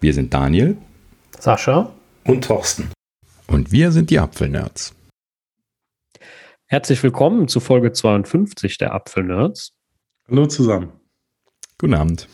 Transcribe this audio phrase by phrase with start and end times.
[0.00, 0.76] Wir sind Daniel,
[1.40, 1.92] Sascha
[2.24, 2.88] und Thorsten.
[3.48, 4.94] Und wir sind die Apfelnerds.
[6.66, 9.72] Herzlich willkommen zu Folge 52 der Apfelnerds.
[10.28, 10.92] Hallo zusammen.
[11.78, 12.28] Guten Abend.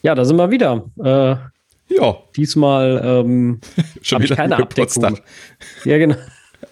[0.00, 0.90] Ja, da sind wir wieder.
[0.98, 2.16] Äh, ja.
[2.34, 3.60] Diesmal ähm,
[4.10, 5.18] habe ich keine Abdeckung.
[5.84, 6.16] Ja, genau.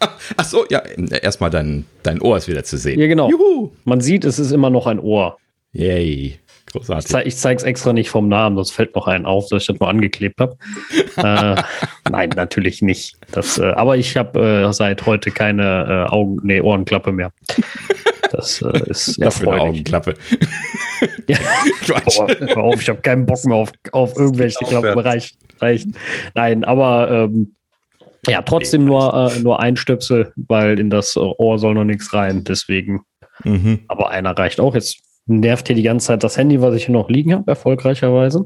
[0.38, 2.98] Ach so, ja, erstmal dein, dein Ohr ist wieder zu sehen.
[2.98, 3.28] Ja, genau.
[3.28, 3.72] Juhu.
[3.84, 5.36] Man sieht, es ist immer noch ein Ohr.
[5.72, 6.38] Yay.
[6.74, 7.04] Großartig.
[7.04, 9.62] Ich, zeig, ich zeige es extra nicht vom Namen, sonst fällt noch einen auf, dass
[9.62, 10.56] ich das nur angeklebt habe.
[11.16, 11.62] äh,
[12.10, 13.16] nein, natürlich nicht.
[13.30, 17.30] Das, äh, aber ich habe äh, seit heute keine äh, Augen, nee, Ohrenklappe mehr.
[18.32, 19.62] Das äh, ist erfreulich.
[19.62, 20.14] Augenklappe.
[21.28, 21.38] ja.
[21.82, 22.18] Quatsch.
[22.56, 24.98] auf, ich habe keinen Bock mehr auf, auf irgendwelche Klappen.
[24.98, 25.86] Reicht, reicht.
[26.34, 27.54] Nein, aber ähm,
[28.26, 32.42] ja, trotzdem nur, äh, nur ein Stöpsel, weil in das Ohr soll noch nichts rein.
[32.42, 33.02] Deswegen.
[33.44, 33.84] Mhm.
[33.86, 34.74] Aber einer reicht auch.
[34.74, 38.44] Jetzt nervt hier die ganze Zeit das Handy, was ich hier noch liegen habe, erfolgreicherweise.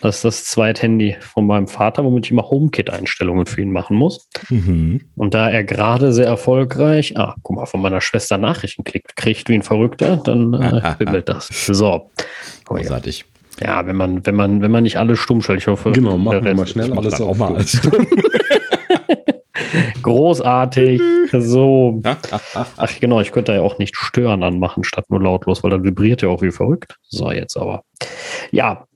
[0.00, 3.96] Das ist das zweite Handy von meinem Vater, womit ich immer HomeKit-Einstellungen für ihn machen
[3.96, 4.28] muss.
[4.48, 5.00] Mhm.
[5.16, 9.48] Und da er gerade sehr erfolgreich, ah, guck mal, von meiner Schwester Nachrichten kriegt, kriegt
[9.48, 11.48] wie ein Verrückter, dann äh, bimmelt das.
[11.48, 12.10] So.
[12.64, 13.24] Großartig.
[13.60, 15.90] Ja, wenn man, wenn man, wenn man nicht alles stumm stellt, ich hoffe.
[15.90, 18.06] Genau, machen wir mal schnell alles auch mal alles stumm.
[20.02, 21.00] Großartig.
[21.32, 22.00] So.
[22.54, 26.22] Ach genau, ich könnte ja auch nicht stören anmachen, statt nur lautlos, weil dann vibriert
[26.22, 26.96] ja auch wie verrückt.
[27.08, 27.82] So, jetzt aber.
[28.50, 28.86] Ja.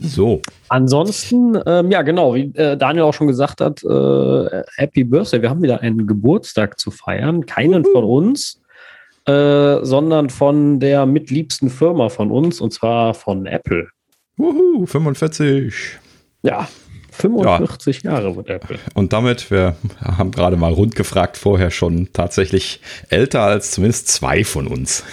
[0.00, 0.42] So.
[0.68, 5.40] Ansonsten, ähm, ja, genau, wie äh, Daniel auch schon gesagt hat, äh, Happy Birthday.
[5.40, 7.46] Wir haben wieder einen Geburtstag zu feiern.
[7.46, 8.60] Keinen von uns,
[9.26, 13.88] äh, sondern von der mitliebsten Firma von uns, und zwar von Apple.
[14.36, 15.98] Wuhu, 45.
[16.42, 16.68] Ja,
[17.18, 18.12] 45 ja.
[18.12, 18.78] Jahre wird Apple.
[18.94, 24.44] Und damit, wir haben gerade mal rund gefragt, vorher schon tatsächlich älter als zumindest zwei
[24.44, 25.04] von uns.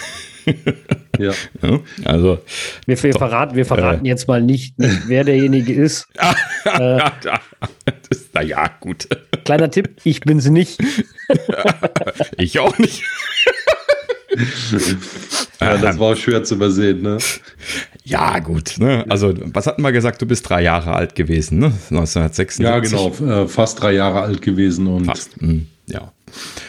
[1.18, 1.32] ja.
[2.04, 2.40] Also.
[2.86, 6.08] Wir, wir verraten, wir verraten äh, jetzt mal nicht, wer derjenige ist.
[6.64, 7.00] äh,
[8.32, 9.08] naja, gut.
[9.44, 10.80] Kleiner Tipp, ich bin es nicht.
[12.36, 13.02] ich auch nicht.
[15.60, 17.18] Ja, das war schwer zu übersehen, ne?
[18.04, 18.74] Ja, gut.
[18.78, 19.04] Ne?
[19.08, 20.20] Also, was hatten wir gesagt?
[20.22, 21.66] Du bist drei Jahre alt gewesen, ne?
[21.90, 22.64] 1976.
[22.64, 23.12] Ja, genau.
[23.42, 25.04] Äh, fast drei Jahre alt gewesen und.
[25.04, 25.40] Fast.
[25.40, 26.12] Hm, ja.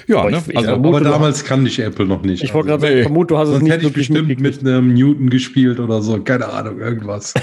[0.07, 0.43] Ja, aber, ne?
[0.47, 2.43] ich, also, vermute, aber damals kannte ich Apple noch nicht.
[2.43, 5.29] Ich wollte gerade sagen, vermute, du hast es nicht hätte ich bestimmt mit einem Newton
[5.29, 6.21] gespielt oder so.
[6.21, 7.33] Keine Ahnung, irgendwas.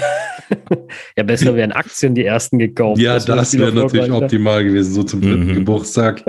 [1.17, 3.01] ja, besser wären Aktien die ersten gekauft.
[3.01, 5.55] Ja, das, das wäre natürlich optimal gewesen, so zum dritten mhm.
[5.55, 6.23] Geburtstag.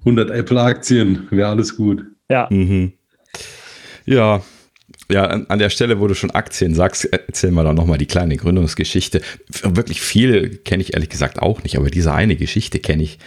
[0.00, 2.04] 100 Apple-Aktien, wäre alles gut.
[2.30, 2.48] Ja.
[2.50, 2.92] Mhm.
[4.08, 4.42] Ja,
[5.10, 8.36] ja, an, der Stelle, wo du schon Aktien sagst, erzähl mal doch nochmal die kleine
[8.36, 9.20] Gründungsgeschichte.
[9.62, 13.18] Wirklich viel kenne ich ehrlich gesagt auch nicht, aber diese eine Geschichte kenne ich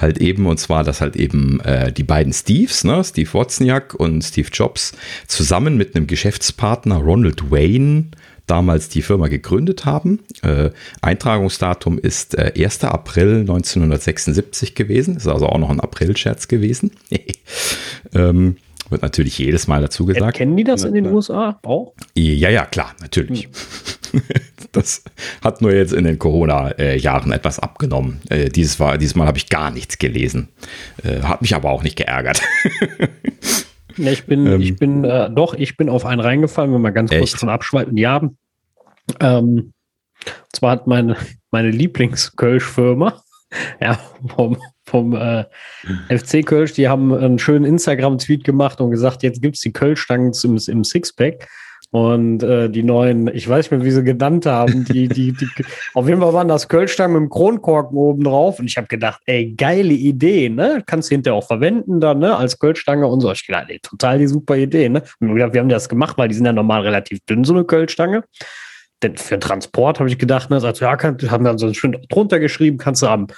[0.00, 4.22] halt eben, und zwar, dass halt eben äh, die beiden Steves, ne, Steve Wozniak und
[4.22, 4.92] Steve Jobs,
[5.26, 8.06] zusammen mit einem Geschäftspartner Ronald Wayne
[8.46, 10.20] damals die Firma gegründet haben.
[10.42, 10.70] Äh,
[11.02, 12.84] Eintragungsdatum ist äh, 1.
[12.84, 16.92] April 1976 gewesen, ist also auch noch ein April-Scherz gewesen.
[18.14, 18.56] ähm,
[18.90, 20.36] wird natürlich jedes Mal dazu gesagt.
[20.36, 21.94] Kennen die das in den USA auch?
[22.14, 23.44] Ja, ja, klar, natürlich.
[23.44, 24.22] Hm.
[24.72, 25.02] Das
[25.42, 28.20] hat nur jetzt in den Corona-Jahren etwas abgenommen.
[28.28, 30.48] Äh, dieses, war, dieses Mal habe ich gar nichts gelesen.
[31.02, 32.42] Äh, hat mich aber auch nicht geärgert.
[33.98, 36.92] Ja, ich bin, ähm, ich bin, äh, doch, ich bin auf einen reingefallen, wenn wir
[36.92, 37.36] ganz kurz echt?
[37.38, 37.96] von abschweifen.
[37.96, 38.22] Ja,
[39.20, 39.72] ähm,
[40.52, 41.16] zwar hat meine,
[41.50, 43.22] meine Lieblings-Kölsch-Firma,
[43.80, 43.98] ja,
[44.36, 44.56] vom,
[44.88, 45.44] vom äh,
[46.08, 50.32] FC Kölsch, die haben einen schönen Instagram-Tweet gemacht und gesagt, jetzt gibt es die Kölschstangen
[50.44, 51.48] im, im Sixpack.
[51.90, 55.48] Und äh, die neuen, ich weiß nicht mehr, wie sie genannt haben, die, die, die,
[55.94, 58.58] auf jeden Fall waren das Kölschstangen mit dem Kronkorken oben drauf.
[58.58, 60.82] Und ich habe gedacht, ey, geile Idee, ne?
[60.84, 62.36] Kannst du hinterher auch verwenden dann, ne?
[62.36, 63.32] Als Kölschstange und so.
[63.32, 65.02] Ich gedacht, ey, total die super Idee, ne?
[65.20, 68.24] Und wir haben das gemacht, weil die sind ja normal relativ dünn, so eine Kölschstange.
[69.02, 70.56] Denn für Transport habe ich gedacht, ne?
[70.56, 73.28] Also, ja, kann, haben dann so schön drunter geschrieben, kannst du am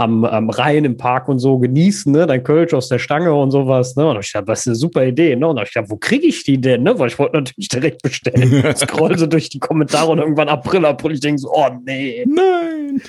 [0.00, 2.26] am, am Rhein im Park und so genießen, ne?
[2.26, 4.08] Dein Kölsch aus der Stange und sowas, ne?
[4.08, 5.46] Und ich dachte, das ist eine super Idee, ne?
[5.46, 6.98] Und ich dachte, wo kriege ich die denn, ne?
[6.98, 8.64] Weil ich wollte natürlich direkt bestellen.
[8.70, 12.24] Ich scroll so durch die Kommentare und irgendwann April, April, ich denke so, oh nee.
[12.26, 13.02] Nein.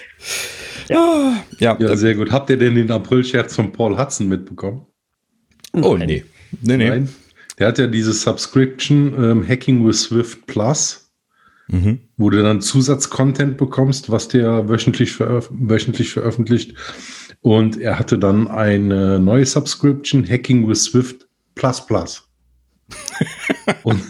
[0.89, 0.97] Ja.
[0.97, 1.77] Ah, ja.
[1.79, 2.31] ja, sehr gut.
[2.31, 4.85] Habt ihr denn den April-Scherz von Paul Hudson mitbekommen?
[5.73, 6.25] Oh, nee.
[6.61, 6.89] Nee, nee.
[6.89, 7.09] Nein.
[7.57, 11.00] Der hat ja diese Subscription ähm, Hacking with Swift Plus
[11.71, 11.99] mhm.
[12.17, 16.75] wo du dann Zusatzcontent bekommst, was der wöchentlich, veröf wöchentlich veröffentlicht.
[17.41, 22.27] Und er hatte dann eine neue Subscription, Hacking with Swift Plus Plus.
[23.83, 24.01] und,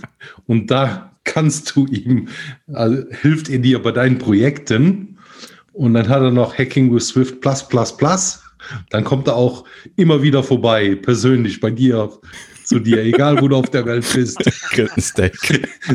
[0.47, 2.27] und da kannst du ihm,
[2.73, 5.19] also hilft er dir bei deinen Projekten.
[5.71, 8.43] Und dann hat er noch Hacking with Swift Plus Plus Plus.
[8.89, 9.63] Dann kommt er auch
[9.95, 12.11] immer wieder vorbei, persönlich bei dir
[12.71, 14.39] zu dir, egal wo du auf der Welt bist.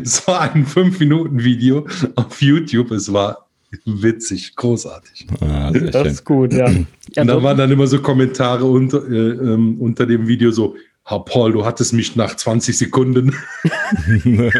[0.03, 2.91] Es war ein 5-Minuten-Video auf YouTube.
[2.91, 3.47] Es war
[3.85, 5.27] Witzig, großartig.
[5.41, 6.67] Ah, das ist gut, ja.
[7.17, 10.77] Und da waren dann immer so Kommentare unter, äh, ähm, unter dem Video so,
[11.09, 13.37] Herr Paul, du hattest mich nach 20 Sekunden.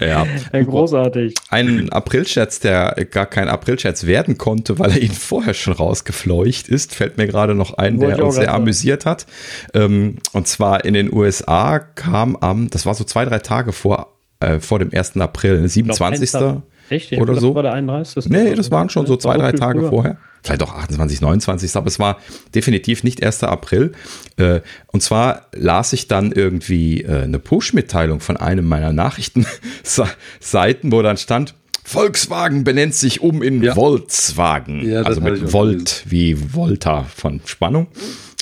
[0.00, 0.26] ja.
[0.52, 1.34] Großartig.
[1.50, 6.96] Ein Aprilscherz, der gar kein Aprilscherz werden konnte, weil er ihn vorher schon rausgefleucht ist,
[6.96, 9.26] fällt mir gerade noch ein, der uns sehr amüsiert hat.
[9.72, 14.18] Ähm, und zwar in den USA kam am, das war so zwei, drei Tage vor,
[14.40, 15.16] äh, vor dem 1.
[15.18, 16.32] April, 27.
[16.32, 17.12] Glaub, Echt?
[17.12, 17.54] oder so.
[17.54, 18.28] War der 31.
[18.30, 19.88] Nee, das waren schon so zwei, drei Tage früher.
[19.90, 20.18] vorher.
[20.42, 22.18] Vielleicht auch 28, 29, aber es war
[22.54, 23.44] definitiv nicht 1.
[23.44, 23.92] April.
[24.36, 29.62] Äh, und zwar las ich dann irgendwie äh, eine Push-Mitteilung von einem meiner Nachrichtenseiten,
[30.92, 31.54] wo dann stand,
[31.88, 33.74] Volkswagen benennt sich um in ja.
[33.74, 34.86] Volkswagen.
[34.86, 37.86] Ja, also mit Volt wie Volta von Spannung.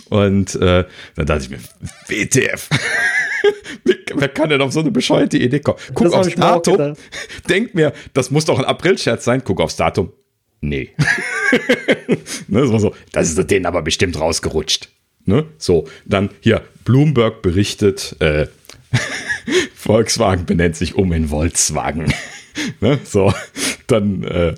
[0.08, 0.84] Und äh,
[1.14, 1.58] dann dachte ich mir,
[2.08, 2.68] WTF.
[4.14, 5.78] Wer kann denn auf so eine bescheuerte Idee kommen?
[5.94, 6.94] Guck aufs Datum,
[7.48, 9.42] denk mir, das muss doch ein Aprilscherz sein.
[9.44, 10.12] Guck aufs Datum.
[10.60, 10.90] Nee.
[12.48, 14.88] ne, das, war so, das ist denen aber bestimmt rausgerutscht.
[15.24, 15.44] Ne?
[15.58, 18.46] So, dann hier, Bloomberg berichtet, äh,
[19.74, 22.12] Volkswagen benennt sich um in Volkswagen.
[22.80, 22.98] ne?
[23.04, 23.32] So,
[23.86, 24.54] dann äh,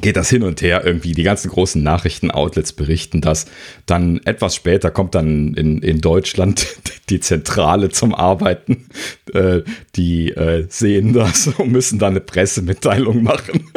[0.00, 1.12] geht das hin und her irgendwie.
[1.12, 3.46] Die ganzen großen Nachrichten-Outlets berichten das.
[3.86, 6.66] Dann etwas später kommt dann in, in Deutschland
[7.08, 8.88] die Zentrale zum Arbeiten.
[9.32, 9.62] Äh,
[9.96, 13.70] die äh, sehen das und müssen dann eine Pressemitteilung machen.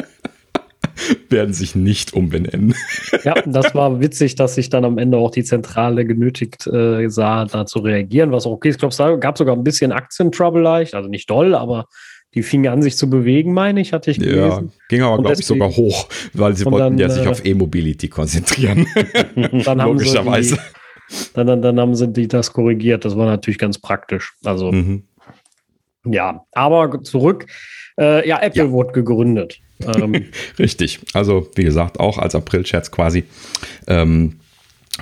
[1.29, 2.75] Werden sich nicht umbenennen.
[3.23, 7.45] Ja, das war witzig, dass sich dann am Ende auch die Zentrale genötigt äh, sah,
[7.45, 8.75] da zu reagieren, was auch okay ist.
[8.75, 11.85] Ich glaube, es gab sogar ein bisschen Aktientrouble leicht, also nicht doll, aber
[12.33, 14.71] die fingen an, sich zu bewegen, meine ich, hatte ich gelesen.
[14.71, 17.45] Ja, ging aber, glaube ich, sogar hoch, weil sie wollten dann, ja sich äh, auf
[17.45, 18.87] E-Mobility konzentrieren.
[19.35, 20.55] dann haben Logischerweise.
[20.55, 20.61] Die,
[21.33, 23.03] dann, dann, dann haben sie die das korrigiert.
[23.03, 24.33] Das war natürlich ganz praktisch.
[24.45, 25.03] Also, mhm.
[26.05, 27.47] ja, aber zurück.
[27.99, 28.71] Äh, ja, Apple ja.
[28.71, 29.59] wurde gegründet.
[29.85, 30.25] Ähm,
[30.59, 30.99] Richtig.
[31.13, 33.23] Also, wie gesagt, auch als April-Scherz quasi.
[33.87, 34.37] Ähm,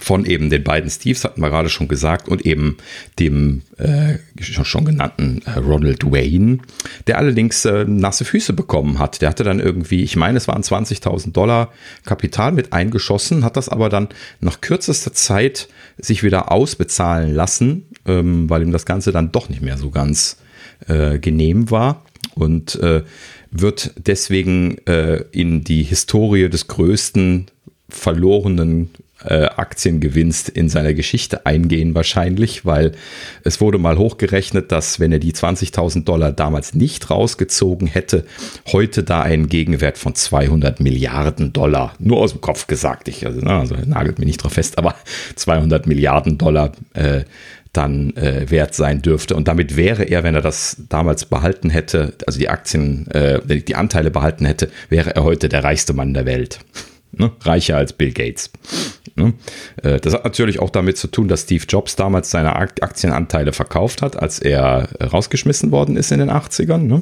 [0.01, 2.77] von eben den beiden Steves, hatten wir gerade schon gesagt, und eben
[3.17, 6.59] dem äh, schon, schon genannten äh, Ronald Wayne,
[7.07, 9.21] der allerdings äh, nasse Füße bekommen hat.
[9.21, 11.73] Der hatte dann irgendwie, ich meine, es waren 20.000 Dollar
[12.05, 14.09] Kapital mit eingeschossen, hat das aber dann
[14.39, 19.61] nach kürzester Zeit sich wieder ausbezahlen lassen, ähm, weil ihm das Ganze dann doch nicht
[19.61, 20.37] mehr so ganz
[20.87, 22.03] äh, genehm war
[22.35, 23.03] und äh,
[23.51, 27.47] wird deswegen äh, in die Historie des größten
[27.89, 28.91] verlorenen
[29.25, 32.93] äh, Aktiengewinst in seiner Geschichte eingehen wahrscheinlich, weil
[33.43, 38.25] es wurde mal hochgerechnet, dass wenn er die 20.000 Dollar damals nicht rausgezogen hätte,
[38.71, 43.41] heute da ein Gegenwert von 200 Milliarden Dollar, nur aus dem Kopf gesagt, ich, also,
[43.41, 44.95] also nagelt mich nicht drauf fest, aber
[45.35, 47.23] 200 Milliarden Dollar äh,
[47.73, 49.35] dann äh, wert sein dürfte.
[49.35, 53.75] Und damit wäre er, wenn er das damals behalten hätte, also die Aktien, äh, die
[53.75, 56.59] Anteile behalten hätte, wäre er heute der reichste Mann der Welt.
[57.11, 57.31] Ne?
[57.41, 58.51] Reicher als Bill Gates.
[59.15, 59.33] Ne?
[59.83, 64.01] Äh, das hat natürlich auch damit zu tun, dass Steve Jobs damals seine Aktienanteile verkauft
[64.01, 66.77] hat, als er rausgeschmissen worden ist in den 80ern.
[66.77, 67.01] Ne?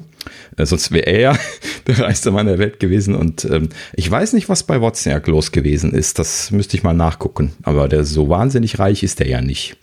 [0.58, 1.40] Äh, sonst wäre er
[1.88, 3.16] der reichste Mann der Welt gewesen.
[3.16, 6.20] Und ähm, ich weiß nicht, was bei Wozniak los gewesen ist.
[6.20, 7.54] Das müsste ich mal nachgucken.
[7.64, 9.78] Aber der so wahnsinnig reich ist er ja nicht.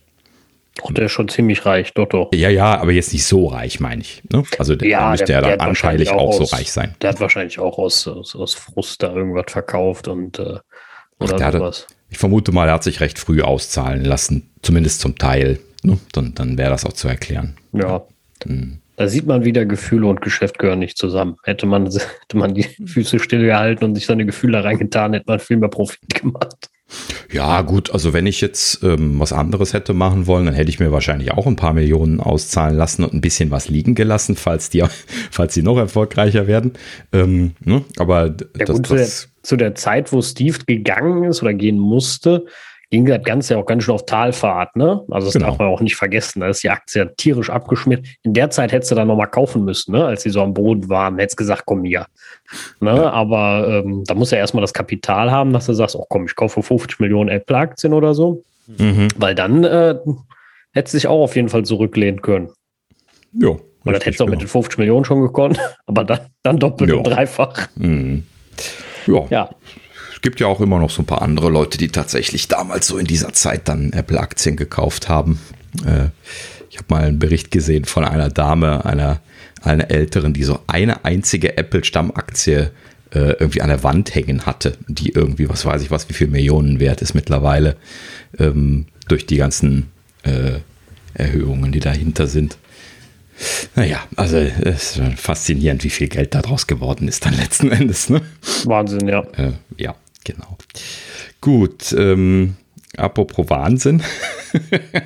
[0.76, 2.30] Doch, der ist schon ziemlich reich, doch, doch.
[2.34, 4.22] Ja, ja, aber jetzt nicht so reich, meine ich.
[4.32, 4.42] Ne?
[4.58, 6.96] Also der, ja, müsste der, ja dann anteilig auch, auch so reich sein.
[7.00, 10.58] Der hat wahrscheinlich auch aus, aus, aus Frust da irgendwas verkauft und äh,
[11.20, 11.82] oder Ach, sowas.
[11.82, 15.60] Hatte, ich vermute mal, er hat sich recht früh auszahlen lassen, zumindest zum Teil.
[15.82, 15.98] Ne?
[16.12, 17.56] Dann, dann wäre das auch zu erklären.
[17.72, 18.02] Ja.
[18.44, 18.78] Hm.
[18.96, 21.36] Da sieht man wieder, Gefühle und Geschäft gehören nicht zusammen.
[21.42, 21.86] Hätte man,
[22.20, 26.14] hätte man die Füße stillgehalten und sich seine Gefühle reingetan, hätte man viel mehr Profit
[26.20, 26.70] gemacht.
[27.32, 30.78] Ja, gut, also wenn ich jetzt ähm, was anderes hätte machen wollen, dann hätte ich
[30.78, 34.70] mir wahrscheinlich auch ein paar Millionen auszahlen lassen und ein bisschen was liegen gelassen, falls
[34.70, 34.84] die,
[35.30, 36.74] falls die noch erfolgreicher werden.
[37.12, 37.84] Ähm, ne?
[37.98, 39.08] Aber ja, das, gut, zu, der,
[39.42, 42.44] zu der Zeit, wo Steve gegangen ist oder gehen musste,
[42.90, 45.04] ging das Ganze ja auch ganz schön auf Talfahrt, ne?
[45.10, 45.46] Also das genau.
[45.46, 46.40] darf man auch nicht vergessen.
[46.40, 48.06] Da ist die Aktie tierisch abgeschmiert.
[48.22, 50.04] In der Zeit hättest du dann nochmal kaufen müssen, ne?
[50.04, 52.06] Als sie so am Boden waren, hättest gesagt, komm hier.
[52.80, 52.94] Ne?
[52.94, 53.10] Ja.
[53.10, 56.36] Aber ähm, da muss ja erstmal das Kapital haben, dass du sagst, oh komm, ich
[56.36, 58.42] kaufe 50 Millionen Apple-Aktien oder so.
[58.66, 59.08] Mhm.
[59.16, 59.96] Weil dann äh,
[60.72, 62.50] hättest du dich auch auf jeden Fall zurücklehnen können.
[63.32, 63.56] Ja.
[63.82, 66.90] Weil das hättest du auch mit den 50 Millionen schon gekonnt, aber dann, dann doppelt
[66.90, 66.96] ja.
[66.96, 67.68] und dreifach.
[67.76, 68.24] Mhm.
[69.06, 69.26] Ja.
[69.30, 69.50] ja
[70.24, 73.06] gibt ja auch immer noch so ein paar andere Leute, die tatsächlich damals so in
[73.06, 75.38] dieser Zeit dann Apple-Aktien gekauft haben.
[75.84, 76.06] Äh,
[76.70, 79.20] ich habe mal einen Bericht gesehen von einer Dame, einer,
[79.60, 82.70] einer Älteren, die so eine einzige Apple-Stammaktie
[83.10, 86.28] äh, irgendwie an der Wand hängen hatte, die irgendwie, was weiß ich was, wie viel
[86.28, 87.76] Millionen wert ist mittlerweile,
[88.38, 89.90] ähm, durch die ganzen
[90.22, 90.60] äh,
[91.12, 92.56] Erhöhungen, die dahinter sind.
[93.76, 98.08] Naja, also es ist faszinierend, wie viel Geld daraus geworden ist dann letzten Endes.
[98.08, 98.22] Ne?
[98.64, 99.20] Wahnsinn, ja.
[99.36, 100.58] Äh, ja, genau.
[101.40, 102.56] Gut, ähm,
[102.96, 104.02] apropos Wahnsinn.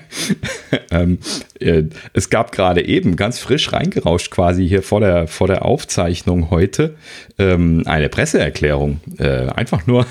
[0.90, 1.18] ähm,
[1.58, 6.50] äh, es gab gerade eben ganz frisch reingerauscht quasi hier vor der, vor der Aufzeichnung
[6.50, 6.96] heute
[7.38, 9.00] ähm, eine Presseerklärung.
[9.18, 10.06] Äh, einfach nur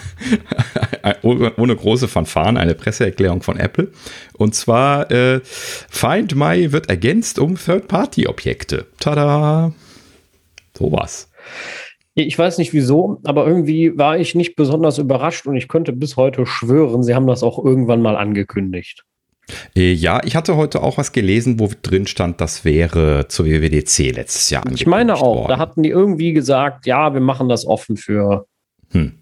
[1.22, 3.92] ohne große Fanfaren eine Presseerklärung von Apple.
[4.34, 8.88] Und zwar äh, Find My wird ergänzt um Third-Party-Objekte.
[9.00, 9.74] Tada!
[10.78, 11.30] Sowas.
[12.26, 16.18] Ich weiß nicht wieso, aber irgendwie war ich nicht besonders überrascht und ich könnte bis
[16.18, 19.04] heute schwören, sie haben das auch irgendwann mal angekündigt.
[19.76, 24.16] Äh, ja, ich hatte heute auch was gelesen, wo drin stand, das wäre zur WWDC
[24.16, 24.64] letztes Jahr.
[24.72, 25.50] Ich meine auch, worden.
[25.50, 28.48] da hatten die irgendwie gesagt, ja, wir machen das offen für,
[28.92, 29.20] hm.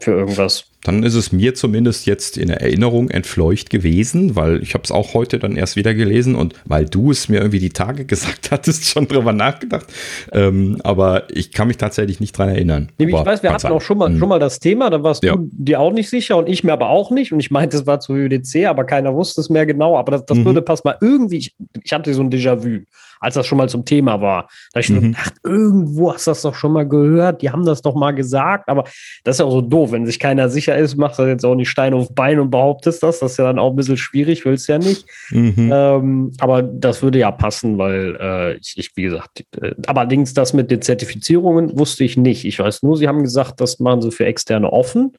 [0.00, 4.72] Für irgendwas dann ist es mir zumindest jetzt in der Erinnerung entfleucht gewesen, weil ich
[4.74, 7.70] habe es auch heute dann erst wieder gelesen und weil du es mir irgendwie die
[7.70, 9.86] Tage gesagt hattest, schon drüber nachgedacht.
[10.32, 12.88] Ähm, aber ich kann mich tatsächlich nicht dran erinnern.
[12.96, 13.72] Ich weiß, wir hatten sein.
[13.72, 14.18] auch schon mal, hm.
[14.18, 15.36] schon mal das Thema, da warst ja.
[15.36, 17.32] du dir auch nicht sicher und ich mir aber auch nicht.
[17.32, 19.98] Und ich meinte, es war zu UDC, aber keiner wusste es mehr genau.
[19.98, 20.46] Aber das, das mhm.
[20.46, 22.84] würde passen mal irgendwie, ich, ich hatte so ein Déjà-vu
[23.20, 24.48] als das schon mal zum Thema war.
[24.72, 25.12] Da ich mhm.
[25.12, 28.68] gedacht, irgendwo hast du das doch schon mal gehört, die haben das doch mal gesagt,
[28.68, 28.84] aber
[29.24, 31.54] das ist ja auch so doof, wenn sich keiner sicher ist, machst du jetzt auch
[31.54, 34.44] nicht Stein auf Bein und behauptest das, das ist ja dann auch ein bisschen schwierig,
[34.44, 35.06] willst ja nicht.
[35.30, 35.70] Mhm.
[35.72, 40.52] Ähm, aber das würde ja passen, weil äh, ich, ich, wie gesagt, äh, allerdings das
[40.52, 42.44] mit den Zertifizierungen wusste ich nicht.
[42.44, 45.12] Ich weiß nur, sie haben gesagt, das machen sie für Externe offen.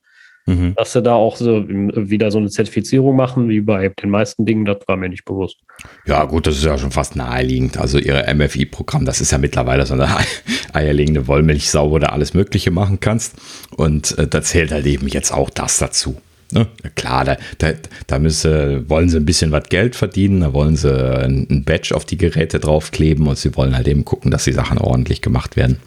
[0.45, 0.73] Mhm.
[0.75, 4.65] Dass sie da auch so wieder so eine Zertifizierung machen, wie bei den meisten Dingen,
[4.65, 5.57] das war mir nicht bewusst.
[6.05, 7.77] Ja, gut, das ist ja schon fast naheliegend.
[7.77, 10.07] Also ihre MFI-Programm, das ist ja mittlerweile so eine
[10.73, 13.35] eierlegende Wollmilchsau, wo du alles Mögliche machen kannst.
[13.75, 16.17] Und äh, da zählt halt eben jetzt auch das dazu.
[16.51, 16.67] Ne?
[16.95, 17.71] Klar, da, da,
[18.07, 22.03] da müsse, wollen sie ein bisschen was Geld verdienen, da wollen sie ein Badge auf
[22.03, 25.77] die Geräte draufkleben und sie wollen halt eben gucken, dass die Sachen ordentlich gemacht werden.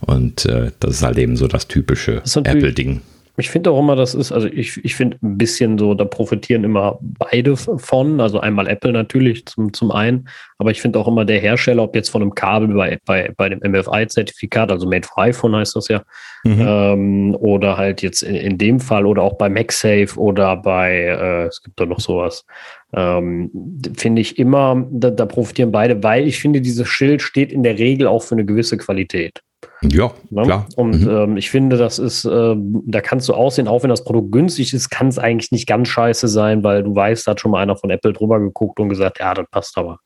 [0.00, 3.00] Und äh, das ist halt eben so das typische Apple-Ding.
[3.38, 6.64] Ich finde auch immer, das ist, also ich, ich finde ein bisschen so, da profitieren
[6.64, 8.20] immer beide von.
[8.20, 11.94] Also einmal Apple natürlich zum, zum einen, aber ich finde auch immer der Hersteller, ob
[11.94, 15.88] jetzt von einem Kabel bei, bei, bei dem MFI-Zertifikat, also Made for iPhone heißt das
[15.88, 16.02] ja,
[16.44, 16.60] mhm.
[16.60, 21.46] ähm, oder halt jetzt in, in dem Fall oder auch bei MagSafe oder bei, äh,
[21.46, 22.44] es gibt da noch sowas,
[22.92, 23.50] ähm,
[23.96, 27.78] finde ich immer, da, da profitieren beide, weil ich finde, dieses Schild steht in der
[27.78, 29.40] Regel auch für eine gewisse Qualität.
[29.82, 30.42] Ja, ne?
[30.42, 30.66] klar.
[30.76, 31.10] Und mhm.
[31.10, 34.72] ähm, ich finde, das ist, äh, da kannst du aussehen, auch wenn das Produkt günstig
[34.74, 37.62] ist, kann es eigentlich nicht ganz scheiße sein, weil du weißt, da hat schon mal
[37.62, 39.98] einer von Apple drüber geguckt und gesagt, ja, das passt aber.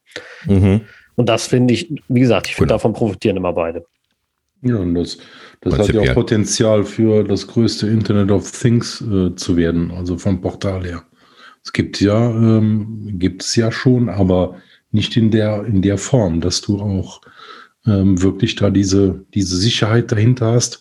[0.46, 0.82] Mhm.
[1.16, 2.74] Und das finde ich, wie gesagt, ich finde, genau.
[2.76, 3.84] davon profitieren immer beide.
[4.62, 5.18] Ja, und das,
[5.60, 10.16] das hat ja auch Potenzial für das größte Internet of Things äh, zu werden, also
[10.18, 11.02] vom Portal her.
[11.62, 14.56] Es gibt ja, ähm, gibt es ja schon, aber
[14.92, 17.20] nicht in der, in der Form, dass du auch
[17.86, 20.80] ähm, wirklich da diese, diese Sicherheit dahinter hast,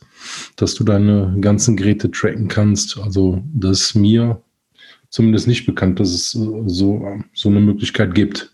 [0.56, 2.98] dass du deine ganzen Geräte tracken kannst.
[3.00, 4.42] Also das ist mir
[5.10, 6.66] zumindest nicht bekannt, dass es so,
[7.34, 8.52] so eine Möglichkeit gibt.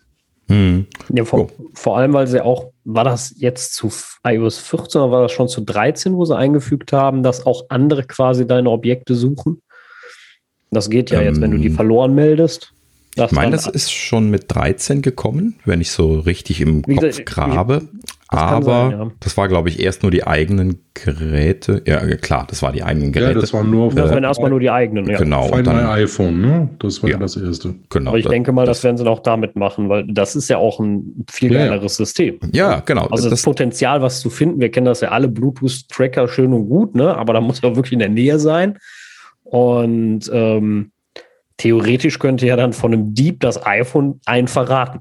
[0.48, 0.86] Mhm.
[1.14, 1.50] Ja, vor, oh.
[1.72, 3.90] vor, allem, weil sie auch, war das jetzt zu
[4.24, 8.04] iOS 14 oder war das schon zu 13, wo sie eingefügt haben, dass auch andere
[8.04, 9.62] quasi deine Objekte suchen?
[10.70, 12.72] Das geht ja ähm, jetzt, wenn du die ähm, verloren meldest.
[13.14, 17.26] Ich meine, das ist schon mit 13 gekommen, wenn ich so richtig im Kopf gesagt,
[17.26, 17.82] grabe.
[18.28, 19.10] Aber sein, ja.
[19.20, 21.82] das war, glaube ich, erst nur die eigenen Geräte.
[21.86, 23.34] Ja, klar, das war die eigenen Geräte.
[23.34, 23.92] Ja, das waren nur.
[23.92, 25.04] Das waren erstmal nur die eigenen.
[25.06, 25.18] Ja.
[25.18, 25.42] Genau.
[25.42, 26.70] Auf dann, iPhone, ne?
[26.78, 27.18] Das war ja.
[27.18, 27.74] das erste.
[27.90, 28.10] Genau.
[28.10, 30.48] Aber ich das, denke mal, das, das werden sie auch damit machen, weil das ist
[30.48, 32.38] ja auch ein viel geileres System.
[32.52, 33.06] Ja, genau.
[33.08, 36.70] Also das, das, Potenzial, was zu finden, wir kennen das ja alle Bluetooth-Tracker schön und
[36.70, 37.14] gut, ne?
[37.14, 38.78] Aber da muss ja wirklich in der Nähe sein.
[39.44, 40.91] Und ähm,
[41.56, 45.00] theoretisch könnte ja dann von einem Dieb das iPhone einen verraten.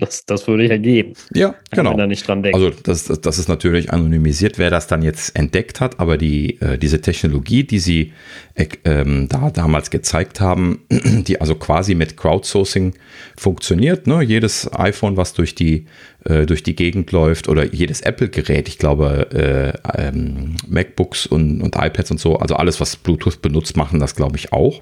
[0.00, 1.14] Das, das würde ja gehen.
[1.34, 1.90] Ja, genau.
[1.90, 2.54] Wenn er nicht dran denkt.
[2.54, 6.78] Also das, das ist natürlich anonymisiert, wer das dann jetzt entdeckt hat, aber die, äh,
[6.78, 8.12] diese Technologie, die sie
[8.54, 12.94] äh, ähm, da damals gezeigt haben, die also quasi mit Crowdsourcing
[13.36, 14.22] funktioniert, ne?
[14.22, 15.86] jedes iPhone, was durch die,
[16.24, 21.74] äh, durch die Gegend läuft oder jedes Apple-Gerät, ich glaube äh, ähm, MacBooks und, und
[21.74, 24.80] iPads und so, also alles, was Bluetooth benutzt, machen das glaube ich auch.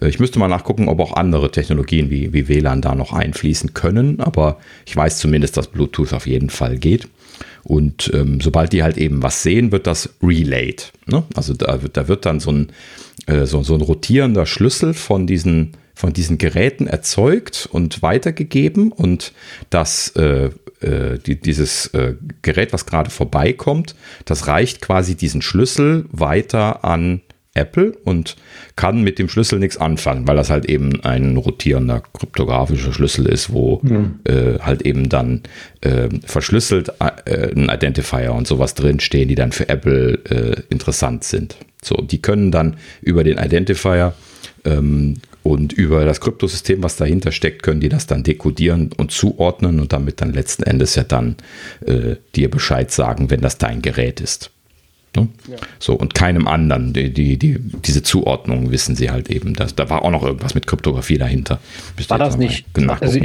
[0.00, 3.74] Äh, ich müsste mal nachgucken, ob auch andere Technologien wie, wie WLAN da noch einfließen
[3.74, 7.08] können, aber ich weiß zumindest, dass Bluetooth auf jeden Fall geht.
[7.62, 10.92] Und ähm, sobald die halt eben was sehen, wird das relayed.
[11.06, 11.24] Ne?
[11.34, 12.68] Also da, wird, da wird dann so ein,
[13.26, 18.92] äh, so, so ein rotierender Schlüssel von diesen, von diesen Geräten erzeugt und weitergegeben.
[18.92, 19.32] Und
[19.68, 23.94] das, äh, äh, die, dieses äh, Gerät, was gerade vorbeikommt,
[24.24, 27.20] das reicht quasi diesen Schlüssel weiter an
[27.54, 28.36] Apple und
[28.76, 33.52] kann mit dem Schlüssel nichts anfangen, weil das halt eben ein rotierender kryptografischer Schlüssel ist,
[33.52, 34.20] wo mhm.
[34.24, 35.42] äh, halt eben dann
[35.80, 36.92] äh, verschlüsselt
[37.24, 41.56] äh, ein Identifier und sowas drinstehen, die dann für Apple äh, interessant sind.
[41.82, 44.14] So, die können dann über den Identifier
[44.64, 49.80] ähm, und über das Kryptosystem, was dahinter steckt, können die das dann dekodieren und zuordnen
[49.80, 51.36] und damit dann letzten Endes ja dann
[51.84, 54.50] äh, dir Bescheid sagen, wenn das dein Gerät ist.
[55.16, 55.28] Ne?
[55.48, 55.56] Ja.
[55.80, 56.92] So, und keinem anderen.
[56.92, 59.54] Die, die, die, diese Zuordnung wissen sie halt eben.
[59.54, 61.58] Dass, da war auch noch irgendwas mit Kryptographie dahinter.
[62.08, 62.64] War das nicht?
[63.00, 63.24] Also ich,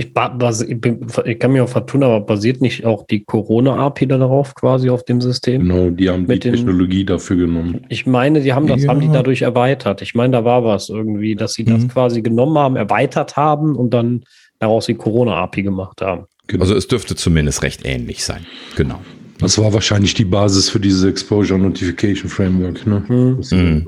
[0.70, 4.90] ich, bin, ich, kann mir auch vertun, aber basiert nicht auch die Corona-API darauf, quasi
[4.90, 5.62] auf dem System?
[5.62, 7.82] Genau, die haben mit die Technologie den, dafür genommen.
[7.90, 8.90] Ich meine, die haben das ja.
[8.90, 10.02] haben die dadurch erweitert.
[10.02, 11.88] Ich meine, da war was irgendwie, dass sie das mhm.
[11.90, 14.24] quasi genommen haben, erweitert haben und dann
[14.60, 16.26] daraus die Corona-API gemacht haben.
[16.48, 16.64] Genau.
[16.64, 18.46] Also es dürfte zumindest recht ähnlich sein.
[18.76, 19.00] Genau.
[19.40, 23.04] Das war wahrscheinlich die Basis für dieses Exposure Notification Framework, ne?
[23.08, 23.88] Mhm.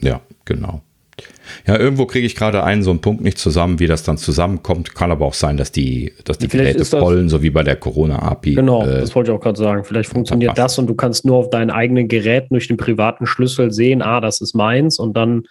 [0.00, 0.82] Ja, genau.
[1.66, 4.94] Ja, irgendwo kriege ich gerade einen so einen Punkt nicht zusammen, wie das dann zusammenkommt.
[4.94, 8.54] Kann aber auch sein, dass die, dass die Geräte pollen, so wie bei der Corona-API.
[8.54, 9.84] Genau, äh, das wollte ich auch gerade sagen.
[9.84, 13.70] Vielleicht funktioniert das und du kannst nur auf deinen eigenen Geräten durch den privaten Schlüssel
[13.70, 15.42] sehen, ah, das ist meins und dann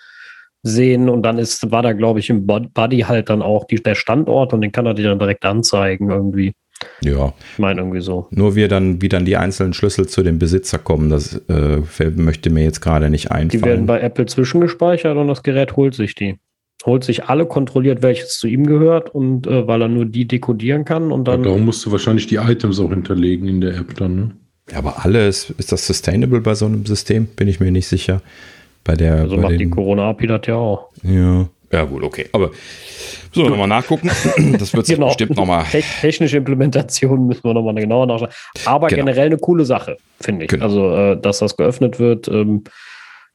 [0.64, 3.96] sehen und dann ist, war da, glaube ich, im Buddy halt dann auch die, der
[3.96, 6.54] Standort und den kann er dir dann direkt anzeigen irgendwie.
[7.02, 7.34] Ja.
[7.54, 8.28] Ich meine irgendwie so.
[8.32, 11.82] Nur wie dann, wie dann die einzelnen Schlüssel zu dem Besitzer kommen, das äh,
[12.16, 13.50] möchte mir jetzt gerade nicht einfallen.
[13.50, 16.38] Die werden bei Apple zwischengespeichert und das Gerät holt sich die.
[16.86, 20.84] Holt sich alle, kontrolliert, welches zu ihm gehört und äh, weil er nur die dekodieren
[20.84, 21.42] kann und dann.
[21.42, 24.32] Ja, darum musst du wahrscheinlich die Items auch hinterlegen in der App dann, ne?
[24.72, 27.26] Ja, aber alles, ist das sustainable bei so einem System?
[27.26, 28.22] Bin ich mir nicht sicher.
[28.84, 29.16] Bei der.
[29.16, 30.90] Also bei macht die Corona-API das ja auch.
[31.04, 31.48] Ja.
[31.72, 32.28] Ja, gut, okay.
[32.34, 32.52] Aber
[33.32, 34.10] so, nochmal nachgucken.
[34.60, 35.08] Das wird sich genau.
[35.08, 35.66] bestimmt nochmal.
[35.66, 38.32] Technische Implementation müssen wir nochmal genauer nachschauen.
[38.66, 39.06] Aber genau.
[39.06, 40.52] generell eine coole Sache, finde ich.
[40.52, 40.66] Genau.
[40.66, 42.64] Also, äh, dass das geöffnet wird, ähm,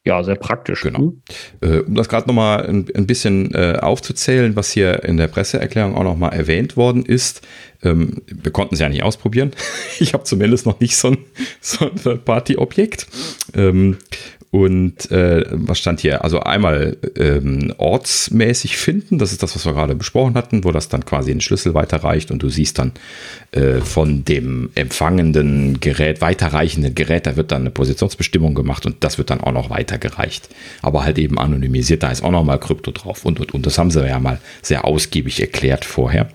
[0.06, 0.82] ja, sehr praktisch.
[0.82, 0.98] Genau.
[0.98, 1.22] Hm?
[1.60, 5.96] Äh, um das gerade nochmal ein, ein bisschen äh, aufzuzählen, was hier in der Presseerklärung
[5.96, 7.42] auch nochmal erwähnt worden ist.
[7.82, 9.50] Ähm, wir konnten es ja nicht ausprobieren.
[9.98, 11.18] ich habe zumindest noch nicht so ein,
[11.60, 13.08] so ein Party-Objekt.
[14.50, 16.22] Und äh, was stand hier?
[16.24, 20.88] Also einmal ähm, ortsmäßig finden, das ist das, was wir gerade besprochen hatten, wo das
[20.88, 22.92] dann quasi den Schlüssel weiterreicht und du siehst dann
[23.52, 29.18] äh, von dem empfangenden Gerät, weiterreichenden Gerät, da wird dann eine Positionsbestimmung gemacht und das
[29.18, 30.48] wird dann auch noch weitergereicht.
[30.80, 33.78] Aber halt eben anonymisiert, da ist auch noch mal Krypto drauf und, und, und das
[33.78, 36.28] haben sie ja mal sehr ausgiebig erklärt vorher.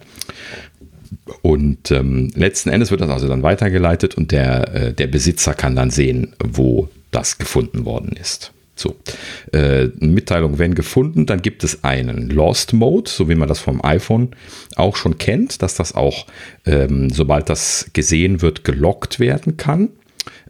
[1.42, 5.76] Und ähm, letzten Endes wird das also dann weitergeleitet und der, äh, der Besitzer kann
[5.76, 8.54] dann sehen, wo das gefunden worden ist.
[8.76, 8.96] So,
[9.54, 13.84] äh, Mitteilung, wenn gefunden, dann gibt es einen Lost Mode, so wie man das vom
[13.84, 14.30] iPhone
[14.76, 16.26] auch schon kennt, dass das auch,
[16.66, 19.90] ähm, sobald das gesehen wird, gelockt werden kann.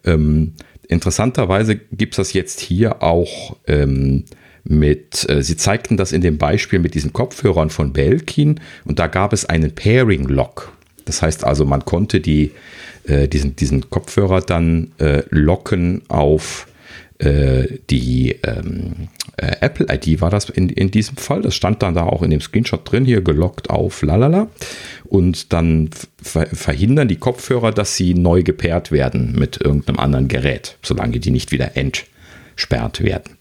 [0.04, 0.54] Ähm,
[0.88, 4.24] interessanterweise gibt es das jetzt hier auch ähm,
[4.64, 9.08] mit, äh, sie zeigten das in dem Beispiel mit diesen Kopfhörern von Belkin und da
[9.08, 10.72] gab es einen Pairing Lock.
[11.04, 12.52] Das heißt also, man konnte die
[13.04, 16.66] äh, diesen, diesen Kopfhörer dann äh, locken auf
[17.22, 21.40] äh, die ähm, äh, Apple ID war das in, in diesem Fall.
[21.40, 24.48] Das stand dann da auch in dem Screenshot drin, hier gelockt auf lalala.
[25.04, 30.78] Und dann ver verhindern die Kopfhörer, dass sie neu gepaart werden mit irgendeinem anderen Gerät,
[30.82, 33.36] solange die nicht wieder entsperrt werden.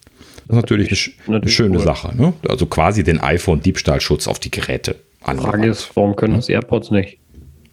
[0.47, 1.84] Das ist natürlich eine, eine schöne cool.
[1.84, 2.15] Sache.
[2.15, 2.34] Ne?
[2.47, 4.95] Also quasi den iPhone-Diebstahlschutz auf die Geräte.
[5.28, 7.17] Die Frage ist, warum können das die AirPods nicht?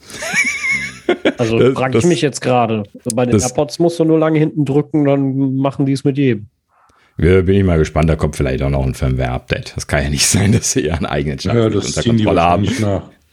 [1.36, 2.84] Also frage ich mich jetzt gerade.
[3.14, 6.46] Bei den AirPods musst du nur lange hinten drücken, dann machen die es mit jedem.
[7.18, 9.74] Ja, bin ich mal gespannt, da kommt vielleicht auch noch ein Firmware-Update.
[9.74, 12.64] Das kann ja nicht sein, dass sie ihren eigenen Schlag ja, das unter Kontrolle haben.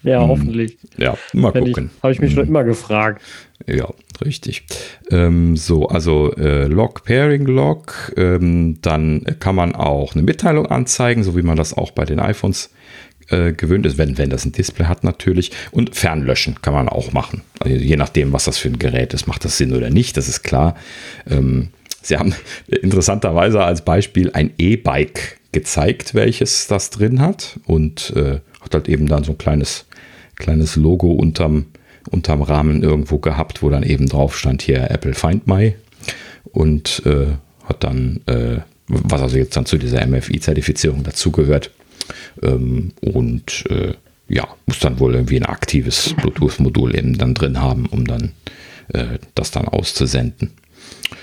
[0.03, 0.29] Ja, hm.
[0.29, 0.77] hoffentlich.
[0.97, 1.89] Ja, mal Wenn gucken.
[2.03, 2.37] Habe ich mich hm.
[2.37, 3.21] schon immer gefragt.
[3.65, 3.89] Ja,
[4.23, 4.65] richtig.
[5.09, 8.13] Ähm, so, also äh, Log, Pairing Log.
[8.15, 12.19] Ähm, dann kann man auch eine Mitteilung anzeigen, so wie man das auch bei den
[12.19, 12.84] iPhones äh,
[13.27, 15.51] gewöhnt ist, wenn, wenn das ein Display hat natürlich.
[15.71, 17.41] Und Fernlöschen kann man auch machen.
[17.59, 20.29] Also je nachdem, was das für ein Gerät ist, macht das Sinn oder nicht, das
[20.29, 20.75] ist klar.
[21.27, 21.69] Ähm,
[22.05, 22.35] Sie haben
[22.67, 29.07] interessanterweise als Beispiel ein E-Bike gezeigt, welches das drin hat und äh, hat halt eben
[29.07, 29.85] dann so ein kleines,
[30.35, 31.65] kleines Logo unterm,
[32.11, 35.75] unterm Rahmen irgendwo gehabt, wo dann eben drauf stand hier Apple Find My
[36.51, 37.27] und äh,
[37.63, 38.57] hat dann, äh,
[38.87, 41.71] was also jetzt dann zu dieser MFI-Zertifizierung dazugehört,
[42.41, 43.93] ähm, und äh,
[44.27, 48.31] ja, muss dann wohl irgendwie ein aktives Bluetooth-Modul eben dann drin haben, um dann
[48.93, 50.51] äh, das dann auszusenden.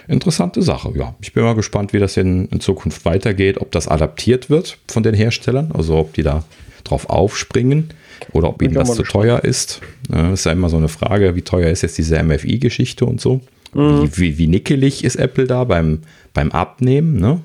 [0.09, 1.14] Interessante Sache, ja.
[1.21, 5.03] Ich bin mal gespannt, wie das in, in Zukunft weitergeht, ob das adaptiert wird von
[5.03, 6.45] den Herstellern, also ob die da
[6.85, 7.90] drauf aufspringen
[8.33, 9.81] oder ob ihnen das zu teuer ist.
[10.09, 13.40] Das ist ja immer so eine Frage, wie teuer ist jetzt diese MFI-Geschichte und so.
[13.75, 14.03] Mhm.
[14.03, 16.01] Wie, wie, wie, nickelig ist Apple da beim,
[16.35, 17.40] beim Abnehmen, ne?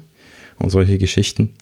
[0.60, 1.54] und solche Geschichten.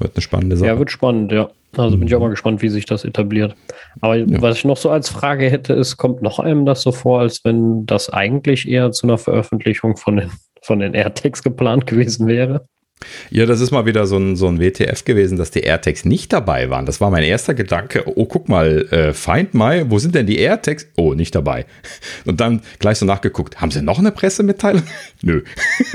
[0.00, 0.68] Wird eine spannende Sache.
[0.68, 1.50] Ja, wird spannend, ja.
[1.76, 2.24] Also bin ich auch mhm.
[2.24, 3.54] mal gespannt, wie sich das etabliert.
[4.00, 4.42] Aber ja.
[4.42, 7.44] was ich noch so als Frage hätte, ist, kommt noch einem das so vor, als
[7.44, 10.30] wenn das eigentlich eher zu einer Veröffentlichung von den,
[10.62, 12.66] von den AirTags geplant gewesen wäre?
[13.30, 16.32] Ja, das ist mal wieder so ein, so ein WTF gewesen, dass die AirTags nicht
[16.32, 16.86] dabei waren.
[16.86, 18.04] Das war mein erster Gedanke.
[18.06, 20.86] Oh, guck mal, äh, Find My, wo sind denn die AirTags?
[20.96, 21.66] Oh, nicht dabei.
[22.26, 24.82] Und dann gleich so nachgeguckt, haben sie noch eine Pressemitteilung?
[25.22, 25.42] Nö.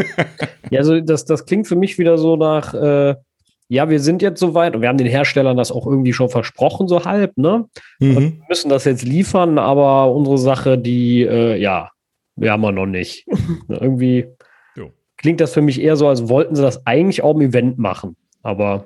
[0.72, 3.16] ja, also das, das klingt für mich wieder so nach, äh,
[3.68, 6.88] ja, wir sind jetzt soweit und wir haben den Herstellern das auch irgendwie schon versprochen,
[6.88, 7.66] so halb, ne?
[8.00, 8.18] Mhm.
[8.18, 11.90] Und müssen das jetzt liefern, aber unsere Sache, die, äh, ja,
[12.36, 13.26] wir haben wir noch nicht.
[13.70, 14.28] irgendwie
[15.18, 18.16] klingt das für mich eher so, als wollten sie das eigentlich auch im Event machen.
[18.44, 18.86] Aber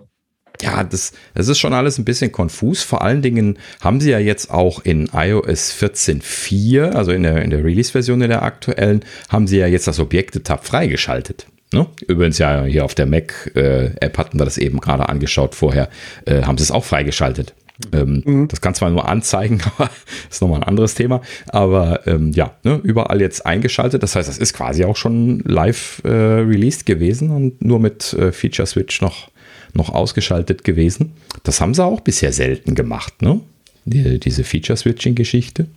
[0.61, 2.83] ja, das, das ist schon alles ein bisschen konfus.
[2.83, 7.49] Vor allen Dingen haben sie ja jetzt auch in iOS 14.4, also in der, in
[7.49, 11.47] der Release-Version in der aktuellen, haben sie ja jetzt das Objekte-Tab freigeschaltet.
[11.71, 11.85] Ne?
[12.07, 15.89] Übrigens ja hier auf der Mac-App äh, hatten wir das eben gerade angeschaut vorher,
[16.25, 17.53] äh, haben sie es auch freigeschaltet.
[17.93, 18.47] Ähm, mhm.
[18.49, 19.89] Das kann zwar nur anzeigen, aber
[20.29, 21.21] ist nochmal ein anderes Thema.
[21.47, 24.03] Aber ähm, ja, ne, überall jetzt eingeschaltet.
[24.03, 28.31] Das heißt, das ist quasi auch schon live äh, released gewesen und nur mit äh,
[28.31, 29.29] Feature Switch noch,
[29.73, 31.13] noch ausgeschaltet gewesen.
[31.43, 33.39] Das haben sie auch bisher selten gemacht, ne?
[33.85, 35.67] Die, diese Feature Switching-Geschichte.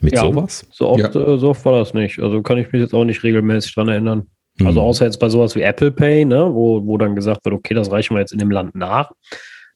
[0.00, 0.66] Mit ja, sowas?
[0.70, 1.34] So oft, ja.
[1.34, 2.20] äh, so oft war das nicht.
[2.20, 4.26] Also kann ich mich jetzt auch nicht regelmäßig dran erinnern.
[4.60, 4.86] Also mhm.
[4.86, 7.90] außer jetzt bei sowas wie Apple Pay, ne, wo, wo dann gesagt wird, okay, das
[7.90, 9.10] reichen wir jetzt in dem Land nach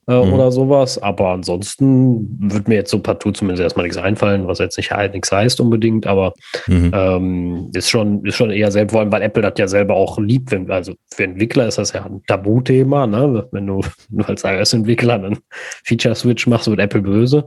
[0.08, 0.32] äh, mhm.
[0.32, 0.98] oder sowas.
[0.98, 5.14] Aber ansonsten wird mir jetzt so partout zumindest erstmal nichts einfallen, was jetzt nicht halt
[5.14, 6.34] nichts heißt unbedingt, aber
[6.66, 6.90] mhm.
[6.94, 10.52] ähm, ist, schon, ist schon eher selbst, weil Apple das ja selber auch liebt.
[10.52, 13.48] Wenn, also für Entwickler ist das ja ein Tabuthema, ne?
[13.52, 15.38] Wenn du, du als iOS-Entwickler einen
[15.84, 17.46] Feature-Switch machst, wird Apple böse.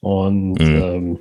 [0.00, 0.82] Und mhm.
[0.82, 1.18] ähm,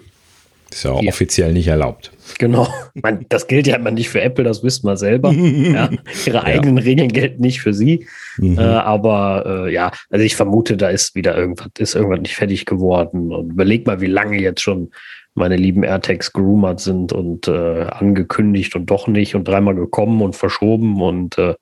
[0.73, 2.11] ist ja auch offiziell nicht erlaubt.
[2.39, 2.67] Genau.
[2.93, 5.31] Man, das gilt ja immer nicht für Apple, das wisst man selber.
[5.33, 5.89] ja.
[6.25, 6.43] Ihre ja.
[6.43, 8.07] eigenen Regeln gelten nicht für sie.
[8.37, 8.57] Mhm.
[8.57, 12.65] Äh, aber äh, ja, also ich vermute, da ist wieder irgendwas, ist irgendwas nicht fertig
[12.65, 13.31] geworden.
[13.31, 14.91] Und überleg mal, wie lange jetzt schon
[15.35, 20.35] meine lieben AirTags gerumert sind und äh, angekündigt und doch nicht und dreimal gekommen und
[20.35, 21.01] verschoben.
[21.01, 21.55] Und äh,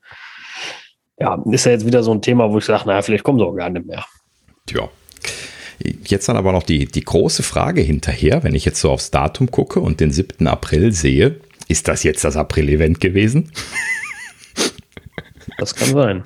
[1.19, 3.45] ja, ist ja jetzt wieder so ein Thema, wo ich sage, naja, vielleicht kommen sie
[3.45, 4.06] auch gar nicht mehr.
[4.69, 4.89] Ja,
[6.06, 9.50] Jetzt dann aber noch die, die große Frage hinterher, wenn ich jetzt so aufs Datum
[9.50, 10.48] gucke und den 7.
[10.48, 13.52] April sehe, ist das jetzt das April-Event gewesen?
[15.58, 16.24] Das kann sein.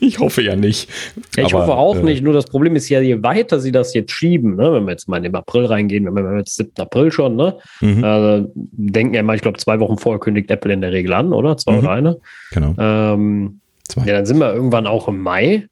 [0.00, 0.90] Ich hoffe ja nicht.
[1.36, 2.22] Ja, ich aber, hoffe auch äh, nicht.
[2.22, 5.08] Nur das Problem ist ja, je weiter sie das jetzt schieben, ne, wenn wir jetzt
[5.08, 6.72] mal in den April reingehen, wenn wir jetzt 7.
[6.78, 8.04] April schon, ne, mhm.
[8.04, 11.32] äh, denken ja immer, ich glaube, zwei Wochen vorher kündigt Apple in der Regel an,
[11.32, 11.56] oder?
[11.56, 11.78] Zwei mhm.
[11.78, 12.20] oder eine.
[12.50, 12.74] Genau.
[12.78, 14.06] Ähm, Zwei.
[14.06, 15.66] Ja, dann sind wir irgendwann auch im Mai.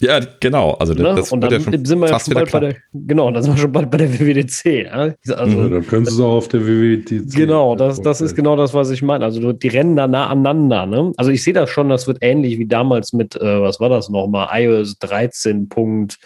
[0.00, 0.72] Ja, genau.
[0.72, 1.14] Also ne?
[1.14, 3.60] das und dann ja sind wir ja schon bald bei der, genau, dann sind wir
[3.60, 4.86] schon bald bei der WWDC.
[4.86, 5.14] Ja?
[5.34, 7.34] Also, ja, dann können Sie es auch auf der WWDC.
[7.36, 9.24] Genau, das, das ist genau das, was ich meine.
[9.24, 10.86] Also die rennen da nah aneinander.
[10.86, 11.12] Ne?
[11.16, 14.08] Also ich sehe das schon, das wird ähnlich wie damals mit, äh, was war das
[14.08, 16.16] nochmal, iOS 13.5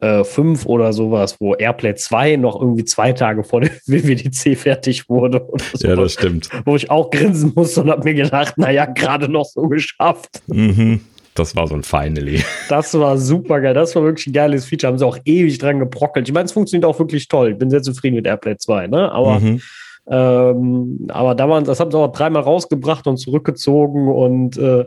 [0.00, 5.46] äh, oder sowas, wo Airplay 2 noch irgendwie zwei Tage vor der WWDC fertig wurde.
[5.74, 6.48] So, ja, das stimmt.
[6.64, 10.42] Wo ich auch grinsen musste und habe mir gedacht, naja, gerade noch so geschafft.
[10.48, 11.02] Mhm.
[11.34, 12.42] Das war so ein Finally.
[12.68, 13.74] Das war super geil.
[13.74, 14.90] Das war wirklich ein geiles Feature.
[14.90, 16.28] Haben sie auch ewig dran gebrockelt.
[16.28, 17.52] Ich meine, es funktioniert auch wirklich toll.
[17.52, 19.12] Ich bin sehr zufrieden mit Airplay 2, ne?
[19.12, 19.60] Aber, mhm.
[20.10, 24.84] ähm, aber da waren, das haben sie auch dreimal rausgebracht und zurückgezogen und, äh,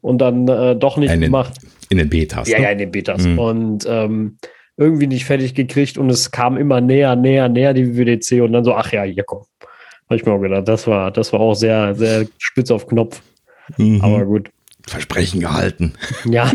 [0.00, 1.54] und dann äh, doch nicht in gemacht.
[1.88, 2.48] in den Betas.
[2.48, 2.64] Ja, ne?
[2.64, 3.26] ja, in den Betas.
[3.26, 3.38] Mhm.
[3.38, 4.38] Und ähm,
[4.76, 8.64] irgendwie nicht fertig gekriegt und es kam immer näher, näher, näher die WWDC und dann
[8.64, 9.44] so, ach ja, hier komm.
[10.08, 13.22] Habe ich mir auch gedacht, das war, das war auch sehr, sehr spitz auf Knopf.
[13.76, 14.00] Mhm.
[14.02, 14.50] Aber gut.
[14.86, 15.94] Versprechen gehalten.
[16.24, 16.52] Ja.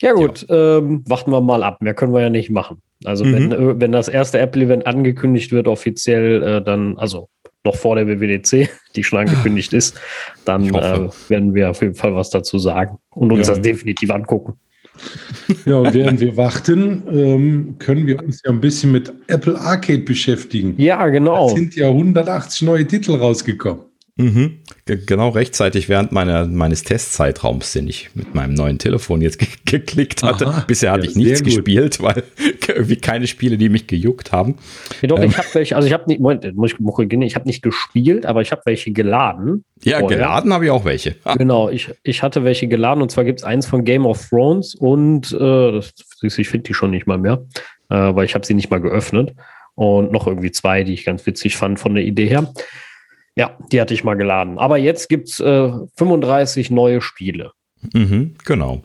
[0.00, 0.46] ja, gut.
[0.48, 0.78] Ja.
[0.78, 1.82] Ähm, warten wir mal ab.
[1.82, 2.80] Mehr können wir ja nicht machen.
[3.04, 3.32] Also, mhm.
[3.32, 7.28] wenn, äh, wenn das erste Apple-Event angekündigt wird, offiziell, äh, dann, also
[7.64, 9.98] noch vor der WWDC, die schon angekündigt ist,
[10.44, 13.54] dann äh, werden wir auf jeden Fall was dazu sagen und uns ja.
[13.54, 14.54] das definitiv angucken.
[15.66, 20.02] Ja, und während wir warten, ähm, können wir uns ja ein bisschen mit Apple Arcade
[20.02, 20.74] beschäftigen.
[20.78, 21.48] Ja, genau.
[21.48, 23.84] Es sind ja 180 neue Titel rausgekommen.
[24.16, 24.60] Mhm.
[24.84, 30.22] Genau rechtzeitig während meiner, meines Testzeitraums, den ich mit meinem neuen Telefon jetzt ge geklickt
[30.22, 30.46] hatte.
[30.46, 32.22] Aha, Bisher hatte ja, ich nichts gespielt, weil
[32.68, 34.54] irgendwie keine Spiele, die mich gejuckt haben.
[35.02, 37.12] Ja, doch, ähm, ich habe welche, also ich habe nicht, Moment, muss ich, muss ich,
[37.12, 39.64] ich habe nicht gespielt, aber ich habe welche geladen.
[39.82, 40.18] Ja, vorher.
[40.18, 41.16] geladen habe ich auch welche.
[41.24, 41.34] Ah.
[41.34, 44.76] Genau, ich, ich hatte welche geladen und zwar gibt es eins von Game of Thrones
[44.76, 47.44] und äh, das, ich finde die schon nicht mal mehr,
[47.88, 49.34] äh, weil ich habe sie nicht mal geöffnet.
[49.76, 52.52] Und noch irgendwie zwei, die ich ganz witzig fand von der Idee her.
[53.36, 54.58] Ja, die hatte ich mal geladen.
[54.58, 57.52] Aber jetzt gibt es äh, 35 neue Spiele.
[57.92, 58.82] Mhm, genau.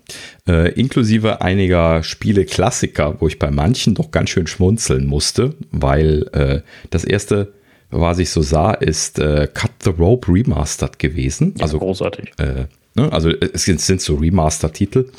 [0.47, 6.61] Äh, inklusive einiger Spiele-Klassiker, wo ich bei manchen doch ganz schön schmunzeln musste, weil äh,
[6.89, 7.53] das erste
[7.91, 11.55] was ich so sah, ist äh, Cut the Rope Remastered gewesen.
[11.57, 12.33] Ja, also großartig.
[12.37, 13.11] Äh, ne?
[13.11, 15.09] Also es sind, sind so Remaster-Titel.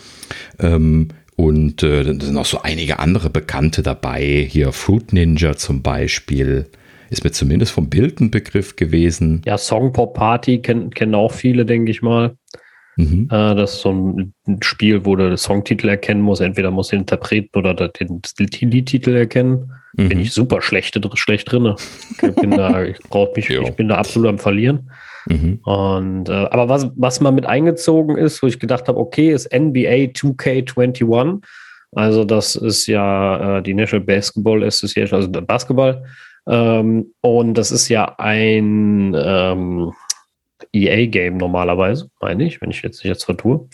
[0.59, 4.47] Ähm, und äh, da sind auch so einige andere Bekannte dabei.
[4.49, 6.67] Hier Fruit Ninja zum Beispiel.
[7.11, 9.43] Ist mir zumindest vom Bild ein Begriff gewesen.
[9.45, 12.37] Ja, Song Pop Party kennen, kennen auch viele, denke ich mal.
[12.97, 13.29] Mhm.
[13.31, 16.41] Äh, das ist so ein, Spiel, wo du den Songtitel erkennen musst.
[16.41, 19.73] Entweder musst du den Interpreten oder den Liedtitel erkennen.
[19.95, 20.09] Mhm.
[20.09, 21.75] Bin ich super schlecht, schlecht drin.
[22.23, 22.99] Ich bin da, ich,
[23.37, 24.91] mich, ich bin da absolut am Verlieren.
[25.27, 25.61] Mhm.
[25.65, 29.53] Und, äh, aber was, was mal mit eingezogen ist, wo ich gedacht habe, okay, ist
[29.53, 31.41] NBA 2K21.
[31.93, 36.05] Also das ist ja äh, die National Basketball Association, also der Basketball.
[36.47, 39.93] Ähm, und das ist ja ein ähm,
[40.73, 43.69] EA-Game normalerweise, meine ich, wenn ich jetzt nicht jetzt vertue.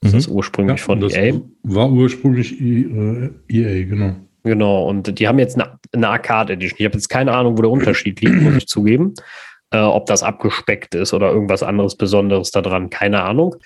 [0.00, 0.18] Das mhm.
[0.18, 1.40] ist ursprünglich ja, von EA.
[1.62, 4.16] War ursprünglich EA, äh, e genau.
[4.42, 6.78] Genau, und die haben jetzt eine, eine Arcade Edition.
[6.78, 9.14] Ich habe jetzt keine Ahnung, wo der Unterschied liegt, muss ich zugeben.
[9.70, 13.56] Äh, ob das abgespeckt ist oder irgendwas anderes Besonderes daran, keine Ahnung.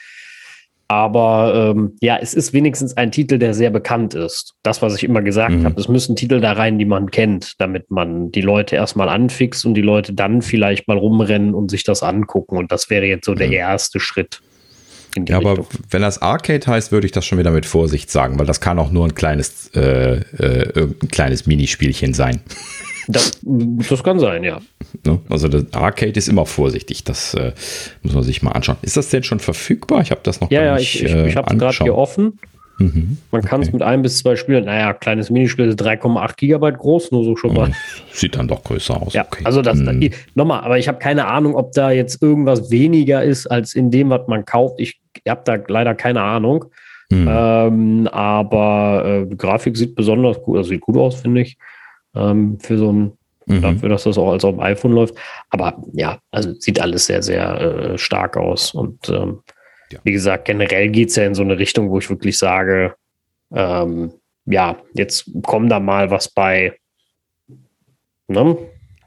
[0.88, 4.54] Aber ähm, ja, es ist wenigstens ein Titel, der sehr bekannt ist.
[4.62, 5.64] Das, was ich immer gesagt mhm.
[5.64, 9.64] habe, es müssen Titel da rein, die man kennt, damit man die Leute erstmal anfixt
[9.64, 12.58] und die Leute dann vielleicht mal rumrennen und sich das angucken.
[12.58, 13.38] Und das wäre jetzt so mhm.
[13.38, 14.40] der erste Schritt.
[15.16, 15.46] Ja, Richtung.
[15.46, 18.60] aber wenn das Arcade heißt, würde ich das schon wieder mit Vorsicht sagen, weil das
[18.60, 22.40] kann auch nur ein kleines, äh, äh, ein kleines Minispielchen sein.
[23.08, 24.60] Das, das kann sein, ja.
[25.04, 25.20] Ne?
[25.28, 27.52] Also das Arcade ist immer vorsichtig, das äh,
[28.02, 28.76] muss man sich mal anschauen.
[28.82, 30.00] Ist das denn schon verfügbar?
[30.02, 31.76] Ich habe das noch ja, gar ja, nicht Ja, ich, ich, ich habe es gerade
[31.82, 32.38] hier offen.
[32.78, 33.76] Mhm, man kann es okay.
[33.76, 37.54] mit ein bis zwei Spielen, naja, kleines Minispiel ist 3,8 Gigabyte groß, nur so schon
[37.54, 37.70] mal.
[38.12, 39.12] Sieht dann doch größer aus.
[39.12, 39.44] Ja, okay.
[39.44, 40.10] also das, mhm.
[40.34, 44.10] nochmal, aber ich habe keine Ahnung, ob da jetzt irgendwas weniger ist als in dem,
[44.10, 44.80] was man kauft.
[44.80, 46.64] Ich habe da leider keine Ahnung.
[47.10, 47.28] Mhm.
[47.30, 51.56] Ähm, aber äh, Grafik sieht besonders gut, also sieht gut aus, finde ich
[52.14, 53.12] ähm, für so ein,
[53.46, 53.62] mhm.
[53.62, 55.14] dafür, dass das auch als auf dem iPhone läuft.
[55.50, 58.74] Aber ja, also sieht alles sehr, sehr äh, stark aus.
[58.74, 59.42] Und ähm,
[59.90, 59.98] ja.
[60.04, 62.94] wie gesagt, generell geht es ja in so eine Richtung, wo ich wirklich sage,
[63.52, 64.12] ähm,
[64.46, 66.76] ja, jetzt kommt da mal was bei.
[68.28, 68.56] Ne?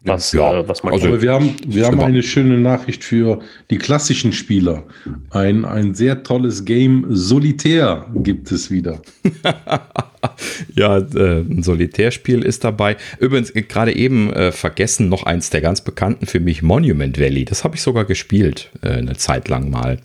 [0.08, 0.60] Was, ja.
[0.60, 3.40] äh, was man also, wir haben, wir haben eine schöne Nachricht für
[3.70, 4.84] die klassischen Spieler.
[5.30, 9.02] Ein, ein sehr tolles Game Solitär gibt es wieder.
[10.76, 12.98] ja, äh, ein Solitärspiel ist dabei.
[13.20, 17.46] Übrigens, äh, gerade eben äh, vergessen noch eins der ganz bekannten für mich, Monument Valley.
[17.46, 20.00] Das habe ich sogar gespielt, äh, eine Zeit lang mal.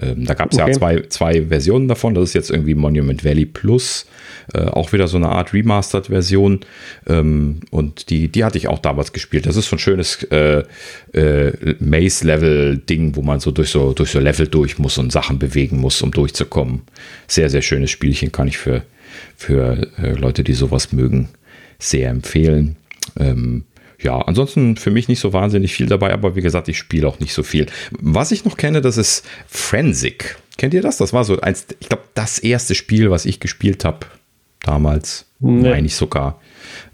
[0.00, 0.70] Ähm, da gab es okay.
[0.70, 2.14] ja zwei, zwei Versionen davon.
[2.14, 4.06] Das ist jetzt irgendwie Monument Valley Plus.
[4.54, 6.60] Äh, auch wieder so eine Art Remastered-Version.
[7.06, 9.46] Ähm, und die, die hatte ich auch damals gespielt.
[9.46, 10.62] Das ist so ein schönes äh,
[11.12, 15.78] äh, Maze-Level-Ding, wo man so durch, so durch so Level durch muss und Sachen bewegen
[15.78, 16.82] muss, um durchzukommen.
[17.26, 18.82] Sehr, sehr schönes Spielchen kann ich für,
[19.36, 21.28] für äh, Leute, die sowas mögen,
[21.78, 22.76] sehr empfehlen.
[23.18, 23.64] Ähm,
[24.00, 27.18] ja, ansonsten für mich nicht so wahnsinnig viel dabei, aber wie gesagt, ich spiele auch
[27.18, 27.66] nicht so viel.
[27.90, 30.36] Was ich noch kenne, das ist Forensic.
[30.56, 30.98] Kennt ihr das?
[30.98, 34.06] Das war so eins, ich glaube, das erste Spiel, was ich gespielt habe
[34.60, 35.26] damals.
[35.40, 35.70] Nee.
[35.70, 36.40] Meine ich sogar.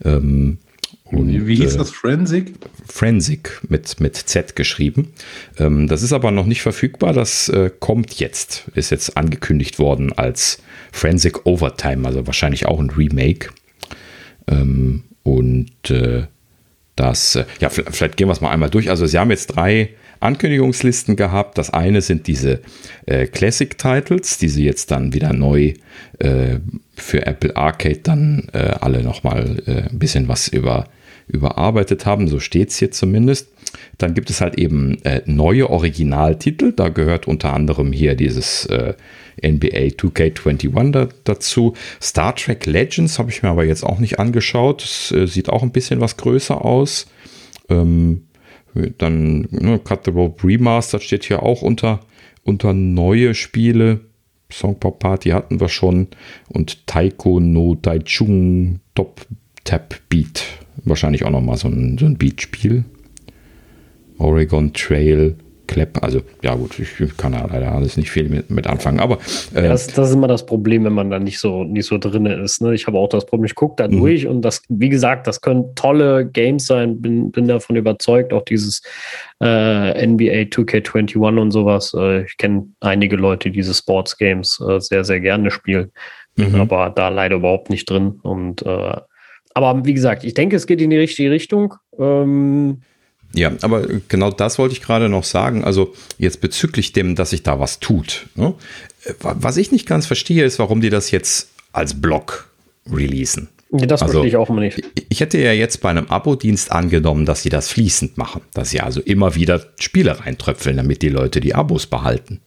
[0.05, 0.59] Ähm,
[1.05, 1.91] und, Wie hieß äh, das?
[1.91, 2.55] Forensic?
[2.87, 5.13] Forensic mit, mit Z geschrieben.
[5.59, 7.13] Ähm, das ist aber noch nicht verfügbar.
[7.13, 8.65] Das äh, kommt jetzt.
[8.75, 10.63] Ist jetzt angekündigt worden als
[10.93, 13.51] Forensic Overtime, also wahrscheinlich auch ein Remake.
[14.47, 16.27] Ähm, und äh,
[16.97, 18.91] das, äh, ja, vielleicht gehen wir es mal einmal durch.
[18.91, 21.59] Also, sie haben jetzt drei Ankündigungslisten gehabt.
[21.59, 22.61] Das eine sind diese
[23.07, 25.75] äh, Classic Titles, die sie jetzt dann wieder neu
[26.19, 26.59] äh,
[26.95, 30.89] für Apple Arcade dann äh, alle nochmal äh, ein bisschen was über,
[31.29, 32.29] überarbeitet haben.
[32.29, 33.49] So steht es hier zumindest.
[33.99, 36.73] Dann gibt es halt eben äh, neue Originaltitel.
[36.73, 38.95] Da gehört unter anderem hier dieses äh,
[39.43, 41.75] NBA 2K21 da, dazu.
[42.01, 44.83] Star Trek Legends habe ich mir aber jetzt auch nicht angeschaut.
[44.83, 47.07] Das äh, sieht auch ein bisschen was größer aus.
[47.69, 48.25] Ähm,
[48.99, 52.01] dann ne, Cut the Rope Remastered steht hier auch unter,
[52.43, 54.01] unter neue Spiele.
[54.53, 56.09] Songpop Party hatten wir schon.
[56.49, 59.27] Und Taiko no Daichung Top
[59.65, 60.45] Tap Beat.
[60.85, 62.85] Wahrscheinlich auch nochmal so ein, so ein Beat-Spiel.
[64.19, 65.37] Oregon Trail
[65.67, 66.03] Klepp.
[66.03, 69.01] Also, ja, gut, ich kann da leider alles nicht viel mit, mit anfangen.
[69.01, 69.19] Aber
[69.55, 72.27] äh, das, das, ist immer das Problem, wenn man da nicht so, nicht so drin
[72.27, 72.61] ist.
[72.61, 72.75] Ne?
[72.75, 73.99] Ich habe auch das Problem, ich gucke da mhm.
[73.99, 78.33] durch und das, wie gesagt, das können tolle Games sein, bin, bin davon überzeugt.
[78.33, 78.83] Auch dieses
[79.43, 81.95] äh, NBA 2K21 und sowas.
[81.95, 85.91] Äh, ich kenne einige Leute, die diese Sports Games äh, sehr, sehr gerne spielen.
[86.37, 86.57] Mhm.
[86.57, 88.19] Aber da leider überhaupt nicht drin.
[88.23, 88.97] Und äh,
[89.55, 91.75] aber wie gesagt, ich denke, es geht in die richtige Richtung.
[91.99, 92.83] Ähm,
[93.35, 95.65] ja, aber genau das wollte ich gerade noch sagen.
[95.65, 98.27] Also jetzt bezüglich dem, dass sich da was tut.
[98.35, 98.55] Ne?
[99.21, 102.49] Was ich nicht ganz verstehe, ist, warum die das jetzt als Block
[102.91, 103.49] releasen.
[103.71, 104.81] Das also, verstehe ich auch immer nicht.
[105.09, 108.81] Ich hätte ja jetzt bei einem Abo-Dienst angenommen, dass sie das fließend machen, dass sie
[108.81, 112.41] also immer wieder Spiele reintröpfeln, damit die Leute die Abos behalten.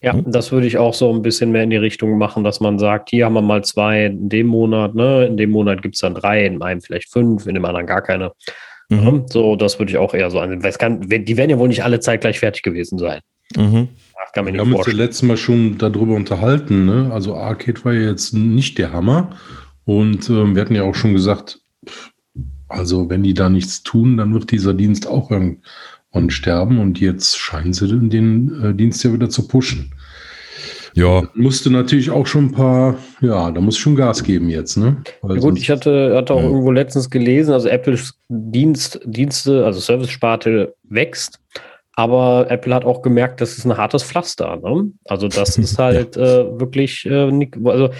[0.00, 0.24] Ja, hm?
[0.26, 3.10] das würde ich auch so ein bisschen mehr in die Richtung machen, dass man sagt,
[3.10, 5.26] hier haben wir mal zwei in dem Monat, ne?
[5.26, 8.02] In dem Monat gibt es dann drei, in einem vielleicht fünf, in dem anderen gar
[8.02, 8.32] keine.
[8.88, 9.24] Mhm.
[9.28, 10.62] So, das würde ich auch eher so ansehen.
[10.62, 13.20] Weil es kann, die werden ja wohl nicht alle Zeit gleich fertig gewesen sein.
[13.56, 13.88] Mhm.
[14.20, 16.86] Ach, kann wir haben uns ja letztes Mal schon darüber unterhalten.
[16.86, 17.10] Ne?
[17.12, 19.30] Also Arcade war ja jetzt nicht der Hammer.
[19.84, 21.60] Und ähm, wir hatten ja auch schon gesagt,
[22.68, 26.78] also wenn die da nichts tun, dann wird dieser Dienst auch irgendwann sterben.
[26.78, 29.94] Und jetzt scheinen sie den äh, Dienst ja wieder zu pushen.
[30.98, 31.22] Ja.
[31.34, 34.96] Musste natürlich auch schon ein paar, ja, da muss schon Gas geben jetzt, ne?
[35.22, 36.46] Ja, gut, ich hatte, hatte auch ja.
[36.46, 41.38] irgendwo letztens gelesen, also Apples Dienst, Dienste, also Service-Sparte wächst,
[41.92, 44.90] aber Apple hat auch gemerkt, das ist ein hartes Pflaster, ne?
[45.04, 46.40] Also das ist halt ja.
[46.40, 47.90] äh, wirklich, äh, also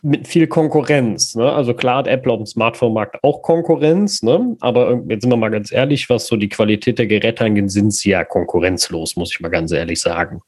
[0.00, 1.34] mit viel Konkurrenz.
[1.34, 1.50] Ne?
[1.52, 4.56] Also klar hat Apple auf dem Smartphone-Markt auch Konkurrenz, ne?
[4.60, 7.92] aber jetzt sind wir mal ganz ehrlich, was so die Qualität der Geräte angeht, sind
[7.92, 10.40] sie ja konkurrenzlos, muss ich mal ganz ehrlich sagen.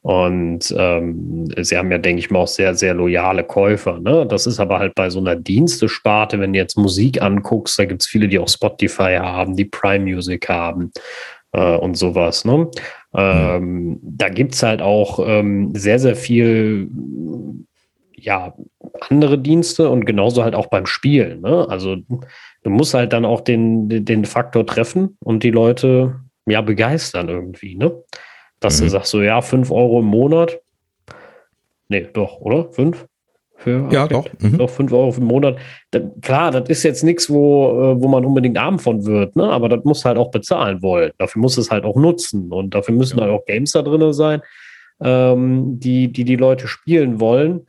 [0.00, 4.00] Und ähm, sie haben ja, denke ich mal, auch sehr, sehr loyale Käufer.
[4.00, 4.26] Ne?
[4.26, 8.02] Das ist aber halt bei so einer Dienstesparte, wenn du jetzt Musik anguckst, da gibt
[8.02, 10.92] es viele, die auch Spotify haben, die Prime Music haben
[11.52, 12.46] äh, und sowas.
[12.46, 12.70] Ne?
[13.14, 16.88] Ähm, da gibt es halt auch ähm, sehr, sehr viel
[18.20, 18.54] ja,
[19.08, 21.40] andere Dienste und genauso halt auch beim Spielen.
[21.40, 21.66] Ne?
[21.68, 27.28] Also du musst halt dann auch den, den Faktor treffen und die Leute ja begeistern
[27.28, 27.92] irgendwie, ne?
[28.60, 28.84] Dass mhm.
[28.84, 30.60] du sagst so, ja, 5 Euro im Monat.
[31.88, 32.72] Nee, doch, oder?
[32.72, 33.06] 5?
[33.56, 34.26] Für, ja, doch.
[34.40, 34.58] Mhm.
[34.58, 35.58] Doch 5 Euro im Monat.
[35.90, 39.44] Da, klar, das ist jetzt nichts, wo, äh, wo man unbedingt arm von wird, ne?
[39.44, 41.12] aber das muss halt auch bezahlen wollen.
[41.18, 43.24] Dafür muss es halt auch nutzen und dafür müssen ja.
[43.24, 44.42] halt auch Games da drin sein,
[45.00, 47.66] ähm, die, die die Leute spielen wollen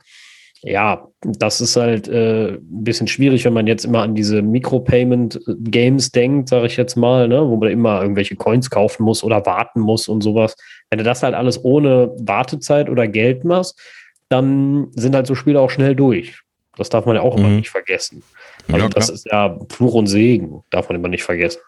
[0.62, 6.12] ja, das ist halt äh, ein bisschen schwierig, wenn man jetzt immer an diese Micropayment-Games
[6.12, 9.80] denkt, sage ich jetzt mal, ne, wo man immer irgendwelche Coins kaufen muss oder warten
[9.80, 10.56] muss und sowas.
[10.90, 13.80] Wenn du das halt alles ohne Wartezeit oder Geld machst,
[14.28, 16.40] dann sind halt so Spiele auch schnell durch.
[16.76, 17.44] Das darf man ja auch mhm.
[17.44, 18.22] immer nicht vergessen.
[18.68, 21.60] Also ja, das ist ja Fluch und Segen, darf man immer nicht vergessen.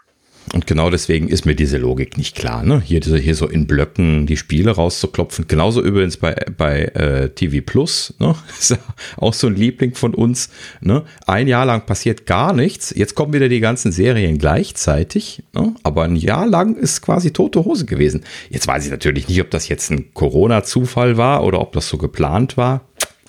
[0.52, 2.62] Und genau deswegen ist mir diese Logik nicht klar.
[2.62, 2.82] Ne?
[2.84, 5.46] Hier, hier so in Blöcken die Spiele rauszuklopfen.
[5.48, 8.14] Genauso übrigens bei, bei äh, TV Plus.
[8.18, 8.34] Ne?
[8.58, 8.78] Ist ja
[9.16, 10.50] auch so ein Liebling von uns.
[10.80, 11.04] Ne?
[11.26, 12.92] Ein Jahr lang passiert gar nichts.
[12.94, 15.42] Jetzt kommen wieder die ganzen Serien gleichzeitig.
[15.54, 15.74] Ne?
[15.84, 18.24] Aber ein Jahr lang ist quasi tote Hose gewesen.
[18.50, 21.98] Jetzt weiß ich natürlich nicht, ob das jetzt ein Corona-Zufall war oder ob das so
[21.98, 22.82] geplant war.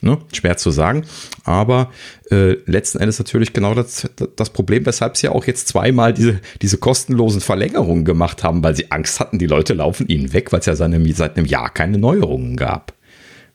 [0.03, 0.17] Ne?
[0.33, 1.05] Schwer zu sagen.
[1.43, 1.89] Aber
[2.29, 6.39] äh, letzten Endes natürlich genau das, das Problem, weshalb sie ja auch jetzt zweimal diese,
[6.61, 10.59] diese kostenlosen Verlängerungen gemacht haben, weil sie Angst hatten, die Leute laufen ihnen weg, weil
[10.59, 12.93] es ja seit einem, seit einem Jahr keine Neuerungen gab.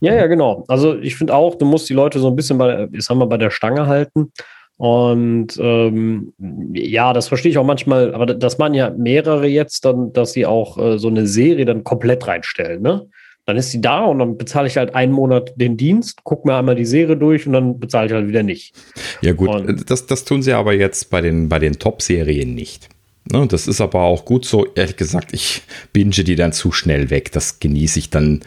[0.01, 0.65] Ja, ja, genau.
[0.69, 3.27] Also ich finde auch, du musst die Leute so ein bisschen bei, ich sag mal,
[3.27, 4.33] bei der Stange halten.
[4.77, 6.33] Und ähm,
[6.73, 10.47] ja, das verstehe ich auch manchmal, aber das machen ja mehrere jetzt, dann, dass sie
[10.47, 13.09] auch äh, so eine Serie dann komplett reinstellen, ne?
[13.49, 16.57] Dann ist sie da und dann bezahle ich halt einen Monat den Dienst, gucke mir
[16.57, 18.75] einmal die Serie durch und dann bezahle ich halt wieder nicht.
[19.23, 22.91] Ja gut, und das, das tun sie aber jetzt bei den, bei den Top-Serien nicht.
[23.33, 24.67] Ne, das ist aber auch gut so.
[24.75, 25.63] Ehrlich gesagt, ich
[25.95, 27.33] binge die dann zu schnell weg.
[27.33, 28.41] Das genieße ich dann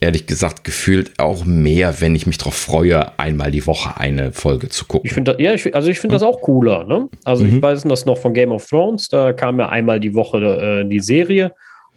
[0.00, 4.70] ehrlich gesagt gefühlt auch mehr, wenn ich mich darauf freue, einmal die Woche eine Folge
[4.70, 5.06] zu gucken.
[5.06, 6.20] Ich finde, ja, ich, also ich finde hm?
[6.20, 6.82] das auch cooler.
[6.82, 7.08] Ne?
[7.22, 7.58] Also mhm.
[7.58, 9.08] ich weiß das noch von Game of Thrones.
[9.08, 10.38] Da kam ja einmal die Woche
[10.82, 11.52] äh, die Serie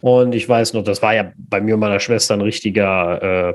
[0.06, 3.54] und ich weiß noch, das war ja bei mir und meiner Schwester ein richtiger, äh,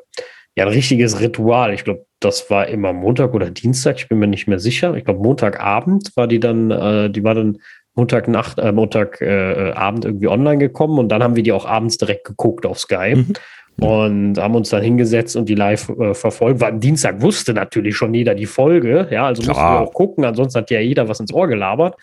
[0.56, 1.72] ja, ein richtiges Ritual.
[1.72, 4.96] Ich glaube, das war immer Montag oder Dienstag, ich bin mir nicht mehr sicher.
[4.96, 7.58] Ich glaube, Montagabend war die dann, äh, die war dann
[7.94, 12.24] Montagnacht, äh, Montagabend äh, irgendwie online gekommen und dann haben wir die auch abends direkt
[12.24, 13.14] geguckt auf Sky.
[13.14, 13.32] Mhm.
[13.80, 16.60] Und haben uns dann hingesetzt und die live äh, verfolgt.
[16.60, 19.06] Weil am Dienstag wusste natürlich schon jeder die Folge.
[19.10, 19.54] Ja, also Klar.
[19.54, 20.24] mussten wir auch gucken.
[20.24, 21.94] Ansonsten hat ja jeder was ins Ohr gelabert.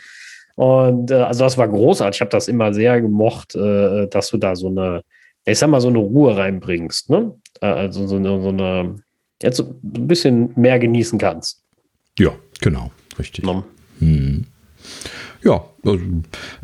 [0.58, 2.18] Und äh, also das war großartig.
[2.18, 5.04] Ich habe das immer sehr gemocht, äh, dass du da so eine,
[5.46, 7.32] ich sag mal, so eine Ruhe reinbringst, ne?
[7.62, 8.96] Äh, also so eine, so eine,
[9.40, 11.64] jetzt so ein bisschen mehr genießen kannst.
[12.18, 12.90] Ja, genau,
[13.20, 13.46] richtig.
[13.46, 13.64] Ja.
[14.00, 14.48] Hm.
[15.44, 16.00] Ja, also,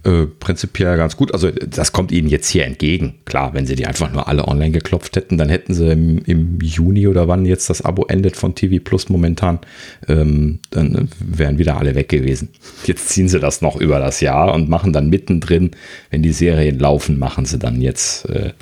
[0.04, 1.34] äh, prinzipiell ganz gut.
[1.34, 3.16] Also das kommt Ihnen jetzt hier entgegen.
[3.26, 6.60] Klar, wenn Sie die einfach nur alle online geklopft hätten, dann hätten Sie im, im
[6.60, 9.60] Juni oder wann jetzt das Abo endet von TV Plus momentan,
[10.08, 12.50] ähm, dann wären wieder alle weg gewesen.
[12.86, 15.72] Jetzt ziehen Sie das noch über das Jahr und machen dann mittendrin,
[16.10, 18.54] wenn die Serien laufen, machen Sie dann jetzt äh,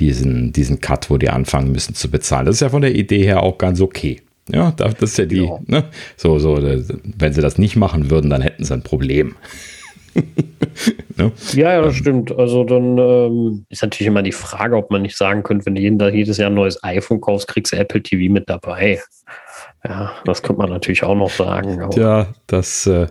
[0.00, 2.46] diesen, diesen Cut, wo die anfangen müssen zu bezahlen.
[2.46, 4.20] Das ist ja von der Idee her auch ganz okay.
[4.48, 5.58] Ja, das ist ja die, ja.
[5.66, 5.84] Ne?
[6.16, 9.36] so, so, wenn sie das nicht machen würden, dann hätten sie ein Problem.
[11.16, 11.32] ne?
[11.52, 12.00] Ja, ja, das ähm.
[12.00, 12.32] stimmt.
[12.38, 15.80] Also dann ähm, ist natürlich immer die Frage, ob man nicht sagen könnte, wenn du
[15.80, 19.00] jeden, jedes Jahr ein neues iPhone kaufst, kriegst du Apple TV mit dabei.
[19.84, 21.90] Ja, das könnte man natürlich auch noch sagen.
[21.96, 23.06] ja, das, äh,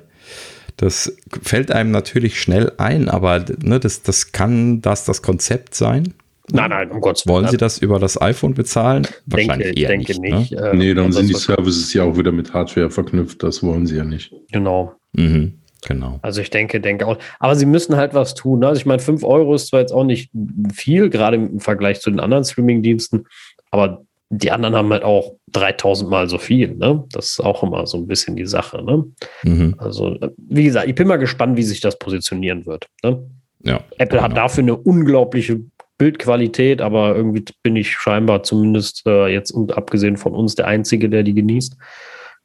[0.77, 6.13] das fällt einem natürlich schnell ein, aber ne, das, das kann das das Konzept sein?
[6.51, 7.35] Nein, nein, um Gottes Willen.
[7.35, 9.07] Wollen Sie das über das iPhone bezahlen?
[9.25, 10.33] Wahrscheinlich denke, eher denke nicht.
[10.33, 10.69] nicht ne?
[10.69, 13.43] äh, nee, dann sind die Services ja auch wieder mit Hardware verknüpft.
[13.43, 14.33] Das wollen Sie ja nicht.
[14.51, 14.93] Genau.
[15.13, 15.61] Mhm.
[15.87, 16.19] Genau.
[16.21, 17.17] Also ich denke, denke auch.
[17.39, 18.59] Aber sie müssen halt was tun.
[18.59, 18.67] Ne?
[18.67, 20.29] Also ich meine, 5 Euro ist zwar jetzt auch nicht
[20.73, 23.25] viel, gerade im Vergleich zu den anderen Streaming-Diensten,
[23.71, 26.75] aber die anderen haben halt auch 3000 Mal so viel.
[26.75, 27.03] Ne?
[27.11, 28.83] Das ist auch immer so ein bisschen die Sache.
[28.83, 29.03] Ne?
[29.43, 29.75] Mhm.
[29.77, 32.87] Also, wie gesagt, ich bin mal gespannt, wie sich das positionieren wird.
[33.03, 33.27] Ne?
[33.63, 34.23] Ja, Apple genau.
[34.23, 35.59] hat dafür eine unglaubliche
[36.01, 41.09] Bildqualität, aber irgendwie bin ich scheinbar zumindest äh, jetzt und abgesehen von uns der Einzige,
[41.09, 41.77] der die genießt.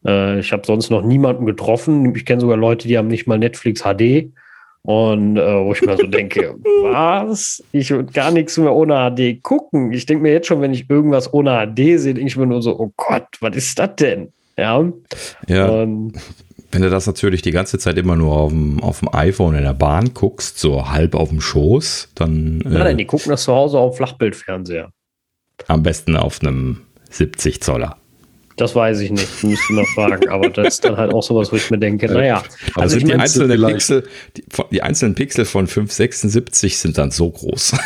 [0.05, 2.15] Äh, ich habe sonst noch niemanden getroffen.
[2.15, 4.31] Ich kenne sogar Leute, die haben nicht mal Netflix HD.
[4.83, 7.65] Und äh, wo ich mir so denke, was?
[7.73, 9.91] Ich würde gar nichts mehr ohne HD gucken.
[9.91, 12.61] Ich denke mir jetzt schon, wenn ich irgendwas ohne HD sehe, denke ich mir nur
[12.61, 14.35] so, oh Gott, was ist das denn?
[14.59, 14.87] Ja.
[15.49, 15.67] Ja.
[15.67, 16.13] Und,
[16.73, 19.63] wenn du das natürlich die ganze Zeit immer nur auf dem, auf dem iPhone in
[19.63, 22.59] der Bahn guckst, so halb auf dem Schoß, dann.
[22.59, 24.91] Nein, äh, nein, die gucken das zu Hause auf Flachbildfernseher.
[25.69, 27.97] Am besten auf einem 70 Zoller.
[28.57, 30.29] Das weiß ich nicht, müsste man fragen.
[30.31, 32.43] Aber das ist dann halt auch sowas, wo ich mir denke, naja.
[32.73, 34.07] Aber also sind die einzelnen, Pixel,
[34.37, 37.77] die, die, einzelnen Pixel von 576 sind dann so groß.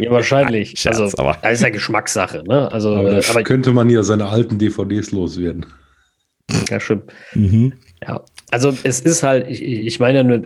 [0.00, 0.78] Ja, wahrscheinlich.
[0.78, 1.36] Scherz, also, aber.
[1.42, 2.42] Das ist ja Geschmackssache.
[2.46, 2.72] Ne?
[2.72, 5.66] Also, aber, äh, aber könnte man ja seine alten DVDs loswerden.
[6.70, 7.04] Ja, stimmt.
[7.34, 7.72] Mhm.
[8.02, 10.42] Ja, also es ist halt, ich, ich meine nur,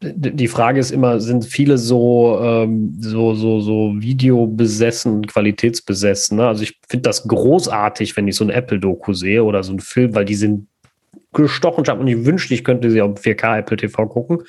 [0.00, 6.36] die Frage ist immer, sind viele so, ähm, so, so, so Videobesessen, Qualitätsbesessen?
[6.36, 6.46] Ne?
[6.46, 10.14] Also ich finde das großartig, wenn ich so ein Apple-Doku sehe oder so einen Film,
[10.14, 10.68] weil die sind
[11.32, 14.42] gestochen scharf und ich wünschte, ich könnte sie auf 4K Apple TV gucken.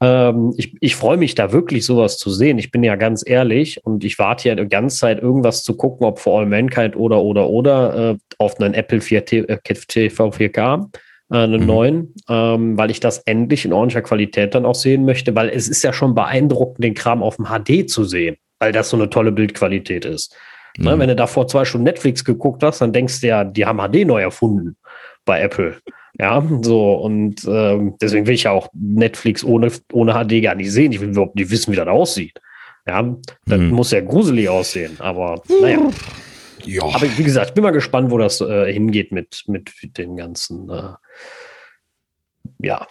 [0.00, 2.58] Ähm, ich, ich freue mich da wirklich, sowas zu sehen.
[2.58, 6.06] Ich bin ja ganz ehrlich und ich warte ja die ganze Zeit, irgendwas zu gucken,
[6.06, 10.88] ob For All Mankind oder, oder, oder äh, auf einen Apple 4 TV 4K
[11.30, 11.66] äh, einen mhm.
[11.66, 15.68] neuen, ähm, weil ich das endlich in ordentlicher Qualität dann auch sehen möchte, weil es
[15.68, 19.10] ist ja schon beeindruckend, den Kram auf dem HD zu sehen, weil das so eine
[19.10, 20.34] tolle Bildqualität ist.
[20.76, 20.90] Ne, mhm.
[20.90, 23.66] Ne, wenn du da vor zwei Stunden Netflix geguckt hast, dann denkst du ja, die
[23.66, 24.76] haben HD neu erfunden
[25.24, 25.76] bei Apple.
[26.20, 30.72] Ja, so und ähm, deswegen will ich ja auch Netflix ohne, ohne HD gar nicht
[30.72, 30.90] sehen.
[30.90, 32.40] Ich will überhaupt nicht wissen, wie das aussieht.
[32.86, 33.02] Ja,
[33.46, 33.70] das mhm.
[33.70, 35.90] muss ja gruselig aussehen, aber naja.
[36.64, 36.82] Ja.
[36.82, 40.68] Aber wie gesagt, ich bin mal gespannt, wo das äh, hingeht mit, mit den ganzen,
[40.68, 40.92] äh,
[42.58, 42.86] ja,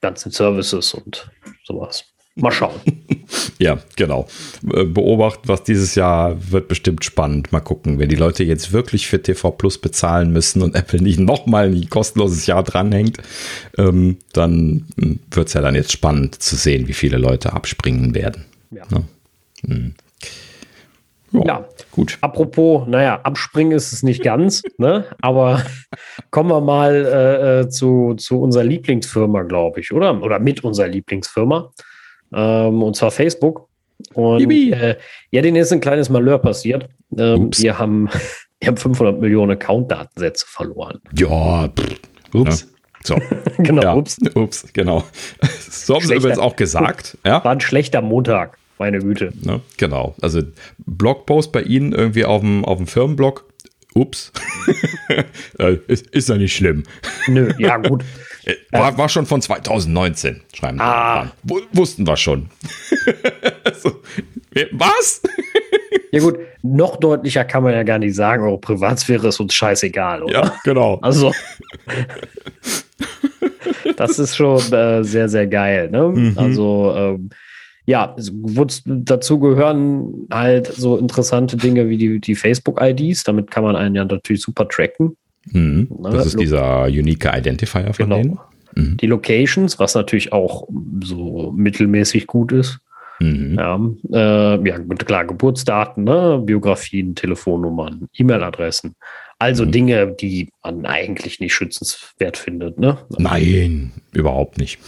[0.00, 1.30] ganzen Services und
[1.64, 2.11] sowas.
[2.34, 2.80] Mal schauen.
[3.58, 4.26] ja, genau.
[4.72, 7.52] Äh, beobachten, was dieses Jahr wird bestimmt spannend.
[7.52, 11.20] Mal gucken, wenn die Leute jetzt wirklich für TV Plus bezahlen müssen und Apple nicht
[11.20, 13.18] nochmal ein kostenloses Jahr dranhängt,
[13.76, 18.14] ähm, dann hm, wird es ja dann jetzt spannend zu sehen, wie viele Leute abspringen
[18.14, 18.46] werden.
[18.70, 18.84] Ja.
[18.90, 19.04] Ne?
[19.66, 19.94] Hm.
[21.32, 22.18] Ja, ja, gut.
[22.20, 25.06] Apropos, naja, abspringen ist es nicht ganz, ne?
[25.20, 25.62] aber
[26.30, 30.22] kommen wir mal äh, äh, zu, zu unserer Lieblingsfirma, glaube ich, oder?
[30.22, 31.72] Oder mit unserer Lieblingsfirma.
[32.34, 33.68] Ähm, und zwar Facebook.
[34.14, 34.96] Und äh,
[35.30, 36.88] ja, denen ist ein kleines Malheur passiert.
[37.16, 38.08] Ähm, wir, haben,
[38.60, 41.00] wir haben 500 Millionen Account-Datensätze verloren.
[41.16, 42.00] Ja, pff,
[42.34, 42.62] ups.
[42.62, 42.68] Ja.
[43.04, 43.16] So.
[43.58, 43.94] genau, ja.
[43.94, 44.18] ups.
[44.34, 45.04] Ups, genau.
[45.72, 47.18] So haben sie übrigens auch gesagt.
[47.26, 47.42] Ja?
[47.42, 48.58] War ein schlechter Montag.
[48.78, 49.32] Meine Güte.
[49.42, 49.60] Ne?
[49.78, 50.14] Genau.
[50.20, 50.42] Also
[50.78, 53.48] Blogpost bei Ihnen irgendwie auf dem, auf dem Firmenblog.
[53.94, 54.32] Ups.
[55.58, 56.84] Äh, ist, ist ja nicht schlimm.
[57.28, 58.04] Nö, ja, gut.
[58.44, 61.30] Äh, war, war schon von 2019, schreiben ah.
[61.72, 62.50] Wussten wir schon.
[63.80, 64.02] so,
[64.72, 65.22] was?
[66.10, 70.24] ja gut, noch deutlicher kann man ja gar nicht sagen, eure Privatsphäre ist uns scheißegal,
[70.24, 70.32] oder?
[70.32, 70.98] Ja, genau.
[71.02, 71.32] Also,
[73.96, 75.90] das ist schon äh, sehr, sehr geil.
[75.90, 76.08] Ne?
[76.08, 76.38] Mhm.
[76.38, 77.30] Also, ähm,
[77.84, 78.14] ja,
[78.84, 83.24] dazu gehören halt so interessante Dinge wie die, die Facebook-IDs.
[83.24, 85.16] Damit kann man einen ja natürlich super tracken.
[85.46, 85.88] Mhm.
[86.02, 88.16] Das ist dieser unique Identifier von genau.
[88.16, 88.38] denen.
[88.74, 88.96] Mhm.
[88.98, 90.68] Die Locations, was natürlich auch
[91.02, 92.78] so mittelmäßig gut ist.
[93.20, 93.56] Mhm.
[93.58, 93.80] Ja,
[94.12, 96.40] äh, ja, klar, Geburtsdaten, ne?
[96.44, 98.96] Biografien, Telefonnummern, E-Mail-Adressen.
[99.38, 99.72] Also mhm.
[99.72, 102.78] Dinge, die man eigentlich nicht schützenswert findet.
[102.78, 102.98] Ne?
[103.18, 104.78] Nein, überhaupt nicht.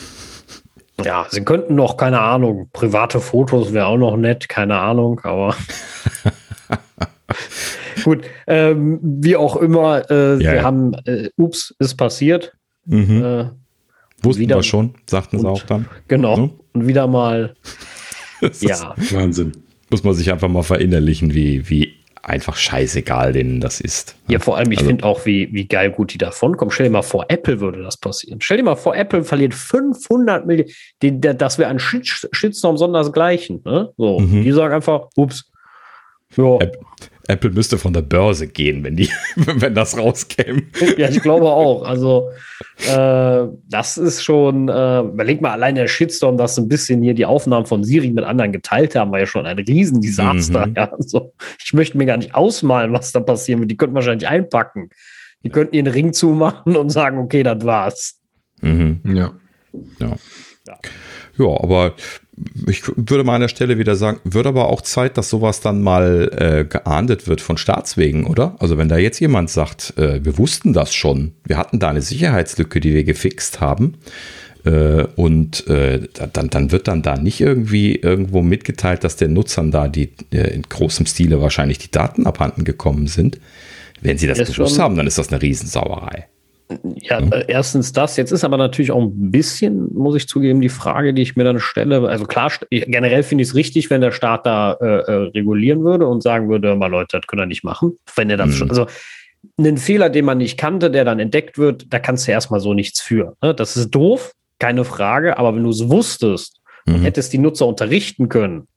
[1.04, 5.56] Ja, sie könnten noch, keine Ahnung, private Fotos wäre auch noch nett, keine Ahnung, aber.
[8.04, 10.62] Gut, ähm, wie auch immer, äh, ja, wir ja.
[10.62, 12.52] haben, äh, ups, ist passiert.
[12.84, 13.24] Mhm.
[13.24, 13.44] Äh,
[14.22, 15.86] Wussten wieder, wir schon, sagten sie auch dann.
[16.08, 16.36] Genau.
[16.36, 16.58] So?
[16.74, 17.54] Und wieder mal.
[18.60, 18.94] ja.
[19.10, 19.52] Wahnsinn.
[19.90, 24.16] Muss man sich einfach mal verinnerlichen, wie, wie einfach scheißegal, denen das ist.
[24.28, 26.70] Ja, vor allem, ich also, finde auch, wie, wie geil gut die davon kommen.
[26.70, 28.40] Stell dir mal vor, Apple würde das passieren.
[28.40, 30.70] Stell dir mal vor, Apple verliert 500 Millionen.
[31.38, 33.62] Das wäre ein Shitstorm sondersgleichen.
[33.64, 33.92] Ne?
[33.96, 34.42] So, mhm.
[34.42, 35.50] Die sagen einfach, ups.
[36.36, 36.58] Ja.
[37.26, 40.62] Apple müsste von der Börse gehen, wenn die, wenn das rauskäme.
[40.96, 41.84] Ja, ich glaube auch.
[41.84, 42.30] Also
[42.86, 47.24] äh, das ist schon, äh, überleg mal allein der Shitstorm, dass ein bisschen hier die
[47.24, 50.66] Aufnahmen von Siri mit anderen geteilt haben, war ja schon ein Riesendesaster.
[50.66, 50.74] Mhm.
[50.76, 51.32] Ja, also,
[51.64, 53.70] ich möchte mir gar nicht ausmalen, was da passieren wird.
[53.70, 54.90] Die könnten wahrscheinlich einpacken.
[55.44, 58.20] Die könnten ihren Ring zumachen und sagen, okay, das war's.
[58.60, 59.00] Mhm.
[59.04, 59.34] Ja.
[60.00, 60.16] ja.
[60.66, 60.78] Ja.
[61.36, 61.94] Ja, aber
[62.66, 65.82] ich würde mal an der Stelle wieder sagen, wird aber auch Zeit, dass sowas dann
[65.82, 68.56] mal äh, geahndet wird von Staatswegen, oder?
[68.58, 72.02] Also wenn da jetzt jemand sagt, äh, wir wussten das schon, wir hatten da eine
[72.02, 73.94] Sicherheitslücke, die wir gefixt haben,
[74.64, 79.70] äh, und äh, dann, dann wird dann da nicht irgendwie irgendwo mitgeteilt, dass den Nutzern
[79.70, 83.38] da die äh, in großem Stile wahrscheinlich die Daten abhanden gekommen sind.
[84.00, 86.26] Wenn sie das, das gewusst haben, dann ist das eine Riesensauerei.
[86.68, 88.16] Ja, äh, erstens das.
[88.16, 91.44] Jetzt ist aber natürlich auch ein bisschen, muss ich zugeben, die Frage, die ich mir
[91.44, 92.08] dann stelle.
[92.08, 96.06] Also klar, generell finde ich es richtig, wenn der Staat da äh, äh, regulieren würde
[96.06, 97.98] und sagen würde, mal Leute, das können wir nicht machen.
[98.16, 98.52] Wenn er das mhm.
[98.52, 98.86] schon, also
[99.58, 102.72] einen Fehler, den man nicht kannte, der dann entdeckt wird, da kannst du erstmal so
[102.72, 103.36] nichts für.
[103.42, 103.54] Ne?
[103.54, 106.94] Das ist doof, keine Frage, aber wenn du es wusstest mhm.
[106.94, 108.68] und hättest die Nutzer unterrichten können,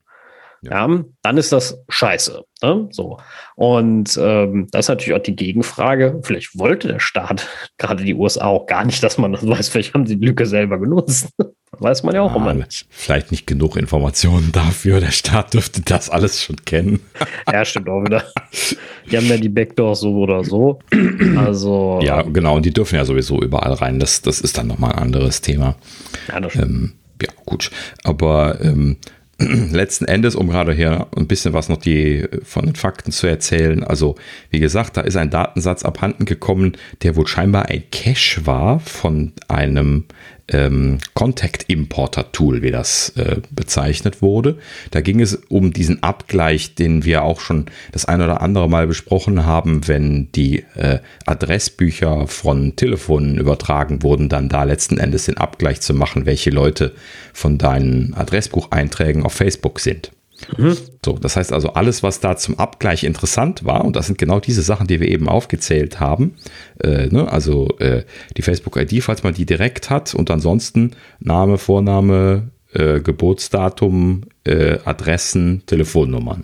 [0.62, 0.88] ja.
[1.22, 2.44] dann ist das scheiße.
[2.64, 2.88] Ne?
[2.92, 3.20] So.
[3.56, 6.20] Und ähm, das ist natürlich auch die Gegenfrage.
[6.24, 7.48] Vielleicht wollte der Staat,
[7.78, 9.70] gerade die USA, auch gar nicht, dass man das weiß.
[9.70, 11.30] Vielleicht haben sie die Lücke selber genutzt.
[11.80, 12.86] weiß man ja auch ja, immer nicht.
[12.90, 15.00] Vielleicht nicht genug Informationen dafür.
[15.00, 17.02] Der Staat dürfte das alles schon kennen.
[17.52, 18.24] ja, stimmt auch wieder.
[19.10, 20.80] Die haben ja die Backdoors so oder so.
[21.38, 22.00] Also.
[22.02, 22.56] Ja, genau.
[22.56, 24.00] Und die dürfen ja sowieso überall rein.
[24.00, 25.76] Das, das ist dann nochmal ein anderes Thema.
[26.28, 26.66] Ja, das stimmt.
[26.66, 27.72] Ähm, ja, gut.
[28.04, 28.98] Aber ähm,
[29.72, 33.84] letzten Endes, um gerade hier ein bisschen was noch die, von den Fakten zu erzählen,
[33.84, 34.16] also
[34.50, 36.74] wie gesagt, da ist ein Datensatz abhanden gekommen,
[37.04, 40.06] der wohl scheinbar ein Cache war von einem
[40.50, 44.58] ähm, Contact Importer Tool, wie das äh, bezeichnet wurde.
[44.92, 48.88] Da ging es um diesen Abgleich, den wir auch schon das ein oder andere Mal
[48.88, 55.38] besprochen haben, wenn die äh, Adressbücher von Telefonen übertragen wurden, dann da letzten Endes den
[55.38, 56.94] Abgleich zu machen, welche Leute
[57.34, 60.12] von deinen Adressbucheinträgen auf Facebook sind.
[60.58, 60.78] Mhm.
[61.04, 64.40] So, das heißt also, alles, was da zum Abgleich interessant war, und das sind genau
[64.40, 66.36] diese Sachen, die wir eben aufgezählt haben,
[66.84, 68.04] äh, ne, also äh,
[68.36, 75.64] die Facebook-ID, falls man die direkt hat, und ansonsten Name, Vorname, äh, Geburtsdatum, äh, Adressen,
[75.66, 76.44] Telefonnummern.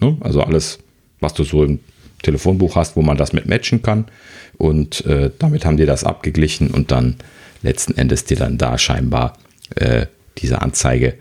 [0.00, 0.16] Ne?
[0.20, 0.78] Also alles,
[1.20, 1.80] was du so im
[2.22, 4.06] Telefonbuch hast, wo man das mit matchen kann.
[4.56, 7.16] Und äh, damit haben die das abgeglichen und dann
[7.62, 9.36] letzten Endes dir dann da scheinbar
[9.76, 10.06] äh,
[10.38, 11.14] diese Anzeige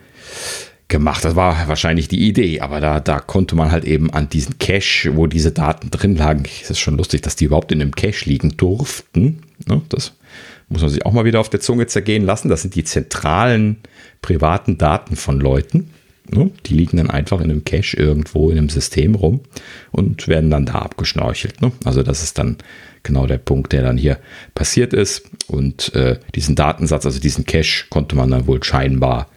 [0.92, 1.26] gemacht.
[1.26, 5.16] Das war wahrscheinlich die Idee, aber da, da konnte man halt eben an diesen Cache,
[5.16, 8.30] wo diese Daten drin lagen, es ist schon lustig, dass die überhaupt in einem Cache
[8.30, 9.42] liegen durften.
[9.66, 9.82] Ne?
[9.90, 10.14] Das
[10.70, 12.50] muss man sich auch mal wieder auf der Zunge zergehen lassen.
[12.50, 13.78] Das sind die zentralen
[14.22, 15.90] privaten Daten von Leuten.
[16.30, 16.52] Ne?
[16.68, 19.40] Die liegen dann einfach in einem Cache irgendwo in einem System rum
[19.92, 21.62] und werden dann da abgeschnorchelt.
[21.62, 21.72] Ne?
[21.84, 22.58] Also das ist dann
[23.04, 24.20] genau der Punkt, der dann hier
[24.54, 25.24] passiert ist.
[25.48, 29.31] Und äh, diesen Datensatz, also diesen Cache, konnte man dann wohl scheinbar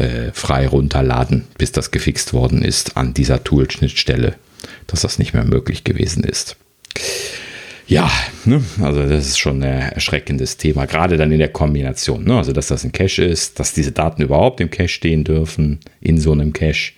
[0.00, 4.34] äh, frei runterladen, bis das gefixt worden ist an dieser Tool-Schnittstelle,
[4.86, 6.56] dass das nicht mehr möglich gewesen ist.
[7.86, 8.08] Ja,
[8.44, 12.24] ne, also das ist schon ein erschreckendes Thema, gerade dann in der Kombination.
[12.24, 15.80] Ne, also, dass das ein Cache ist, dass diese Daten überhaupt im Cache stehen dürfen,
[16.00, 16.92] in so einem Cache,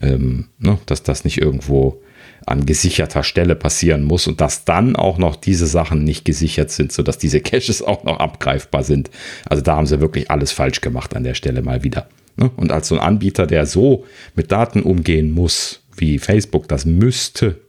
[0.00, 2.00] ähm, ne, dass das nicht irgendwo
[2.46, 6.92] an gesicherter Stelle passieren muss und dass dann auch noch diese Sachen nicht gesichert sind,
[6.92, 9.10] sodass diese Caches auch noch abgreifbar sind.
[9.48, 12.08] Also da haben sie wirklich alles falsch gemacht an der Stelle mal wieder.
[12.40, 12.50] Ne?
[12.56, 17.60] Und als so ein Anbieter, der so mit Daten umgehen muss, wie Facebook das müsste,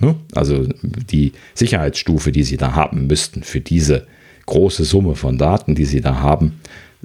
[0.00, 0.14] ne?
[0.34, 4.06] also die Sicherheitsstufe, die sie da haben müssten für diese
[4.46, 6.60] große Summe von Daten, die sie da haben,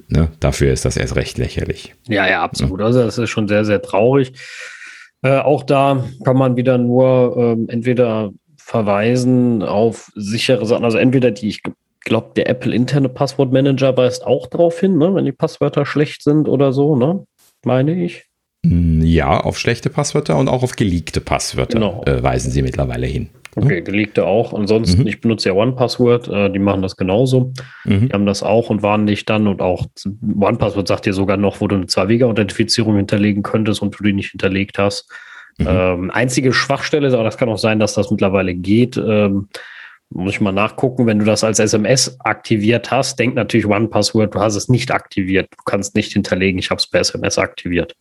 [0.08, 0.28] ne?
[0.40, 1.94] dafür ist das erst recht lächerlich.
[2.06, 2.82] Ja, ja, absolut.
[2.82, 4.32] Also das ist schon sehr, sehr traurig.
[5.22, 11.30] Äh, auch da kann man wieder nur ähm, entweder verweisen auf sichere Sachen, also entweder
[11.30, 11.62] die, ich
[12.06, 16.48] glaube, der Apple interne Passwortmanager weist auch darauf hin, ne, wenn die Passwörter schlecht sind
[16.48, 17.26] oder so, ne?
[17.64, 18.24] Meine ich.
[18.62, 22.02] Mm, ja, auf schlechte Passwörter und auch auf geleakte Passwörter genau.
[22.06, 23.28] äh, weisen sie mittlerweile hin.
[23.56, 24.52] Okay, geleakte auch.
[24.52, 25.06] Ansonsten, mhm.
[25.08, 27.52] ich benutze ja OnePassword, äh, die machen das genauso.
[27.84, 28.08] Mhm.
[28.08, 29.86] Die haben das auch und warnen dich dann und auch
[30.38, 34.30] OnePassword sagt dir sogar noch, wo du eine Zwei-Wege-Authentifizierung hinterlegen könntest und du die nicht
[34.30, 35.10] hinterlegt hast.
[35.58, 35.66] Mhm.
[35.68, 38.96] Ähm, einzige Schwachstelle ist, aber das kann auch sein, dass das mittlerweile geht.
[38.98, 39.48] Ähm,
[40.10, 44.40] muss ich mal nachgucken, wenn du das als SMS aktiviert hast, denkt natürlich OnePassword, du
[44.40, 45.48] hast es nicht aktiviert.
[45.50, 47.94] Du kannst nicht hinterlegen, ich habe es per SMS aktiviert.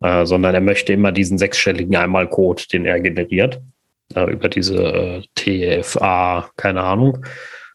[0.00, 3.60] Äh, sondern er möchte immer diesen sechsstelligen Einmalcode, den er generiert
[4.14, 7.24] äh, über diese äh, TFA, keine Ahnung,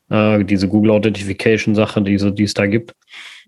[0.09, 2.93] äh, diese Google Authentification Sache, die, die es da gibt.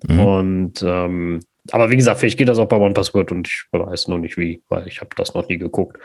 [0.08, 0.20] Mhm.
[0.20, 1.42] Und ähm,
[1.72, 4.64] aber wie gesagt, vielleicht geht das auch bei OnePassword und ich weiß noch nicht wie,
[4.70, 5.98] weil ich habe das noch nie geguckt.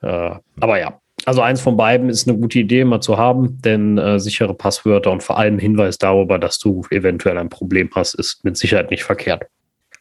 [0.00, 3.98] Äh, aber ja, also eins von beiden ist eine gute Idee immer zu haben, denn
[3.98, 8.44] äh, sichere Passwörter und vor allem Hinweis darüber, dass du eventuell ein Problem hast, ist
[8.44, 9.44] mit Sicherheit nicht verkehrt.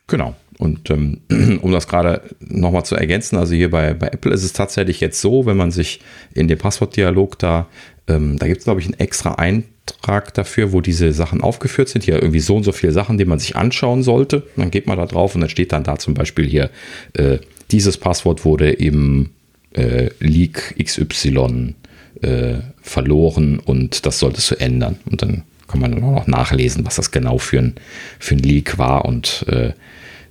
[0.07, 0.35] Genau.
[0.57, 1.21] Und ähm,
[1.61, 5.21] um das gerade nochmal zu ergänzen, also hier bei, bei Apple ist es tatsächlich jetzt
[5.21, 6.01] so, wenn man sich
[6.33, 7.67] in den Passwortdialog da,
[8.07, 12.03] ähm, da gibt es, glaube ich, einen extra Eintrag dafür, wo diese Sachen aufgeführt sind.
[12.03, 14.43] Hier irgendwie so und so viele Sachen, die man sich anschauen sollte.
[14.55, 16.69] dann geht man da drauf und dann steht dann da zum Beispiel hier,
[17.13, 17.39] äh,
[17.71, 19.31] dieses Passwort wurde im
[19.73, 21.75] äh, Leak XY
[22.21, 24.99] äh, verloren und das solltest du ändern.
[25.09, 27.75] Und dann kann man dann auch noch nachlesen, was das genau für ein,
[28.19, 29.71] für ein Leak war und äh,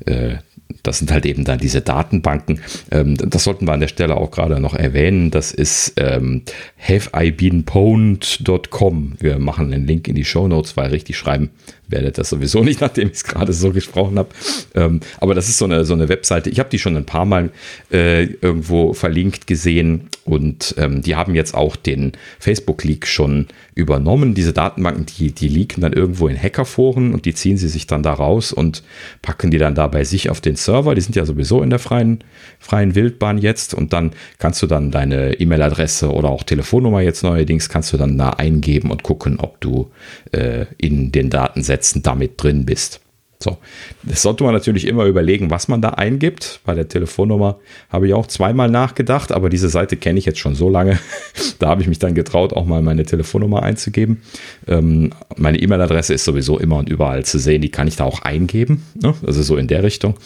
[0.07, 0.36] äh,
[0.82, 2.61] das sind halt eben dann diese Datenbanken.
[2.91, 5.30] Ähm, das sollten wir an der Stelle auch gerade noch erwähnen.
[5.30, 6.43] Das ist ähm,
[6.78, 9.12] haveibeenpwned.com.
[9.18, 11.51] Wir machen einen Link in die Show Notes, weil richtig schreiben
[11.91, 14.30] werdet das sowieso nicht, nachdem ich es gerade so gesprochen habe.
[14.74, 16.51] Ähm, aber das ist so eine, so eine Webseite.
[16.51, 17.51] Ich habe die schon ein paar Mal
[17.93, 24.34] äh, irgendwo verlinkt gesehen und ähm, die haben jetzt auch den Facebook-Leak schon übernommen.
[24.34, 28.03] Diese Datenbanken, die, die liegen dann irgendwo in Hackerforen und die ziehen sie sich dann
[28.03, 28.82] da raus und
[29.22, 30.95] packen die dann da bei sich auf den Server.
[30.95, 32.22] Die sind ja sowieso in der freien,
[32.59, 37.68] freien Wildbahn jetzt und dann kannst du dann deine E-Mail-Adresse oder auch Telefonnummer jetzt neuerdings
[37.68, 39.91] kannst du dann da eingeben und gucken, ob du
[40.32, 43.00] äh, in den Datensätzen Sätzen damit drin bist.
[43.42, 43.56] So,
[44.02, 46.60] das sollte man natürlich immer überlegen, was man da eingibt.
[46.66, 47.58] Bei der Telefonnummer
[47.88, 50.98] habe ich auch zweimal nachgedacht, aber diese Seite kenne ich jetzt schon so lange.
[51.58, 54.20] da habe ich mich dann getraut, auch mal meine Telefonnummer einzugeben.
[54.68, 57.62] Ähm, meine E-Mail-Adresse ist sowieso immer und überall zu sehen.
[57.62, 58.84] Die kann ich da auch eingeben.
[59.02, 59.14] Ne?
[59.26, 60.16] Also so in der Richtung.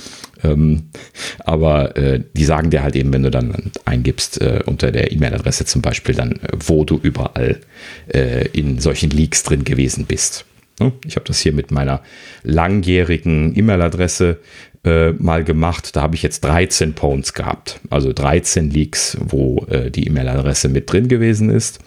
[0.42, 0.88] Ähm,
[1.38, 5.66] aber äh, die sagen dir halt eben, wenn du dann eingibst äh, unter der E-Mail-Adresse
[5.66, 7.60] zum Beispiel, dann, äh, wo du überall
[8.12, 10.46] äh, in solchen Leaks drin gewesen bist.
[10.80, 10.92] Ne?
[11.06, 12.02] Ich habe das hier mit meiner
[12.42, 14.40] langjährigen E-Mail-Adresse
[14.84, 15.96] äh, mal gemacht.
[15.96, 17.80] Da habe ich jetzt 13 Pawns gehabt.
[17.90, 21.80] Also 13 Leaks, wo äh, die E-Mail-Adresse mit drin gewesen ist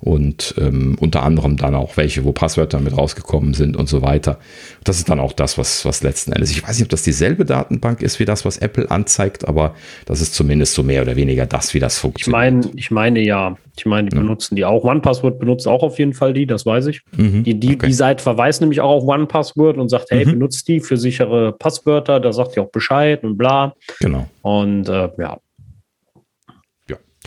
[0.00, 4.38] und ähm, unter anderem dann auch welche, wo Passwörter mit rausgekommen sind und so weiter.
[4.84, 7.44] Das ist dann auch das, was, was letzten Endes, ich weiß nicht, ob das dieselbe
[7.44, 9.74] Datenbank ist wie das, was Apple anzeigt, aber
[10.06, 12.26] das ist zumindest so mehr oder weniger das, wie das funktioniert.
[12.26, 14.22] Ich meine, ich meine ja, ich meine, die ja.
[14.22, 14.84] benutzen die auch.
[14.84, 17.02] OnePassword benutzt auch auf jeden Fall die, das weiß ich.
[17.16, 17.86] Mhm, die, die, okay.
[17.86, 20.32] die Seite verweist nämlich auch auf OnePassword und sagt, hey, mhm.
[20.32, 23.74] benutzt die für sichere Passwörter, da sagt die auch Bescheid und bla.
[24.00, 24.28] Genau.
[24.42, 25.38] Und äh, ja,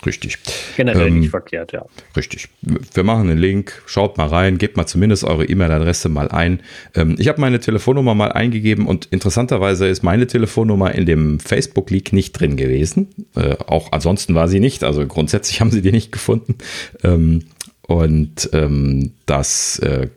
[0.06, 0.38] Richtig.
[0.76, 1.86] Generell ähm, nicht verkehrt, ja.
[2.16, 2.50] Richtig.
[2.62, 6.62] Wir machen einen Link, schaut mal rein, gebt mal zumindest eure E-Mail-Adresse mal ein.
[6.96, 12.14] Ähm, ich habe meine Telefonnummer mal eingegeben und interessanterweise ist meine Telefonnummer in dem Facebook-Leak
[12.14, 13.10] nicht drin gewesen.
[13.36, 16.58] Äh, auch ansonsten war sie nicht, also grundsätzlich haben sie die nicht gefunden.
[17.04, 17.44] Ähm,
[17.86, 20.08] und ähm, das äh,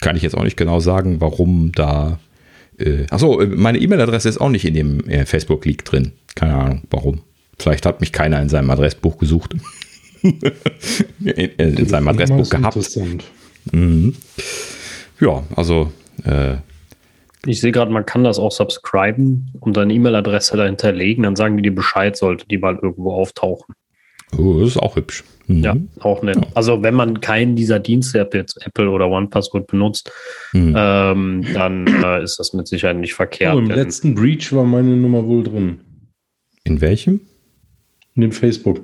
[0.00, 2.18] kann ich jetzt auch nicht genau sagen, warum da.
[2.78, 6.12] Äh, achso, meine E-Mail-Adresse ist auch nicht in dem äh, Facebook-Leak drin.
[6.34, 7.20] Keine Ahnung, warum.
[7.58, 9.56] Vielleicht hat mich keiner in seinem Adressbuch gesucht.
[10.22, 10.34] in,
[11.24, 13.00] in seinem Adressbuch gehabt.
[13.72, 14.14] Mhm.
[15.20, 15.92] Ja, also.
[16.24, 16.56] Äh,
[17.46, 21.22] ich sehe gerade, man kann das auch subscriben und deine E-Mail-Adresse dahinter legen.
[21.22, 23.74] Dann sagen die dir Bescheid, sollte die mal irgendwo auftauchen.
[24.36, 25.24] Oh, das ist auch hübsch.
[25.46, 25.64] Mhm.
[25.64, 26.36] Ja, auch nett.
[26.36, 26.42] Ja.
[26.54, 30.12] Also wenn man keinen dieser Dienste, jetzt Apple oder OnePassword benutzt,
[30.52, 30.74] mhm.
[30.76, 33.54] ähm, dann äh, ist das mit Sicherheit nicht verkehrt.
[33.54, 35.80] Oh, Im letzten Breach war meine Nummer wohl drin.
[36.64, 37.20] In welchem?
[38.18, 38.80] in dem Facebook.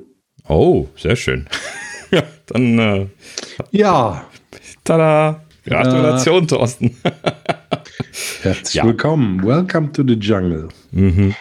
[0.48, 1.46] Oh, sehr schön.
[2.12, 2.78] ja, dann.
[2.78, 3.06] Äh,
[3.72, 4.24] ja.
[4.84, 5.42] Tada!
[5.66, 6.96] Gratulation, äh, Thorsten.
[8.42, 8.84] Herzlich ja.
[8.84, 9.42] willkommen.
[9.42, 10.68] Welcome to the jungle.
[10.92, 11.34] Mhm.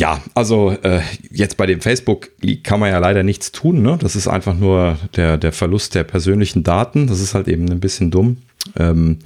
[0.00, 3.82] Ja, also äh, jetzt bei dem Facebook-Leak kann man ja leider nichts tun.
[3.82, 3.98] Ne?
[4.00, 7.06] Das ist einfach nur der, der Verlust der persönlichen Daten.
[7.06, 8.38] Das ist halt eben ein bisschen dumm.
[8.78, 9.18] Ähm,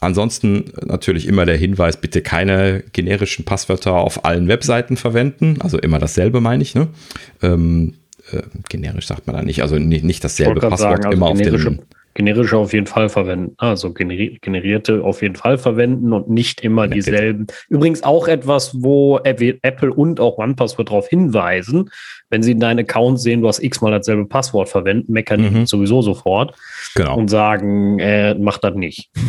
[0.00, 5.56] Ansonsten natürlich immer der Hinweis, bitte keine generischen Passwörter auf allen Webseiten verwenden.
[5.60, 6.74] Also immer dasselbe, meine ich.
[6.74, 6.88] Ne?
[7.40, 7.94] Ähm,
[8.30, 9.62] äh, generisch sagt man da nicht.
[9.62, 11.80] Also nicht, nicht dasselbe Passwort sagen, also immer auf den.
[12.14, 13.54] Generische auf jeden Fall verwenden.
[13.58, 17.46] Also generierte auf jeden Fall verwenden und nicht immer dieselben.
[17.68, 21.90] Übrigens auch etwas, wo Apple und auch OnePassword darauf hinweisen,
[22.30, 25.66] wenn sie in deinen Account sehen, du hast x-mal dasselbe Passwort verwenden, meckern mhm.
[25.66, 26.54] sowieso sofort
[26.94, 27.16] genau.
[27.16, 29.10] und sagen, äh, mach das nicht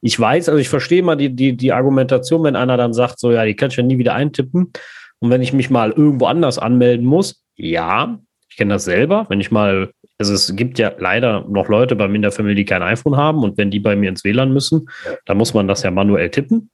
[0.00, 3.32] ich weiß, also ich verstehe mal die, die, die Argumentation, wenn einer dann sagt, so,
[3.32, 4.72] ja, die kann ich ja nie wieder eintippen.
[5.18, 9.26] Und wenn ich mich mal irgendwo anders anmelden muss, ja, ich kenne das selber.
[9.28, 12.56] Wenn ich mal, also es gibt ja leider noch Leute bei mir in der Familie,
[12.56, 14.88] die kein iPhone haben und wenn die bei mir ins WLAN müssen,
[15.26, 16.70] dann muss man das ja manuell tippen.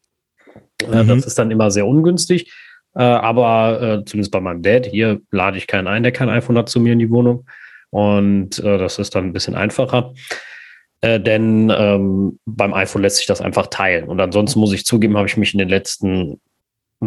[0.83, 1.09] Äh, mhm.
[1.09, 2.53] Das ist dann immer sehr ungünstig.
[2.95, 6.59] Äh, aber äh, zumindest bei meinem Dad, hier lade ich keinen ein, der kein iPhone
[6.59, 7.47] hat, zu mir in die Wohnung.
[7.91, 10.15] Und das ist dann ein bisschen einfacher.
[11.03, 14.09] Äh, denn ähm, beim iPhone lässt sich das einfach teilen.
[14.09, 16.41] Und ansonsten muss ich zugeben, habe ich mich in den letzten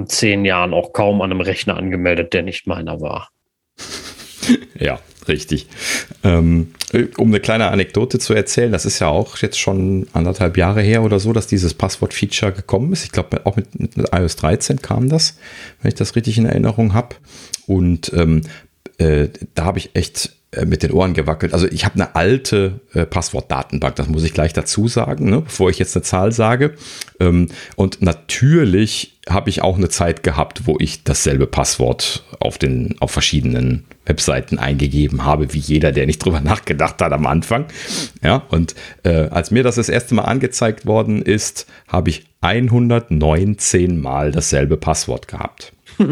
[0.06, 3.30] zehn Jahren auch kaum an einem Rechner angemeldet, der nicht meiner war.
[4.76, 5.68] ja, richtig.
[6.24, 6.74] Ähm,
[7.18, 11.04] um eine kleine Anekdote zu erzählen, das ist ja auch jetzt schon anderthalb Jahre her
[11.04, 13.04] oder so, dass dieses Passwort-Feature gekommen ist.
[13.04, 15.38] Ich glaube, auch mit, mit, iOS 13 kam das,
[15.82, 17.16] wenn ich das richtig in Erinnerung habe.
[17.68, 18.42] Und ähm,
[18.98, 21.54] äh, da habe ich echt äh, mit den Ohren gewackelt.
[21.54, 25.70] Also ich habe eine alte äh, Passwortdatenbank, das muss ich gleich dazu sagen, ne, bevor
[25.70, 26.76] ich jetzt eine Zahl sage.
[27.20, 32.96] Ähm, und natürlich habe ich auch eine Zeit gehabt, wo ich dasselbe Passwort auf den
[33.00, 37.66] auf verschiedenen Webseiten eingegeben habe, wie jeder, der nicht drüber nachgedacht hat am Anfang.
[38.24, 44.00] Ja, und äh, als mir das das erste Mal angezeigt worden ist, habe ich 119
[44.00, 45.74] Mal dasselbe Passwort gehabt.
[45.98, 46.04] so.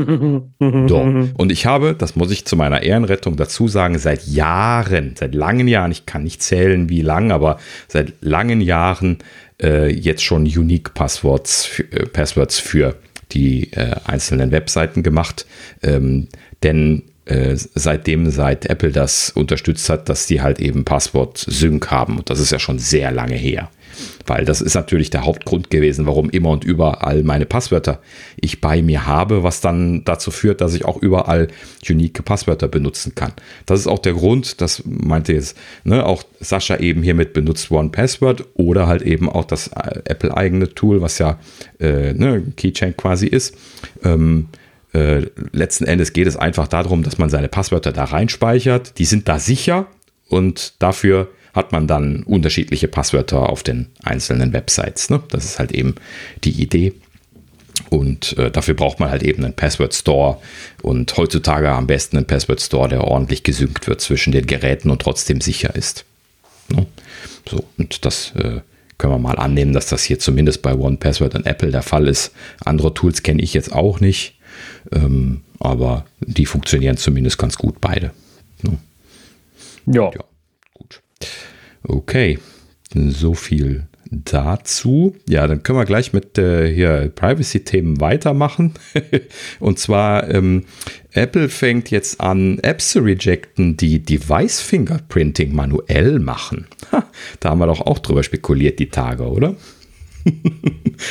[0.57, 5.67] Und ich habe, das muss ich zu meiner Ehrenrettung dazu sagen, seit Jahren, seit langen
[5.67, 9.17] Jahren, ich kann nicht zählen, wie lang, aber seit langen Jahren
[9.61, 12.95] äh, jetzt schon Unique Passwords, für, äh, Passwords für
[13.31, 15.45] die äh, einzelnen Webseiten gemacht.
[15.81, 16.27] Ähm,
[16.61, 22.17] denn äh, seitdem seit Apple das unterstützt hat, dass die halt eben Passwort-Sync haben.
[22.17, 23.69] Und das ist ja schon sehr lange her.
[24.25, 27.99] Weil das ist natürlich der Hauptgrund gewesen, warum immer und überall meine Passwörter
[28.39, 31.47] ich bei mir habe, was dann dazu führt, dass ich auch überall
[31.87, 33.33] unique Passwörter benutzen kann.
[33.65, 37.89] Das ist auch der Grund, das meinte jetzt ne, auch Sascha eben hiermit benutzt One
[37.89, 41.39] Password oder halt eben auch das äh, Apple-eigene Tool, was ja
[41.79, 43.55] äh, ne, Keychain quasi ist.
[44.03, 44.47] Ähm,
[44.93, 48.97] äh, letzten Endes geht es einfach darum, dass man seine Passwörter da reinspeichert.
[48.99, 49.87] Die sind da sicher
[50.29, 55.09] und dafür hat man dann unterschiedliche Passwörter auf den einzelnen Websites.
[55.09, 55.21] Ne?
[55.29, 55.95] Das ist halt eben
[56.43, 56.93] die Idee.
[57.89, 60.37] Und äh, dafür braucht man halt eben einen Password Store
[60.81, 65.01] und heutzutage am besten einen Password Store, der ordentlich gesynkt wird zwischen den Geräten und
[65.01, 66.05] trotzdem sicher ist.
[66.69, 66.85] Ne?
[67.49, 68.61] So, und das äh,
[68.97, 72.07] können wir mal annehmen, dass das hier zumindest bei One Password und Apple der Fall
[72.07, 72.31] ist.
[72.63, 74.35] Andere Tools kenne ich jetzt auch nicht,
[74.91, 78.11] ähm, aber die funktionieren zumindest ganz gut beide.
[78.61, 78.77] Ne?
[79.87, 80.11] Ja.
[80.13, 80.23] ja.
[81.83, 82.39] Okay,
[82.93, 85.15] so viel dazu.
[85.27, 88.73] Ja, dann können wir gleich mit äh, hier Privacy-Themen weitermachen.
[89.59, 90.65] Und zwar, ähm,
[91.11, 96.67] Apple fängt jetzt an, Apps zu rejecten, die Device-Fingerprinting manuell machen.
[96.91, 97.05] Ha,
[97.39, 99.55] da haben wir doch auch drüber spekuliert die Tage, oder?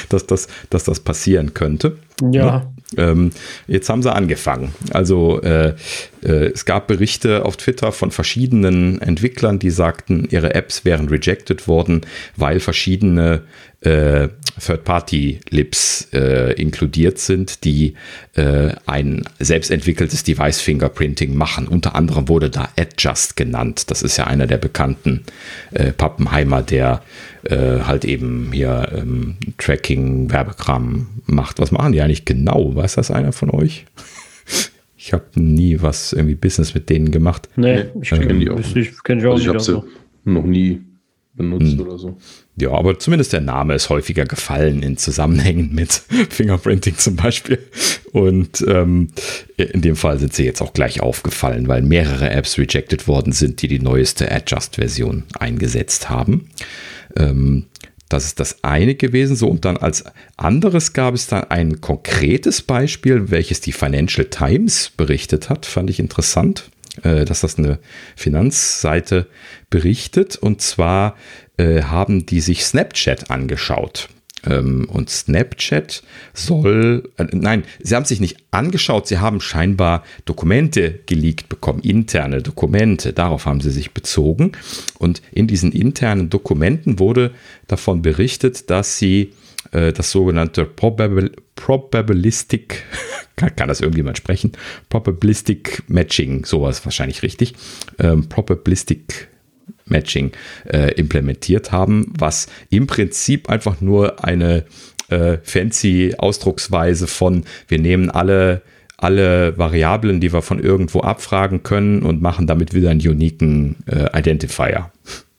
[0.08, 1.98] dass, das, dass das passieren könnte.
[2.30, 2.72] Ja.
[2.96, 3.30] Ähm,
[3.66, 4.74] jetzt haben sie angefangen.
[4.90, 5.74] Also äh,
[6.22, 11.68] äh, es gab Berichte auf Twitter von verschiedenen Entwicklern, die sagten, ihre Apps wären rejected
[11.68, 12.02] worden,
[12.36, 13.42] weil verschiedene
[13.80, 14.28] äh,
[14.64, 17.94] Third-Party-Lips äh, inkludiert sind, die
[18.34, 21.66] äh, ein selbstentwickeltes Device-Fingerprinting machen.
[21.66, 23.90] Unter anderem wurde da Adjust genannt.
[23.90, 25.24] Das ist ja einer der bekannten
[25.72, 27.02] äh, Pappenheimer, der
[27.44, 31.58] äh, halt eben hier ähm, Tracking, Werbekram macht.
[31.58, 32.74] Was machen die eigentlich genau?
[32.74, 33.84] Weiß das einer von euch?
[35.04, 37.48] Ich habe nie was irgendwie Business mit denen gemacht.
[37.56, 38.60] Nee, ich kenne ähm, die auch.
[38.60, 39.82] Ich, kenn ich auch also ich habe sie
[40.24, 40.80] noch nie
[41.34, 41.80] benutzt hm.
[41.80, 42.18] oder so.
[42.56, 45.92] Ja, aber zumindest der Name ist häufiger gefallen in Zusammenhängen mit
[46.30, 47.58] Fingerprinting zum Beispiel.
[48.12, 49.08] Und ähm,
[49.56, 53.62] in dem Fall sind sie jetzt auch gleich aufgefallen, weil mehrere Apps rejected worden sind,
[53.62, 56.48] die die neueste Adjust-Version eingesetzt haben.
[57.16, 57.66] Ähm,
[58.12, 59.36] das ist das eine gewesen.
[59.36, 60.04] So, und dann als
[60.36, 65.64] anderes gab es dann ein konkretes Beispiel, welches die Financial Times berichtet hat.
[65.64, 66.70] Fand ich interessant,
[67.02, 67.78] äh, dass das eine
[68.16, 69.26] Finanzseite
[69.70, 70.36] berichtet.
[70.36, 71.16] Und zwar
[71.56, 74.08] äh, haben die sich Snapchat angeschaut.
[74.44, 76.02] Ähm, und Snapchat
[76.34, 82.42] soll, äh, nein, sie haben sich nicht angeschaut, sie haben scheinbar Dokumente geleakt bekommen, interne
[82.42, 84.52] Dokumente, darauf haben sie sich bezogen.
[84.98, 87.32] Und in diesen internen Dokumenten wurde
[87.68, 89.32] davon berichtet, dass sie
[89.70, 92.82] äh, das sogenannte Probabil Probabilistic,
[93.36, 94.52] kann, kann, das irgendjemand sprechen?
[94.88, 97.54] Probabilistic Matching, sowas wahrscheinlich richtig.
[97.98, 99.28] Ähm, Probabilistic
[99.92, 100.32] Matching
[100.68, 104.64] äh, implementiert haben, was im Prinzip einfach nur eine
[105.08, 108.62] äh, fancy Ausdrucksweise von wir nehmen alle
[108.96, 114.16] alle Variablen, die wir von irgendwo abfragen können und machen damit wieder einen uniken äh,
[114.16, 114.92] Identifier.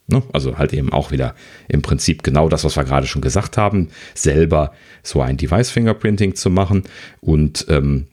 [0.08, 0.22] Ne?
[0.34, 1.34] Also halt eben auch wieder
[1.70, 6.36] im Prinzip genau das, was wir gerade schon gesagt haben, selber so ein Device Fingerprinting
[6.36, 6.84] zu machen
[7.22, 8.08] und ähm,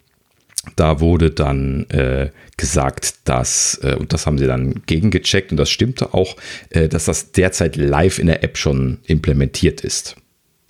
[0.76, 5.70] da wurde dann äh, gesagt, dass, äh, und das haben sie dann gegengecheckt und das
[5.70, 6.36] stimmte auch,
[6.68, 10.16] äh, dass das derzeit live in der App schon implementiert ist.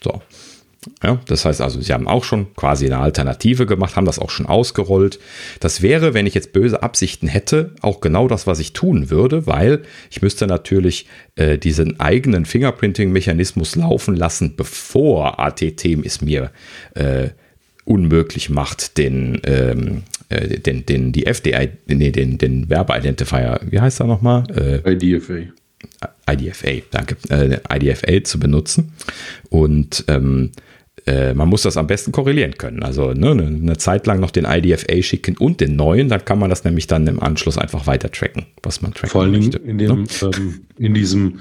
[0.03, 0.23] So.
[1.03, 4.31] Ja, das heißt also, sie haben auch schon quasi eine Alternative gemacht, haben das auch
[4.31, 5.19] schon ausgerollt.
[5.59, 9.47] Das wäre, wenn ich jetzt böse Absichten hätte, auch genau das, was ich tun würde,
[9.47, 16.51] weil ich müsste natürlich äh, diesen eigenen Fingerprinting-Mechanismus laufen lassen, bevor ATT es mir
[16.95, 17.31] äh,
[17.91, 24.01] unmöglich macht, den, ähm, äh, den, den, die FDI, nee, den, den Werbeidentifier, wie heißt
[24.01, 24.45] er nochmal?
[24.55, 25.51] Äh, IDFA.
[26.31, 28.93] IDFA, danke, äh, IDFA zu benutzen.
[29.49, 30.53] Und ähm,
[31.07, 32.85] äh, man muss das am besten korrelieren können.
[32.85, 36.39] Also ne, ne eine Zeit lang noch den IDFA schicken und den neuen, dann kann
[36.39, 39.59] man das nämlich dann im Anschluss einfach weiter tracken, was man tracken Vor allem möchte.
[39.59, 40.09] In, dem, ne?
[40.23, 41.41] ähm, in diesem,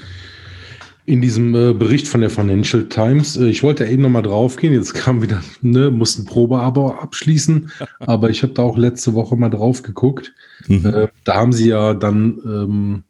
[1.10, 4.74] in diesem äh, Bericht von der Financial Times, äh, ich wollte eben nochmal drauf gehen,
[4.74, 9.49] jetzt kam wieder, ne, mussten Probeabo abschließen, aber ich habe da auch letzte Woche mal
[9.49, 10.34] drauf geguckt.
[10.68, 10.86] Mhm.
[10.86, 13.03] Äh, da haben sie ja dann ähm,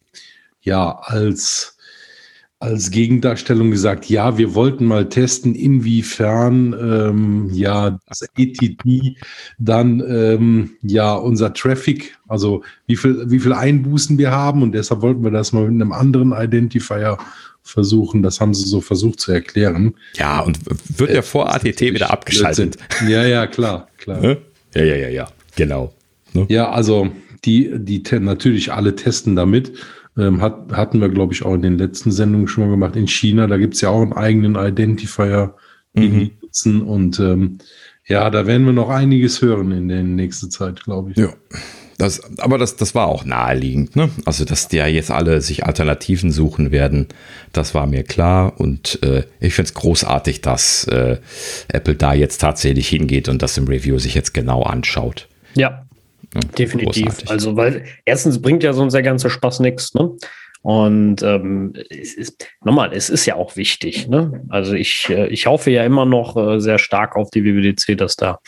[0.62, 1.76] ja als
[2.62, 9.16] als Gegendarstellung gesagt, ja, wir wollten mal testen, inwiefern ähm, ja das ETD
[9.58, 15.02] dann ähm, ja unser Traffic, also wie viel, wie viel Einbußen wir haben und deshalb
[15.02, 17.18] wollten wir das mal mit einem anderen Identifier
[17.70, 18.24] versuchen.
[18.24, 19.95] Das haben sie so versucht zu erklären.
[20.15, 20.59] Ja, und
[20.97, 22.78] wird ja vor ATT wieder abgeschaltet.
[23.07, 24.20] Ja, ja, klar, klar.
[24.22, 24.38] Ne?
[24.76, 25.93] Ja, ja, ja, ja, genau.
[26.34, 26.45] Ne?
[26.49, 27.09] Ja, also
[27.45, 29.74] die, die natürlich alle testen damit
[30.17, 32.95] ähm, hat, hatten wir, glaube ich, auch in den letzten Sendungen schon mal gemacht.
[32.95, 35.55] In China, da gibt es ja auch einen eigenen Identifier,
[35.95, 36.20] den mhm.
[36.20, 36.82] die nutzen.
[36.82, 37.59] Und ähm,
[38.05, 41.17] ja, da werden wir noch einiges hören in der nächsten Zeit, glaube ich.
[41.17, 41.34] Ja.
[42.00, 44.10] Das, aber das, das war auch naheliegend, ne?
[44.26, 47.08] Also, dass die ja jetzt alle sich Alternativen suchen werden,
[47.52, 48.54] das war mir klar.
[48.58, 51.18] Und äh, ich finde es großartig, dass äh,
[51.68, 55.28] Apple da jetzt tatsächlich hingeht und das im Review sich jetzt genau anschaut.
[55.56, 55.86] Ja,
[56.34, 57.06] ja, Definitiv.
[57.06, 57.30] Großartig.
[57.30, 60.12] Also, weil erstens bringt ja sonst der ganze Spaß nichts, ne?
[60.62, 64.10] Und ähm, es ist, nochmal, es ist ja auch wichtig.
[64.10, 64.43] Ne?
[64.49, 68.18] Also ich, äh, ich hoffe ja immer noch äh, sehr stark auf die WWDC, dass
[68.18, 68.39] da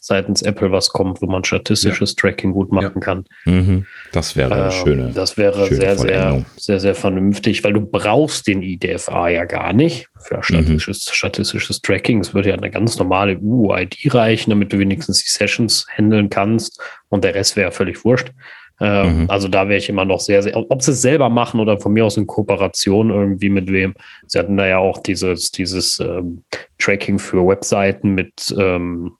[0.00, 2.20] seitens Apple was kommt, wo man statistisches ja.
[2.20, 3.00] Tracking gut machen ja.
[3.00, 3.24] kann.
[3.44, 3.86] Mhm.
[4.10, 5.12] Das wäre eine ähm, schöne.
[5.14, 9.72] Das wäre schöne sehr, sehr, sehr, sehr vernünftig, weil du brauchst den IDFA ja gar
[9.72, 11.14] nicht für statistisches, mhm.
[11.14, 12.18] statistisches Tracking.
[12.18, 16.80] Es würde ja eine ganz normale UID reichen, damit du wenigstens die Sessions handeln kannst
[17.10, 18.32] und der Rest wäre völlig wurscht.
[18.80, 19.30] Ähm, mhm.
[19.30, 21.92] Also da wäre ich immer noch sehr, sehr, ob sie es selber machen oder von
[21.92, 23.94] mir aus in Kooperation irgendwie mit wem.
[24.26, 26.44] Sie hatten da ja auch dieses, dieses ähm,
[26.78, 29.12] Tracking für Webseiten mit ähm,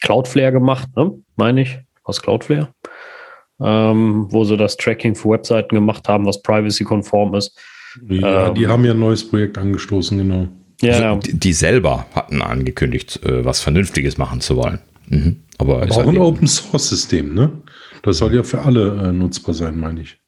[0.00, 1.12] Cloudflare gemacht, ne?
[1.36, 2.68] meine ich, aus Cloudflare.
[3.60, 7.56] Ähm, wo sie das Tracking für Webseiten gemacht haben, was privacy-konform ist.
[8.08, 10.48] Ja, die ähm, haben ja ein neues Projekt angestoßen, genau.
[10.80, 14.80] Ja, also, die, die, selber hatten angekündigt, äh, was Vernünftiges machen zu wollen.
[15.06, 15.36] Mhm.
[15.58, 17.52] Aber, Aber auch halt ein Open-Source-System, ne?
[18.04, 20.18] Das soll ja für alle äh, nutzbar sein, meine ich.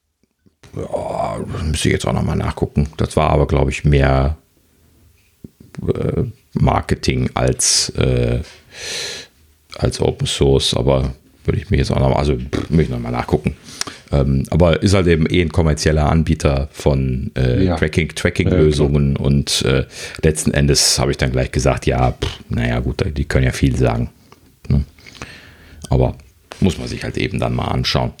[0.75, 2.89] Ja, müsste ich jetzt auch nochmal nachgucken.
[2.97, 4.37] Das war aber, glaube ich, mehr
[5.87, 6.23] äh,
[6.53, 8.41] Marketing als, äh,
[9.77, 11.13] als Open Source, aber
[11.45, 12.33] würde ich mir jetzt auch nochmal, also
[12.69, 13.55] möchte ich nochmal nachgucken.
[14.11, 17.75] Ähm, aber ist halt eben eh ein kommerzieller Anbieter von äh, ja.
[17.75, 19.85] Tracking, Tracking-Lösungen ja, und äh,
[20.23, 23.75] letzten Endes habe ich dann gleich gesagt, ja, pff, naja, gut, die können ja viel
[23.75, 24.09] sagen.
[24.67, 24.83] Ne?
[25.89, 26.15] Aber
[26.59, 28.13] muss man sich halt eben dann mal anschauen.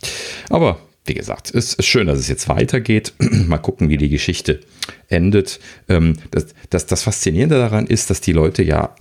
[0.49, 3.13] Aber wie gesagt, es ist schön, dass es jetzt weitergeht.
[3.19, 4.59] mal gucken, wie die Geschichte
[5.07, 5.59] endet.
[5.87, 8.93] Ähm, das, das, das Faszinierende daran ist, dass die Leute ja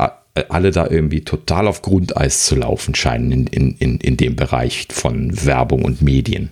[0.49, 4.89] alle da irgendwie total auf Grundeis zu laufen scheinen in, in, in, in dem Bereich
[4.91, 6.51] von Werbung und Medien.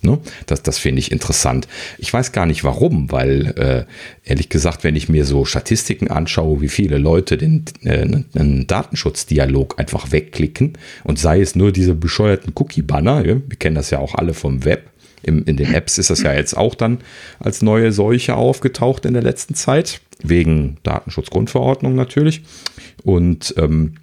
[0.00, 0.18] Ne?
[0.46, 1.66] Das, das finde ich interessant.
[1.98, 3.84] Ich weiß gar nicht warum, weil äh,
[4.28, 8.02] ehrlich gesagt, wenn ich mir so Statistiken anschaue, wie viele Leute den äh,
[8.34, 13.36] einen Datenschutzdialog einfach wegklicken und sei es nur diese bescheuerten Cookie-Banner, ja?
[13.44, 14.90] wir kennen das ja auch alle vom Web.
[15.24, 16.98] Im, in den Apps ist das ja jetzt auch dann
[17.40, 22.42] als neue Seuche aufgetaucht in der letzten Zeit, wegen Datenschutzgrundverordnung natürlich.
[23.02, 23.94] Und ähm,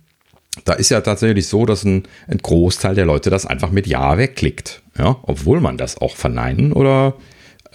[0.64, 4.18] da ist ja tatsächlich so, dass ein, ein, Großteil der Leute das einfach mit Ja
[4.18, 4.82] wegklickt.
[4.98, 7.16] Ja, obwohl man das auch verneinen oder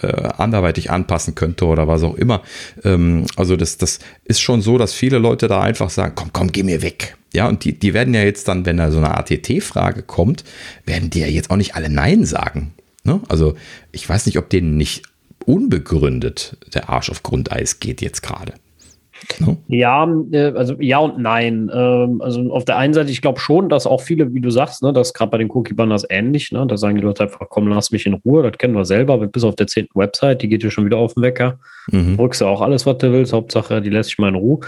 [0.01, 2.41] äh, anderweitig anpassen könnte oder was auch immer.
[2.83, 6.51] Ähm, also das, das ist schon so, dass viele Leute da einfach sagen, komm, komm,
[6.51, 7.17] geh mir weg.
[7.33, 10.43] Ja, und die, die werden ja jetzt dann, wenn da so eine ATT-Frage kommt,
[10.85, 12.73] werden die ja jetzt auch nicht alle Nein sagen.
[13.03, 13.21] Ne?
[13.29, 13.55] Also
[13.91, 15.03] ich weiß nicht, ob denen nicht
[15.45, 18.53] unbegründet der Arsch auf Grundeis geht jetzt gerade.
[19.39, 19.57] No?
[19.67, 21.69] Ja, äh, also ja und nein.
[21.73, 24.83] Ähm, also auf der einen Seite, ich glaube schon, dass auch viele, wie du sagst,
[24.83, 27.91] ne, das gerade bei den Cookie-Banners ähnlich, ne, da sagen die Leute einfach, komm, lass
[27.91, 30.71] mich in Ruhe, das kennen wir selber, bis auf der zehnten Website, die geht dir
[30.71, 31.59] schon wieder auf den Wecker.
[31.91, 32.17] Mhm.
[32.17, 34.59] Drückst du auch alles, was du willst, Hauptsache, die lässt sich mal in Ruhe.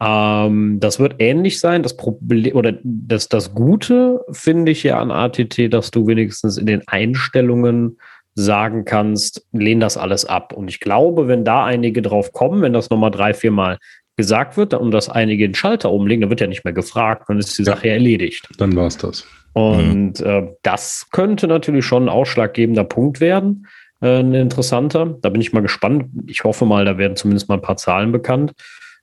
[0.00, 1.82] Ähm, das wird ähnlich sein.
[1.82, 6.66] Das Problem oder das, das Gute finde ich ja an ATT, dass du wenigstens in
[6.66, 7.98] den Einstellungen
[8.34, 10.52] sagen kannst, lehn das alles ab.
[10.52, 13.78] Und ich glaube, wenn da einige drauf kommen, wenn das nochmal drei, vier Mal
[14.16, 17.38] gesagt wird und dass einige den Schalter umlegen, dann wird ja nicht mehr gefragt, dann
[17.38, 18.48] ist die Sache ja erledigt.
[18.58, 19.26] Dann war es das.
[19.52, 20.26] Und mhm.
[20.26, 23.66] äh, das könnte natürlich schon ein ausschlaggebender Punkt werden,
[24.00, 25.18] äh, ein interessanter.
[25.22, 26.06] Da bin ich mal gespannt.
[26.26, 28.52] Ich hoffe mal, da werden zumindest mal ein paar Zahlen bekannt.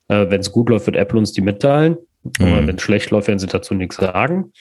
[0.08, 1.96] Äh, Wenn es gut läuft, wird Apple uns die mitteilen.
[2.38, 2.66] Mhm.
[2.66, 4.52] Wenn es schlecht läuft, werden sie dazu nichts sagen.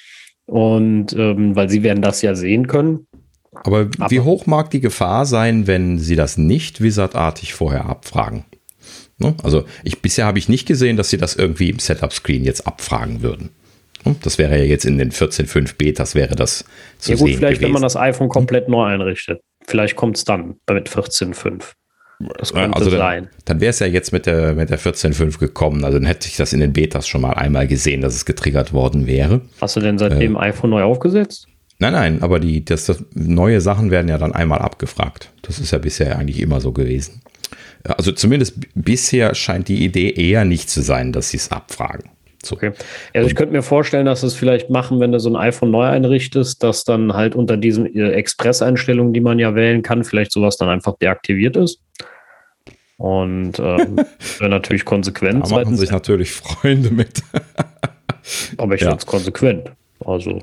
[0.45, 3.07] Und ähm, weil sie werden das ja sehen können.
[3.63, 8.45] Aber, Aber wie hoch mag die Gefahr sein, wenn sie das nicht wizardartig vorher abfragen?
[9.19, 9.35] Ne?
[9.43, 13.21] Also ich, bisher habe ich nicht gesehen, dass sie das irgendwie im Setup-Screen jetzt abfragen
[13.21, 13.49] würden.
[14.05, 14.15] Ne?
[14.21, 16.65] Das wäre ja jetzt in den 14.5 Betas wäre das
[16.99, 17.65] zu ja gut, sehen vielleicht gewesen.
[17.65, 19.41] wenn man das iPhone komplett neu einrichtet.
[19.65, 21.73] Vielleicht kommt es dann mit 14.5.
[22.39, 23.29] Das könnte also dann, sein.
[23.45, 25.83] Dann wäre es ja jetzt mit der, mit der 14.5 gekommen.
[25.83, 28.73] Also dann hätte ich das in den Betas schon mal einmal gesehen, dass es getriggert
[28.73, 29.41] worden wäre.
[29.61, 31.47] Hast du denn seitdem äh, iPhone neu aufgesetzt?
[31.79, 35.31] Nein, nein, aber die, das, das, neue Sachen werden ja dann einmal abgefragt.
[35.43, 37.21] Das ist ja bisher eigentlich immer so gewesen.
[37.83, 42.09] Also zumindest bisher scheint die Idee eher nicht zu sein, dass sie es abfragen.
[42.43, 42.55] So.
[42.55, 42.71] Okay.
[43.13, 45.85] Also ich könnte mir vorstellen, dass es vielleicht machen, wenn du so ein iPhone neu
[45.85, 50.57] einrichtest, dass dann halt unter diesen äh, Express-Einstellungen, die man ja wählen kann, vielleicht sowas
[50.57, 51.79] dann einfach deaktiviert ist.
[52.97, 53.97] Und ähm,
[54.39, 55.45] wäre natürlich konsequent.
[55.45, 57.21] Da machen sich natürlich Freunde mit.
[58.57, 58.87] aber ich ja.
[58.87, 59.71] finde es konsequent.
[60.03, 60.41] Also.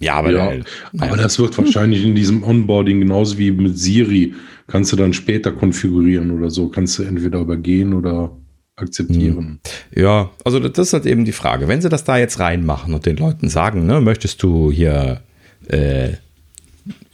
[0.00, 0.52] Ja, aber, ja,
[0.98, 4.34] aber das wird wahrscheinlich in diesem Onboarding genauso wie mit Siri.
[4.66, 6.68] Kannst du dann später konfigurieren oder so.
[6.68, 8.36] Kannst du entweder übergehen oder
[8.76, 9.60] akzeptieren.
[9.92, 10.02] Hm.
[10.02, 11.68] Ja, also das ist halt eben die Frage.
[11.68, 15.22] Wenn sie das da jetzt reinmachen und den Leuten sagen, ne, möchtest du hier
[15.68, 16.14] äh,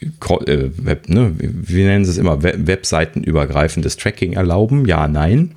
[0.00, 4.86] äh, Web, ne, wie nennen sie es immer, Webseitenübergreifendes Tracking erlauben?
[4.86, 5.52] Ja, nein.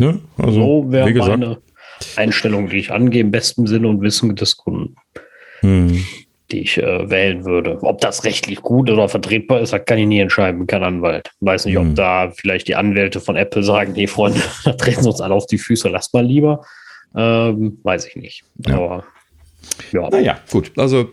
[0.00, 0.18] Ne?
[0.36, 1.58] Also, so wäre meine
[2.16, 4.96] Einstellung, die ich angehe, im besten Sinne und Wissen des Kunden.
[5.62, 6.04] Mhm
[6.50, 7.78] die ich äh, wählen würde.
[7.82, 11.30] Ob das rechtlich gut oder vertretbar ist, das kann ich nie entscheiden, kein Anwalt.
[11.40, 11.90] Weiß nicht, mhm.
[11.90, 15.34] ob da vielleicht die Anwälte von Apple sagen, nee, Freunde, da treten sie uns alle
[15.34, 16.64] auf die Füße, lass mal lieber.
[17.16, 18.44] Ähm, weiß ich nicht.
[18.66, 18.76] Ja.
[18.76, 19.04] Aber
[19.92, 20.08] ja.
[20.10, 20.72] Naja, gut.
[20.76, 21.10] Also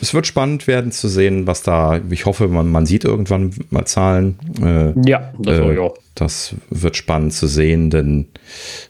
[0.00, 3.84] es wird spannend werden zu sehen, was da, ich hoffe, man, man sieht irgendwann mal
[3.84, 4.38] Zahlen.
[4.62, 5.96] Äh, ja, das, äh, auch.
[6.14, 8.26] das wird spannend zu sehen, denn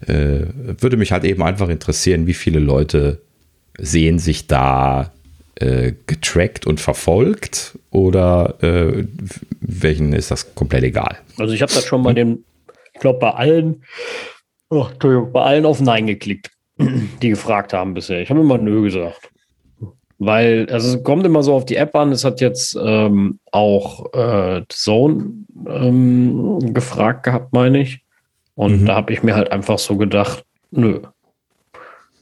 [0.06, 0.46] äh,
[0.78, 3.20] würde mich halt eben einfach interessieren, wie viele Leute
[3.78, 5.12] sehen sich da
[5.60, 9.04] äh, getrackt und verfolgt oder äh,
[9.60, 11.18] welchen ist das komplett egal?
[11.38, 12.44] Also ich habe das schon bei den,
[12.94, 13.84] ich glaube bei allen,
[14.70, 16.50] oh, Entschuldigung, bei allen auf Nein geklickt,
[17.22, 18.20] die gefragt haben bisher.
[18.20, 19.30] Ich habe immer Nö gesagt.
[20.18, 22.12] Weil, also es kommt immer so auf die App an.
[22.12, 25.32] Es hat jetzt ähm, auch äh, Zone
[25.66, 28.02] ähm, gefragt gehabt, meine ich.
[28.54, 28.86] Und mhm.
[28.86, 31.00] da habe ich mir halt einfach so gedacht, nö,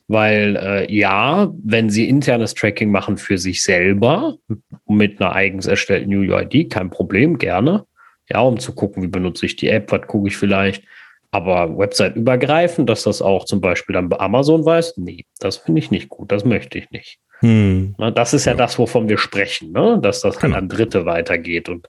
[0.09, 4.39] weil äh, ja, wenn sie internes Tracking machen für sich selber
[4.87, 7.85] mit einer eigens erstellten UUID, kein Problem, gerne.
[8.31, 10.85] Ja, um zu gucken, wie benutze ich die App, was gucke ich vielleicht.
[11.31, 15.91] Aber Website-übergreifend, dass das auch zum Beispiel dann bei Amazon weiß, nee, das finde ich
[15.91, 17.19] nicht gut, das möchte ich nicht.
[17.41, 17.95] Hm.
[17.99, 19.99] Na, das ist ja, ja, das, wovon wir sprechen, ne?
[20.03, 20.59] dass das dann genau.
[20.59, 21.69] an Dritte weitergeht.
[21.69, 21.87] Und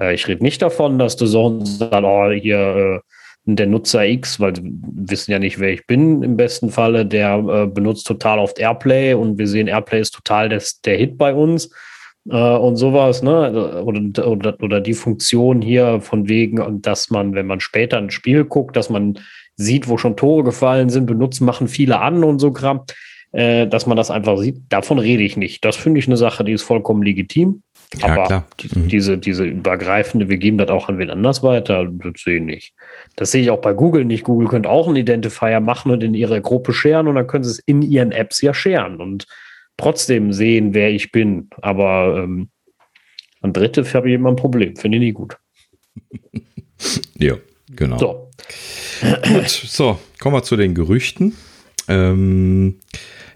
[0.00, 3.00] äh, ich rede nicht davon, dass du so dann, oh, hier äh,
[3.44, 7.38] der Nutzer X, weil wir wissen ja nicht, wer ich bin im besten Falle, der
[7.38, 11.34] äh, benutzt total oft Airplay und wir sehen, Airplay ist total des, der Hit bei
[11.34, 11.70] uns
[12.28, 13.82] äh, und sowas, ne?
[13.82, 18.44] Oder, oder, oder die Funktion hier von wegen, dass man, wenn man später ein Spiel
[18.44, 19.18] guckt, dass man
[19.56, 22.82] sieht, wo schon Tore gefallen sind, benutzen, machen viele an und so Kram,
[23.32, 24.58] äh, dass man das einfach sieht.
[24.68, 25.64] Davon rede ich nicht.
[25.64, 27.62] Das finde ich eine Sache, die ist vollkommen legitim.
[27.98, 28.46] Ja, Aber klar.
[28.74, 28.88] Mhm.
[28.88, 32.74] diese, diese übergreifende, wir geben das auch an wen anders weiter, das sehe ich nicht.
[33.16, 34.24] Das sehe ich auch bei Google nicht.
[34.24, 37.50] Google könnte auch einen Identifier machen und in ihrer Gruppe scheren und dann können sie
[37.50, 39.26] es in ihren Apps ja scheren und
[39.76, 41.48] trotzdem sehen, wer ich bin.
[41.60, 42.48] Aber ähm,
[43.40, 44.76] an Dritte habe ich immer ein Problem.
[44.76, 45.36] Finde ich nie gut.
[47.18, 47.36] ja,
[47.74, 47.98] genau.
[47.98, 48.30] So.
[49.32, 51.34] Gut, so, kommen wir zu den Gerüchten.
[51.88, 52.78] Ähm,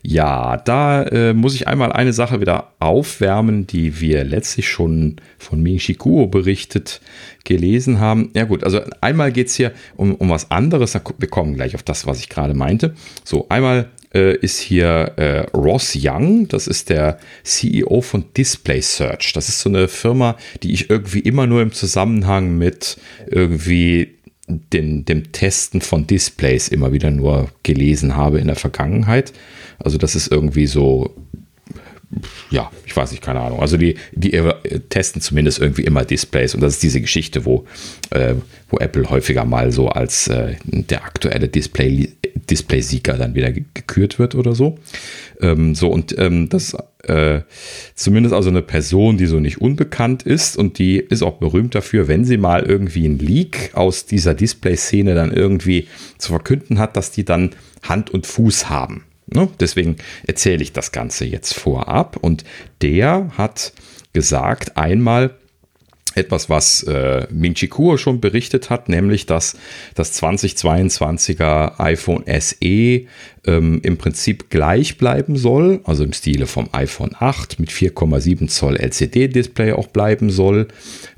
[0.06, 5.62] ja, da äh, muss ich einmal eine Sache wieder aufwärmen, die wir letztlich schon von
[5.62, 7.00] Ming Shikuo berichtet
[7.44, 8.30] gelesen haben.
[8.34, 10.94] Ja gut, also einmal geht es hier um, um was anderes.
[11.18, 12.94] Wir kommen gleich auf das, was ich gerade meinte.
[13.24, 19.32] So, einmal äh, ist hier äh, Ross Young, das ist der CEO von Display Search.
[19.32, 25.06] Das ist so eine Firma, die ich irgendwie immer nur im Zusammenhang mit irgendwie den,
[25.06, 29.32] dem Testen von Displays immer wieder nur gelesen habe in der Vergangenheit.
[29.78, 31.14] Also das ist irgendwie so,
[32.50, 33.60] ja, ich weiß nicht, keine Ahnung.
[33.60, 34.30] Also die, die
[34.88, 37.64] testen zumindest irgendwie immer Displays und das ist diese Geschichte, wo,
[38.10, 38.34] äh,
[38.68, 42.12] wo Apple häufiger mal so als äh, der aktuelle Display,
[42.50, 44.78] Display-Sieger dann wieder gekürt wird oder so.
[45.40, 47.40] Ähm, so und ähm, das äh,
[47.94, 52.08] zumindest also eine Person, die so nicht unbekannt ist und die ist auch berühmt dafür,
[52.08, 57.10] wenn sie mal irgendwie ein Leak aus dieser Display-Szene dann irgendwie zu verkünden hat, dass
[57.10, 57.50] die dann
[57.82, 59.04] Hand und Fuß haben.
[59.26, 59.48] Ne?
[59.60, 59.96] Deswegen
[60.26, 62.16] erzähle ich das Ganze jetzt vorab.
[62.20, 62.44] Und
[62.82, 63.72] der hat
[64.12, 65.34] gesagt, einmal,
[66.14, 69.56] etwas, was äh, Ming Chi Kuo schon berichtet hat, nämlich dass
[69.94, 77.10] das 2022er iPhone SE ähm, im Prinzip gleich bleiben soll, also im Stile vom iPhone
[77.18, 80.68] 8 mit 4,7 Zoll LCD-Display auch bleiben soll.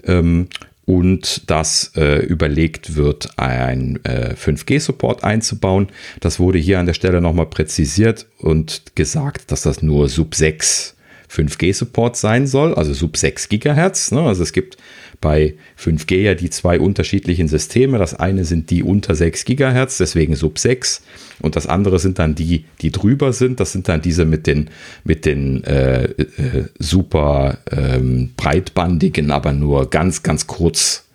[0.05, 0.49] Ähm,
[0.87, 5.89] und dass äh, überlegt wird, ein äh, 5G-Support einzubauen.
[6.21, 10.95] Das wurde hier an der Stelle nochmal präzisiert und gesagt, dass das nur Sub 6
[11.29, 14.13] 5G-Support sein soll, also Sub 6 Gigahertz.
[14.13, 14.21] Ne?
[14.21, 14.77] Also es gibt
[15.21, 17.99] bei 5G ja die zwei unterschiedlichen Systeme.
[17.99, 21.03] Das eine sind die unter 6 Gigahertz, deswegen Sub 6.
[21.41, 23.61] Und das andere sind dann die, die drüber sind.
[23.61, 24.71] Das sind dann diese mit den,
[25.05, 31.07] mit den äh, äh, super ähm, breitbandigen, aber nur ganz, ganz kurz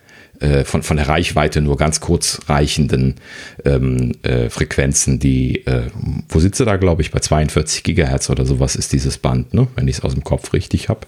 [0.42, 3.16] äh, von, von der Reichweite nur ganz kurz reichenden
[3.64, 5.84] ähm, äh, Frequenzen, die, äh,
[6.30, 9.68] wo sitze da, glaube ich, bei 42 Gigahertz oder sowas ist dieses Band, ne?
[9.76, 11.02] wenn ich es aus dem Kopf richtig habe.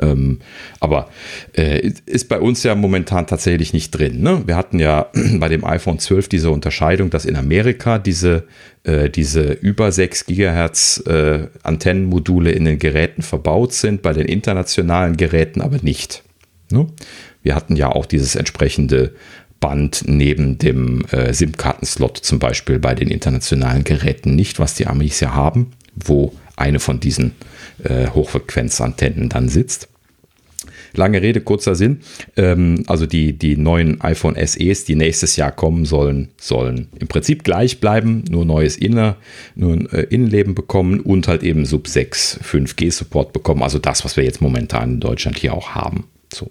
[0.00, 0.40] Ähm,
[0.80, 1.08] aber
[1.56, 4.20] äh, ist bei uns ja momentan tatsächlich nicht drin.
[4.20, 4.42] Ne?
[4.46, 8.44] Wir hatten ja bei dem iPhone 12 diese Unterscheidung, dass in Amerika diese,
[8.84, 15.16] äh, diese über 6 Gigahertz äh, Antennenmodule in den Geräten verbaut sind, bei den internationalen
[15.16, 16.22] Geräten aber nicht.
[16.70, 16.86] Ne?
[17.42, 19.14] Wir hatten ja auch dieses entsprechende
[19.60, 25.20] Band neben dem äh, SIM-Kartenslot zum Beispiel bei den internationalen Geräten nicht, was die Amis
[25.20, 27.32] ja haben, wo eine von diesen
[27.82, 29.88] äh, Hochfrequenzantennen dann sitzt.
[30.94, 32.00] Lange Rede, kurzer Sinn.
[32.36, 37.44] Ähm, also die, die neuen iPhone SEs, die nächstes Jahr kommen sollen, sollen im Prinzip
[37.44, 39.16] gleich bleiben, nur neues Inner,
[39.54, 43.62] nur ein äh, Innenleben bekommen und halt eben Sub 6 5G Support bekommen.
[43.62, 46.04] Also das, was wir jetzt momentan in Deutschland hier auch haben.
[46.32, 46.50] So.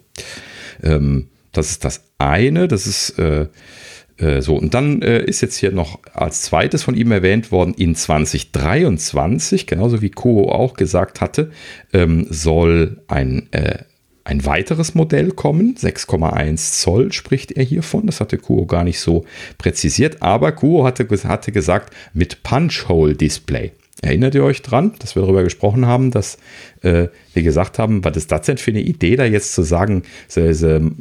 [0.84, 2.68] Ähm, das ist das eine.
[2.68, 3.48] Das ist äh,
[4.42, 7.96] so, und dann äh, ist jetzt hier noch als zweites von ihm erwähnt worden, in
[7.96, 11.52] 2023, genauso wie Kuo auch gesagt hatte,
[11.92, 13.80] ähm, soll ein, äh,
[14.24, 15.76] ein weiteres Modell kommen.
[15.76, 18.06] 6,1 Zoll spricht er hiervon.
[18.08, 19.26] Das hatte Kuo gar nicht so
[19.58, 23.74] präzisiert, aber Kuo hatte, hatte gesagt, mit Punch-Hole-Display.
[24.06, 26.38] Erinnert ihr euch dran, dass wir darüber gesprochen haben, dass
[26.84, 30.04] äh, wir gesagt haben, was ist das denn für eine Idee, da jetzt zu sagen,
[30.28, 30.92] sie, sie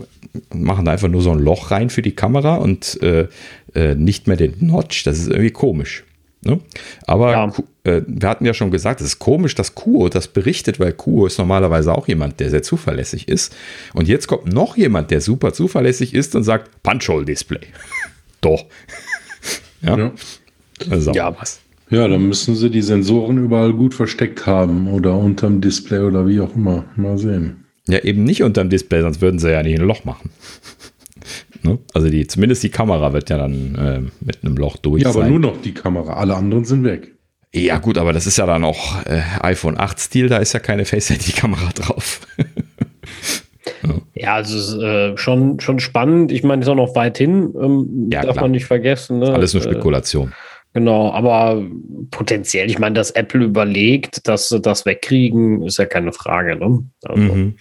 [0.54, 3.28] machen da einfach nur so ein Loch rein für die Kamera und äh,
[3.74, 5.04] äh, nicht mehr den Notch?
[5.04, 6.04] Das ist irgendwie komisch.
[6.40, 6.60] Ne?
[7.06, 7.52] Aber ja.
[7.84, 11.26] äh, wir hatten ja schon gesagt, es ist komisch, dass Kuo das berichtet, weil Kuo
[11.26, 13.54] ist normalerweise auch jemand, der sehr zuverlässig ist.
[13.92, 17.66] Und jetzt kommt noch jemand, der super zuverlässig ist und sagt, Punch-Hole-Display.
[18.40, 18.64] Doch.
[19.82, 19.98] ja.
[19.98, 20.12] ja.
[20.90, 21.60] Also ja, was.
[21.94, 26.40] Ja, dann müssen sie die Sensoren überall gut versteckt haben oder unterm Display oder wie
[26.40, 26.84] auch immer.
[26.96, 27.64] Mal sehen.
[27.86, 30.30] Ja, eben nicht unterm Display, sonst würden sie ja nicht ein Loch machen.
[31.62, 31.78] ne?
[31.92, 35.02] Also die, zumindest die Kamera wird ja dann äh, mit einem Loch durch.
[35.02, 37.12] Ja, aber nur noch die Kamera, alle anderen sind weg.
[37.54, 40.84] Ja, gut, aber das ist ja dann auch äh, iPhone 8-Stil, da ist ja keine
[40.84, 42.26] Face-ID-Kamera drauf.
[43.84, 43.94] ja.
[44.14, 46.32] ja, also äh, schon, schon spannend.
[46.32, 48.44] Ich meine, ist auch noch weit hin, ähm, ja, darf klar.
[48.46, 49.20] man nicht vergessen.
[49.20, 49.32] Ne?
[49.32, 50.32] Alles nur äh, Spekulation.
[50.74, 51.64] Genau, aber
[52.10, 56.56] potenziell, ich meine, dass Apple überlegt, dass sie das wegkriegen, ist ja keine Frage.
[56.56, 56.84] Ne?
[57.04, 57.56] Also, mhm.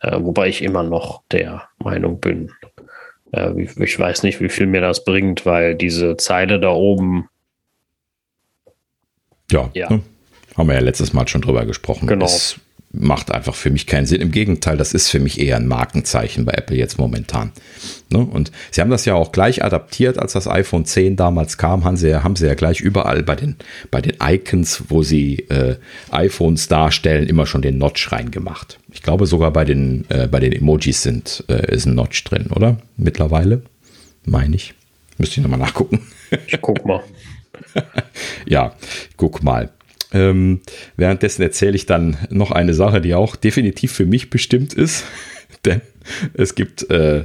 [0.00, 2.52] äh, wobei ich immer noch der Meinung bin.
[3.32, 7.28] Äh, ich weiß nicht, wie viel mir das bringt, weil diese Zeile da oben.
[9.50, 9.90] Ja, ja.
[9.90, 10.02] Ne?
[10.58, 12.06] haben wir ja letztes Mal schon drüber gesprochen.
[12.06, 12.26] Genau.
[12.26, 14.22] Ist macht einfach für mich keinen Sinn.
[14.22, 17.52] Im Gegenteil, das ist für mich eher ein Markenzeichen bei Apple jetzt momentan.
[18.08, 18.18] Ne?
[18.18, 21.98] Und sie haben das ja auch gleich adaptiert, als das iPhone 10 damals kam, haben
[21.98, 23.56] sie, haben sie ja gleich überall bei den,
[23.90, 25.76] bei den Icons, wo sie äh,
[26.10, 28.78] iPhones darstellen, immer schon den Notch reingemacht.
[28.90, 32.46] Ich glaube sogar bei den, äh, bei den Emojis sind, äh, ist ein Notch drin,
[32.54, 32.78] oder?
[32.96, 33.62] Mittlerweile,
[34.24, 34.74] meine ich.
[35.18, 36.06] Müsste ich nochmal nachgucken.
[36.46, 37.02] Ich guck mal.
[38.46, 38.74] ja,
[39.16, 39.70] guck mal.
[40.12, 40.60] Ähm,
[40.96, 45.04] währenddessen erzähle ich dann noch eine Sache, die auch definitiv für mich bestimmt ist.
[45.64, 45.80] Denn
[46.34, 47.24] es gibt äh,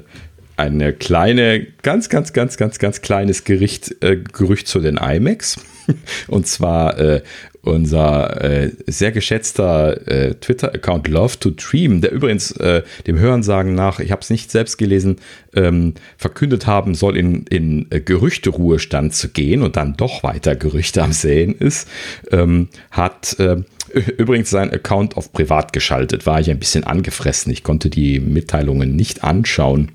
[0.64, 5.60] eine kleine, ganz, ganz, ganz, ganz, ganz kleines Gericht, äh, Gerücht zu den IMAX.
[6.28, 7.22] Und zwar äh,
[7.62, 14.00] unser äh, sehr geschätzter äh, Twitter-Account Love to Dream, der übrigens äh, dem Hörensagen nach,
[14.00, 15.18] ich habe es nicht selbst gelesen,
[15.54, 21.04] ähm, verkündet haben soll, in, in äh, Gerüchteruhestand zu gehen und dann doch weiter Gerüchte
[21.04, 21.88] am Säen ist,
[22.32, 23.58] ähm, hat äh,
[23.94, 26.26] übrigens seinen Account auf privat geschaltet.
[26.26, 27.52] War ich ein bisschen angefressen.
[27.52, 29.92] Ich konnte die Mitteilungen nicht anschauen,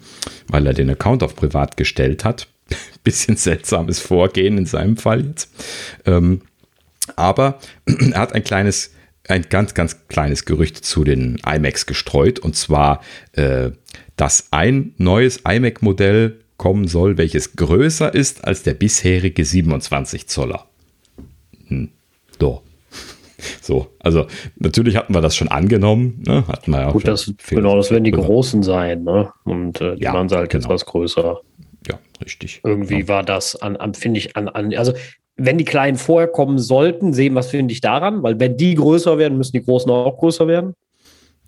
[0.47, 2.49] weil er den Account auf privat gestellt hat.
[3.05, 5.51] bisschen seltsames Vorgehen in seinem Fall jetzt.
[6.05, 6.43] Ähm,
[7.17, 8.93] aber er hat ein kleines,
[9.27, 12.39] ein ganz, ganz kleines Gerücht zu den iMacs gestreut.
[12.39, 13.03] Und zwar,
[13.33, 13.71] äh,
[14.17, 20.67] dass ein neues iMac-Modell kommen soll, welches größer ist als der bisherige 27 Zoller.
[21.69, 21.91] Hm.
[22.39, 22.63] So.
[23.61, 26.23] So, also natürlich hatten wir das schon angenommen.
[26.27, 26.47] Ne?
[26.49, 29.05] Hatten wir ja Gut, das, genau, das werden die großen sein.
[29.05, 29.31] Ne?
[29.45, 30.65] Und äh, die ja, waren halt genau.
[30.65, 31.41] etwas größer.
[31.89, 32.61] Ja, richtig.
[32.65, 33.09] Irgendwie ja.
[33.09, 34.93] war das an, an finde ich, an, an, also
[35.37, 39.19] wenn die Kleinen vorher kommen sollten, sehen, was finde ich daran, weil wenn die größer
[39.19, 40.75] werden, müssen die Großen auch größer werden.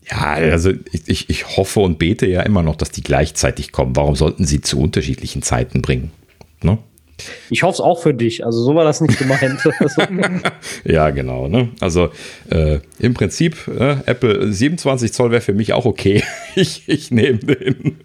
[0.09, 3.97] Ja, also ich, ich, ich hoffe und bete ja immer noch, dass die gleichzeitig kommen.
[3.97, 6.13] Warum sollten sie zu unterschiedlichen Zeiten bringen?
[6.63, 6.79] Ne?
[7.51, 8.45] Ich hoffe es auch für dich.
[8.45, 9.61] Also so war das nicht gemeint.
[10.85, 11.49] ja, genau.
[11.49, 11.69] Ne?
[11.81, 12.11] Also
[12.51, 16.23] äh, im Prinzip, äh, Apple 27 Zoll wäre für mich auch okay.
[16.55, 17.99] ich, ich nehme den.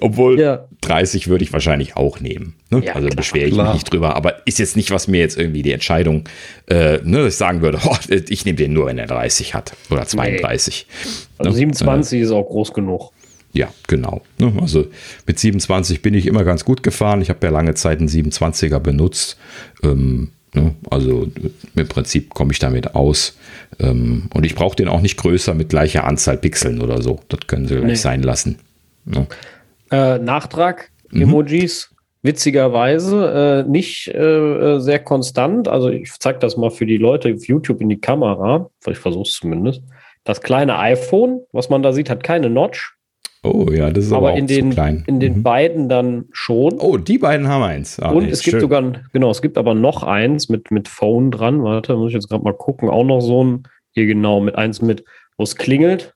[0.00, 0.66] Obwohl ja.
[0.80, 2.54] 30 würde ich wahrscheinlich auch nehmen.
[2.70, 2.82] Ne?
[2.84, 3.66] Ja, also beschwere ich klar.
[3.66, 4.16] mich nicht drüber.
[4.16, 6.24] Aber ist jetzt nicht, was mir jetzt irgendwie die Entscheidung,
[6.68, 9.74] äh, ne, dass ich sagen würde, oh, ich nehme den nur, wenn er 30 hat
[9.90, 10.86] oder 32.
[10.88, 11.10] Nee.
[11.38, 11.56] Also ne?
[11.56, 13.12] 27 äh, ist auch groß genug.
[13.56, 14.20] Ja, genau.
[14.38, 14.52] Ne?
[14.60, 14.86] Also
[15.26, 17.22] mit 27 bin ich immer ganz gut gefahren.
[17.22, 19.38] Ich habe ja lange Zeit einen 27er benutzt.
[19.82, 20.74] Ähm, ne?
[20.90, 21.28] Also
[21.74, 23.38] im Prinzip komme ich damit aus.
[23.78, 27.20] Ähm, und ich brauche den auch nicht größer mit gleicher Anzahl Pixeln oder so.
[27.28, 27.94] Das können sie gleich nee.
[27.94, 28.58] sein lassen.
[29.06, 29.26] Ne?
[29.90, 31.22] Äh, Nachtrag, mhm.
[31.22, 35.66] Emojis, witzigerweise äh, nicht äh, äh, sehr konstant.
[35.66, 38.68] Also ich zeige das mal für die Leute auf YouTube in die Kamera.
[38.86, 39.82] Ich versuche es zumindest.
[40.24, 42.95] Das kleine iPhone, was man da sieht, hat keine Notch.
[43.52, 45.04] Oh ja, das ist aber, aber in den, klein.
[45.06, 45.42] In den mhm.
[45.42, 46.78] beiden dann schon.
[46.78, 47.98] Oh, die beiden haben eins.
[48.00, 48.60] Ah, Und nee, es gibt schön.
[48.60, 51.62] sogar, genau, es gibt aber noch eins mit, mit Phone dran.
[51.62, 52.90] Warte, muss ich jetzt gerade mal gucken.
[52.90, 53.62] Auch noch so ein,
[53.92, 55.04] hier genau, mit eins mit,
[55.36, 56.14] wo es klingelt.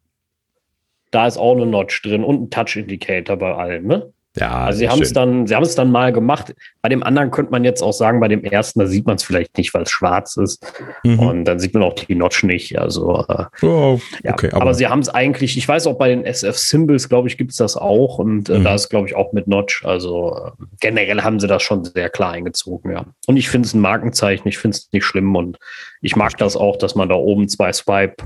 [1.11, 4.13] Da ist auch eine Notch drin und ein Touch Indicator bei allem, ne?
[4.37, 6.55] Ja, also sie haben es dann, sie haben es dann mal gemacht.
[6.83, 9.25] Bei dem anderen könnte man jetzt auch sagen, bei dem ersten, da sieht man es
[9.25, 10.65] vielleicht nicht, weil es schwarz ist.
[11.03, 11.19] Mhm.
[11.19, 12.79] Und dann sieht man auch die Notch nicht.
[12.79, 16.09] Also äh, oh, ja, okay, aber, aber, sie haben es eigentlich, ich weiß auch bei
[16.09, 18.19] den SF Symbols, glaube ich, gibt es das auch.
[18.19, 18.65] Und äh, mhm.
[18.65, 19.85] da ist, glaube ich, auch mit Notch.
[19.85, 23.07] Also äh, generell haben sie das schon sehr klar eingezogen, ja.
[23.27, 25.59] Und ich finde es ein Markenzeichen, ich finde es nicht schlimm und
[26.03, 28.25] ich mag das auch, dass man da oben zwei Swipe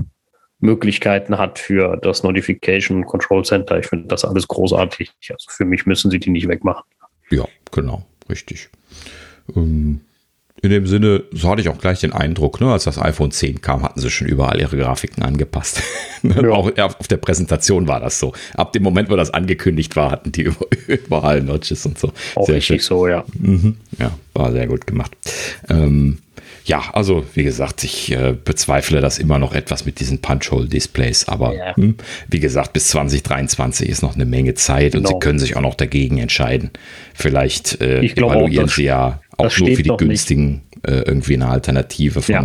[0.65, 3.79] Möglichkeiten hat für das Notification Control Center.
[3.79, 5.11] Ich finde das alles großartig.
[5.29, 6.83] Also für mich müssen sie die nicht wegmachen.
[7.29, 8.69] Ja, genau, richtig.
[9.55, 10.01] Ähm,
[10.61, 13.61] in dem Sinne, so hatte ich auch gleich den Eindruck, ne, als das iPhone 10
[13.61, 15.81] kam, hatten sie schon überall ihre Grafiken angepasst.
[16.23, 16.49] Ja.
[16.49, 18.33] auch auf der Präsentation war das so.
[18.55, 20.49] Ab dem Moment, wo das angekündigt war, hatten die
[20.87, 22.11] überall Notches und so.
[22.33, 22.97] Auch sehr richtig schön.
[22.97, 23.23] so, ja.
[23.37, 23.77] Mhm.
[23.99, 25.15] Ja, war sehr gut gemacht.
[25.69, 26.17] Ähm,
[26.65, 31.55] ja, also wie gesagt, ich äh, bezweifle das immer noch etwas mit diesen Punch-Hole-Displays, aber
[31.55, 31.75] ja.
[31.75, 31.95] hm,
[32.27, 35.01] wie gesagt, bis 2023 ist noch eine Menge Zeit genau.
[35.03, 36.71] und sie können sich auch noch dagegen entscheiden.
[37.13, 42.23] Vielleicht äh, evaluieren auch, sie ja auch nur für die günstigen äh, irgendwie eine Alternative
[42.23, 42.43] von ja.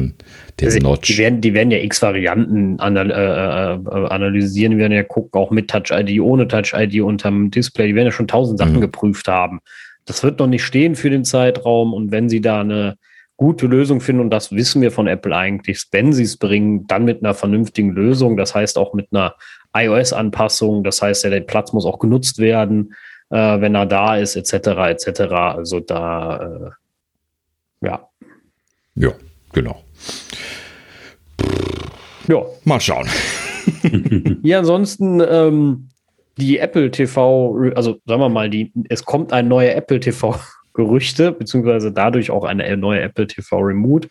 [0.61, 1.09] der also, Notch.
[1.09, 5.51] Die werden, die werden ja X-Varianten anal äh, äh, analysieren, die werden ja gucken, auch
[5.51, 8.81] mit Touch-ID, ohne Touch-ID unterm Display, die werden ja schon tausend Sachen mhm.
[8.83, 9.61] geprüft haben.
[10.05, 12.97] Das wird noch nicht stehen für den Zeitraum und wenn sie da eine
[13.41, 17.07] gute Lösung finden, und das wissen wir von Apple eigentlich, wenn sie es bringen, dann
[17.07, 19.35] mit einer vernünftigen Lösung, das heißt auch mit einer
[19.75, 22.95] iOS-Anpassung, das heißt ja, der Platz muss auch genutzt werden,
[23.31, 24.53] äh, wenn er da ist, etc.,
[24.91, 25.21] etc.
[25.33, 26.75] Also da,
[27.83, 28.07] äh, ja.
[28.95, 29.13] Ja,
[29.55, 29.83] genau.
[32.29, 32.45] Ja.
[32.65, 33.09] Mal schauen.
[34.43, 35.89] ja, ansonsten, ähm,
[36.37, 40.39] die Apple TV, also sagen wir mal, die, es kommt ein neuer Apple TV
[40.75, 44.09] Gerüchte, beziehungsweise dadurch auch eine neue Apple TV Remote.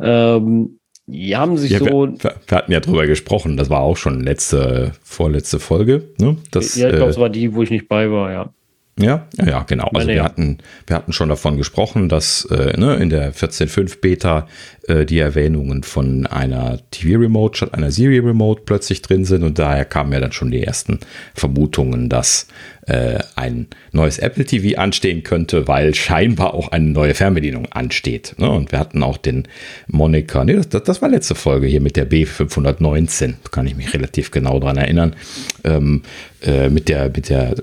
[0.00, 1.86] Ähm, die haben sich ja, so.
[1.86, 6.10] Wir, wir, hatten ja drüber gesprochen, das war auch schon letzte, vorletzte Folge.
[6.18, 6.36] Ne?
[6.50, 8.50] Das, ja, ich glaube, äh, es war die, wo ich nicht bei war, ja.
[8.98, 9.88] Ja, ja, ja, genau.
[9.94, 14.48] Also wir hatten, wir hatten schon davon gesprochen, dass äh, ne, in der 14.5 Beta
[14.88, 20.12] äh, die Erwähnungen von einer TV-Remote statt einer Siri-Remote plötzlich drin sind und daher kamen
[20.12, 20.98] ja dann schon die ersten
[21.34, 22.48] Vermutungen, dass
[22.86, 28.34] äh, ein neues Apple TV anstehen könnte, weil scheinbar auch eine neue Fernbedienung ansteht.
[28.38, 28.50] Ne?
[28.50, 29.46] Und wir hatten auch den
[29.86, 34.32] Monika, nee, das, das war letzte Folge hier mit der B519, kann ich mich relativ
[34.32, 35.14] genau dran erinnern,
[35.62, 36.02] ähm,
[36.44, 37.54] äh, mit der, mit der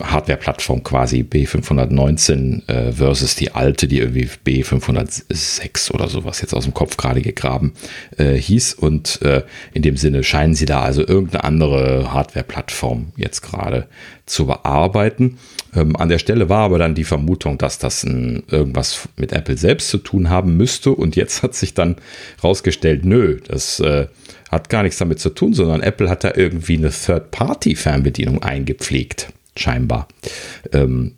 [0.00, 6.74] Hardware-Plattform quasi B519 äh, versus die alte, die irgendwie B506 oder sowas jetzt aus dem
[6.74, 7.72] Kopf gerade gegraben
[8.16, 8.74] äh, hieß.
[8.74, 9.42] Und äh,
[9.72, 13.86] in dem Sinne scheinen sie da also irgendeine andere Hardware-Plattform jetzt gerade
[14.26, 15.38] zu bearbeiten.
[15.74, 19.56] Ähm, an der Stelle war aber dann die Vermutung, dass das ein, irgendwas mit Apple
[19.56, 20.90] selbst zu tun haben müsste.
[20.90, 21.96] Und jetzt hat sich dann
[22.42, 24.06] rausgestellt, nö, das äh,
[24.50, 30.08] hat gar nichts damit zu tun, sondern Apple hat da irgendwie eine Third-Party-Fernbedienung eingepflegt scheinbar.
[30.72, 31.14] Ähm,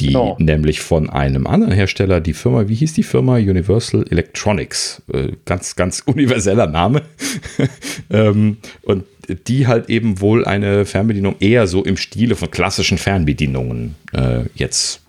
[0.00, 0.36] die genau.
[0.40, 3.36] nämlich von einem anderen Hersteller, die Firma, wie hieß die Firma?
[3.36, 5.02] Universal Electronics.
[5.12, 7.02] Äh, ganz, ganz universeller Name.
[8.10, 9.04] ähm, und
[9.46, 15.02] die halt eben wohl eine Fernbedienung eher so im Stile von klassischen Fernbedienungen äh, jetzt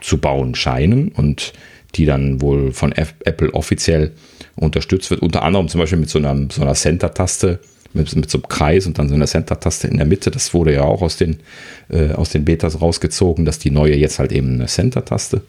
[0.00, 1.52] zu bauen scheinen und
[1.94, 4.12] die dann wohl von Apple offiziell
[4.56, 7.60] unterstützt wird, unter anderem zum Beispiel mit so einer, so einer Center-Taste,
[7.94, 10.30] mit, mit so einem Kreis und dann so einer Center-Taste in der Mitte.
[10.30, 11.40] Das wurde ja auch aus den,
[11.88, 15.42] äh, aus den Betas rausgezogen, dass die neue jetzt halt eben eine Center-Taste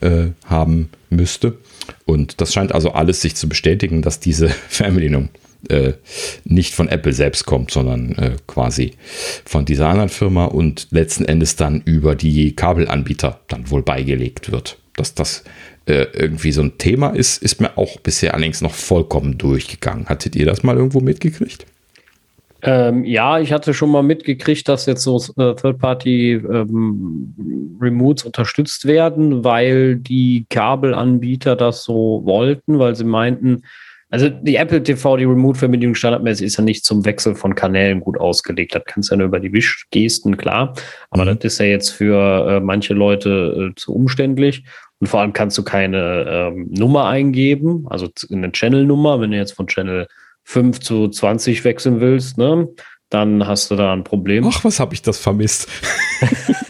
[0.00, 1.58] äh, haben müsste.
[2.04, 5.30] Und das scheint also alles sich zu bestätigen, dass diese Fernbedienung
[5.68, 5.94] äh,
[6.44, 8.92] nicht von Apple selbst kommt, sondern äh, quasi
[9.44, 14.78] von dieser anderen Firma und letzten Endes dann über die Kabelanbieter dann wohl beigelegt wird.
[14.94, 15.44] Dass das
[15.86, 20.06] äh, irgendwie so ein Thema ist, ist mir auch bisher allerdings noch vollkommen durchgegangen.
[20.06, 21.66] Hattet ihr das mal irgendwo mitgekriegt?
[22.62, 29.44] Ähm, ja, ich hatte schon mal mitgekriegt, dass jetzt so äh, Third-Party-Remotes ähm, unterstützt werden,
[29.44, 33.62] weil die Kabelanbieter das so wollten, weil sie meinten,
[34.10, 38.18] also die Apple TV, die Remote-Verbindung standardmäßig ist ja nicht zum Wechsel von Kanälen gut
[38.18, 38.74] ausgelegt.
[38.74, 40.74] Das kannst du ja nur über die Wischgesten, klar.
[41.10, 41.38] Aber mhm.
[41.38, 44.64] das ist ja jetzt für äh, manche Leute äh, zu umständlich.
[44.98, 49.52] Und vor allem kannst du keine ähm, Nummer eingeben, also eine Channel-Nummer, wenn du jetzt
[49.52, 50.08] von Channel
[50.48, 52.68] 5 zu 20 wechseln willst, ne,
[53.10, 54.46] dann hast du da ein Problem.
[54.46, 55.68] Ach, was habe ich das vermisst?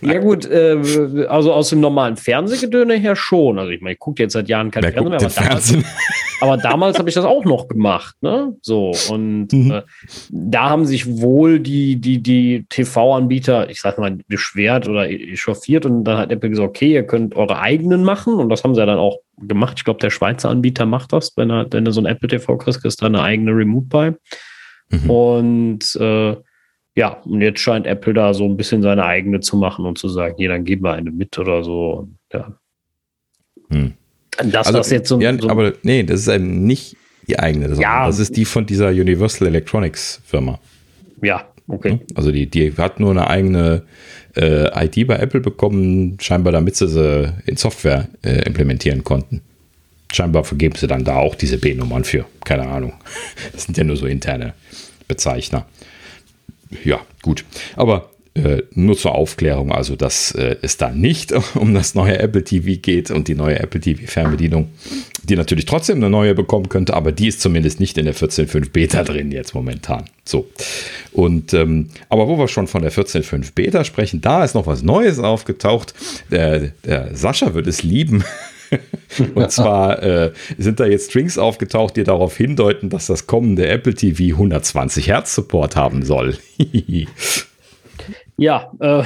[0.00, 3.58] ja gut, äh, also aus dem normalen Fernsehgedöne her schon.
[3.58, 5.74] Also ich meine, ich gucke jetzt seit Jahren kein Fernsehen mehr, aber damals,
[6.40, 8.54] aber damals habe ich das auch noch gemacht, ne?
[8.62, 9.70] So und mhm.
[9.70, 9.82] äh,
[10.30, 16.04] da haben sich wohl die die die TV-Anbieter, ich sag mal, beschwert oder echauffiert und
[16.04, 18.86] dann hat Apple gesagt, okay, ihr könnt eure eigenen machen und das haben sie ja
[18.86, 19.74] dann auch gemacht.
[19.78, 22.56] Ich glaube, der Schweizer Anbieter macht das, wenn er, wenn du so ein Apple TV
[22.56, 24.14] kriegst, ist da eine eigene Remote bei.
[24.90, 25.10] Mhm.
[25.10, 26.36] Und äh,
[26.96, 30.08] ja, und jetzt scheint Apple da so ein bisschen seine eigene zu machen und zu
[30.08, 32.08] sagen, hier, dann geben wir eine mit oder so.
[32.32, 32.52] Ja.
[33.70, 33.94] Hm.
[34.44, 36.96] Das, also, was jetzt so, ja, so, Aber nee, das ist eben nicht
[37.28, 37.74] die eigene.
[37.80, 38.06] Ja.
[38.06, 40.58] Das ist die von dieser Universal Electronics Firma.
[41.22, 41.92] Ja, okay.
[41.92, 42.00] Hm?
[42.14, 43.82] Also die, die hat nur eine eigene
[44.36, 49.42] äh, ID bei Apple bekommen, scheinbar damit sie sie in Software äh, implementieren konnten.
[50.12, 52.24] Scheinbar vergeben sie dann da auch diese B-Nummern für.
[52.44, 52.94] Keine Ahnung.
[53.52, 54.54] Das sind ja nur so interne
[55.06, 55.66] Bezeichner.
[56.84, 57.44] Ja, gut.
[57.76, 62.44] Aber äh, nur zur Aufklärung, also dass äh, es da nicht um das neue Apple
[62.44, 64.70] TV geht und die neue Apple TV Fernbedienung,
[65.24, 68.70] die natürlich trotzdem eine neue bekommen könnte, aber die ist zumindest nicht in der 14.5
[68.70, 70.04] Beta drin jetzt momentan.
[70.24, 70.48] So.
[71.12, 74.82] Und ähm, aber wo wir schon von der 14.5 Beta sprechen, da ist noch was
[74.82, 75.94] Neues aufgetaucht.
[76.30, 78.24] Der, der Sascha wird es lieben.
[79.34, 83.94] Und zwar äh, sind da jetzt Strings aufgetaucht, die darauf hindeuten, dass das kommende Apple
[83.94, 86.36] TV 120 Hertz Support haben soll.
[88.36, 89.02] Ja, äh,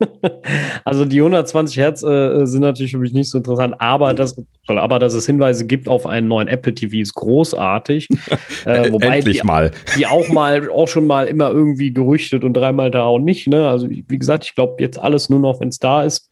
[0.84, 4.98] also die 120 Hertz äh, sind natürlich für mich nicht so interessant, aber dass, aber
[4.98, 8.08] dass es Hinweise gibt auf einen neuen Apple TV ist großartig.
[8.64, 9.70] Äh, wobei Endlich die, mal.
[9.96, 13.48] Die auch mal, auch schon mal immer irgendwie gerüchtet und dreimal da auch nicht.
[13.48, 13.68] Ne?
[13.68, 16.28] Also wie gesagt, ich glaube jetzt alles nur noch, wenn es da ist.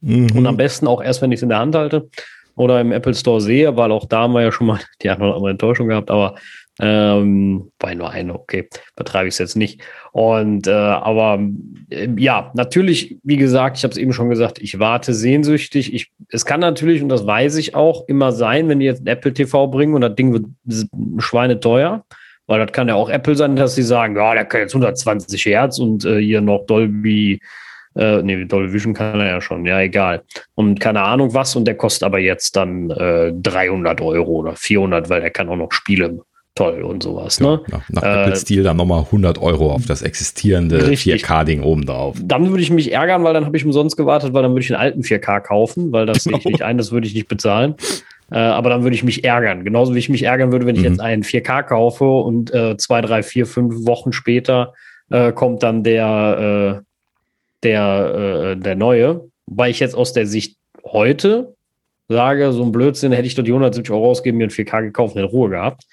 [0.00, 0.36] Mhm.
[0.36, 2.08] Und am besten auch erst, wenn ich es in der Hand halte
[2.56, 5.22] oder im Apple Store sehe, weil auch da haben wir ja schon mal die eine
[5.24, 6.34] oder andere Enttäuschung gehabt, aber
[6.82, 9.82] ähm, bei nur eine, okay, betreibe ich es jetzt nicht.
[10.12, 11.38] Und äh, aber
[11.90, 15.92] äh, ja, natürlich, wie gesagt, ich habe es eben schon gesagt, ich warte sehnsüchtig.
[15.92, 19.08] Ich, es kann natürlich, und das weiß ich auch, immer sein, wenn die jetzt ein
[19.08, 20.46] Apple TV bringen und das Ding wird
[21.18, 22.04] schweineteuer,
[22.46, 25.44] weil das kann ja auch Apple sein, dass sie sagen, ja, der kann jetzt 120
[25.44, 27.40] Hertz und äh, hier noch Dolby
[27.96, 30.22] Äh, nee, Dolby Vision kann er ja schon, ja, egal.
[30.54, 35.08] Und keine Ahnung was, und der kostet aber jetzt dann äh, 300 Euro oder 400,
[35.08, 36.20] weil er kann auch noch Spiele
[36.54, 37.38] toll und sowas.
[37.38, 37.62] Ja, ne?
[37.68, 42.16] Nach, nach äh, Apple-Stil dann nochmal 100 Euro auf das existierende 4K-Ding oben drauf.
[42.22, 44.72] Dann würde ich mich ärgern, weil dann habe ich umsonst gewartet, weil dann würde ich
[44.72, 47.74] einen alten 4K kaufen, weil das sehe ich nicht ein, das würde ich nicht bezahlen.
[48.30, 49.64] Äh, aber dann würde ich mich ärgern.
[49.64, 50.88] Genauso wie ich mich ärgern würde, wenn ich mhm.
[50.88, 54.74] jetzt einen 4K kaufe und äh, zwei, drei, vier, fünf Wochen später
[55.10, 56.82] äh, kommt dann der, äh,
[57.62, 59.28] der, äh, der neue.
[59.46, 61.54] Weil ich jetzt aus der Sicht heute
[62.08, 65.14] sage, so ein Blödsinn, hätte ich dort die 170 Euro ausgeben, mir ein 4K gekauft
[65.14, 65.84] und in Ruhe gehabt.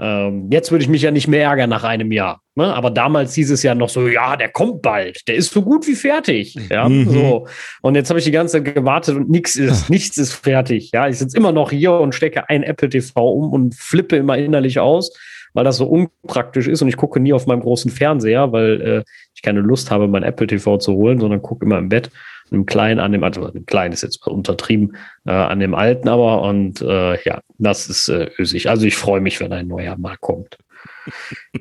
[0.00, 2.40] Ähm, jetzt würde ich mich ja nicht mehr ärgern nach einem Jahr.
[2.54, 2.72] Ne?
[2.72, 5.86] Aber damals hieß es ja noch so, ja, der kommt bald, der ist so gut
[5.86, 6.56] wie fertig.
[6.70, 7.10] Ja, mhm.
[7.10, 7.46] so.
[7.82, 10.90] Und jetzt habe ich die ganze Zeit gewartet und nichts ist, nichts ist fertig.
[10.92, 14.38] Ja, ich sitze immer noch hier und stecke ein Apple TV um und flippe immer
[14.38, 15.12] innerlich aus,
[15.54, 19.04] weil das so unpraktisch ist und ich gucke nie auf meinem großen Fernseher, weil äh,
[19.34, 22.10] ich keine Lust habe, mein Apple TV zu holen, sondern gucke immer im Bett
[22.50, 24.96] einem kleinen an dem, also einem kleinen ist jetzt untertrieben,
[25.26, 28.68] äh, an dem alten aber und äh, ja, das ist äh, ösig.
[28.68, 30.58] Also ich freue mich, wenn ein neuer mal kommt.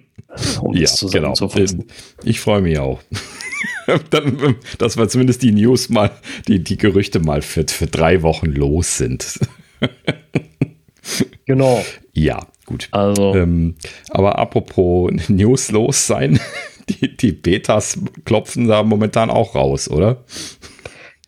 [0.61, 1.33] Um ja, genau.
[2.23, 3.01] Ich freue mich auch.
[4.09, 6.11] Dann, dass wir zumindest die News mal,
[6.47, 9.39] die, die Gerüchte mal für, für drei Wochen los sind.
[11.45, 11.83] genau.
[12.13, 12.87] Ja, gut.
[12.91, 13.33] Also.
[13.33, 13.75] Ähm,
[14.11, 16.39] aber apropos News los sein,
[16.89, 20.23] die, die Betas klopfen da momentan auch raus, oder?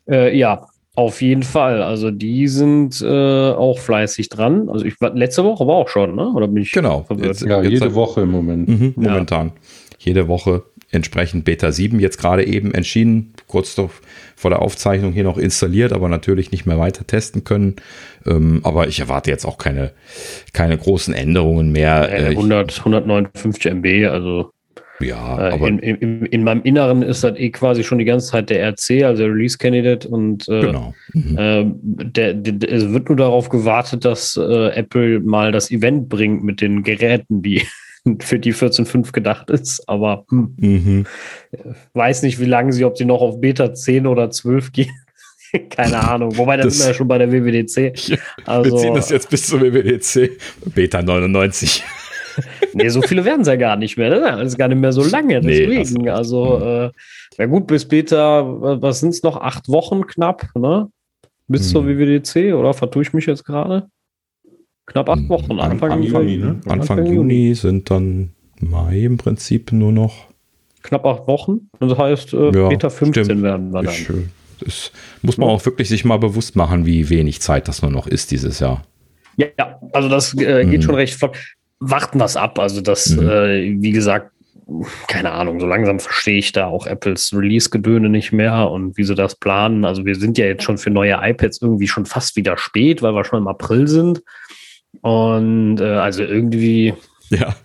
[0.07, 1.81] Äh, ja, auf jeden Fall.
[1.81, 4.69] Also die sind äh, auch fleißig dran.
[4.69, 6.29] Also ich war letzte Woche war auch schon, ne?
[6.35, 7.05] Oder bin ich genau.
[7.17, 8.67] Jetzt, ja, jetzt jede Woche im Moment.
[8.67, 9.47] Mhm, momentan.
[9.47, 9.53] Ja.
[9.99, 13.75] Jede Woche entsprechend Beta 7 jetzt gerade eben entschieden, kurz
[14.35, 17.75] vor der Aufzeichnung hier noch installiert, aber natürlich nicht mehr weiter testen können.
[18.25, 19.91] Ähm, aber ich erwarte jetzt auch keine,
[20.53, 22.11] keine großen Änderungen mehr.
[22.11, 24.51] Äh, 100, 159 MB, also
[25.01, 28.31] ja, äh, aber in, in, in, meinem Inneren ist das eh quasi schon die ganze
[28.31, 30.07] Zeit der RC, also der Release Candidate.
[30.07, 30.93] Und äh, genau.
[31.13, 31.37] Mhm.
[31.37, 36.43] Äh, der, der, es wird nur darauf gewartet, dass äh, Apple mal das Event bringt
[36.43, 37.61] mit den Geräten, die
[38.17, 39.87] für die 14.5 gedacht ist.
[39.87, 41.05] Aber hm, mhm.
[41.93, 44.91] weiß nicht, wie lange sie, ob sie noch auf Beta 10 oder 12 gehen.
[45.69, 46.37] Keine Ahnung.
[46.37, 48.19] Wobei, das, das sind wir ja schon bei der WWDC.
[48.45, 50.39] Also, wir ziehen das jetzt bis zur WWDC.
[50.73, 51.83] Beta 99
[52.73, 54.09] nee, so viele werden es ja gar nicht mehr.
[54.09, 54.19] Ne?
[54.19, 55.41] Das ist gar nicht mehr so lange.
[55.41, 56.91] Deswegen, nee, also, äh,
[57.37, 59.37] ja gut, bis später, was sind es noch?
[59.41, 60.89] Acht Wochen knapp, ne?
[61.47, 61.69] Bis hm.
[61.69, 63.89] zur WWDC, oder vertue ich mich jetzt gerade?
[64.89, 66.37] Knapp acht hm, Wochen, Anfang, Anfang Juni.
[66.37, 66.47] Ne?
[66.65, 70.27] Anfang, Anfang Juni sind dann Mai im Prinzip nur noch.
[70.83, 71.69] Knapp acht Wochen.
[71.79, 73.41] Das heißt, äh, ja, Beta 15 stimmt.
[73.43, 73.93] werden wir dann.
[73.93, 74.29] Schön.
[74.59, 74.91] Das
[75.21, 78.31] muss man auch wirklich sich mal bewusst machen, wie wenig Zeit das nur noch ist
[78.31, 78.83] dieses Jahr.
[79.37, 79.47] Ja,
[79.93, 80.81] also das äh, geht hm.
[80.81, 81.37] schon recht flott
[81.79, 82.59] warten wir es ab.
[82.59, 83.29] Also das, mhm.
[83.29, 84.31] äh, wie gesagt,
[85.07, 89.15] keine Ahnung, so langsam verstehe ich da auch Apples Release-Gedöne nicht mehr und wie sie
[89.15, 89.83] das planen.
[89.83, 93.13] Also wir sind ja jetzt schon für neue iPads irgendwie schon fast wieder spät, weil
[93.13, 94.21] wir schon im April sind.
[95.01, 96.93] Und äh, also irgendwie.
[97.29, 97.55] Ja,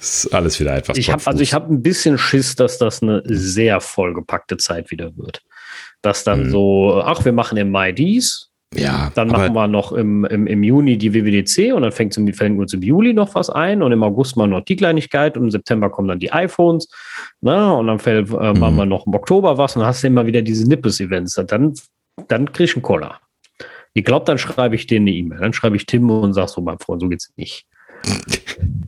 [0.00, 0.98] ist alles wieder etwas.
[0.98, 5.16] Ich habe also ich habe ein bisschen Schiss, dass das eine sehr vollgepackte Zeit wieder
[5.16, 5.42] wird.
[6.02, 6.50] Dass dann mhm.
[6.50, 10.62] so, ach, wir machen im Mai dies, ja, dann machen wir noch im, im, im
[10.62, 14.02] Juni die WWDC und dann fängt, fängt uns im Juli noch was ein und im
[14.02, 16.88] August mal noch die Kleinigkeit und im September kommen dann die iPhones
[17.42, 17.72] ne?
[17.74, 18.60] und dann fällt, äh, mhm.
[18.60, 21.34] machen wir noch im Oktober was und dann hast du immer wieder diese Nippes-Events.
[21.46, 21.74] Dann,
[22.28, 23.20] dann krieg ich einen Koller.
[23.94, 25.38] Ich glaube, dann schreibe ich denen eine E-Mail.
[25.40, 27.66] Dann schreibe ich Tim und sag so, mein Freund, so geht's nicht.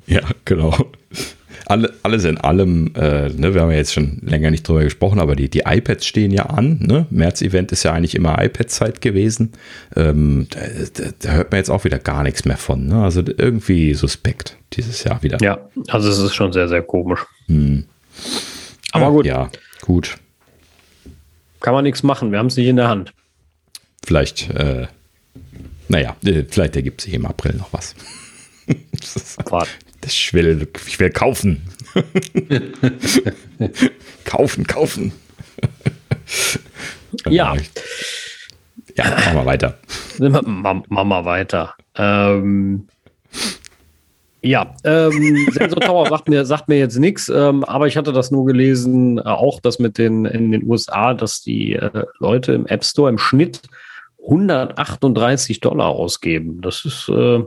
[0.07, 0.77] Ja, genau
[1.67, 5.19] alle, alles in allem, äh, ne, wir haben ja jetzt schon länger nicht drüber gesprochen,
[5.19, 6.79] aber die, die iPads stehen ja an.
[6.81, 7.07] Ne?
[7.11, 9.53] März-Event ist ja eigentlich immer iPad-Zeit gewesen.
[9.97, 10.61] Ähm, da,
[10.93, 12.87] da, da, hört man jetzt auch wieder gar nichts mehr von.
[12.87, 13.03] Ne?
[13.03, 15.39] Also irgendwie suspekt dieses Jahr wieder.
[15.41, 15.59] Ja,
[15.89, 17.25] also es ist schon sehr, sehr komisch.
[17.47, 17.85] Hm.
[18.93, 19.27] Aber gut.
[19.27, 19.51] Ja,
[19.81, 20.17] gut.
[21.61, 23.15] Kann man nichts machen, wir haben es nicht in der Hand.
[24.07, 24.87] Vielleicht, äh,
[25.89, 27.95] naja, äh, vielleicht ergibt sich im April noch was.
[30.07, 31.63] Ich will, ich will kaufen.
[34.25, 35.13] kaufen, kaufen.
[37.29, 37.57] ja.
[38.97, 39.79] Ja, machen wir weiter.
[40.19, 41.75] Machen wir weiter.
[41.97, 42.87] Ähm,
[44.43, 48.31] ja, ähm, Sensor Tower sagt mir, sagt mir jetzt nichts, ähm, aber ich hatte das
[48.31, 52.67] nur gelesen, äh, auch das mit den in den USA, dass die äh, Leute im
[52.67, 53.63] App Store im Schnitt
[54.25, 56.61] 138 Dollar ausgeben.
[56.61, 57.43] Das ist äh,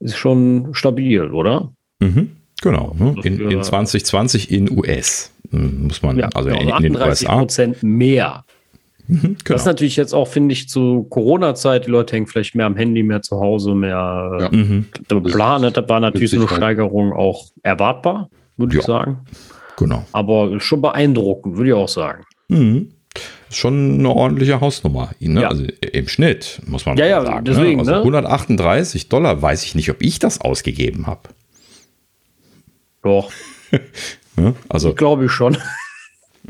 [0.00, 1.72] ist schon stabil, oder?
[2.00, 2.32] Mhm,
[2.62, 2.94] genau.
[2.98, 3.14] Ne?
[3.24, 7.38] In, in 2020 in US hm, muss man, ja, also genau, in, in den USA.
[7.38, 8.44] Prozent mehr.
[9.08, 9.36] Mhm, genau.
[9.46, 12.76] Das ist natürlich jetzt auch, finde ich, zu Corona-Zeit, die Leute hängen vielleicht mehr am
[12.76, 14.50] Handy, mehr zu Hause, mehr ja.
[14.50, 14.86] mhm.
[15.24, 15.72] planen.
[15.72, 18.80] Da war natürlich so eine Steigerung auch erwartbar, würde ja.
[18.80, 19.20] ich sagen.
[19.78, 20.04] Genau.
[20.12, 22.24] Aber schon beeindruckend, würde ich auch sagen.
[22.48, 22.92] Mhm.
[23.50, 25.10] Schon eine ordentliche Hausnummer.
[25.20, 25.42] Ne?
[25.42, 25.48] Ja.
[25.48, 27.44] Also im Schnitt, muss man ja, ja, sagen.
[27.44, 27.50] Ne?
[27.50, 27.92] Deswegen, ne?
[27.92, 31.28] also 138 Dollar, weiß ich nicht, ob ich das ausgegeben habe.
[33.02, 33.30] Doch.
[34.36, 35.56] ja, also, Glaube ich schon.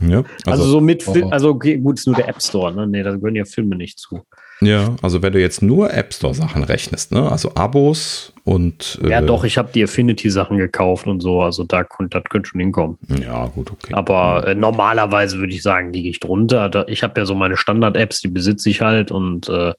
[0.03, 1.29] Ja, also, also, so mit, oh.
[1.31, 2.87] also okay, gut, ist nur der App Store, ne?
[2.87, 4.27] Nee, da gehören ja Filme nicht zu.
[4.61, 7.31] Ja, also wenn du jetzt nur App Store Sachen rechnest, ne?
[7.31, 8.99] Also Abos und.
[9.03, 12.49] Äh, ja, doch, ich habe die Affinity Sachen gekauft und so, also da das könnte
[12.49, 12.99] schon hinkommen.
[13.21, 13.93] Ja, gut, okay.
[13.93, 16.89] Aber äh, normalerweise würde ich sagen, liege ich drunter.
[16.89, 19.75] Ich habe ja so meine Standard-Apps, die besitze ich halt und äh,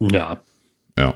[0.00, 0.38] ja.
[0.98, 1.14] Ja.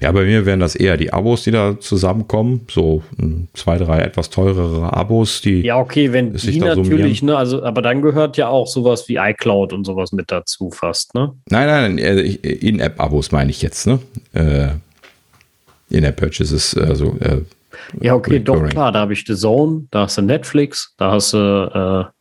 [0.00, 2.66] Ja, bei mir wären das eher die Abos, die da zusammenkommen.
[2.70, 5.62] So hm, zwei, drei etwas teurere Abos, die.
[5.62, 9.72] Ja, okay, wenn die natürlich, ne, also, aber dann gehört ja auch sowas wie iCloud
[9.72, 11.32] und sowas mit dazu fast, ne?
[11.50, 14.00] Nein, nein, äh, In-App-Abos meine ich jetzt, ne?
[14.32, 14.68] Äh,
[15.90, 17.16] In-App-Purchases, also.
[17.20, 17.42] Äh,
[18.00, 18.64] ja, okay, recurring.
[18.64, 22.08] doch klar, da habe ich The Zone, da hast du Netflix, da hast du.
[22.08, 22.12] Äh,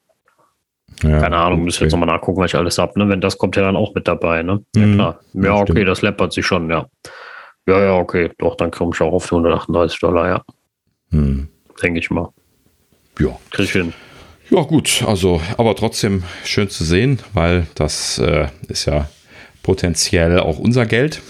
[1.04, 3.00] ja, Keine Ahnung, müssen wir jetzt nochmal nachgucken, was ich alles habe.
[3.00, 3.10] Ne?
[3.10, 4.44] Wenn das kommt ja dann auch mit dabei.
[4.44, 4.64] Ne?
[4.76, 5.20] Ja, mhm, klar.
[5.34, 6.86] Ja, okay, das läppert sich schon, ja.
[7.68, 8.32] Ja, ja, okay.
[8.38, 10.44] Doch, dann komme ich auch auf die 138 Dollar, ja.
[11.12, 11.48] Hm.
[11.82, 12.30] Denke ich mal.
[13.20, 13.38] Ja.
[13.52, 13.94] Krieg ich hin.
[14.50, 15.04] Ja, gut.
[15.06, 19.10] Also, aber trotzdem schön zu sehen, weil das äh, ist ja
[19.64, 21.22] potenziell auch unser Geld.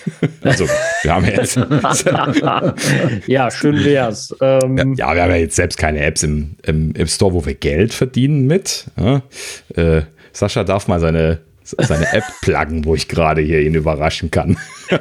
[0.42, 0.66] also,
[1.02, 1.56] wir haben jetzt.
[3.26, 4.34] ja, schön wär's.
[4.40, 7.54] Ähm, ja, wir haben ja jetzt selbst keine Apps im, im, im Store, wo wir
[7.54, 8.86] Geld verdienen mit.
[8.96, 9.22] Ja?
[9.74, 10.02] Äh,
[10.32, 11.40] Sascha darf mal seine
[11.78, 14.56] seine App pluggen, wo ich gerade hier ihn überraschen kann.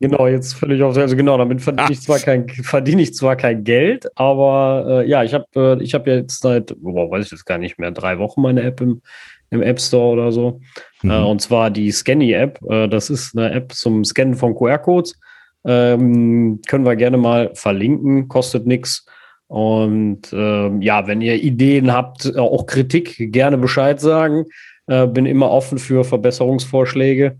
[0.00, 0.96] genau, jetzt völlig auf.
[0.96, 5.22] Also genau, damit verdiene ich zwar kein, verdiene ich zwar kein Geld, aber äh, ja,
[5.22, 8.18] ich habe äh, ich habe jetzt seit, boah, weiß ich jetzt gar nicht mehr, drei
[8.18, 9.02] Wochen meine App im,
[9.50, 10.60] im App Store oder so.
[11.02, 11.10] Mhm.
[11.10, 12.60] Äh, und zwar die Scanny-App.
[12.68, 15.18] Äh, das ist eine App zum Scannen von QR-Codes.
[15.64, 19.04] Ähm, können wir gerne mal verlinken, kostet nichts.
[19.50, 24.44] Und ähm, ja, wenn ihr Ideen habt, auch Kritik, gerne Bescheid sagen.
[24.90, 27.38] Äh, bin immer offen für Verbesserungsvorschläge.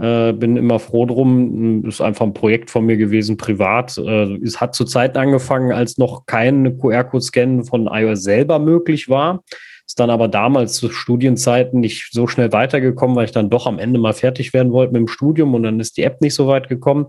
[0.00, 1.84] Äh, bin immer froh drum.
[1.84, 3.98] Ist einfach ein Projekt von mir gewesen, privat.
[3.98, 9.42] Äh, es hat zu Zeiten angefangen, als noch kein QR-Code-Scan von iOS selber möglich war.
[9.84, 13.80] Ist dann aber damals zu Studienzeiten nicht so schnell weitergekommen, weil ich dann doch am
[13.80, 16.46] Ende mal fertig werden wollte mit dem Studium und dann ist die App nicht so
[16.46, 17.08] weit gekommen.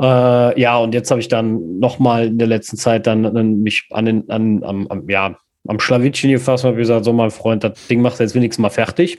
[0.00, 3.86] Äh, ja, und jetzt habe ich dann nochmal in der letzten Zeit dann, dann mich
[3.92, 7.64] an den, an, am, am, ja, am Schlawittchen gefasst und habe gesagt, so mein Freund,
[7.64, 9.18] das Ding macht jetzt wenigstens mal fertig.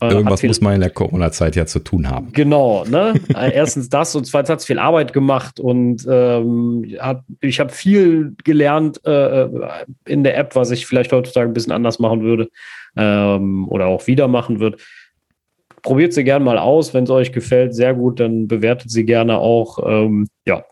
[0.00, 2.32] Äh, Irgendwas viel, muss man in der Corona-Zeit ja zu tun haben.
[2.32, 3.14] Genau, ne?
[3.34, 7.70] Äh, erstens das und zweitens hat es viel Arbeit gemacht und ähm, hat, ich habe
[7.70, 9.48] viel gelernt äh,
[10.06, 12.48] in der App, was ich vielleicht heutzutage ein bisschen anders machen würde
[12.96, 14.78] ähm, oder auch wieder machen würde.
[15.82, 19.38] Probiert sie gerne mal aus, wenn es euch gefällt, sehr gut, dann bewertet sie gerne
[19.38, 19.78] auch.
[19.86, 20.64] Ähm, ja,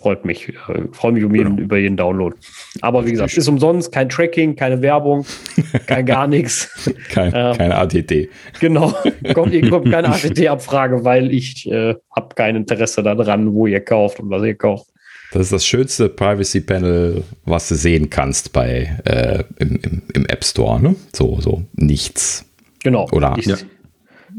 [0.00, 0.48] freut mich.
[0.48, 1.62] Äh, freue mich um jeden, genau.
[1.62, 2.36] über jeden Download.
[2.80, 5.26] Aber wie gesagt, ist umsonst, kein Tracking, keine Werbung,
[5.86, 6.68] kein gar nichts.
[7.10, 8.28] Kein, äh, keine ATT.
[8.60, 8.92] Genau,
[9.34, 14.20] kommt, ihr kommt keine ATT-Abfrage, weil ich äh, habe kein Interesse daran, wo ihr kauft
[14.20, 14.86] und was ihr kauft.
[15.32, 20.26] Das ist das schönste Privacy Panel, was du sehen kannst bei äh, im, im, im,
[20.26, 20.82] App Store.
[20.82, 20.96] Ne?
[21.12, 22.44] So, so nichts.
[22.82, 23.08] Genau.
[23.12, 23.56] Oder ich, ja.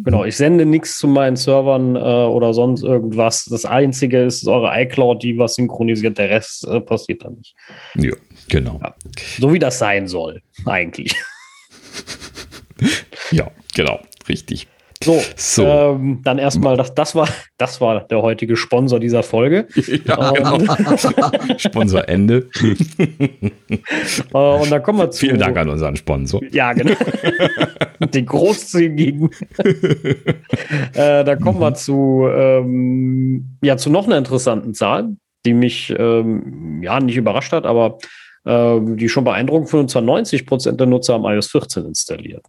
[0.04, 3.46] Genau, ich sende nichts zu meinen Servern äh, oder sonst irgendwas.
[3.46, 6.18] Das Einzige ist eure iCloud, die was synchronisiert.
[6.18, 7.56] Der Rest äh, passiert dann nicht.
[7.96, 8.14] Ja,
[8.50, 8.80] genau.
[8.82, 8.96] Ja.
[9.40, 11.14] So wie das sein soll, eigentlich.
[13.32, 14.68] ja, genau, richtig.
[15.04, 15.66] So, so.
[15.66, 19.68] Ähm, dann erstmal, das, das, war, das war der heutige Sponsor dieser Folge.
[20.06, 20.60] Ja, genau.
[21.58, 22.50] Sponsor Ende.
[22.60, 25.22] äh, und dann kommen wir zu.
[25.22, 26.42] Vielen Dank an unseren Sponsor.
[26.52, 26.96] Ja, genau.
[28.14, 29.30] Den großzügigen.
[30.94, 35.16] äh, da kommen wir zu, ähm, ja, zu noch einer interessanten Zahl,
[35.46, 37.98] die mich ähm, ja nicht überrascht hat, aber
[38.46, 42.46] äh, die schon beeindruckend für uns zwar 90 Prozent der Nutzer am iOS 14 installiert.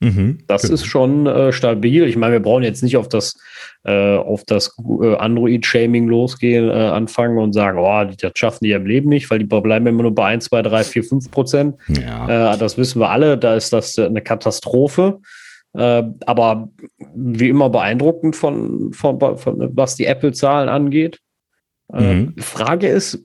[0.00, 0.74] Mhm, das genau.
[0.74, 2.04] ist schon äh, stabil.
[2.04, 3.36] Ich meine, wir brauchen jetzt nicht auf das,
[3.84, 8.86] äh, auf das äh, Android-Shaming losgehen, äh, anfangen und sagen, oh, das schaffen die im
[8.86, 11.76] Leben nicht, weil die bleiben immer nur bei 1, 2, 3, 4, 5 Prozent.
[11.88, 12.52] Ja.
[12.54, 15.20] Äh, das wissen wir alle, da ist das eine Katastrophe.
[15.74, 16.70] Äh, aber
[17.14, 21.18] wie immer beeindruckend von, von, von was die Apple-Zahlen angeht.
[21.90, 22.34] Mhm.
[22.38, 23.24] Frage ist,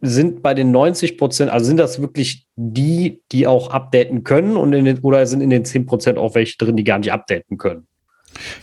[0.00, 4.72] sind bei den 90 Prozent, also sind das wirklich die, die auch updaten können und
[4.72, 7.58] in den, oder sind in den 10 Prozent auch welche drin, die gar nicht updaten
[7.58, 7.86] können?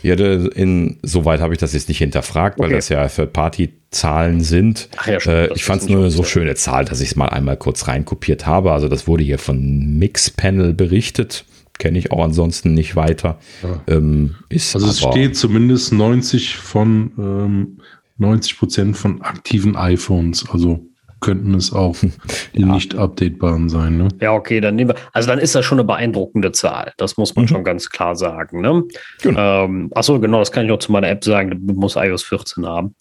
[0.02, 2.76] Ja, insoweit habe ich das jetzt nicht hinterfragt, weil okay.
[2.76, 4.88] das ja für Party-Zahlen sind.
[4.96, 7.16] Ach ja, stimmt, äh, ich fand es nur eine so schöne Zahl, dass ich es
[7.16, 8.72] mal einmal kurz reinkopiert habe.
[8.72, 11.44] Also das wurde hier von Mixpanel berichtet.
[11.78, 13.38] Kenne ich auch ansonsten nicht weiter.
[13.62, 13.82] Ja.
[13.94, 17.80] Ähm, also es steht zumindest 90 von ähm,
[18.18, 20.48] 90 Prozent von aktiven iPhones.
[20.48, 20.86] Also
[21.20, 22.12] könnten es auch die
[22.60, 22.66] ja.
[22.66, 23.96] nicht updatebaren sein.
[23.96, 24.08] Ne?
[24.20, 24.96] Ja, okay, dann nehmen wir.
[25.12, 26.92] Also dann ist das schon eine beeindruckende Zahl.
[26.96, 27.48] Das muss man mhm.
[27.48, 28.60] schon ganz klar sagen.
[28.60, 28.84] Ne?
[29.22, 29.64] Genau.
[29.64, 31.50] Ähm, achso, genau, das kann ich auch zu meiner App sagen.
[31.50, 32.94] Du musst iOS 14 haben.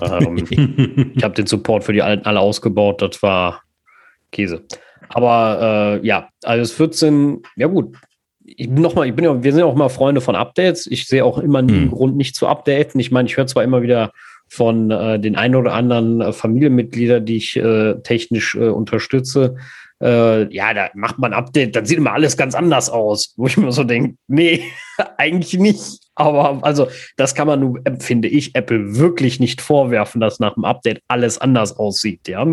[0.00, 0.36] ähm,
[1.14, 3.02] ich habe den Support für die alten alle ausgebaut.
[3.02, 3.62] Das war
[4.32, 4.64] Käse.
[5.08, 7.96] Aber äh, ja, iOS 14, ja gut,
[8.56, 10.86] ich bin noch mal, ich bin ja, wir sind ja auch mal Freunde von Updates.
[10.86, 11.90] Ich sehe auch immer nie einen hm.
[11.90, 13.00] Grund, nicht zu updaten.
[13.00, 14.12] Ich meine, ich höre zwar immer wieder
[14.50, 19.56] von äh, den ein oder anderen äh, Familienmitgliedern, die ich äh, technisch äh, unterstütze,
[20.02, 23.56] äh, ja, da macht man Update, dann sieht immer alles ganz anders aus, wo ich
[23.56, 24.64] mir so denke, nee,
[25.18, 26.00] eigentlich nicht.
[26.14, 30.64] Aber also, das kann man nun, finde ich, Apple wirklich nicht vorwerfen, dass nach dem
[30.64, 32.28] Update alles anders aussieht.
[32.28, 32.46] Ja,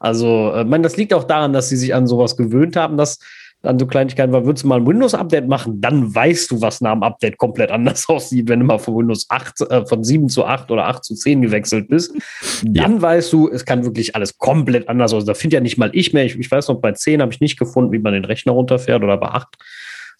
[0.00, 3.18] also, äh, man, das liegt auch daran, dass sie sich an sowas gewöhnt haben, dass
[3.66, 6.92] an so Kleinigkeiten war, würdest du mal ein Windows-Update machen, dann weißt du, was nach
[6.92, 10.44] dem Update komplett anders aussieht, wenn du mal von Windows 8, äh, von 7 zu
[10.44, 12.14] 8 oder 8 zu 10 gewechselt bist.
[12.62, 13.02] Dann ja.
[13.02, 15.26] weißt du, es kann wirklich alles komplett anders aussehen.
[15.26, 16.24] Da finde ja nicht mal ich mehr.
[16.24, 19.02] Ich, ich weiß noch, bei 10 habe ich nicht gefunden, wie man den Rechner runterfährt
[19.02, 19.48] oder bei 8.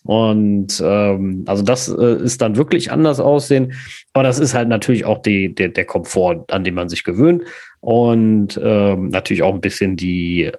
[0.04, 3.72] Und ähm, also das äh, ist dann wirklich anders aussehen.
[4.12, 7.42] Aber das ist halt natürlich auch die, der, der Komfort, an den man sich gewöhnt.
[7.80, 10.50] Und ähm, natürlich auch ein bisschen die,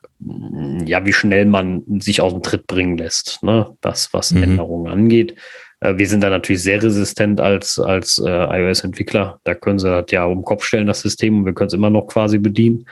[0.86, 3.72] ja, wie schnell man sich aus dem Tritt bringen lässt, ne?
[3.82, 4.44] Das, was mhm.
[4.44, 5.36] Änderungen angeht.
[5.80, 9.40] Äh, wir sind da natürlich sehr resistent als, als äh, iOS-Entwickler.
[9.44, 11.74] Da können sie das ja um den Kopf stellen, das System, und wir können es
[11.74, 12.86] immer noch quasi bedienen,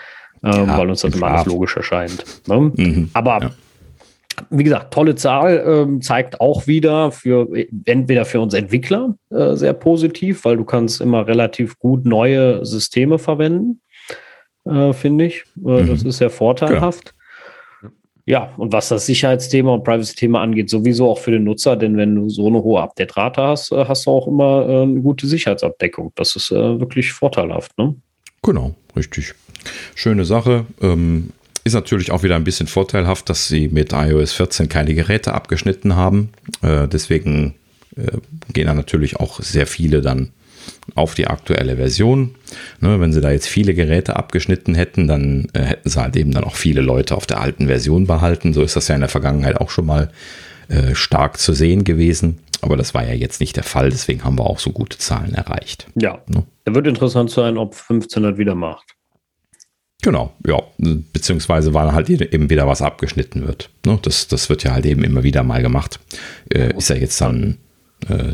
[0.43, 2.25] ähm, ja, weil uns das immer alles logisch erscheint.
[2.47, 2.71] Ne?
[2.75, 3.09] Mhm.
[3.13, 3.51] Aber ja
[4.49, 7.47] wie gesagt, tolle Zahl, ähm, zeigt auch wieder für
[7.85, 13.19] entweder für uns Entwickler äh, sehr positiv, weil du kannst immer relativ gut neue Systeme
[13.19, 13.81] verwenden,
[14.65, 15.43] äh, finde ich.
[15.57, 15.87] Äh, mhm.
[15.87, 17.05] Das ist sehr vorteilhaft.
[17.05, 17.23] Genau.
[18.25, 22.15] Ja, und was das Sicherheitsthema und Privacy-Thema angeht, sowieso auch für den Nutzer, denn wenn
[22.15, 26.13] du so eine hohe Update-Rate hast, äh, hast du auch immer äh, eine gute Sicherheitsabdeckung.
[26.15, 27.77] Das ist äh, wirklich vorteilhaft.
[27.77, 27.95] Ne?
[28.41, 29.33] Genau, richtig.
[29.95, 30.65] Schöne Sache.
[30.81, 31.31] Ähm
[31.63, 35.95] ist natürlich auch wieder ein bisschen vorteilhaft, dass sie mit iOS 14 keine Geräte abgeschnitten
[35.95, 36.29] haben.
[36.61, 37.55] Äh, deswegen
[37.95, 38.17] äh,
[38.51, 40.31] gehen da natürlich auch sehr viele dann
[40.95, 42.35] auf die aktuelle Version.
[42.79, 46.31] Ne, wenn sie da jetzt viele Geräte abgeschnitten hätten, dann äh, hätten sie halt eben
[46.31, 48.53] dann auch viele Leute auf der alten Version behalten.
[48.53, 50.11] So ist das ja in der Vergangenheit auch schon mal
[50.67, 52.39] äh, stark zu sehen gewesen.
[52.61, 55.33] Aber das war ja jetzt nicht der Fall, deswegen haben wir auch so gute Zahlen
[55.33, 55.87] erreicht.
[55.95, 56.19] Ja.
[56.27, 56.43] Ne?
[56.63, 58.95] Da wird interessant sein, ob 1500 wieder macht.
[60.03, 63.69] Genau, ja, beziehungsweise weil halt eben wieder was abgeschnitten wird.
[63.85, 63.97] Ne?
[64.01, 66.01] Das, das wird ja halt eben immer wieder mal gemacht.
[66.53, 67.57] Äh, ist ja jetzt dann
[68.09, 68.33] äh,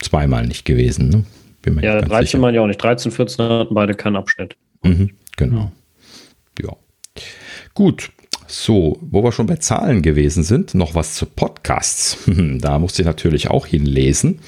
[0.00, 1.08] zweimal nicht gewesen.
[1.08, 1.80] Ne?
[1.80, 2.82] ja, 13 Mal ja auch nicht.
[2.82, 4.56] 13, 14 hatten beide keinen Abschnitt.
[4.82, 5.70] Mhm, genau.
[6.60, 6.76] Ja.
[7.74, 8.10] Gut,
[8.48, 12.18] so, wo wir schon bei Zahlen gewesen sind, noch was zu Podcasts.
[12.58, 14.40] da musste ich natürlich auch hinlesen.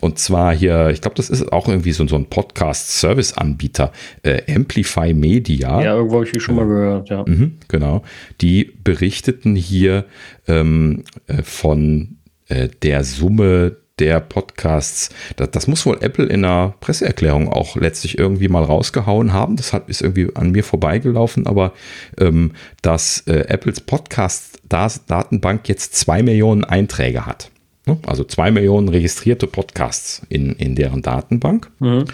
[0.00, 3.92] Und zwar hier, ich glaube, das ist auch irgendwie so, so ein Podcast-Service-Anbieter,
[4.22, 5.82] äh, Amplify Media.
[5.82, 7.24] Ja, irgendwo habe ich schon mal gehört, ja.
[7.26, 8.02] Mhm, genau.
[8.40, 10.04] Die berichteten hier
[10.46, 12.18] ähm, äh, von
[12.48, 15.10] äh, der Summe der Podcasts.
[15.36, 19.56] Das, das, muss wohl Apple in einer Presseerklärung auch letztlich irgendwie mal rausgehauen haben.
[19.56, 21.72] Das hat, ist irgendwie an mir vorbeigelaufen, aber
[22.18, 22.52] ähm,
[22.82, 27.50] dass äh, Apples Podcast-Datenbank jetzt zwei Millionen Einträge hat.
[27.86, 27.98] Ne?
[28.06, 31.70] Also zwei Millionen registrierte Podcasts in, in deren Datenbank.
[31.78, 32.04] Mhm.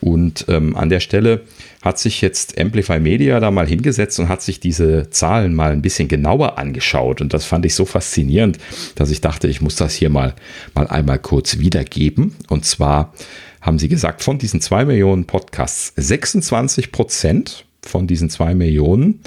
[0.00, 1.42] Und ähm, an der Stelle
[1.82, 5.82] hat sich jetzt Amplify Media da mal hingesetzt und hat sich diese Zahlen mal ein
[5.82, 7.20] bisschen genauer angeschaut.
[7.20, 8.58] Und das fand ich so faszinierend,
[8.94, 10.34] dass ich dachte, ich muss das hier mal,
[10.74, 12.34] mal einmal kurz wiedergeben.
[12.48, 13.12] Und zwar
[13.60, 19.20] haben sie gesagt, von diesen zwei Millionen Podcasts, 26 Prozent von diesen zwei Millionen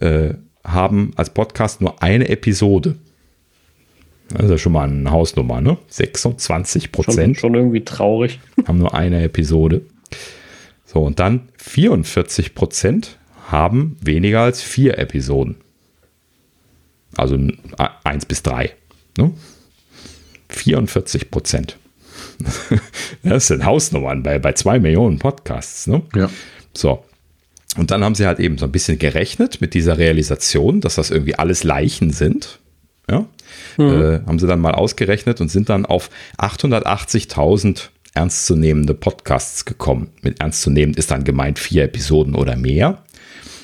[0.00, 2.96] äh, haben als Podcast nur eine Episode.
[4.32, 5.76] Das ist ja schon mal eine Hausnummer, ne?
[5.88, 7.36] 26 Prozent.
[7.36, 8.40] Schon, schon irgendwie traurig.
[8.66, 9.82] Haben nur eine Episode.
[10.86, 15.56] So, und dann 44 Prozent haben weniger als vier Episoden.
[17.16, 17.36] Also
[18.04, 18.72] eins bis drei.
[19.18, 19.32] Ne?
[20.48, 21.76] 44 Prozent.
[23.22, 25.86] das sind Hausnummern bei, bei zwei Millionen Podcasts.
[25.86, 26.02] Ne?
[26.14, 26.30] Ja.
[26.72, 27.04] So.
[27.76, 31.10] Und dann haben sie halt eben so ein bisschen gerechnet mit dieser Realisation, dass das
[31.10, 32.59] irgendwie alles Leichen sind.
[33.08, 33.26] Ja.
[33.76, 34.02] Mhm.
[34.02, 40.08] Äh, haben sie dann mal ausgerechnet und sind dann auf 880.000 ernstzunehmende Podcasts gekommen.
[40.22, 42.98] Mit ernstzunehmend ist dann gemeint vier Episoden oder mehr.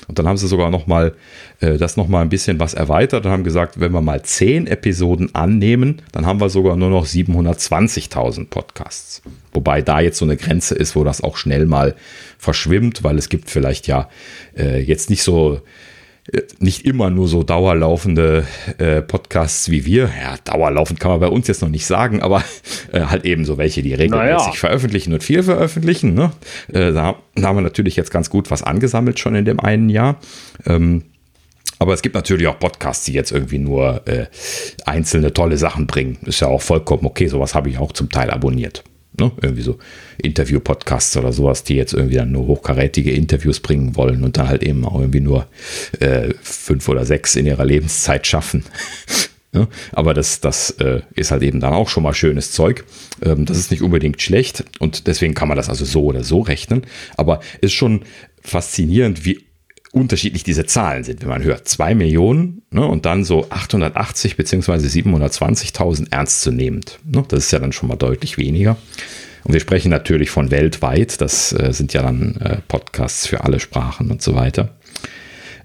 [0.07, 1.13] Und dann haben sie sogar noch mal
[1.59, 4.65] äh, das noch mal ein bisschen was erweitert und haben gesagt, wenn wir mal zehn
[4.65, 9.21] Episoden annehmen, dann haben wir sogar nur noch 720.000 Podcasts.
[9.51, 11.95] Wobei da jetzt so eine Grenze ist, wo das auch schnell mal
[12.37, 14.09] verschwimmt, weil es gibt vielleicht ja
[14.57, 15.61] äh, jetzt nicht so
[16.59, 18.45] nicht immer nur so dauerlaufende
[18.77, 20.09] äh, Podcasts wie wir.
[20.21, 22.43] Ja, dauerlaufend kann man bei uns jetzt noch nicht sagen, aber
[22.91, 24.51] äh, halt eben so welche, die regelmäßig naja.
[24.51, 26.13] veröffentlichen und viel veröffentlichen.
[26.13, 26.31] Ne?
[26.67, 29.89] Äh, da, da, haben wir natürlich jetzt ganz gut was angesammelt schon in dem einen
[29.89, 30.17] Jahr.
[30.65, 31.03] Ähm,
[31.79, 34.25] aber es gibt natürlich auch Podcasts, die jetzt irgendwie nur äh,
[34.85, 36.17] einzelne tolle Sachen bringen.
[36.25, 37.27] Ist ja auch vollkommen okay.
[37.27, 38.83] Sowas habe ich auch zum Teil abonniert.
[39.19, 39.31] Ne?
[39.41, 39.79] Irgendwie so
[40.19, 44.63] Interview-Podcasts oder sowas, die jetzt irgendwie dann nur hochkarätige Interviews bringen wollen und dann halt
[44.63, 45.47] eben auch irgendwie nur
[45.99, 48.63] äh, fünf oder sechs in ihrer Lebenszeit schaffen.
[49.53, 49.67] ja?
[49.91, 52.85] Aber das, das äh, ist halt eben dann auch schon mal schönes Zeug.
[53.23, 56.41] Ähm, das ist nicht unbedingt schlecht und deswegen kann man das also so oder so
[56.41, 56.85] rechnen.
[57.15, 58.03] Aber ist schon
[58.43, 59.46] faszinierend, wie
[59.91, 61.67] unterschiedlich diese Zahlen sind, wenn man hört.
[61.67, 66.99] Zwei Millionen ne, und dann so 880 beziehungsweise 720.000 ernstzunehmend.
[67.05, 68.77] Ne, das ist ja dann schon mal deutlich weniger.
[69.43, 71.21] Und wir sprechen natürlich von weltweit.
[71.21, 74.75] Das äh, sind ja dann äh, Podcasts für alle Sprachen und so weiter.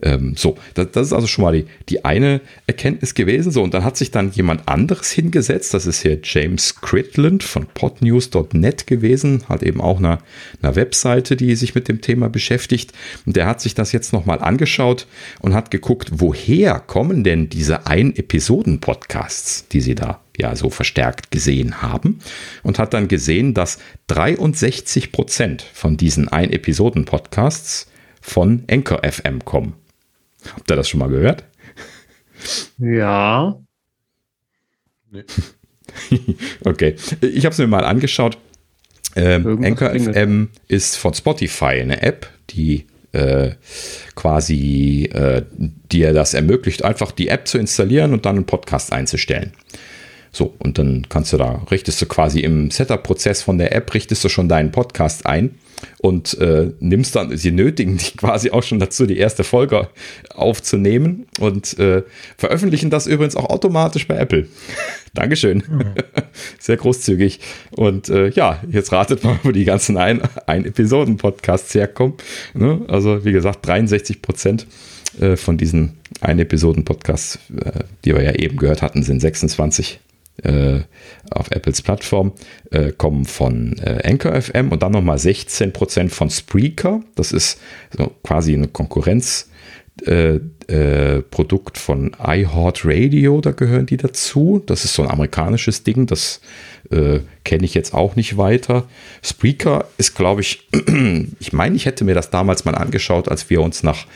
[0.02, 3.52] Ähm, so, das, das, ist also schon mal die, die eine Erkenntnis gewesen.
[3.52, 5.72] So, und dann hat sich dann jemand anderes hingesetzt.
[5.74, 9.44] Das ist hier James Critland von podnews.net gewesen.
[9.48, 10.18] Hat eben auch eine,
[10.60, 12.92] eine Webseite, die sich mit dem Thema beschäftigt.
[13.26, 15.06] Und der hat sich das jetzt nochmal angeschaut
[15.40, 21.82] und hat geguckt, woher kommen denn diese Ein-Episoden-Podcasts, die sie da ja so verstärkt gesehen
[21.82, 22.18] haben
[22.62, 27.86] und hat dann gesehen, dass 63 Prozent von diesen Ein-Episoden-Podcasts
[28.20, 29.74] von Anchor FM kommen.
[30.54, 31.44] Habt ihr das schon mal gehört?
[32.78, 33.56] Ja.
[35.10, 35.24] Nee.
[36.64, 38.38] okay, ich habe es mir mal angeschaut.
[39.14, 43.50] Ähm, Anchor FM ist von Spotify eine App, die äh,
[44.14, 49.52] quasi äh, dir das ermöglicht, einfach die App zu installieren und dann einen Podcast einzustellen.
[50.30, 54.24] So, und dann kannst du da, richtest du quasi im Setup-Prozess von der App, richtest
[54.24, 55.56] du schon deinen Podcast ein
[55.98, 59.88] und äh, nimmst dann, sie nötigen dich quasi auch schon dazu, die erste Folge
[60.34, 62.02] aufzunehmen und äh,
[62.36, 64.46] veröffentlichen das übrigens auch automatisch bei Apple.
[65.14, 65.62] Dankeschön.
[65.68, 65.94] Mhm.
[66.58, 67.40] Sehr großzügig.
[67.72, 72.14] Und äh, ja, jetzt ratet mal, wo die ganzen Ein-Episoden-Podcasts herkommen.
[72.54, 72.80] Ne?
[72.88, 74.66] Also, wie gesagt, 63 Prozent
[75.20, 80.00] äh, von diesen Ein-Episoden-Podcasts, äh, die wir ja eben gehört hatten, sind 26
[80.42, 80.80] äh,
[81.30, 82.32] auf Apples Plattform
[82.70, 87.02] äh, kommen von äh, Anchor FM und dann nochmal 16% von Spreaker.
[87.14, 87.60] Das ist
[87.96, 89.50] so quasi eine Konkurrenz.
[90.06, 94.62] Äh, äh, Produkt von iHeartRadio, da gehören die dazu.
[94.64, 96.40] Das ist so ein amerikanisches Ding, das
[96.90, 98.84] äh, kenne ich jetzt auch nicht weiter.
[99.22, 100.66] Spreaker ist, glaube ich,
[101.40, 104.06] ich meine, ich hätte mir das damals mal angeschaut, als wir uns nach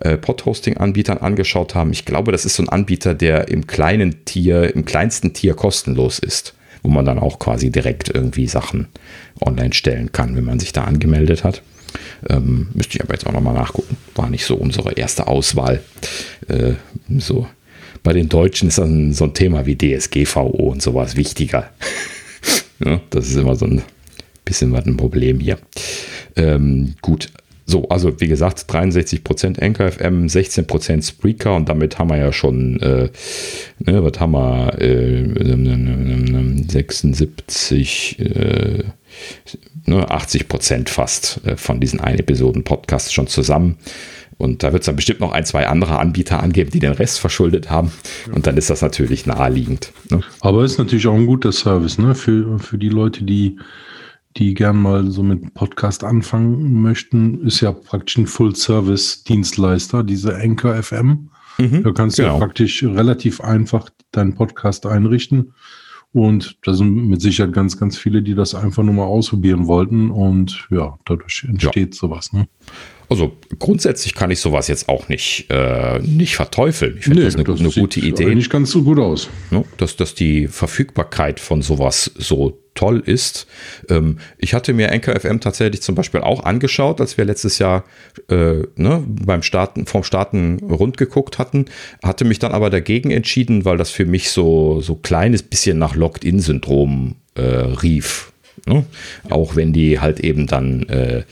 [0.00, 1.90] äh, Pod-Hosting-Anbietern angeschaut haben.
[1.90, 6.20] Ich glaube, das ist so ein Anbieter, der im kleinen Tier, im kleinsten Tier kostenlos
[6.20, 6.54] ist,
[6.84, 8.86] wo man dann auch quasi direkt irgendwie Sachen
[9.44, 11.62] online stellen kann, wenn man sich da angemeldet hat.
[12.28, 13.96] Ähm, müsste ich aber jetzt auch nochmal nachgucken.
[14.14, 15.82] War nicht so unsere erste Auswahl.
[16.48, 16.74] Äh,
[17.18, 17.46] so
[18.02, 21.70] bei den Deutschen ist dann so ein Thema wie DSGVO und sowas wichtiger.
[22.84, 23.82] ja, das ist immer so ein
[24.44, 25.58] bisschen was ein Problem hier.
[26.36, 27.30] Ähm, gut,
[27.66, 33.08] so, also wie gesagt, 63% NKFM, 16% Spreaker und damit haben wir ja schon, äh,
[33.78, 35.24] ne, was haben wir, äh,
[36.68, 38.84] 76, äh,
[39.86, 43.78] ne, 80% fast äh, von diesen Ein-Episoden-Podcasts schon zusammen.
[44.36, 47.20] Und da wird es dann bestimmt noch ein, zwei andere Anbieter angeben, die den Rest
[47.20, 47.92] verschuldet haben.
[48.32, 49.92] Und dann ist das natürlich naheliegend.
[50.10, 50.22] Ne?
[50.40, 52.14] Aber ist natürlich auch ein guter Service, ne?
[52.14, 53.58] Für, für die Leute, die
[54.36, 60.82] die gern mal so mit Podcast anfangen möchten, ist ja praktisch ein Full-Service-Dienstleister, diese Anchor
[60.82, 61.30] FM.
[61.58, 62.30] Mhm, da kannst genau.
[62.30, 65.54] du ja praktisch relativ einfach deinen Podcast einrichten.
[66.14, 70.12] Und da sind mit Sicherheit ganz, ganz viele, die das einfach nur mal ausprobieren wollten.
[70.12, 71.98] Und ja, dadurch entsteht ja.
[71.98, 72.32] sowas.
[72.32, 72.46] Ne?
[73.14, 73.30] Also
[73.60, 76.96] grundsätzlich kann ich sowas jetzt auch nicht, äh, nicht verteufeln.
[76.98, 78.34] Ich finde nee, das eine, das eine gute Idee.
[78.34, 79.28] Nicht ganz so gut aus.
[79.52, 79.64] Ne?
[79.76, 83.46] Dass, dass die Verfügbarkeit von sowas so toll ist.
[83.88, 87.84] Ähm, ich hatte mir Anchor FM tatsächlich zum Beispiel auch angeschaut, als wir letztes Jahr
[88.28, 91.66] äh, ne, beim Starten, vom Starten rund geguckt hatten,
[92.02, 95.94] hatte mich dann aber dagegen entschieden, weil das für mich so, so kleines bisschen nach
[95.94, 98.32] Locked-In-Syndrom äh, rief.
[98.66, 98.84] Ne?
[99.28, 101.24] Auch wenn die halt eben dann äh,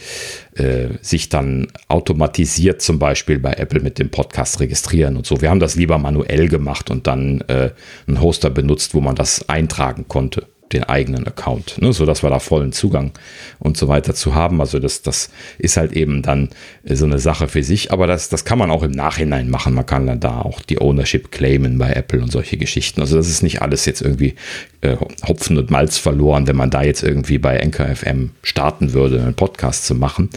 [0.55, 5.41] äh, sich dann automatisiert zum Beispiel bei Apple mit dem Podcast registrieren und so.
[5.41, 7.71] Wir haben das lieber manuell gemacht und dann äh,
[8.07, 12.39] einen Hoster benutzt, wo man das eintragen konnte den eigenen Account, ne, sodass wir da
[12.39, 13.13] vollen Zugang
[13.59, 14.61] und so weiter zu haben.
[14.61, 16.51] Also das, das ist halt eben dann
[16.85, 19.75] äh, so eine Sache für sich, aber das, das kann man auch im Nachhinein machen.
[19.75, 23.01] Man kann dann da auch die Ownership claimen bei Apple und solche Geschichten.
[23.01, 24.35] Also das ist nicht alles jetzt irgendwie
[24.81, 24.97] äh,
[25.27, 29.35] Hopfen und Malz verloren, wenn man da jetzt irgendwie bei Anchor FM starten würde, einen
[29.35, 30.31] Podcast zu machen.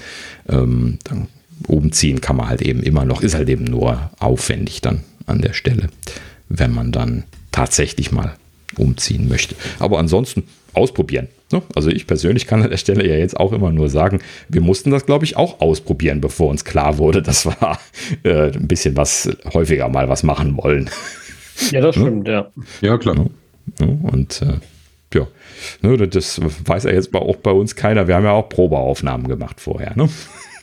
[0.49, 1.28] Ähm, dann
[1.68, 5.53] umziehen kann man halt eben immer noch, ist halt eben nur aufwendig dann an der
[5.53, 5.88] Stelle,
[6.49, 8.36] wenn man dann tatsächlich mal
[8.77, 9.56] umziehen möchte.
[9.80, 10.43] Aber ansonsten
[10.73, 11.27] ausprobieren.
[11.52, 11.61] Ne?
[11.76, 14.19] Also ich persönlich kann an der Stelle ja jetzt auch immer nur sagen,
[14.49, 17.77] wir mussten das, glaube ich, auch ausprobieren, bevor uns klar wurde, dass wir
[18.23, 20.89] äh, ein bisschen was häufiger mal was machen wollen.
[21.72, 22.03] Ja, das ne?
[22.03, 22.52] stimmt, ja.
[22.81, 23.27] Ja, klar.
[23.80, 24.60] Und äh,
[25.14, 25.27] ja,
[25.81, 28.07] ne, das weiß ja jetzt auch bei uns keiner.
[28.07, 29.95] Wir haben ja auch Probeaufnahmen gemacht vorher.
[29.95, 30.10] Ne?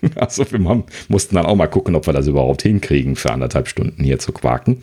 [0.16, 3.68] Also wir haben, mussten dann auch mal gucken, ob wir das überhaupt hinkriegen, für anderthalb
[3.68, 4.82] Stunden hier zu quaken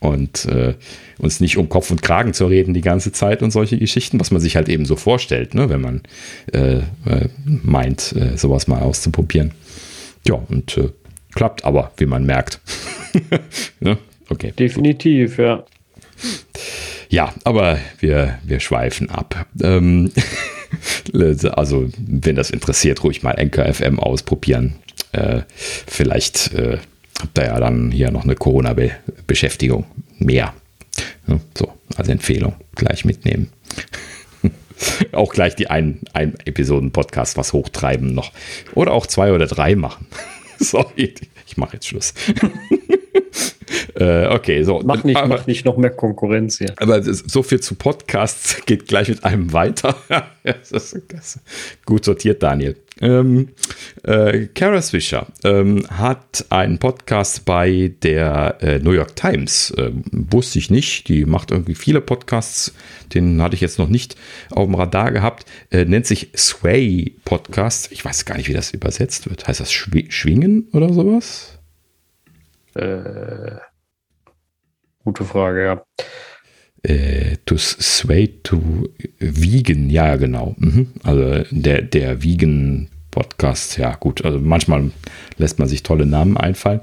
[0.00, 0.74] und äh,
[1.18, 4.30] uns nicht um Kopf und Kragen zu reden die ganze Zeit und solche Geschichten, was
[4.30, 6.02] man sich halt eben so vorstellt, ne, wenn man
[6.52, 9.52] äh, äh, meint, äh, sowas mal auszuprobieren.
[10.26, 10.90] Ja, und äh,
[11.34, 12.60] klappt aber, wie man merkt.
[13.80, 13.98] ne?
[14.28, 14.52] Okay.
[14.58, 15.64] Definitiv, ja.
[17.08, 19.46] Ja, aber wir, wir schweifen ab.
[19.62, 20.10] Ähm,
[21.56, 24.74] also, wenn das interessiert, ruhig mal Anchor FM ausprobieren.
[25.12, 25.42] Äh,
[25.86, 26.78] vielleicht äh,
[27.20, 29.86] habt ihr ja dann hier noch eine Corona-Beschäftigung
[30.18, 30.54] mehr.
[31.26, 33.50] Ja, so, als Empfehlung gleich mitnehmen.
[35.12, 38.32] auch gleich die ein, ein Episoden-Podcast was hochtreiben noch.
[38.74, 40.06] Oder auch zwei oder drei machen.
[40.58, 41.14] Sorry,
[41.46, 42.14] ich mache jetzt Schluss.
[43.94, 44.80] Äh, okay, so.
[44.84, 46.74] Mach nicht, aber, mach nicht noch mehr Konkurrenz hier.
[46.76, 49.96] Aber so viel zu Podcasts geht gleich mit einem weiter.
[50.42, 51.40] das ist, das ist
[51.84, 52.76] gut sortiert, Daniel.
[53.00, 53.48] Ähm,
[54.04, 59.72] äh, Kara Swisher ähm, hat einen Podcast bei der äh, New York Times.
[59.78, 61.08] Ähm, wusste ich nicht.
[61.08, 62.74] Die macht irgendwie viele Podcasts.
[63.14, 64.16] Den hatte ich jetzt noch nicht
[64.50, 65.46] auf dem Radar gehabt.
[65.70, 67.90] Äh, nennt sich Sway Podcast.
[67.92, 69.48] Ich weiß gar nicht, wie das übersetzt wird.
[69.48, 71.58] Heißt das Schw Schwingen oder sowas?
[72.74, 73.56] Äh,
[75.04, 75.84] gute Frage, ja.
[76.82, 78.88] Äh, to sway to
[79.18, 80.54] vegan, ja, genau.
[80.58, 80.88] Mhm.
[81.04, 84.24] Also der, der vegan Podcast, ja, gut.
[84.24, 84.90] Also manchmal
[85.36, 86.80] lässt man sich tolle Namen einfallen.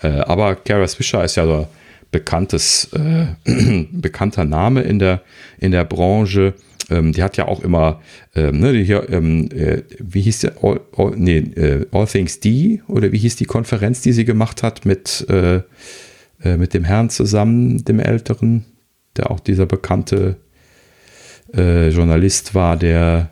[0.00, 1.66] Äh, aber Kara Swisher ist ja so
[2.10, 3.26] bekanntes, äh,
[3.92, 5.22] bekannter Name in der,
[5.58, 6.54] in der Branche.
[6.92, 8.00] Ähm, die hat ja auch immer,
[8.34, 12.82] ähm, ne, hier, ähm, äh, wie hieß der, All, All, nee, äh, All Things D
[12.88, 15.62] oder wie hieß die Konferenz, die sie gemacht hat mit, äh,
[16.42, 18.64] äh mit dem Herrn zusammen, dem Älteren,
[19.16, 20.36] der auch dieser bekannte
[21.54, 23.30] äh, Journalist war, der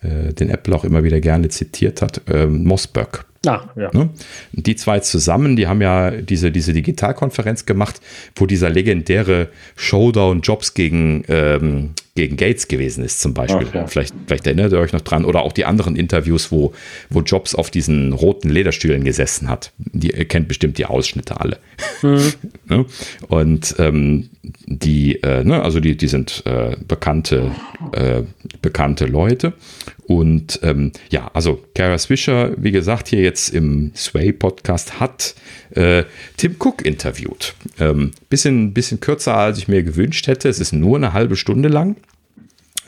[0.00, 3.26] äh, den Apple auch immer wieder gerne zitiert hat, ähm, Mossberg.
[3.48, 3.90] Ah, ja.
[3.92, 4.10] Ne?
[4.52, 8.00] Die zwei zusammen, die haben ja diese, diese Digitalkonferenz gemacht,
[8.36, 13.66] wo dieser legendäre Showdown Jobs gegen, ähm, gegen Gates gewesen ist, zum Beispiel.
[13.70, 13.86] Ach, ja.
[13.86, 15.24] vielleicht, vielleicht erinnert ihr euch noch dran.
[15.24, 16.72] Oder auch die anderen Interviews, wo,
[17.08, 19.72] wo Jobs auf diesen roten Lederstühlen gesessen hat.
[19.78, 21.58] Die, ihr kennt bestimmt die Ausschnitte alle.
[22.02, 22.32] Mhm.
[22.68, 22.84] ne?
[23.28, 24.28] Und ähm,
[24.66, 27.52] die, äh, ne, also die, die sind äh, bekannte,
[27.92, 28.22] äh,
[28.62, 29.54] bekannte Leute.
[30.08, 35.34] Und ähm, ja, also Kara Swisher, wie gesagt, hier jetzt im Sway-Podcast hat
[35.74, 36.04] äh,
[36.38, 37.54] Tim Cook interviewt.
[37.78, 40.48] Ähm, bisschen, bisschen kürzer, als ich mir gewünscht hätte.
[40.48, 41.96] Es ist nur eine halbe Stunde lang.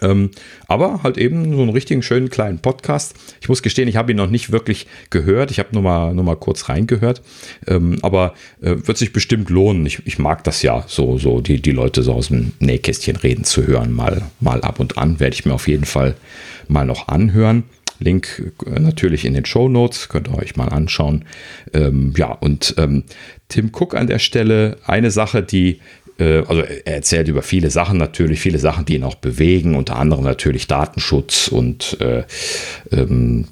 [0.02, 0.30] Ähm,
[0.66, 3.14] aber halt eben so einen richtigen schönen kleinen Podcast.
[3.42, 5.50] Ich muss gestehen, ich habe ihn noch nicht wirklich gehört.
[5.50, 7.20] Ich habe nur mal, nur mal kurz reingehört.
[7.66, 8.32] Ähm, aber
[8.62, 9.84] äh, wird sich bestimmt lohnen.
[9.84, 13.44] Ich, ich mag das ja, so, so die, die Leute so aus dem Nähkästchen reden
[13.44, 15.20] zu hören, mal, mal ab und an.
[15.20, 16.14] Werde ich mir auf jeden Fall
[16.70, 17.64] mal noch anhören.
[17.98, 21.26] Link äh, natürlich in den Show Notes, könnt ihr euch mal anschauen.
[21.74, 23.04] Ähm, ja, und ähm,
[23.48, 25.80] Tim Cook an der Stelle, eine Sache, die
[26.20, 29.96] äh, also er erzählt über viele Sachen natürlich, viele Sachen, die ihn auch bewegen, unter
[29.96, 32.24] anderem natürlich Datenschutz und äh,
[32.92, 33.46] ähm,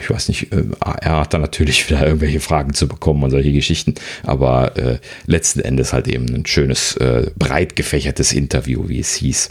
[0.00, 0.64] ich weiß nicht, äh,
[1.00, 5.60] er hat da natürlich wieder irgendwelche Fragen zu bekommen und solche Geschichten, aber äh, letzten
[5.60, 9.50] Endes halt eben ein schönes, äh, breit gefächertes Interview, wie es hieß.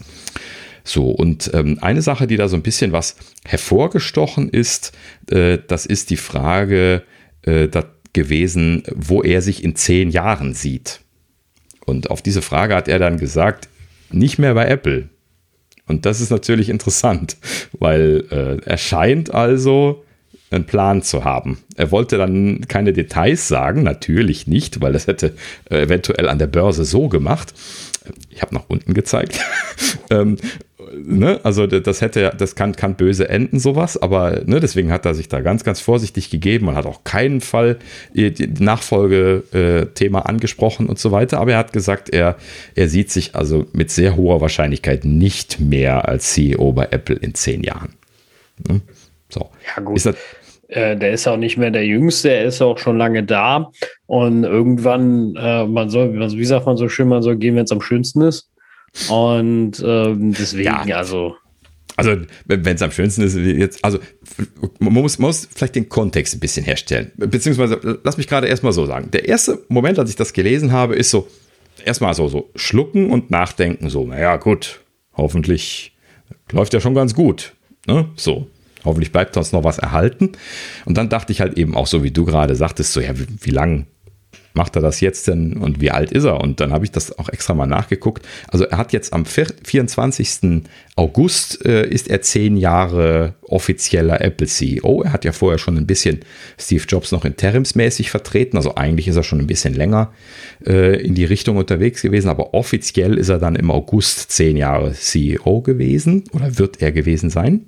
[0.87, 4.93] So, und ähm, eine Sache, die da so ein bisschen was hervorgestochen ist,
[5.29, 7.03] äh, das ist die Frage
[7.41, 7.67] äh,
[8.13, 11.01] gewesen, wo er sich in zehn Jahren sieht.
[11.85, 13.67] Und auf diese Frage hat er dann gesagt,
[14.11, 15.09] nicht mehr bei Apple.
[15.87, 17.35] Und das ist natürlich interessant,
[17.73, 20.05] weil äh, er scheint also
[20.51, 21.57] einen Plan zu haben.
[21.75, 25.33] Er wollte dann keine Details sagen, natürlich nicht, weil das hätte
[25.69, 27.53] äh, eventuell an der Börse so gemacht.
[28.29, 29.41] Ich habe nach unten gezeigt.
[30.09, 30.37] ähm,
[31.05, 35.13] ne, also das hätte, das kann, kann böse enden, sowas, aber ne, deswegen hat er
[35.13, 37.77] sich da ganz, ganz vorsichtig gegeben und hat auch keinen Fall
[38.59, 41.39] Nachfolgethema angesprochen und so weiter.
[41.39, 42.35] Aber er hat gesagt, er,
[42.75, 47.33] er sieht sich also mit sehr hoher Wahrscheinlichkeit nicht mehr als CEO bei Apple in
[47.33, 47.93] zehn Jahren.
[48.67, 48.81] Ne?
[49.29, 49.49] So.
[49.75, 49.97] Ja, gut.
[49.97, 50.15] Ist das,
[50.67, 53.71] äh, der ist auch nicht mehr der Jüngste, er ist auch schon lange da.
[54.05, 57.71] Und irgendwann, äh, man soll, wie sagt man so schön, man soll gehen, wenn es
[57.71, 58.49] am schönsten ist.
[59.09, 60.97] Und ähm, deswegen, ja.
[60.97, 61.35] also.
[61.95, 62.15] Also,
[62.45, 63.97] wenn es am schönsten ist, jetzt, also
[64.77, 67.11] man muss, man muss vielleicht den Kontext ein bisschen herstellen.
[67.17, 69.09] Beziehungsweise, lass mich gerade erstmal so sagen.
[69.09, 71.27] Der erste Moment, als ich das gelesen habe, ist so,
[71.83, 74.81] erstmal so, so schlucken und nachdenken, so, naja, gut,
[75.15, 75.95] hoffentlich
[76.51, 77.53] läuft ja schon ganz gut.
[77.87, 78.09] Ne?
[78.15, 78.47] So,
[78.85, 80.33] hoffentlich bleibt uns noch was erhalten.
[80.85, 83.27] Und dann dachte ich halt eben auch so, wie du gerade sagtest, so, ja, wie,
[83.41, 83.87] wie lang
[84.53, 86.41] macht er das jetzt denn und wie alt ist er?
[86.41, 88.25] Und dann habe ich das auch extra mal nachgeguckt.
[88.47, 90.63] Also er hat jetzt am 24.
[90.95, 95.03] August äh, ist er zehn Jahre offizieller Apple CEO.
[95.03, 96.19] Er hat ja vorher schon ein bisschen
[96.57, 98.57] Steve Jobs noch interimsmäßig vertreten.
[98.57, 100.11] Also eigentlich ist er schon ein bisschen länger
[100.65, 102.29] äh, in die Richtung unterwegs gewesen.
[102.29, 107.29] Aber offiziell ist er dann im August zehn Jahre CEO gewesen oder wird er gewesen
[107.29, 107.67] sein.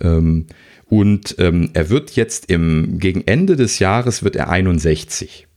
[0.00, 0.46] Ähm,
[0.86, 5.47] und ähm, er wird jetzt im, gegen Ende des Jahres wird er 61.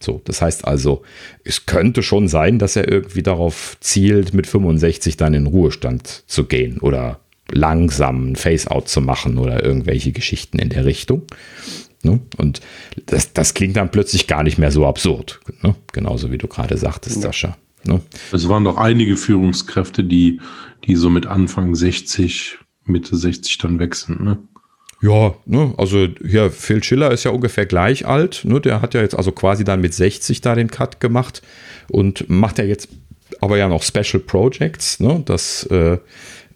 [0.00, 1.02] So, das heißt also,
[1.44, 6.44] es könnte schon sein, dass er irgendwie darauf zielt, mit 65 dann in Ruhestand zu
[6.44, 7.20] gehen oder
[7.50, 11.22] langsam ein Face-out zu machen oder irgendwelche Geschichten in der Richtung.
[12.02, 12.20] Ne?
[12.36, 12.60] Und
[13.06, 15.40] das, das klingt dann plötzlich gar nicht mehr so absurd.
[15.62, 15.74] Ne?
[15.92, 17.22] Genauso wie du gerade sagtest, ja.
[17.22, 17.56] Sascha.
[17.84, 18.00] Ne?
[18.32, 20.40] Es waren doch einige Führungskräfte, die,
[20.86, 24.38] die so mit Anfang 60, Mitte 60 dann wechseln.
[25.00, 28.42] Ja, ne, also hier Phil Schiller ist ja ungefähr gleich alt.
[28.44, 31.42] Ne, der hat ja jetzt also quasi dann mit 60 da den Cut gemacht
[31.88, 32.88] und macht ja jetzt
[33.40, 34.98] aber ja noch Special Projects.
[34.98, 35.98] Ne, das äh,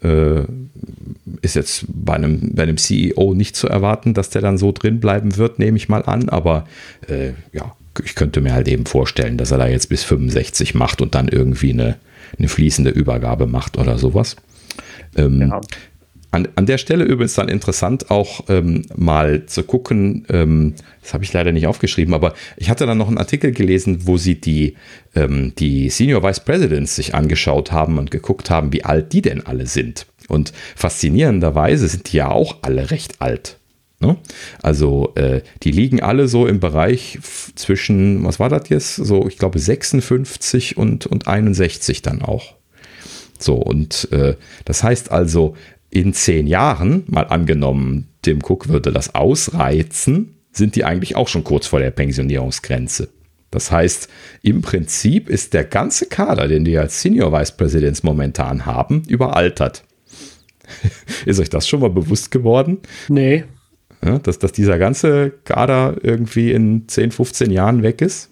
[0.03, 0.45] äh,
[1.41, 4.99] ist jetzt bei einem, bei einem CEO nicht zu erwarten, dass der dann so drin
[5.01, 6.29] bleiben wird, nehme ich mal an.
[6.29, 6.67] Aber
[7.09, 11.01] äh, ja, ich könnte mir halt eben vorstellen, dass er da jetzt bis 65 macht
[11.01, 11.97] und dann irgendwie eine,
[12.39, 14.37] eine fließende Übergabe macht oder sowas.
[15.17, 15.61] Ähm, ja.
[16.33, 21.25] An, an der Stelle übrigens dann interessant auch ähm, mal zu gucken, ähm, das habe
[21.25, 24.77] ich leider nicht aufgeschrieben, aber ich hatte dann noch einen Artikel gelesen, wo sie die,
[25.15, 29.45] ähm, die Senior Vice Presidents sich angeschaut haben und geguckt haben, wie alt die denn
[29.45, 30.07] alle sind.
[30.27, 33.59] Und faszinierenderweise sind die ja auch alle recht alt.
[34.01, 34.17] Ne?
[34.63, 37.19] Also äh, die liegen alle so im Bereich
[37.55, 38.97] zwischen, was war das jetzt?
[38.97, 42.55] So, ich glaube 56 und, und 61 dann auch.
[43.39, 45.57] So, und äh, das heißt also,
[45.93, 51.45] in zehn Jahren, mal angenommen, Tim Cook würde das ausreizen, sind die eigentlich auch schon
[51.45, 53.11] kurz vor der Pensionierungsgrenze.
[53.51, 54.09] Das heißt,
[54.41, 59.85] im Prinzip ist der ganze Kader, den die als Senior Vice Presidents momentan haben, überaltert.
[61.27, 62.79] ist euch das schon mal bewusst geworden?
[63.09, 63.45] Nee.
[64.03, 68.31] Ja, dass, dass dieser ganze Kader irgendwie in 10, 15 Jahren weg ist?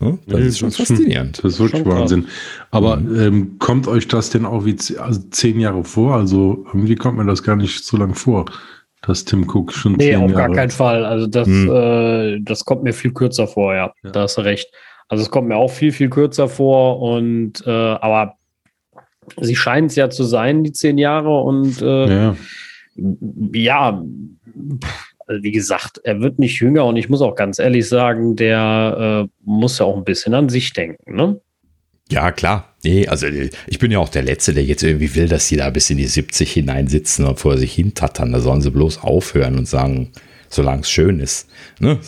[0.00, 1.38] Das nee, ist schon das faszinierend.
[1.38, 2.24] das ist wirklich schon Wahnsinn.
[2.24, 2.68] Krass.
[2.70, 3.20] Aber mhm.
[3.20, 6.14] ähm, kommt euch das denn auch wie also zehn Jahre vor?
[6.14, 8.46] Also irgendwie kommt mir das gar nicht so lang vor,
[9.02, 11.04] dass Tim Cook schon nee, zehn auf Jahre gar keinen Fall.
[11.04, 11.70] Also das, mhm.
[11.70, 13.92] äh, das kommt mir viel kürzer vor, ja.
[14.02, 14.10] ja.
[14.10, 14.68] Da hast du recht.
[15.08, 18.34] Also es kommt mir auch viel, viel kürzer vor und äh, aber
[19.40, 22.36] sie scheint es ja zu sein, die zehn Jahre und äh, ja.
[23.52, 24.02] ja
[25.26, 29.26] also wie gesagt, er wird nicht jünger und ich muss auch ganz ehrlich sagen, der
[29.26, 31.40] äh, muss ja auch ein bisschen an sich denken, ne?
[32.10, 32.74] Ja, klar.
[32.84, 35.70] Nee, also ich bin ja auch der Letzte, der jetzt irgendwie will, dass die da
[35.70, 38.32] bis in die 70 hineinsitzen und vor sich hintattern.
[38.32, 40.12] Da sollen sie bloß aufhören und sagen,
[40.54, 41.48] solange es schön ist.
[41.80, 41.98] Ne?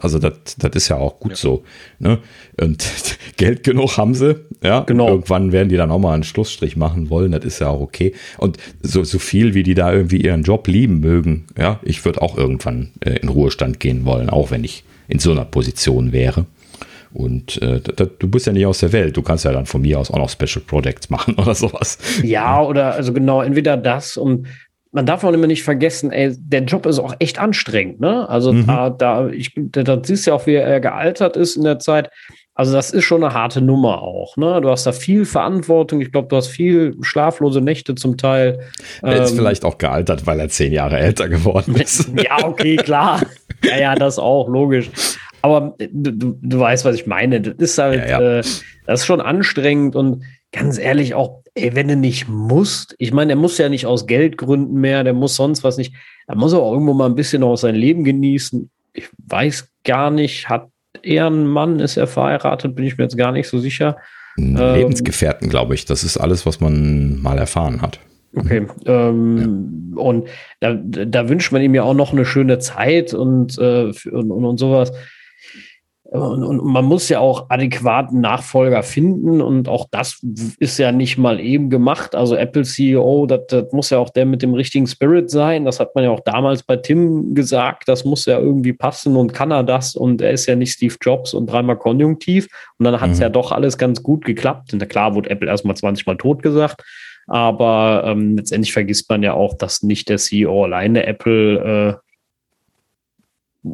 [0.00, 1.36] Also das, ist ja auch gut ja.
[1.36, 1.64] so.
[1.98, 2.18] Ne?
[2.60, 2.86] Und
[3.36, 4.36] Geld genug haben sie.
[4.62, 5.08] Ja, genau.
[5.08, 7.32] Irgendwann werden die dann auch mal einen Schlussstrich machen wollen.
[7.32, 8.14] Das ist ja auch okay.
[8.38, 12.22] Und so, so viel, wie die da irgendwie ihren Job lieben mögen, ja, ich würde
[12.22, 16.46] auch irgendwann äh, in Ruhestand gehen wollen, auch wenn ich in so einer Position wäre.
[17.12, 19.16] Und äh, da, du bist ja nicht aus der Welt.
[19.16, 21.98] Du kannst ja dann von mir aus auch noch Special Projects machen oder sowas.
[22.22, 24.46] Ja, oder also genau, entweder das und
[24.96, 28.26] man darf auch immer nicht vergessen, ey, der Job ist auch echt anstrengend, ne?
[28.30, 28.66] Also mhm.
[28.66, 31.78] da, da, ich, da, da siehst du ja auch, wie er gealtert ist in der
[31.78, 32.08] Zeit.
[32.54, 34.38] Also das ist schon eine harte Nummer auch.
[34.38, 34.58] Ne?
[34.62, 36.00] Du hast da viel Verantwortung.
[36.00, 38.60] Ich glaube, du hast viel schlaflose Nächte zum Teil.
[39.02, 42.10] Er ist ähm, vielleicht auch gealtert, weil er zehn Jahre älter geworden ist.
[42.16, 43.20] Ja, okay, klar.
[43.62, 44.88] ja, ja, das auch, logisch.
[45.42, 47.42] Aber du, du, du weißt, was ich meine.
[47.42, 48.38] Das ist halt, ja, ja.
[48.38, 48.42] Äh,
[48.86, 53.28] das ist schon anstrengend und ganz ehrlich auch, ey, wenn du nicht musst, ich meine,
[53.28, 55.94] der muss ja nicht aus Geldgründen mehr, der muss sonst was nicht,
[56.26, 58.70] er muss auch irgendwo mal ein bisschen aus sein Leben genießen.
[58.92, 60.68] Ich weiß gar nicht, hat
[61.02, 63.96] er einen Mann, ist er verheiratet, bin ich mir jetzt gar nicht so sicher.
[64.38, 65.84] Ähm, Lebensgefährten, ähm, glaube ich.
[65.84, 68.00] Das ist alles, was man mal erfahren hat.
[68.34, 68.66] Okay.
[68.84, 70.02] Ähm, ja.
[70.02, 70.28] Und
[70.60, 74.44] da, da, wünscht man ihm ja auch noch eine schöne Zeit und, äh, und, und,
[74.44, 74.92] und sowas.
[76.10, 80.24] Und, und, man muss ja auch adäquaten Nachfolger finden und auch das
[80.60, 82.14] ist ja nicht mal eben gemacht.
[82.14, 85.64] Also Apple CEO, das, das, muss ja auch der mit dem richtigen Spirit sein.
[85.64, 87.88] Das hat man ja auch damals bei Tim gesagt.
[87.88, 90.94] Das muss ja irgendwie passen und kann er das und er ist ja nicht Steve
[91.00, 92.46] Jobs und dreimal konjunktiv.
[92.78, 93.22] Und dann hat es mhm.
[93.22, 94.72] ja doch alles ganz gut geklappt.
[94.72, 96.84] Und klar wurde Apple erstmal 20 Mal tot gesagt.
[97.26, 102.05] Aber ähm, letztendlich vergisst man ja auch, dass nicht der CEO alleine Apple äh,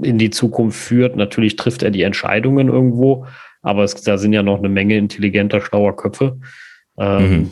[0.02, 1.16] in die Zukunft führt.
[1.16, 3.26] Natürlich trifft er die Entscheidungen irgendwo,
[3.62, 6.38] aber es, da sind ja noch eine Menge intelligenter, schlauer Köpfe.
[6.98, 7.50] Ähm, mhm.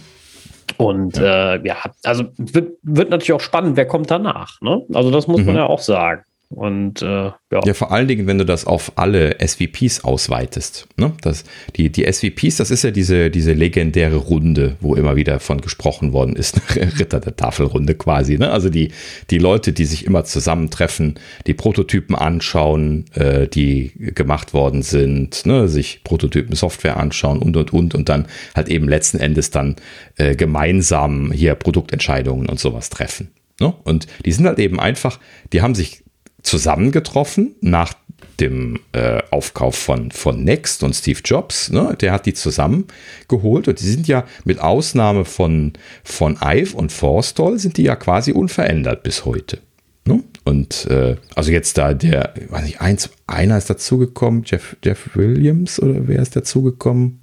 [0.77, 1.55] Und ja.
[1.55, 4.61] Äh, ja, also wird, wird natürlich auch spannend, wer kommt danach.
[4.61, 4.83] Ne?
[4.95, 5.47] Also das muss mhm.
[5.47, 6.23] man ja auch sagen.
[6.53, 7.61] Und äh, ja.
[7.65, 10.89] Ja, vor allen Dingen, wenn du das auf alle SVPs ausweitest.
[10.97, 11.13] Ne?
[11.23, 11.45] Das,
[11.77, 16.13] die, die SVPs, das ist ja diese, diese legendäre Runde, wo immer wieder von gesprochen
[16.13, 16.61] worden ist,
[16.99, 18.37] Ritter der Tafelrunde quasi.
[18.37, 18.51] Ne?
[18.51, 18.91] Also die,
[19.31, 25.69] die Leute, die sich immer zusammentreffen, die Prototypen anschauen, äh, die gemacht worden sind, ne?
[25.69, 29.77] sich Prototypen Software anschauen und und und und dann halt eben letzten Endes dann
[30.17, 33.31] äh, gemeinsam hier Produktentscheidungen und sowas treffen.
[33.61, 33.73] Ne?
[33.85, 35.21] Und die sind halt eben einfach,
[35.53, 36.03] die haben sich
[36.43, 37.95] zusammengetroffen nach
[38.41, 41.71] dem äh, Aufkauf von, von Next und Steve Jobs.
[41.71, 41.97] Ne?
[42.01, 47.59] Der hat die zusammengeholt und die sind ja mit Ausnahme von, von Ive und Forstall
[47.59, 49.59] sind die ja quasi unverändert bis heute.
[50.07, 50.23] Ne?
[50.45, 55.81] Und äh, also jetzt da der, weiß ich, eins, einer ist dazugekommen, Jeff, Jeff Williams
[55.81, 57.21] oder wer ist dazugekommen?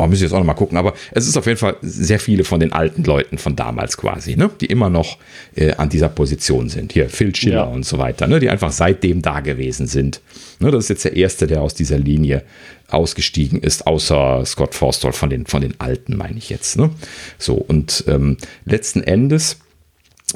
[0.00, 0.78] Oh, müssen jetzt auch noch mal gucken.
[0.78, 4.36] Aber es ist auf jeden Fall sehr viele von den alten Leuten von damals quasi,
[4.36, 4.48] ne?
[4.60, 5.18] die immer noch
[5.56, 6.92] äh, an dieser Position sind.
[6.92, 7.64] Hier Phil Schiller ja.
[7.64, 8.38] und so weiter, ne?
[8.38, 10.20] die einfach seitdem da gewesen sind.
[10.60, 10.70] Ne?
[10.70, 12.44] Das ist jetzt der erste, der aus dieser Linie
[12.86, 16.78] ausgestiegen ist, außer Scott Forstall von den, von den Alten, meine ich jetzt.
[16.78, 16.90] Ne?
[17.36, 19.58] So, und ähm, letzten Endes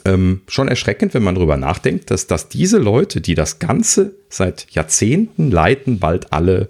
[0.05, 4.66] ähm, schon erschreckend, wenn man darüber nachdenkt, dass, dass diese Leute, die das Ganze seit
[4.72, 6.68] Jahrzehnten leiten, bald alle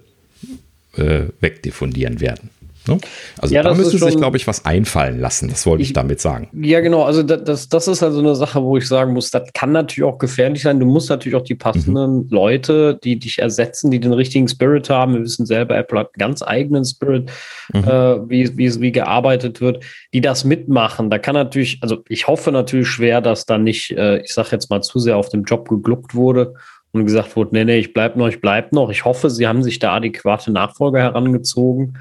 [0.97, 2.51] äh, wegdiffundieren werden.
[2.89, 2.99] Ne?
[3.39, 5.49] Also ja, da müsste sich, glaube ich, was einfallen lassen.
[5.49, 6.49] Das wollte ich, ich, damit sagen.
[6.53, 7.05] Ja, genau.
[7.05, 10.19] Also das, das ist also eine Sache, wo ich sagen muss, das kann natürlich auch
[10.19, 10.81] gefährlich sein.
[10.81, 12.29] Du musst natürlich auch die passenden mhm.
[12.31, 15.15] Leute, die dich ersetzen, die den richtigen Spirit haben.
[15.15, 17.31] Wir wissen selber, Apple hat einen ganz eigenen Spirit,
[17.73, 17.85] mhm.
[17.85, 21.09] äh, wie, wie, wie gearbeitet wird, die das mitmachen.
[21.09, 24.71] Da kann natürlich, also ich hoffe natürlich schwer, dass da nicht, äh, ich sage jetzt
[24.71, 26.55] mal, zu sehr auf dem Job gegluckt wurde
[26.91, 28.91] und gesagt wurde, nee, nee, ich bleib noch, ich bleib noch.
[28.91, 31.97] Ich hoffe, sie haben sich da adäquate Nachfolger herangezogen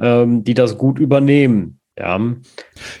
[0.00, 1.80] ähm, die das gut übernehmen.
[1.98, 2.20] Ja.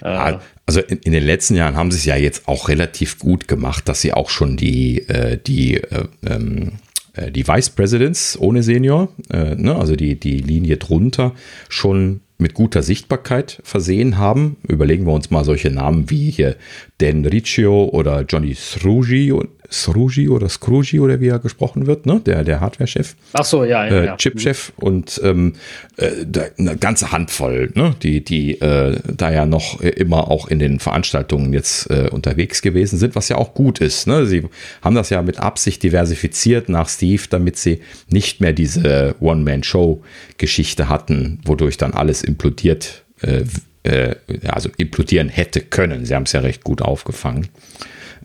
[0.02, 3.46] Äh, also in, in, den letzten Jahren haben sie es ja jetzt auch relativ gut
[3.46, 6.72] gemacht, dass sie auch schon die, äh, die, äh, ähm,
[7.14, 11.32] äh die Vice Presidents ohne Senior, äh, ne, also die, die Linie drunter,
[11.68, 14.56] schon mit guter Sichtbarkeit versehen haben.
[14.68, 16.56] Überlegen wir uns mal solche Namen wie hier
[16.98, 19.32] Dan Riccio oder Johnny Srugi
[19.70, 22.20] Srugi oder Scrooge oder wie er gesprochen wird, ne?
[22.24, 23.14] der, der Hardware-Chef.
[23.32, 24.14] Ach so, ja, ja.
[24.14, 25.54] Äh, Chip-Chef und ähm,
[25.96, 26.10] äh,
[26.58, 27.94] eine ganze Handvoll, ne?
[28.02, 32.98] die, die äh, da ja noch immer auch in den Veranstaltungen jetzt äh, unterwegs gewesen
[32.98, 34.06] sind, was ja auch gut ist.
[34.06, 34.26] Ne?
[34.26, 34.44] Sie
[34.82, 41.40] haben das ja mit Absicht diversifiziert nach Steve, damit sie nicht mehr diese One-Man-Show-Geschichte hatten,
[41.44, 43.44] wodurch dann alles implodiert, äh,
[43.82, 44.16] äh,
[44.46, 46.04] also implodieren hätte können.
[46.04, 47.48] Sie haben es ja recht gut aufgefangen.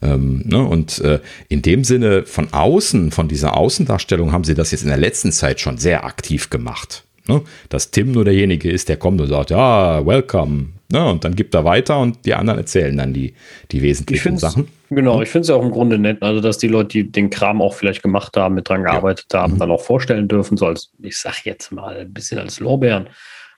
[0.01, 0.63] Ähm, ne?
[0.63, 4.89] Und äh, in dem Sinne von außen, von dieser Außendarstellung haben sie das jetzt in
[4.89, 7.03] der letzten Zeit schon sehr aktiv gemacht.
[7.27, 7.41] Ne?
[7.69, 10.69] Dass Tim nur derjenige ist, der kommt und sagt, ja, welcome.
[10.91, 11.07] Ne?
[11.09, 13.33] Und dann gibt er weiter und die anderen erzählen dann die,
[13.71, 14.67] die wesentlichen Sachen.
[14.89, 15.23] Genau, mhm.
[15.23, 17.61] ich finde es ja auch im Grunde nett, also dass die Leute, die den Kram
[17.61, 19.43] auch vielleicht gemacht haben, mit dran gearbeitet ja.
[19.43, 19.59] haben, mhm.
[19.59, 23.07] dann auch vorstellen dürfen, so als, ich sag jetzt mal, ein bisschen als Lorbeeren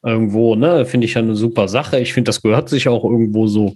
[0.06, 1.99] irgendwo, ne, finde ich ja eine super Sache.
[1.99, 3.76] Ich finde, das gehört sich auch irgendwo so.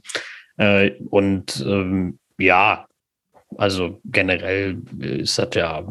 [0.58, 2.86] Äh, und ähm, ja,
[3.58, 5.84] also generell ist das ja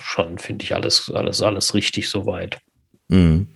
[0.00, 2.58] schon, finde ich, alles, alles, alles richtig soweit.
[3.08, 3.48] Mhm.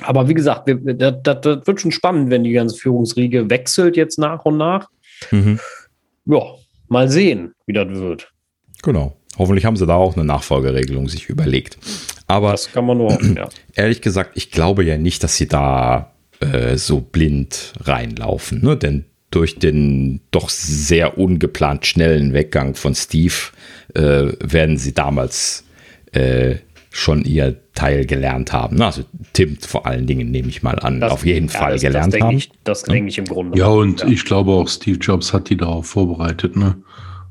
[0.00, 4.18] Aber wie gesagt, wir, das, das, wird schon spannend, wenn die ganze Führungsriege wechselt jetzt
[4.18, 4.88] nach und nach.
[5.30, 5.60] Mhm.
[6.26, 6.42] Ja,
[6.88, 8.32] mal sehen, wie das wird.
[8.82, 9.16] Genau.
[9.38, 11.78] Hoffentlich haben sie da auch eine Nachfolgeregelung sich überlegt.
[12.26, 13.48] Aber das kann man nur hoffen, ja.
[13.74, 18.62] ehrlich gesagt, ich glaube ja nicht, dass sie da äh, so blind reinlaufen.
[18.62, 18.76] Ne?
[18.76, 19.04] Denn
[19.34, 23.34] durch den doch sehr ungeplant schnellen Weggang von Steve
[23.94, 25.64] äh, werden sie damals
[26.12, 26.56] äh,
[26.90, 28.80] schon ihr Teil gelernt haben.
[28.80, 29.02] Also
[29.32, 32.14] Tim vor allen Dingen nehme ich mal an, das, auf jeden ja, Fall das, gelernt
[32.14, 32.36] das haben.
[32.36, 33.58] Ich, das denke ich im Grunde.
[33.58, 34.06] Ja, und ja.
[34.06, 36.56] ich glaube auch Steve Jobs hat die darauf vorbereitet.
[36.56, 36.76] Ne?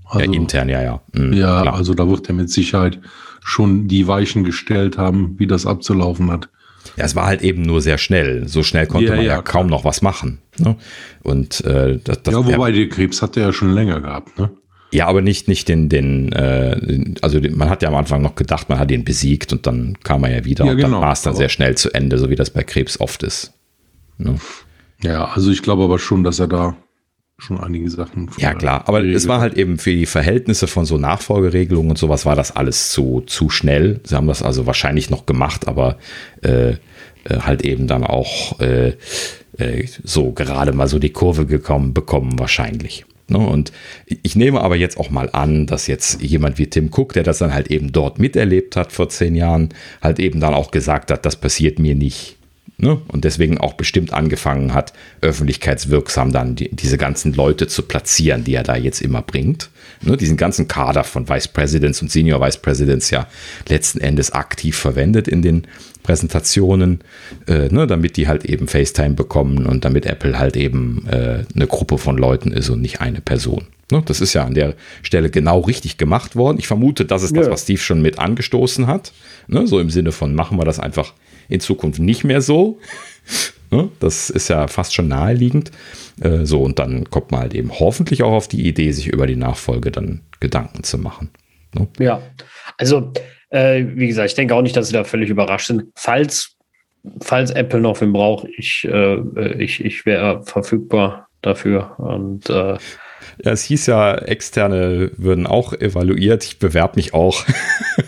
[0.05, 1.01] Also, ja, intern, ja, ja.
[1.13, 1.75] Mhm, ja, klar.
[1.75, 2.99] also da wird er mit Sicherheit
[3.41, 6.49] schon die Weichen gestellt haben, wie das abzulaufen hat.
[6.95, 8.47] Ja, es war halt eben nur sehr schnell.
[8.47, 10.39] So schnell konnte ja, man ja, ja kaum noch was machen.
[10.59, 10.75] Ne?
[11.23, 14.51] Und äh, das, das, ja, wobei der Krebs hat er ja schon länger gehabt, ne?
[14.91, 18.69] Ja, aber nicht, nicht den, den, äh, also man hat ja am Anfang noch gedacht,
[18.69, 21.13] man hat ihn besiegt und dann kam er ja wieder ja, und genau, dann war
[21.13, 23.53] es dann sehr schnell zu Ende, so wie das bei Krebs oft ist.
[24.19, 24.35] Ne?
[25.01, 26.75] Ja, also ich glaube aber schon, dass er da
[27.43, 28.29] schon einige Sachen.
[28.37, 32.25] Ja, klar, aber es war halt eben für die Verhältnisse von so Nachfolgeregelungen und sowas
[32.25, 33.99] war das alles zu, zu schnell.
[34.03, 35.97] Sie haben das also wahrscheinlich noch gemacht, aber
[36.41, 36.75] äh, äh
[37.39, 38.93] halt eben dann auch äh,
[39.57, 43.05] äh, so gerade mal so die Kurve gekommen bekommen, wahrscheinlich.
[43.27, 43.37] Ne?
[43.37, 43.71] Und
[44.07, 47.39] ich nehme aber jetzt auch mal an, dass jetzt jemand wie Tim Cook, der das
[47.39, 49.69] dann halt eben dort miterlebt hat vor zehn Jahren,
[50.01, 52.37] halt eben dann auch gesagt hat, das passiert mir nicht.
[52.83, 52.99] Ne?
[53.07, 54.91] Und deswegen auch bestimmt angefangen hat,
[55.21, 59.69] öffentlichkeitswirksam dann die, diese ganzen Leute zu platzieren, die er da jetzt immer bringt.
[60.01, 60.17] Ne?
[60.17, 63.25] Diesen ganzen Kader von Vice Presidents und Senior Vice Presidents ja
[63.69, 65.65] letzten Endes aktiv verwendet in den
[66.03, 66.99] Präsentationen,
[67.47, 71.67] äh, ne, damit die halt eben FaceTime bekommen und damit Apple halt eben äh, eine
[71.67, 73.67] Gruppe von Leuten ist und nicht eine Person.
[73.93, 76.57] Ne, das ist ja an der Stelle genau richtig gemacht worden.
[76.59, 77.43] Ich vermute, das ist ja.
[77.43, 79.13] das, was Steve schon mit angestoßen hat.
[79.47, 81.13] Ne, so im Sinne von, machen wir das einfach
[81.49, 82.79] in Zukunft nicht mehr so.
[83.71, 85.71] Ne, das ist ja fast schon naheliegend.
[86.21, 89.25] Äh, so, und dann kommt man halt eben hoffentlich auch auf die Idee, sich über
[89.25, 91.31] die Nachfolge dann Gedanken zu machen.
[91.73, 91.87] Ne?
[91.99, 92.21] Ja,
[92.77, 93.11] also
[93.49, 95.85] äh, wie gesagt, ich denke auch nicht, dass sie da völlig überrascht sind.
[95.95, 96.55] Falls,
[97.21, 99.17] falls Apple noch wen braucht, ich, äh,
[99.63, 101.99] ich, ich wäre verfügbar dafür.
[101.99, 102.77] Und äh,
[103.43, 106.43] ja, es hieß ja, externe würden auch evaluiert.
[106.43, 107.43] Ich bewerbe mich auch.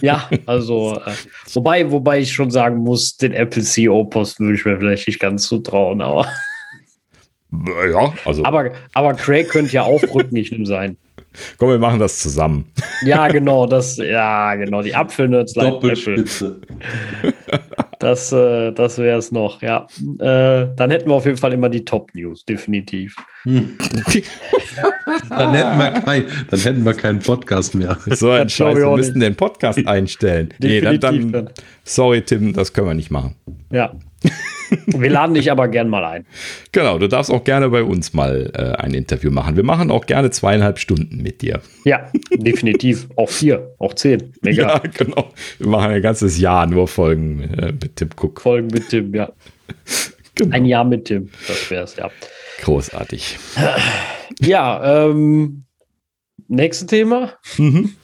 [0.01, 1.11] Ja, also, äh,
[1.53, 5.47] wobei, wobei ich schon sagen muss, den Apple CEO-Post würde ich mir vielleicht nicht ganz
[5.47, 6.27] zutrauen, aber.
[7.91, 8.43] Ja, also.
[8.43, 10.97] Aber, aber Craig könnte ja auch rücknichtend sein.
[11.57, 12.71] Komm, wir machen das zusammen.
[13.03, 16.61] Ja, genau, das, ja, genau, die Apfelnerds Doppelspitze.
[17.99, 19.87] Das, äh, das wäre es noch, ja.
[20.19, 23.15] Äh, dann hätten wir auf jeden Fall immer die Top-News, definitiv.
[23.43, 23.77] Hm.
[25.29, 27.97] dann, hätten wir kein, dann hätten wir keinen Podcast mehr.
[28.15, 30.53] So ein Scheiß, wir müssten den Podcast einstellen.
[30.59, 31.49] nee, dann, dann,
[31.83, 33.35] sorry, Tim, das können wir nicht machen.
[33.71, 33.93] Ja.
[34.87, 36.25] Wir laden dich aber gern mal ein.
[36.71, 39.55] Genau, du darfst auch gerne bei uns mal äh, ein Interview machen.
[39.55, 41.61] Wir machen auch gerne zweieinhalb Stunden mit dir.
[41.83, 43.07] Ja, definitiv.
[43.15, 44.33] auch vier, auch zehn.
[44.41, 44.67] Mega.
[44.67, 45.29] Ja, genau.
[45.59, 48.41] Wir machen ein ganzes Jahr nur Folgen äh, mit Tim Cook.
[48.41, 49.31] Folgen mit Tim, ja.
[50.37, 50.53] Genau.
[50.53, 52.11] Ein Jahr mit Tim, das wäre es, ja.
[52.61, 53.37] Großartig.
[54.41, 55.63] Ja, ähm,
[56.49, 57.31] nächstes Thema.
[57.57, 57.95] Mhm.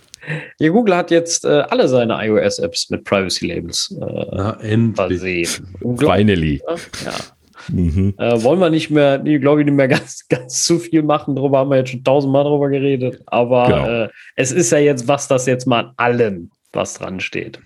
[0.60, 5.68] Ja, Google hat jetzt äh, alle seine iOS-Apps mit Privacy-Labels äh, versehen.
[5.98, 6.62] Finally.
[7.04, 7.14] Ja.
[7.70, 8.14] Mhm.
[8.18, 11.36] Äh, wollen wir nicht mehr, nee, glaube ich, nicht mehr ganz, ganz zu viel machen.
[11.36, 13.22] Darüber haben wir jetzt schon tausendmal drüber geredet.
[13.28, 13.88] Aber genau.
[13.88, 17.60] äh, es ist ja jetzt was, das jetzt mal an allem, was dran steht.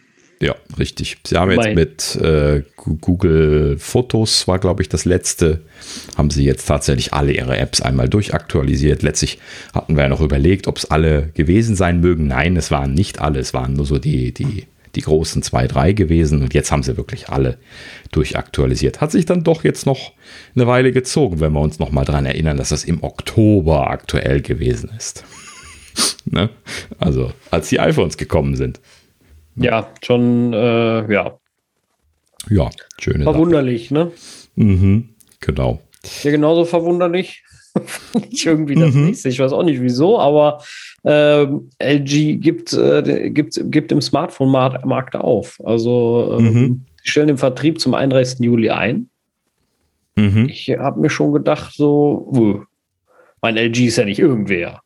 [0.46, 1.18] Ja, richtig.
[1.26, 5.62] Sie haben jetzt mit äh, Google Fotos, war glaube ich das letzte,
[6.16, 9.02] haben sie jetzt tatsächlich alle ihre Apps einmal durchaktualisiert.
[9.02, 9.40] Letztlich
[9.74, 12.28] hatten wir ja noch überlegt, ob es alle gewesen sein mögen.
[12.28, 15.94] Nein, es waren nicht alle, es waren nur so die, die, die großen zwei, drei
[15.94, 16.44] gewesen.
[16.44, 17.58] Und jetzt haben sie wirklich alle
[18.12, 19.02] durchaktualisiert.
[19.02, 20.12] Hat sich dann doch jetzt noch
[20.56, 24.42] eine Weile gezogen, wenn wir uns noch mal daran erinnern, dass das im Oktober aktuell
[24.42, 25.24] gewesen ist.
[26.26, 26.52] ne?
[27.00, 28.80] Also als die iPhones gekommen sind.
[29.56, 31.38] Ja, schon, äh, ja.
[32.50, 32.70] Ja,
[33.00, 33.94] schöne Verwunderlich, Sache.
[33.94, 34.12] ne?
[34.56, 35.10] Mhm,
[35.40, 35.82] genau.
[36.24, 37.44] Ja, genauso verwunderlich.
[38.30, 39.06] ich irgendwie das mhm.
[39.06, 39.30] nächste.
[39.30, 40.64] Ich weiß auch nicht wieso, aber
[41.04, 41.46] äh,
[41.80, 45.60] LG gibt, äh, gibt, gibt im Smartphone-Markt auf.
[45.64, 46.86] Also, äh, mhm.
[47.04, 48.40] die stellen den Vertrieb zum 31.
[48.40, 49.10] Juli ein.
[50.16, 50.48] Mhm.
[50.50, 52.64] Ich habe mir schon gedacht, so, uh,
[53.42, 54.82] mein LG ist ja nicht irgendwer.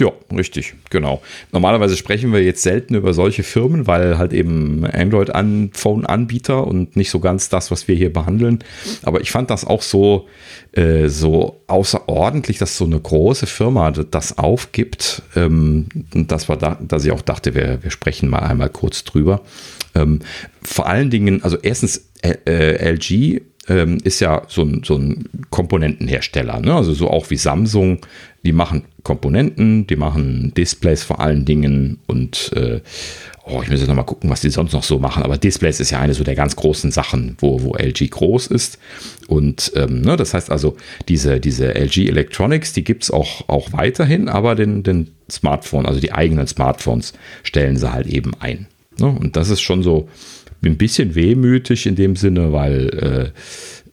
[0.00, 1.20] Ja, richtig, genau.
[1.52, 7.20] Normalerweise sprechen wir jetzt selten über solche Firmen, weil halt eben Android-Phone-Anbieter und nicht so
[7.20, 8.60] ganz das, was wir hier behandeln.
[9.02, 10.26] Aber ich fand das auch so,
[10.72, 17.04] äh, so außerordentlich, dass so eine große Firma das aufgibt, ähm, dass, wir da, dass
[17.04, 19.42] ich auch dachte, wir, wir sprechen mal einmal kurz drüber.
[19.94, 20.20] Ähm,
[20.62, 26.60] vor allen Dingen, also erstens, äh LG ähm, ist ja so ein, so ein Komponentenhersteller,
[26.60, 26.74] ne?
[26.74, 28.00] also so auch wie Samsung,
[28.44, 32.80] die machen Komponenten, die machen Displays vor allen Dingen und äh,
[33.44, 35.90] oh, ich muss jetzt nochmal gucken, was die sonst noch so machen, aber Displays ist
[35.90, 38.78] ja eine so der ganz großen Sachen, wo, wo LG groß ist
[39.26, 40.76] und ähm, ne, das heißt also,
[41.08, 45.98] diese, diese LG Electronics, die gibt es auch, auch weiterhin, aber den, den Smartphone, also
[45.98, 47.12] die eigenen Smartphones
[47.42, 48.68] stellen sie halt eben ein.
[48.96, 49.08] Ne?
[49.08, 50.08] Und das ist schon so,
[50.62, 53.30] ein bisschen wehmütig in dem Sinne, weil äh,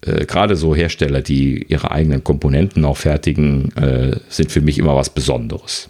[0.01, 4.95] äh, gerade so Hersteller, die ihre eigenen Komponenten auch fertigen, äh, sind für mich immer
[4.95, 5.89] was Besonderes.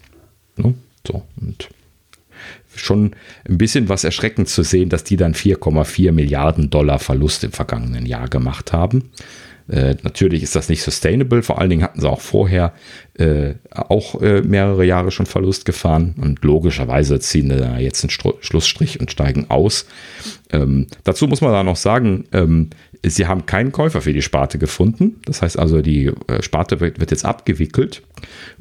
[0.56, 0.74] Ne?
[1.06, 1.70] So, und
[2.76, 3.16] schon
[3.48, 8.06] ein bisschen was erschreckend zu sehen, dass die dann 4,4 Milliarden Dollar Verlust im vergangenen
[8.06, 9.12] Jahr gemacht haben.
[9.70, 11.44] Äh, natürlich ist das nicht sustainable.
[11.44, 12.74] Vor allen Dingen hatten sie auch vorher
[13.16, 18.34] äh, auch äh, mehrere Jahre schon Verlust gefahren und logischerweise ziehen da jetzt einen Stru
[18.40, 19.86] Schlussstrich und steigen aus.
[20.52, 22.70] Ähm, dazu muss man da noch sagen, ähm,
[23.04, 25.20] Sie haben keinen Käufer für die Sparte gefunden.
[25.26, 28.02] Das heißt also, die äh, Sparte wird, jetzt abgewickelt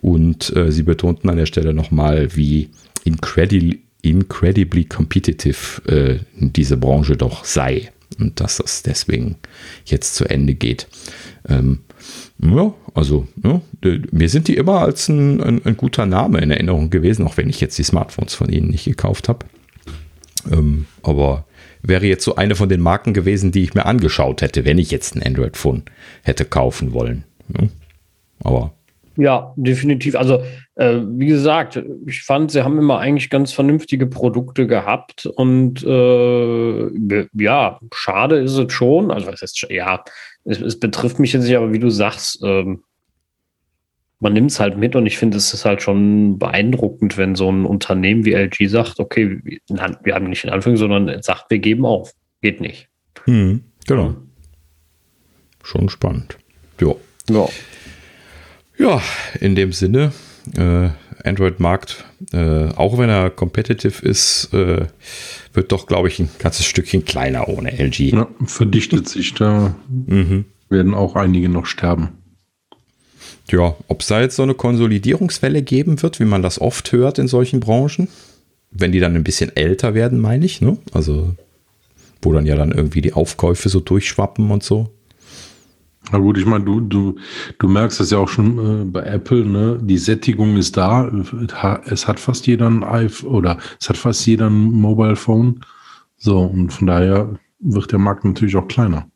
[0.00, 2.70] und äh, sie betonten an der Stelle nochmal, wie
[3.04, 9.36] incredibly, incredibly competitive äh, diese Branche doch sei und dass das deswegen
[9.84, 10.86] jetzt zu Ende geht.
[11.48, 11.80] Ähm,
[12.38, 13.60] ja, also ja,
[14.10, 17.48] mir sind die immer als ein, ein, ein, guter Name in Erinnerung gewesen, auch wenn
[17.48, 19.46] ich jetzt die Smartphones von ihnen nicht gekauft habe.
[20.50, 21.45] Ähm, aber
[21.88, 24.90] wäre jetzt so eine von den Marken gewesen, die ich mir angeschaut hätte, wenn ich
[24.90, 25.84] jetzt ein Android-Phone
[26.22, 27.24] hätte kaufen wollen.
[27.56, 27.68] Ja.
[28.42, 28.72] Aber.
[29.16, 30.14] Ja, definitiv.
[30.14, 30.42] Also,
[30.74, 37.26] äh, wie gesagt, ich fand, sie haben immer eigentlich ganz vernünftige Produkte gehabt und äh,
[37.32, 39.10] ja, schade ist es schon.
[39.10, 40.04] Also, was heißt, ja,
[40.44, 42.82] es, es, betrifft mich jetzt nicht, aber wie du sagst, ähm,
[44.20, 47.50] man nimmt es halt mit und ich finde, es ist halt schon beeindruckend, wenn so
[47.50, 51.84] ein Unternehmen wie LG sagt, okay, wir haben nicht in Anführung, sondern sagt, wir geben
[51.84, 52.12] auf.
[52.40, 52.88] Geht nicht.
[53.24, 54.14] Hm, genau.
[55.62, 56.38] Schon spannend.
[56.80, 56.98] Jo.
[57.28, 57.46] Ja.
[58.78, 59.02] Ja,
[59.40, 60.12] in dem Sinne,
[60.56, 60.90] äh,
[61.26, 64.86] Android-Markt, äh, auch wenn er competitive ist, äh,
[65.52, 68.12] wird doch, glaube ich, ein ganzes Stückchen kleiner ohne LG.
[68.12, 69.34] Ja, verdichtet sich.
[69.34, 70.44] Da mhm.
[70.68, 72.10] werden auch einige noch sterben.
[73.50, 77.18] Ja, ob es da jetzt so eine Konsolidierungswelle geben wird, wie man das oft hört
[77.18, 78.08] in solchen Branchen,
[78.72, 80.78] wenn die dann ein bisschen älter werden, meine ich, ne?
[80.92, 81.34] Also,
[82.22, 84.90] wo dann ja dann irgendwie die Aufkäufe so durchschwappen und so.
[86.12, 87.16] Na gut, ich meine, du, du,
[87.58, 89.78] du merkst das ja auch schon äh, bei Apple, ne?
[89.80, 91.10] Die Sättigung ist da.
[91.86, 95.60] Es hat fast jeder ein iPhone oder es hat fast jeder ein Mobile Phone.
[96.16, 99.08] So, und von daher wird der Markt natürlich auch kleiner.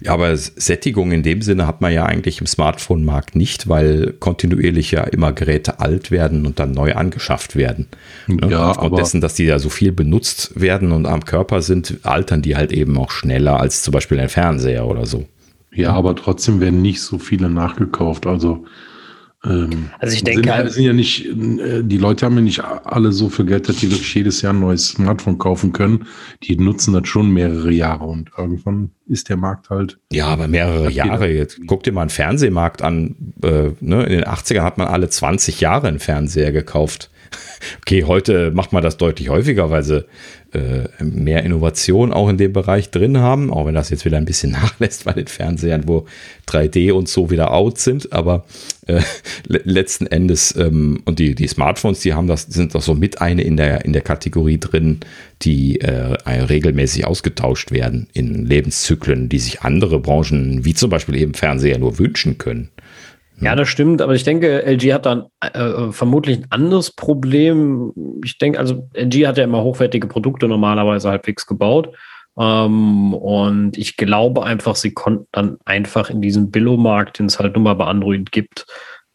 [0.00, 4.90] Ja, aber Sättigung in dem Sinne hat man ja eigentlich im Smartphone-Markt nicht, weil kontinuierlich
[4.90, 7.86] ja immer Geräte alt werden und dann neu angeschafft werden.
[8.26, 8.48] Ne?
[8.50, 12.42] Ja, Aufgrund dessen, dass die ja so viel benutzt werden und am Körper sind, altern
[12.42, 15.26] die halt eben auch schneller als zum Beispiel ein Fernseher oder so.
[15.72, 18.26] Ja, aber trotzdem werden nicht so viele nachgekauft.
[18.26, 18.64] Also
[19.46, 22.64] ähm, also ich denke, sind, halt, sind ja nicht, äh, die Leute haben ja nicht
[22.64, 26.06] alle so viel Geld, dass die wirklich jedes Jahr ein neues Smartphone kaufen können.
[26.42, 29.98] Die nutzen das schon mehrere Jahre und irgendwann ist der Markt halt.
[30.12, 31.30] Ja, aber mehrere Jahre.
[31.30, 33.14] Jetzt guck dir mal einen Fernsehmarkt an.
[33.42, 34.02] Äh, ne?
[34.04, 37.10] In den 80ern hat man alle 20 Jahre einen Fernseher gekauft.
[37.80, 40.04] Okay, heute macht man das deutlich häufiger, weil sie
[41.00, 44.50] mehr Innovation auch in dem Bereich drin haben, auch wenn das jetzt wieder ein bisschen
[44.52, 46.06] nachlässt bei den Fernsehern, wo
[46.48, 48.44] 3D und so wieder out sind, aber
[48.86, 49.00] äh,
[49.46, 53.42] letzten Endes ähm, und die, die Smartphones, die haben das, sind doch so mit eine
[53.42, 55.00] in der, in der Kategorie drin,
[55.42, 61.34] die äh, regelmäßig ausgetauscht werden in Lebenszyklen, die sich andere Branchen, wie zum Beispiel eben
[61.34, 62.70] Fernseher, nur wünschen können.
[63.40, 67.92] Ja, das stimmt, aber ich denke, LG hat dann äh, vermutlich ein anderes Problem.
[68.24, 71.94] Ich denke, also LG hat ja immer hochwertige Produkte normalerweise halbwegs gebaut.
[72.38, 77.54] Ähm, und ich glaube einfach, sie konnten dann einfach in diesem Billo-Markt, den es halt
[77.54, 78.66] nun mal bei Android gibt,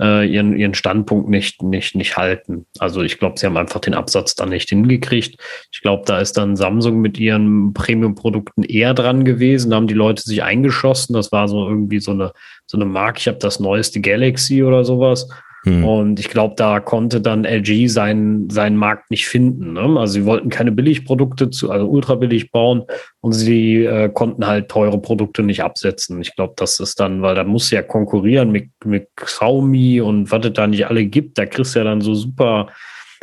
[0.02, 2.65] äh, ihren, ihren Standpunkt nicht, nicht, nicht halten.
[2.80, 5.40] Also ich glaube, sie haben einfach den Absatz dann nicht hingekriegt.
[5.72, 9.69] Ich glaube, da ist dann Samsung mit ihren Premium-Produkten eher dran gewesen.
[9.69, 11.14] Da haben die Leute sich eingeschossen.
[11.14, 12.34] Das war so irgendwie so eine,
[12.65, 13.19] so eine Marke.
[13.19, 15.28] Ich habe das neueste Galaxy oder sowas.
[15.64, 15.86] Hm.
[15.86, 19.74] Und ich glaube, da konnte dann LG seinen, seinen Markt nicht finden.
[19.74, 20.00] Ne?
[20.00, 22.84] Also sie wollten keine Billigprodukte zu, also ultra billig bauen
[23.20, 26.20] und sie äh, konnten halt teure Produkte nicht absetzen.
[26.20, 30.46] Ich glaube, das ist dann, weil da muss ja konkurrieren mit, mit Xiaomi und was
[30.46, 31.38] es da nicht alle gibt.
[31.38, 32.68] Da kriegst du ja dann so super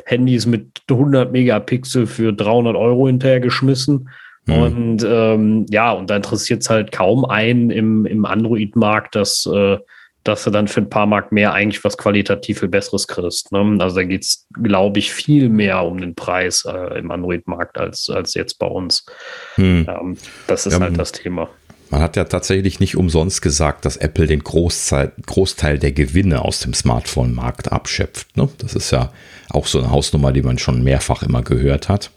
[0.05, 4.09] Handys mit 100 Megapixel für 300 Euro hinterhergeschmissen.
[4.47, 4.55] Mhm.
[4.55, 9.79] Und ähm, ja, und da interessiert es halt kaum einen im, im Android-Markt, dass äh,
[10.25, 13.53] dass du dann für ein paar Mark mehr eigentlich was qualitativ viel Besseres kriegst.
[13.53, 13.79] Ne?
[13.81, 18.11] Also da geht es, glaube ich, viel mehr um den Preis äh, im Android-Markt als,
[18.11, 19.07] als jetzt bei uns.
[19.55, 19.87] Hm.
[19.89, 20.17] Ähm,
[20.47, 21.49] das ist ja, halt das Thema.
[21.91, 26.61] Man hat ja tatsächlich nicht umsonst gesagt, dass Apple den Großteil, Großteil der Gewinne aus
[26.61, 28.37] dem Smartphone-Markt abschöpft.
[28.37, 28.49] Ne?
[28.59, 29.13] Das ist ja
[29.49, 32.11] auch so eine Hausnummer, die man schon mehrfach immer gehört hat.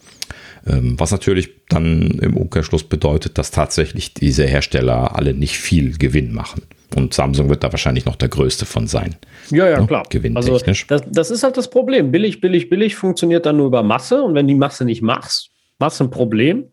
[0.68, 6.34] Ähm, was natürlich dann im Umkehrschluss bedeutet, dass tatsächlich diese Hersteller alle nicht viel Gewinn
[6.34, 6.64] machen.
[6.96, 9.16] Und Samsung wird da wahrscheinlich noch der größte von sein.
[9.50, 9.88] Ja, ja, ne?
[9.88, 10.04] klar.
[10.10, 10.86] Gewinntechnisch.
[10.90, 12.12] Also das, das ist halt das Problem.
[12.12, 14.22] Billig, billig, billig funktioniert dann nur über Masse.
[14.22, 16.66] Und wenn die Masse nicht machst, machst du ein Problem.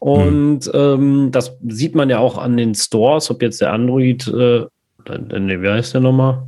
[0.00, 0.72] Und hm.
[0.74, 4.64] ähm, das sieht man ja auch an den Stores, ob jetzt der Android, äh,
[5.08, 6.46] ne, wie heißt der nochmal?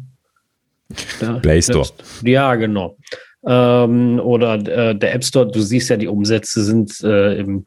[1.21, 1.89] Der, Play Store.
[2.23, 2.97] ja, genau.
[3.45, 7.67] Ähm, oder äh, der App Store, du siehst ja, die Umsätze sind äh, im,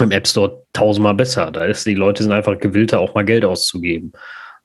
[0.00, 1.50] im App Store tausendmal besser.
[1.50, 4.12] Da ist die Leute sind einfach gewillter, auch mal Geld auszugeben.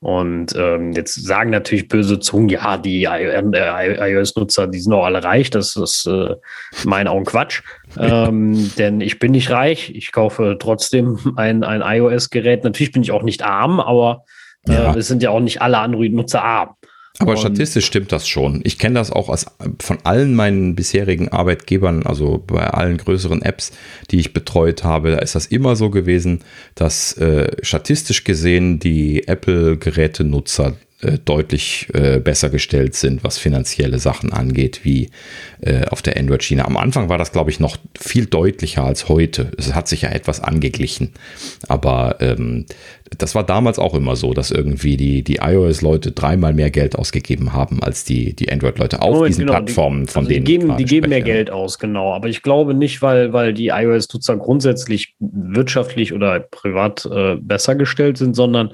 [0.03, 5.49] Und ähm, jetzt sagen natürlich böse Zungen, ja, die iOS-Nutzer, die sind auch alle reich.
[5.49, 6.35] Das ist äh,
[6.83, 7.61] meinen Augen Quatsch.
[7.97, 9.95] ähm, denn ich bin nicht reich.
[9.95, 12.65] Ich kaufe trotzdem ein, ein iOS-Gerät.
[12.65, 14.25] Natürlich bin ich auch nicht arm, aber
[14.67, 14.93] äh, ja.
[14.93, 16.75] es sind ja auch nicht alle Android-Nutzer arm.
[17.19, 18.61] Aber und statistisch stimmt das schon.
[18.63, 19.45] Ich kenne das auch aus,
[19.79, 23.71] von allen meinen bisherigen Arbeitgebern, also bei allen größeren Apps,
[24.09, 29.27] die ich betreut habe, da ist das immer so gewesen, dass äh, statistisch gesehen die
[29.27, 35.09] Apple-Gerätenutzer äh, deutlich äh, besser gestellt sind, was finanzielle Sachen angeht, wie
[35.61, 36.65] äh, auf der Android-Schiene.
[36.65, 39.51] Am Anfang war das, glaube ich, noch viel deutlicher als heute.
[39.57, 41.11] Es hat sich ja etwas angeglichen.
[41.67, 42.65] Aber ähm,
[43.17, 47.53] das war damals auch immer so, dass irgendwie die, die iOS-Leute dreimal mehr Geld ausgegeben
[47.53, 50.77] haben als die, die Android-Leute auf Moment, diesen genau, Plattformen, von also denen die geben,
[50.77, 52.13] die geben mehr Geld aus, genau.
[52.13, 58.17] Aber ich glaube nicht, weil, weil die iOS-Nutzer grundsätzlich wirtschaftlich oder privat äh, besser gestellt
[58.17, 58.73] sind, sondern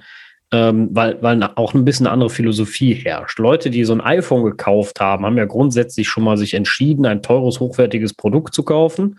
[0.51, 3.39] ähm, weil, weil auch ein bisschen eine andere Philosophie herrscht.
[3.39, 7.21] Leute, die so ein iPhone gekauft haben, haben ja grundsätzlich schon mal sich entschieden, ein
[7.21, 9.17] teures, hochwertiges Produkt zu kaufen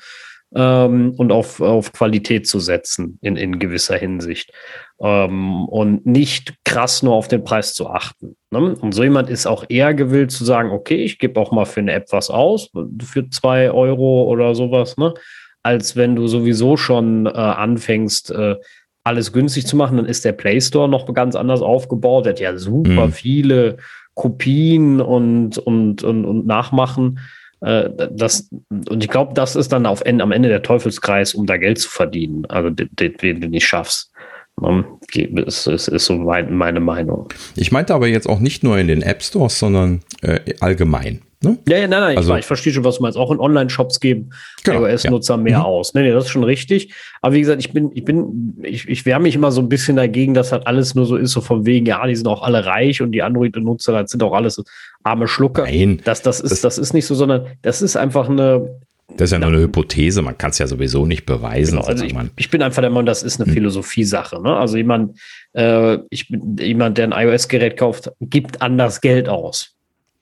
[0.55, 4.53] ähm, und auf, auf Qualität zu setzen in, in gewisser Hinsicht.
[5.01, 8.37] Ähm, und nicht krass nur auf den Preis zu achten.
[8.51, 8.75] Ne?
[8.81, 11.81] Und so jemand ist auch eher gewillt zu sagen, okay, ich gebe auch mal für
[11.81, 12.71] eine App was aus,
[13.03, 15.15] für zwei Euro oder sowas, ne?
[15.63, 18.57] als wenn du sowieso schon äh, anfängst, äh,
[19.05, 22.27] alles günstig zu machen, dann ist der Play Store noch ganz anders aufgebaut.
[22.27, 23.13] Der hat ja super mhm.
[23.13, 23.77] viele
[24.15, 27.19] Kopien und, und, und, und Nachmachen.
[27.61, 31.57] Äh, das, und ich glaube, das ist dann auf, am Ende der Teufelskreis, um da
[31.57, 32.45] Geld zu verdienen.
[32.47, 34.13] Also, den du nicht schaffst.
[34.57, 37.29] Das ist, ist so meine Meinung.
[37.57, 41.23] Ich meinte aber jetzt auch nicht nur in den App Stores, sondern äh, allgemein.
[41.43, 41.57] Ne?
[41.67, 43.17] Ja, ja, nein, nein, also, ich, ich, verstehe schon, was du meinst.
[43.17, 44.31] Auch in Online-Shops geben
[44.63, 45.41] genau, iOS-Nutzer ja.
[45.41, 45.65] mehr mhm.
[45.65, 45.95] aus.
[45.95, 46.93] Nee, nee, das ist schon richtig.
[47.23, 49.97] Aber wie gesagt, ich bin, ich bin, ich, ich wehre mich immer so ein bisschen
[49.97, 52.67] dagegen, dass halt alles nur so ist, so von wegen, ja, die sind auch alle
[52.67, 54.63] reich und die Android-Nutzer, das sind auch alles
[55.03, 55.63] arme Schlucker.
[55.63, 56.01] Nein.
[56.05, 58.69] Das, das, ist, das, das ist nicht so, sondern das ist einfach eine,
[59.17, 61.77] das ist ja nur eine Hypothese, man kann es ja sowieso nicht beweisen.
[61.77, 63.55] Genau, also ich, ich, bin einfach der Meinung, das ist eine hm.
[63.55, 64.41] Philosophiesache.
[64.41, 64.55] Ne?
[64.57, 65.19] Also jemand,
[65.53, 69.75] äh, ich bin, jemand, der ein iOS-Gerät kauft, gibt anders Geld aus.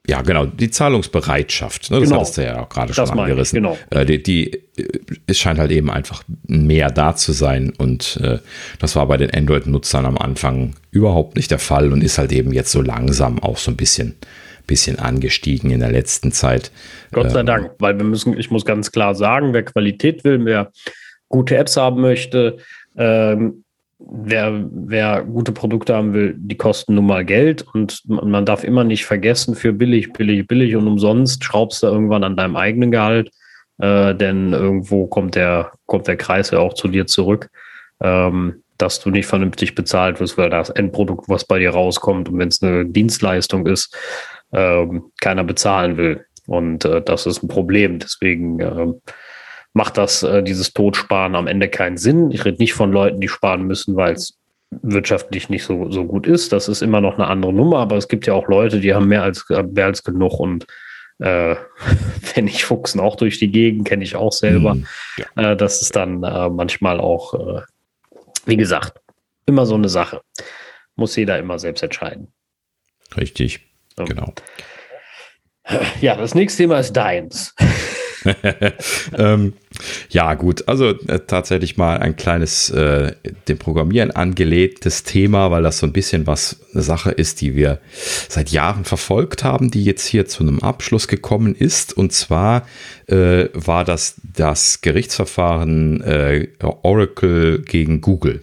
[0.09, 2.21] Ja, genau, die Zahlungsbereitschaft, ne, das genau.
[2.23, 3.59] hattest du ja auch gerade schon angerissen.
[3.59, 3.79] Ich, genau.
[3.91, 4.89] Äh, die, die, äh,
[5.27, 8.39] es scheint halt eben einfach mehr da zu sein und äh,
[8.79, 12.55] das war bei den Android-Nutzern am Anfang überhaupt nicht der Fall und ist halt eben
[12.55, 14.15] jetzt so langsam auch so ein bisschen,
[14.67, 16.73] bisschen angestiegen in der letzten Zeit.
[17.13, 20.43] Gott sei ähm, Dank, weil wir müssen, ich muss ganz klar sagen, wer Qualität will,
[20.47, 20.73] wer
[21.29, 22.57] gute Apps haben möchte,
[22.97, 23.63] ähm,
[23.99, 28.85] wer, wer gute Produkte haben will, die kosten nun mal Geld und man darf immer
[28.85, 33.31] nicht vergessen, für billig, billig, billig und umsonst schraubst du irgendwann an deinem eigenen Gehalt,
[33.79, 37.51] äh, denn irgendwo kommt der, kommt der Kreis ja auch zu dir zurück,
[38.01, 42.39] ähm, dass du nicht vernünftig bezahlt wirst, weil das Endprodukt, was bei dir rauskommt und
[42.39, 43.97] wenn es eine Dienstleistung ist,
[44.53, 46.25] ähm, keiner bezahlen will.
[46.47, 47.99] Und äh, das ist ein Problem.
[47.99, 48.87] Deswegen äh,
[49.73, 52.31] macht das, äh, dieses Totsparen am Ende keinen Sinn.
[52.31, 54.39] Ich rede nicht von Leuten, die sparen müssen, weil es
[54.71, 56.53] wirtschaftlich nicht so, so gut ist.
[56.53, 59.09] Das ist immer noch eine andere Nummer, aber es gibt ja auch Leute, die haben
[59.09, 60.67] mehr als, mehr als genug und
[61.19, 61.57] äh,
[62.35, 64.75] wenn ich fuchsen auch durch die Gegend, kenne ich auch selber.
[64.75, 64.87] Mm,
[65.17, 65.53] ja.
[65.53, 67.63] äh, das ist dann äh, manchmal auch, äh,
[68.47, 69.01] wie gesagt,
[69.47, 70.21] immer so eine Sache.
[70.97, 72.33] Muss jeder immer selbst entscheiden.
[73.17, 73.61] Richtig,
[73.97, 74.05] so.
[74.05, 74.33] genau.
[76.01, 77.55] Ja, das nächste Thema ist deins.
[79.17, 79.53] ähm,
[80.11, 80.67] ja, gut.
[80.67, 83.13] Also äh, tatsächlich mal ein kleines, äh,
[83.49, 87.81] dem Programmieren angelegtes Thema, weil das so ein bisschen was eine Sache ist, die wir
[88.29, 91.97] seit Jahren verfolgt haben, die jetzt hier zu einem Abschluss gekommen ist.
[91.97, 92.67] Und zwar
[93.07, 98.43] äh, war das das Gerichtsverfahren äh, Oracle gegen Google.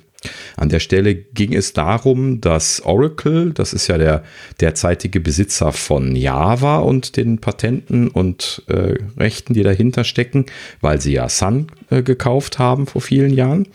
[0.57, 4.23] An der Stelle ging es darum, dass Oracle, das ist ja der
[4.59, 10.45] derzeitige Besitzer von Java und den Patenten und äh, Rechten, die dahinter stecken,
[10.81, 13.67] weil sie ja Sun äh, gekauft haben vor vielen Jahren.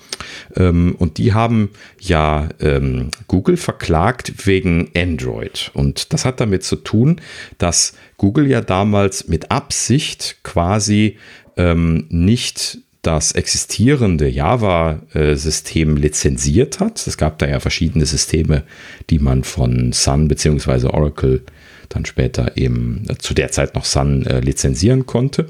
[0.56, 1.70] Ähm, und die haben
[2.01, 5.70] ja ähm, Google verklagt wegen Android.
[5.74, 7.20] Und das hat damit zu tun,
[7.59, 11.16] dass Google ja damals mit Absicht quasi
[11.56, 17.06] ähm, nicht das existierende Java-System lizenziert hat.
[17.06, 18.62] Es gab da ja verschiedene Systeme,
[19.09, 20.89] die man von Sun bzw.
[20.89, 21.43] Oracle
[21.90, 25.46] dann später eben zu der Zeit noch Sun äh, lizenzieren konnte.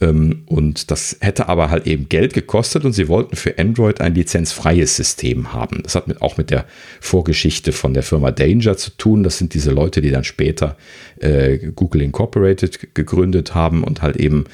[0.00, 4.14] Ähm, und das hätte aber halt eben Geld gekostet und sie wollten für Android ein
[4.14, 5.82] lizenzfreies System haben.
[5.82, 6.64] Das hat mit, auch mit der
[7.00, 9.24] Vorgeschichte von der Firma Danger zu tun.
[9.24, 10.76] Das sind diese Leute, die dann später
[11.18, 14.44] äh, Google Incorporated gegründet haben und halt eben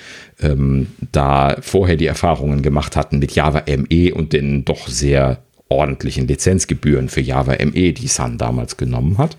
[0.40, 6.28] ähm, da vorher die Erfahrungen gemacht hatten mit Java ME und den doch sehr ordentlichen
[6.28, 9.36] Lizenzgebühren für Java ME, die Sun damals genommen hat.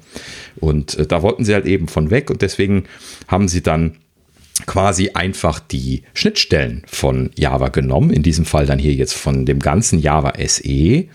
[0.57, 2.83] Und äh, da wollten sie halt eben von weg und deswegen
[3.27, 3.97] haben sie dann
[4.65, 9.59] quasi einfach die Schnittstellen von Java genommen, in diesem Fall dann hier jetzt von dem
[9.59, 11.07] ganzen Java SE, ne,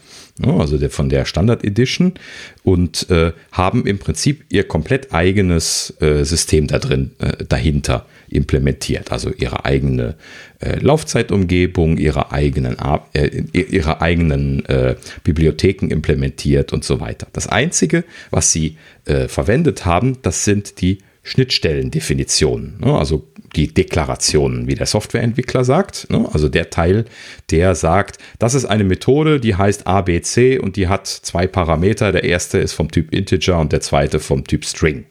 [0.46, 2.14] also der, von der Standard Edition
[2.62, 9.12] und äh, haben im Prinzip ihr komplett eigenes äh, System da drin äh, dahinter implementiert,
[9.12, 10.16] also ihre eigene
[10.62, 12.76] äh, Laufzeitumgebung, ihre eigenen,
[13.14, 17.26] äh, ihre eigenen äh, Bibliotheken implementiert und so weiter.
[17.32, 22.96] Das Einzige, was sie äh, verwendet haben, das sind die Schnittstellendefinitionen, ne?
[22.96, 26.08] also die Deklarationen, wie der Softwareentwickler sagt.
[26.10, 26.28] Ne?
[26.32, 27.04] Also der Teil,
[27.50, 32.12] der sagt, das ist eine Methode, die heißt ABC und die hat zwei Parameter.
[32.12, 35.04] Der erste ist vom Typ Integer und der zweite vom Typ String.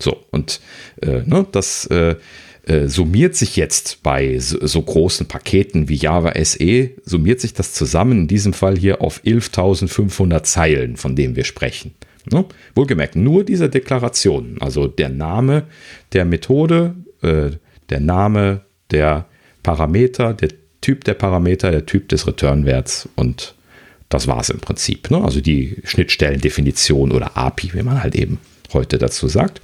[0.00, 0.60] So, und
[1.00, 1.86] äh, ne, das
[2.64, 7.74] äh, summiert sich jetzt bei so, so, großen Paketen wie Java SE, summiert sich das
[7.74, 11.94] zusammen, in diesem Fall hier auf 11.500 Zeilen, von dem wir sprechen.
[12.30, 12.44] Ne?
[12.74, 15.64] Wohlgemerkt, nur diese Deklarationen, also der Name
[16.12, 17.50] der Methode, äh,
[17.90, 19.26] der Name der
[19.62, 23.54] Parameter, der Typ der Parameter, der Typ des Returnwerts und
[24.08, 25.10] das war es im Prinzip.
[25.10, 25.22] Ne?
[25.22, 28.38] Also die Schnittstellendefinition oder API, wie man halt eben
[28.72, 29.60] heute dazu sagt.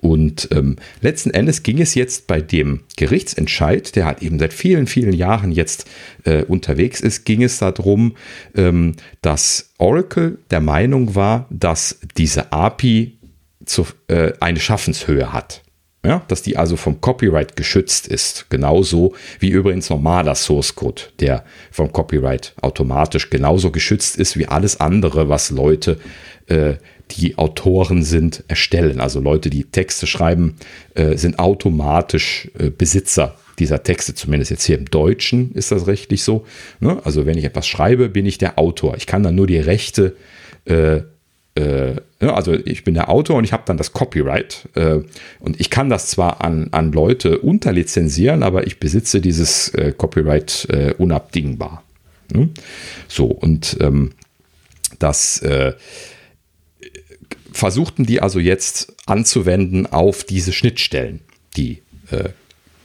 [0.00, 4.86] Und ähm, letzten Endes ging es jetzt bei dem Gerichtsentscheid, der halt eben seit vielen,
[4.86, 5.84] vielen Jahren jetzt
[6.24, 8.16] äh, unterwegs ist, ging es darum,
[8.56, 13.18] ähm, dass Oracle der Meinung war, dass diese API
[13.66, 15.62] zu, äh, eine Schaffenshöhe hat.
[16.02, 18.46] Ja, dass die also vom Copyright geschützt ist.
[18.48, 24.80] Genauso wie übrigens normaler Source Code, der vom Copyright automatisch genauso geschützt ist wie alles
[24.80, 25.98] andere, was Leute
[26.46, 26.76] äh,
[27.10, 29.00] die Autoren sind, erstellen.
[29.00, 30.56] Also Leute, die Texte schreiben,
[30.94, 36.22] äh, sind automatisch äh, Besitzer dieser Texte, zumindest jetzt hier im Deutschen ist das rechtlich
[36.22, 36.46] so.
[36.80, 36.98] Ne?
[37.04, 38.96] Also wenn ich etwas schreibe, bin ich der Autor.
[38.96, 40.16] Ich kann dann nur die Rechte,
[40.64, 41.00] äh,
[41.56, 42.02] ne?
[42.20, 44.66] also ich bin der Autor und ich habe dann das Copyright.
[45.40, 51.82] Und ich kann das zwar an, an Leute unterlizenzieren, aber ich besitze dieses Copyright unabdingbar.
[52.32, 52.48] Ne?
[53.08, 54.12] So, und ähm,
[54.98, 55.42] das
[57.52, 61.20] versuchten die also jetzt anzuwenden auf diese Schnittstellen,
[61.56, 62.30] die äh,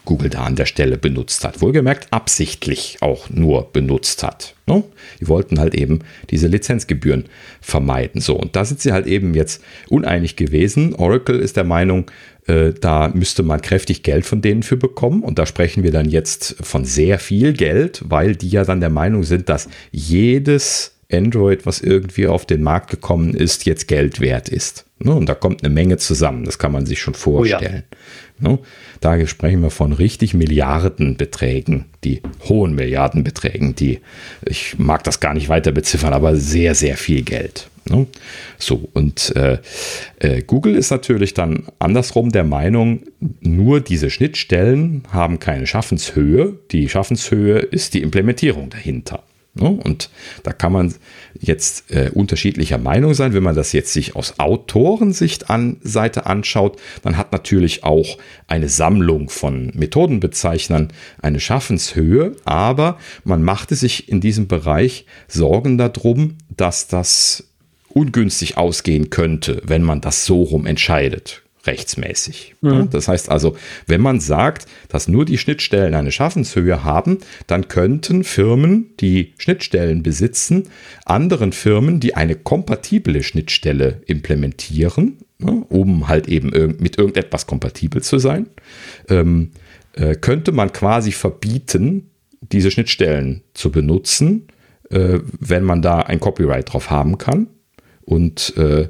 [0.05, 1.61] Google da an der Stelle benutzt hat.
[1.61, 4.55] Wohlgemerkt absichtlich auch nur benutzt hat.
[4.67, 4.83] Ne?
[5.19, 7.25] Die wollten halt eben diese Lizenzgebühren
[7.59, 8.21] vermeiden.
[8.21, 10.93] So, und da sind sie halt eben jetzt uneinig gewesen.
[10.95, 12.09] Oracle ist der Meinung,
[12.47, 15.23] äh, da müsste man kräftig Geld von denen für bekommen.
[15.23, 18.89] Und da sprechen wir dann jetzt von sehr viel Geld, weil die ja dann der
[18.89, 24.49] Meinung sind, dass jedes Android, was irgendwie auf den Markt gekommen ist, jetzt Geld wert
[24.49, 24.85] ist.
[24.99, 25.13] Ne?
[25.13, 27.83] Und da kommt eine Menge zusammen, das kann man sich schon vorstellen.
[27.91, 28.49] Oh ja.
[28.49, 28.59] Ne?
[29.01, 33.99] Da sprechen wir von richtig Milliardenbeträgen, die hohen Milliardenbeträgen, die,
[34.45, 37.69] ich mag das gar nicht weiter beziffern, aber sehr, sehr viel Geld.
[37.87, 38.07] Ne?
[38.57, 39.59] So, und äh,
[40.19, 43.03] äh, Google ist natürlich dann andersrum der Meinung,
[43.41, 46.57] nur diese Schnittstellen haben keine Schaffenshöhe.
[46.71, 49.23] Die Schaffenshöhe ist die Implementierung dahinter.
[49.55, 49.69] Ne?
[49.69, 50.09] Und
[50.43, 50.93] da kann man
[51.39, 53.33] jetzt äh, unterschiedlicher Meinung sein.
[53.33, 58.17] Wenn man das jetzt sich aus Autorensicht an Seite anschaut, dann hat natürlich auch
[58.47, 60.91] eine Sammlung von Methodenbezeichnern
[61.21, 67.45] eine Schaffenshöhe, aber man machte sich in diesem Bereich Sorgen darum, dass das
[67.87, 72.55] ungünstig ausgehen könnte, wenn man das so rum entscheidet rechtsmäßig.
[72.61, 72.89] Mhm.
[72.89, 73.55] Das heißt also,
[73.87, 80.03] wenn man sagt, dass nur die Schnittstellen eine Schaffenshöhe haben, dann könnten Firmen, die Schnittstellen
[80.03, 80.69] besitzen,
[81.05, 88.47] anderen Firmen, die eine kompatible Schnittstelle implementieren, um halt eben mit irgendetwas kompatibel zu sein,
[89.09, 89.51] ähm,
[89.93, 92.09] äh, könnte man quasi verbieten,
[92.41, 94.47] diese Schnittstellen zu benutzen,
[94.89, 97.47] äh, wenn man da ein Copyright drauf haben kann.
[98.01, 98.89] Und äh,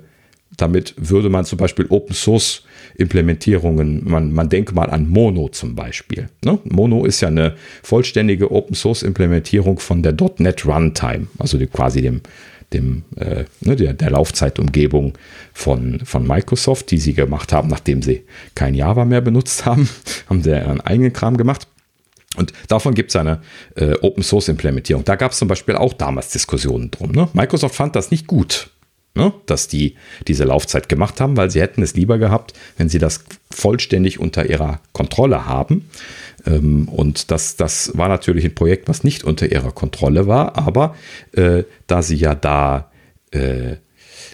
[0.58, 2.64] damit würde man zum Beispiel Open Source
[2.96, 6.30] Implementierungen, man, man denke mal an Mono zum Beispiel.
[6.44, 6.60] Ne?
[6.64, 12.02] Mono ist ja eine vollständige Open Source Implementierung von der .NET Runtime, also die, quasi
[12.02, 12.22] dem,
[12.74, 15.18] dem, äh, ne, der, der Laufzeitumgebung
[15.54, 18.24] von, von Microsoft, die sie gemacht haben, nachdem sie
[18.56, 19.90] kein Java mehr benutzt haben,
[20.30, 21.68] haben sie ihren eigenen Kram gemacht.
[22.38, 23.42] Und davon gibt es eine
[23.76, 25.06] äh, Open Source Implementierung.
[25.06, 27.12] Da gab es zum Beispiel auch damals Diskussionen drum.
[27.12, 27.30] Ne?
[27.34, 28.70] Microsoft fand das nicht gut
[29.16, 29.96] ne, dass die
[30.28, 34.50] diese Laufzeit gemacht haben, weil sie hätten es lieber gehabt, wenn sie das vollständig unter
[34.50, 35.90] ihrer Kontrolle haben.
[36.46, 40.96] Ähm, und das, das war natürlich ein Projekt, was nicht unter ihrer Kontrolle war, aber
[41.32, 42.92] äh, da sie ja da
[43.32, 43.78] äh,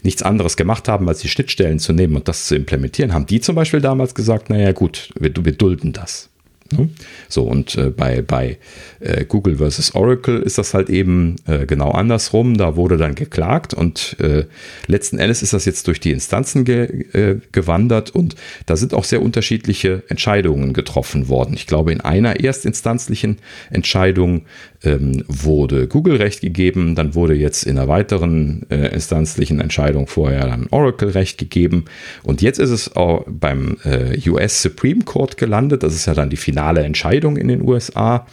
[0.04, 3.40] nichts anderes gemacht haben, als die Schnittstellen zu nehmen und das zu implementieren, haben die
[3.40, 6.31] zum Beispiel damals gesagt, naja gut, wir, wir dulden das.
[6.72, 6.90] Ne?
[7.30, 8.58] So, und äh, bei, bei
[9.00, 12.58] äh, Google versus Oracle ist das halt eben äh, genau andersrum.
[12.58, 14.46] Da wurde dann geklagt und äh,
[14.88, 18.36] letzten Endes ist das jetzt durch die Instanzen ge äh, gewandert und
[18.66, 21.54] da sind auch sehr unterschiedliche Entscheidungen getroffen worden.
[21.54, 23.38] Ich glaube, in einer erstinstanzlichen
[23.70, 24.44] Entscheidung
[24.84, 30.48] ähm, wurde Google Recht gegeben, dann wurde jetzt in einer weiteren äh, instanzlichen Entscheidung vorher
[30.48, 31.86] dann Oracle Recht gegeben
[32.24, 33.78] und jetzt ist es auch beim
[34.28, 35.84] US Supreme Court gelandet.
[35.84, 38.26] Das ist ja dann die finale Entscheidung in den USA.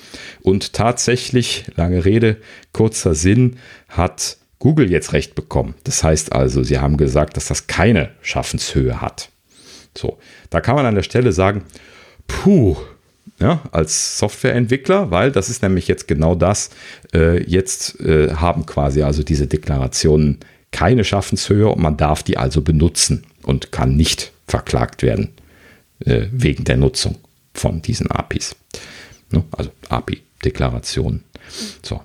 [0.42, 2.36] Und tatsächlich, lange Rede,
[2.72, 3.56] kurzer Sinn,
[3.88, 5.74] hat Google jetzt recht bekommen.
[5.84, 9.30] Das heißt also, sie haben gesagt, dass das keine Schaffenshöhe hat.
[9.96, 10.18] So,
[10.50, 11.62] da kann man an der Stelle sagen,
[12.26, 12.76] puh,
[13.40, 16.70] ja, als Softwareentwickler, weil das ist nämlich jetzt genau das.
[17.14, 20.40] Äh, jetzt äh, haben quasi also diese Deklarationen
[20.70, 25.30] keine Schaffenshöhe und man darf die also benutzen und kann nicht verklagt werden
[26.04, 27.16] äh, wegen der Nutzung
[27.54, 28.56] von diesen APIs.
[29.30, 29.44] Ne?
[29.52, 31.24] Also API-Deklarationen.
[31.82, 32.00] So.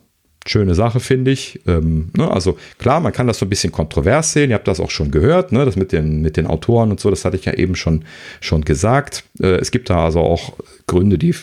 [0.45, 1.61] Schöne Sache, finde ich.
[1.67, 2.29] Ähm, ne?
[2.29, 4.49] Also klar, man kann das so ein bisschen kontrovers sehen.
[4.49, 5.63] Ihr habt das auch schon gehört, ne?
[5.63, 8.03] das mit den, mit den Autoren und so, das hatte ich ja eben schon,
[8.41, 9.23] schon gesagt.
[9.39, 10.53] Äh, es gibt da also auch
[10.85, 11.33] Gründe, die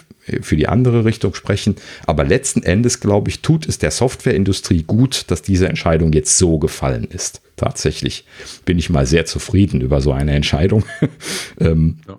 [0.43, 1.77] für die andere Richtung sprechen.
[2.07, 6.59] Aber letzten Endes, glaube ich, tut es der Softwareindustrie gut, dass diese Entscheidung jetzt so
[6.59, 7.41] gefallen ist.
[7.57, 8.25] Tatsächlich
[8.65, 10.85] bin ich mal sehr zufrieden über so eine Entscheidung.
[11.61, 12.19] ähm, ja.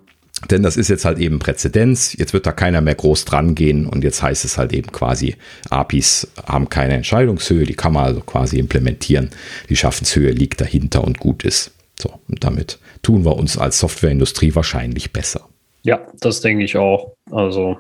[0.50, 2.16] Denn das ist jetzt halt eben Präzedenz.
[2.18, 5.36] Jetzt wird da keiner mehr groß dran gehen und jetzt heißt es halt eben quasi,
[5.70, 9.30] APIs haben keine Entscheidungshöhe, die kann man also quasi implementieren.
[9.70, 11.72] Die Schaffenshöhe liegt dahinter und gut ist.
[12.00, 15.48] So, und damit tun wir uns als Softwareindustrie wahrscheinlich besser.
[15.84, 17.16] Ja, das denke ich auch.
[17.30, 17.78] Also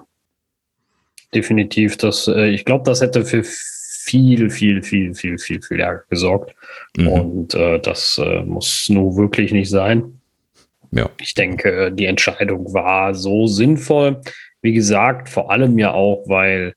[1.33, 6.03] definitiv, das, äh, ich glaube, das hätte für viel, viel, viel, viel, viel, viel Ärger
[6.09, 6.55] gesorgt.
[6.97, 7.07] Mhm.
[7.07, 10.20] Und äh, das äh, muss nur wirklich nicht sein.
[10.91, 11.09] Ja.
[11.19, 14.21] Ich denke, die Entscheidung war so sinnvoll.
[14.61, 16.73] Wie gesagt, vor allem ja auch, weil,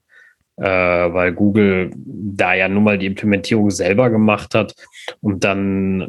[0.56, 4.74] äh, weil Google da ja nun mal die Implementierung selber gemacht hat
[5.20, 6.08] und dann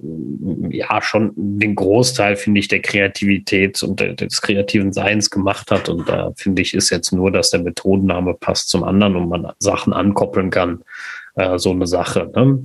[0.69, 5.89] ja schon den Großteil, finde ich, der Kreativität und des kreativen Seins gemacht hat.
[5.89, 9.51] Und da finde ich, ist jetzt nur, dass der Methodenname passt zum anderen und man
[9.59, 10.83] Sachen ankoppeln kann.
[11.35, 12.31] Äh, so eine Sache.
[12.35, 12.59] Ne?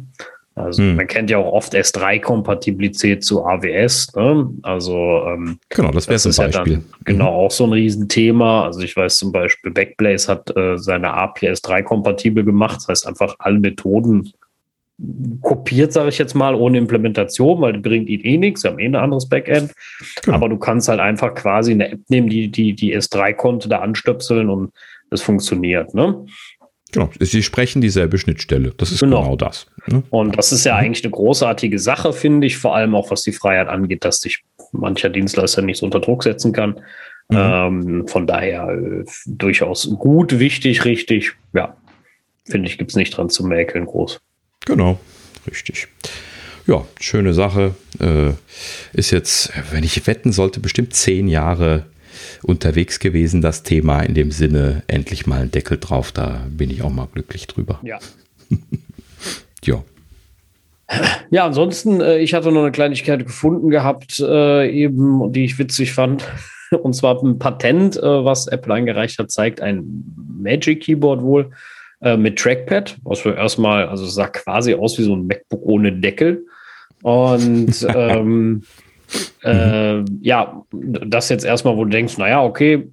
[0.64, 0.96] Also hm.
[0.96, 4.14] man kennt ja auch oft S3-Kompatibilität zu AWS.
[4.14, 4.50] Ne?
[4.62, 6.72] Also ähm, genau, das wäre ein Beispiel.
[6.72, 7.36] Ja dann, genau mhm.
[7.36, 8.64] auch so ein Riesenthema.
[8.64, 12.76] Also ich weiß zum Beispiel, Backblaze hat äh, seine API S3-kompatibel gemacht.
[12.76, 14.32] Das heißt einfach alle Methoden
[15.40, 18.78] kopiert, sage ich jetzt mal, ohne Implementation, weil die bringt ihnen eh nichts, sie haben
[18.78, 19.72] eh ein anderes Backend.
[20.22, 20.36] Genau.
[20.36, 24.50] Aber du kannst halt einfach quasi eine App nehmen, die die, die S3-Konto da anstöpseln
[24.50, 24.72] und
[25.10, 25.94] es funktioniert.
[25.94, 26.26] Ne?
[26.92, 28.72] Genau, sie sprechen dieselbe Schnittstelle.
[28.76, 29.66] Das ist genau, genau das.
[29.86, 30.02] Ne?
[30.10, 33.32] Und das ist ja eigentlich eine großartige Sache, finde ich, vor allem auch was die
[33.32, 34.42] Freiheit angeht, dass sich
[34.72, 36.80] mancher Dienstleister nicht so unter Druck setzen kann.
[37.28, 37.36] Mhm.
[37.36, 41.32] Ähm, von daher äh, durchaus gut, wichtig, richtig.
[41.52, 41.76] Ja,
[42.44, 44.20] finde ich, gibt es nicht dran zu mäkeln groß.
[44.66, 44.98] Genau,
[45.46, 45.88] richtig.
[46.66, 47.74] Ja, schöne Sache.
[48.00, 48.32] Äh,
[48.92, 51.86] ist jetzt, wenn ich wetten sollte, bestimmt zehn Jahre
[52.42, 56.82] unterwegs gewesen, das Thema in dem Sinne, endlich mal ein Deckel drauf, da bin ich
[56.82, 57.80] auch mal glücklich drüber.
[57.82, 57.98] Ja.
[59.64, 59.84] ja.
[61.30, 65.92] Ja, ansonsten, äh, ich hatte noch eine Kleinigkeit gefunden gehabt, äh, eben, die ich witzig
[65.92, 66.24] fand.
[66.82, 70.04] Und zwar ein Patent, äh, was Apple eingereicht hat, zeigt ein
[70.40, 71.50] Magic Keyboard wohl
[72.16, 76.46] mit Trackpad, was wir erstmal, also sah quasi aus wie so ein MacBook ohne Deckel.
[77.02, 78.62] Und ähm,
[79.42, 82.90] äh, ja, das jetzt erstmal, wo du denkst, naja, okay,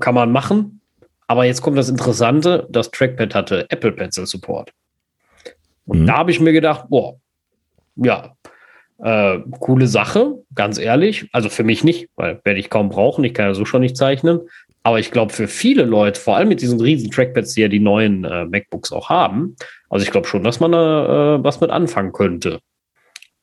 [0.00, 0.80] kann man machen.
[1.26, 4.72] Aber jetzt kommt das Interessante, das Trackpad hatte Apple Pencil Support.
[5.86, 6.06] Und mhm.
[6.06, 7.16] da habe ich mir gedacht, boah,
[7.96, 8.36] ja,
[8.98, 11.28] äh, coole Sache, ganz ehrlich.
[11.32, 13.24] Also für mich nicht, weil werde ich kaum brauchen.
[13.24, 14.40] Ich kann ja so schon nicht zeichnen.
[14.82, 17.80] Aber ich glaube, für viele Leute, vor allem mit diesen riesen Trackpads, die ja die
[17.80, 19.56] neuen äh, MacBooks auch haben,
[19.90, 22.60] also ich glaube schon, dass man äh, was mit anfangen könnte.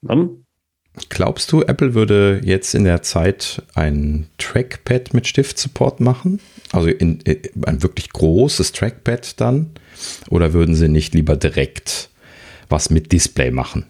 [0.01, 0.29] Ne?
[1.09, 6.39] Glaubst du, Apple würde jetzt in der Zeit ein Trackpad mit Stift-Support machen?
[6.71, 9.71] Also in, in, ein wirklich großes Trackpad dann?
[10.29, 12.09] Oder würden sie nicht lieber direkt
[12.69, 13.87] was mit Display machen?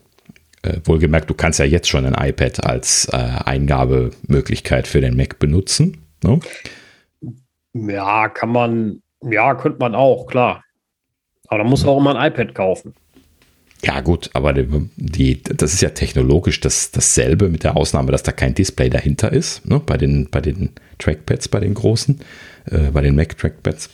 [0.62, 5.40] Äh, wohlgemerkt, du kannst ja jetzt schon ein iPad als äh, Eingabemöglichkeit für den Mac
[5.40, 6.06] benutzen.
[6.24, 6.40] Ne?
[7.74, 10.64] Ja, kann man, ja, könnte man auch, klar.
[11.48, 12.96] Aber da muss auch immer ein iPad kaufen.
[13.84, 18.32] Ja, gut, aber die, das ist ja technologisch das, dasselbe, mit der Ausnahme, dass da
[18.32, 22.20] kein Display dahinter ist, ne, bei, den, bei den Trackpads, bei den großen,
[22.72, 23.90] äh, bei den Mac-Trackpads.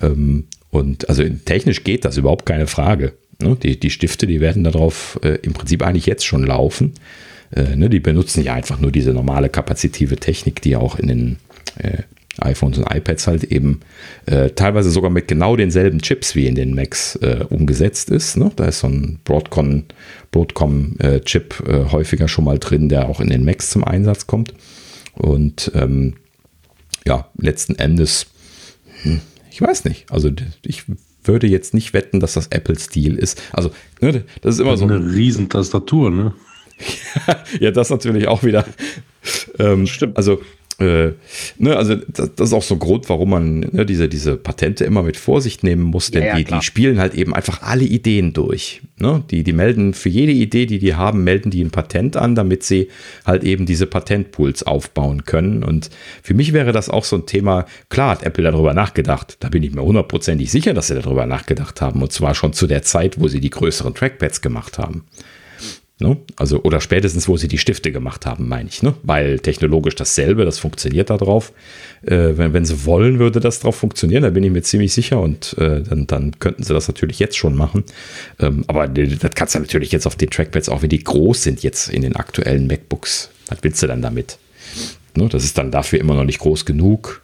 [0.00, 3.12] Ähm, und also technisch geht das überhaupt keine Frage.
[3.40, 3.56] Ne?
[3.62, 6.94] Die, die Stifte, die werden darauf äh, im Prinzip eigentlich jetzt schon laufen.
[7.54, 7.90] Äh, ne?
[7.90, 11.36] Die benutzen ja einfach nur diese normale kapazitive Technik, die auch in den
[11.78, 12.02] äh,
[12.40, 13.80] iPhones und iPads halt eben
[14.26, 18.36] äh, teilweise sogar mit genau denselben Chips wie in den Macs äh, umgesetzt ist.
[18.36, 18.50] Ne?
[18.56, 19.84] Da ist so ein Broadcom,
[20.32, 21.20] Broadcom äh, äh,
[21.90, 24.54] häufiger schon mal drin, der auch in den Macs zum Einsatz kommt.
[25.14, 26.14] Und ähm,
[27.06, 28.26] ja, letzten Endes,
[29.02, 30.10] hm, ich weiß nicht.
[30.10, 30.30] Also
[30.64, 30.84] ich
[31.22, 33.40] würde jetzt nicht wetten, dass das Apple-Stil ist.
[33.52, 34.94] Also, ne, das ist immer das ist so.
[34.94, 36.34] Eine riesen Tastatur, ne?
[37.60, 38.66] ja, das natürlich auch wieder.
[39.58, 40.16] Ähm, Stimmt.
[40.16, 40.42] Also
[40.78, 41.12] äh,
[41.58, 44.84] ne, also das, das, ist auch so ein Grund, warum man ne, diese, diese Patente
[44.84, 47.84] immer mit Vorsicht nehmen muss, denn ja, ja, die, die, spielen halt eben einfach alle
[47.84, 48.82] Ideen durch.
[48.98, 49.22] Ne?
[49.30, 52.64] Die, die melden für jede Idee, die die haben, melden die ein Patent an, damit
[52.64, 52.88] sie
[53.24, 55.62] halt eben diese Patentpools aufbauen können.
[55.62, 55.90] Und
[56.22, 59.62] für mich wäre das auch so ein Thema, klar hat Apple darüber nachgedacht, da bin
[59.62, 63.20] ich mir hundertprozentig sicher, dass sie darüber nachgedacht haben, und zwar schon zu der Zeit,
[63.20, 65.04] wo sie die größeren Trackpads gemacht haben.
[66.04, 66.18] Ne?
[66.36, 68.92] Also, oder spätestens, wo sie die Stifte gemacht haben, meine ich, ne?
[69.04, 71.50] Weil technologisch dasselbe, das funktioniert da drauf.
[72.02, 75.18] Äh, wenn, wenn sie wollen, würde das drauf funktionieren, da bin ich mir ziemlich sicher
[75.18, 77.84] und äh, dann, dann könnten sie das natürlich jetzt schon machen.
[78.38, 81.62] Ähm, aber das kannst du natürlich jetzt auf den Trackpads, auch wenn die groß sind
[81.62, 83.30] jetzt in den aktuellen MacBooks.
[83.48, 84.36] Was willst du dann damit?
[85.16, 85.30] Ne?
[85.30, 87.22] Das ist dann dafür immer noch nicht groß genug.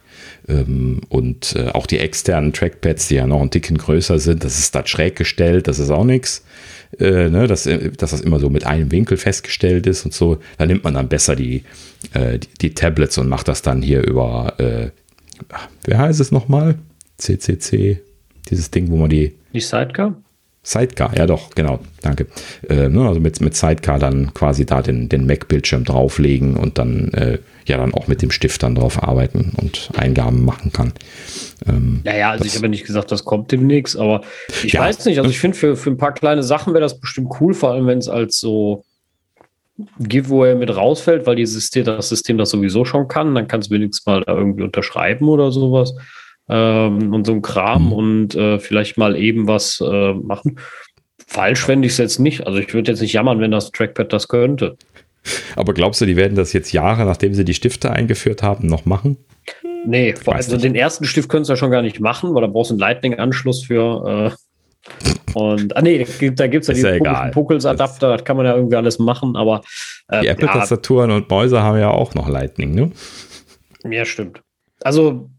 [0.51, 4.59] Ähm, und äh, auch die externen Trackpads, die ja noch ein Ticken größer sind, das
[4.59, 6.45] ist da schräg gestellt, das ist auch nichts
[6.99, 10.39] äh, ne, dass, äh, dass das immer so mit einem Winkel festgestellt ist und so.
[10.59, 11.63] Da nimmt man dann besser die,
[12.15, 14.91] die, die, Tablets und macht das dann hier über, äh,
[15.85, 16.77] wer heißt es nochmal?
[17.19, 18.01] CCC,
[18.49, 19.35] dieses Ding, wo man die.
[19.53, 20.17] Die Sidecar?
[20.63, 22.27] Sidecar, ja doch, genau, danke.
[22.69, 27.09] Äh, ne, also mit, mit Sidecar dann quasi da den, den Mac-Bildschirm drauflegen und dann
[27.15, 30.93] äh, ja dann auch mit dem Stift dann drauf arbeiten und Eingaben machen kann.
[31.67, 34.21] Ähm, ja, ja, also ich habe nicht gesagt, das kommt demnächst, aber
[34.63, 37.01] ich ja, weiß nicht, also ich finde für, für ein paar kleine Sachen wäre das
[37.01, 38.85] bestimmt cool, vor allem wenn es als so
[39.99, 43.71] Giveaway mit rausfällt, weil die System, das System das sowieso schon kann, dann kann es
[43.71, 45.95] wenigstens mal da irgendwie unterschreiben oder sowas
[46.51, 47.93] ähm, und so ein Kram mhm.
[47.93, 50.59] und äh, vielleicht mal eben was äh, machen.
[51.27, 52.47] Falsch fände ich es jetzt nicht.
[52.47, 54.77] Also ich würde jetzt nicht jammern, wenn das Trackpad das könnte.
[55.55, 58.85] Aber glaubst du, die werden das jetzt Jahre, nachdem sie die Stifte eingeführt haben, noch
[58.85, 59.17] machen?
[59.85, 62.49] Nee, vor also den ersten Stift können sie ja schon gar nicht machen, weil da
[62.49, 64.35] brauchst du einen Lightning-Anschluss für.
[64.37, 66.05] Äh, und, ah nee,
[66.35, 69.63] da gibt es ja diesen ja Puckels-Adapter, das kann man ja irgendwie alles machen, aber.
[70.09, 72.91] Äh, die Apple-Tastaturen ja, und Mäuse haben ja auch noch Lightning, ne?
[73.89, 74.43] Ja, stimmt.
[74.83, 75.31] Also,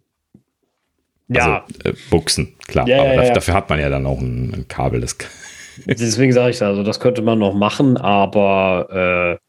[1.38, 1.66] ja.
[1.84, 2.88] Also, äh, Buchsen, klar.
[2.88, 5.01] Ja, aber dafür, dafür, hat man ja dann auch ein, ein Kabel.
[5.01, 5.18] Das
[5.85, 9.42] Deswegen sage ich also, das könnte man noch machen, aber äh,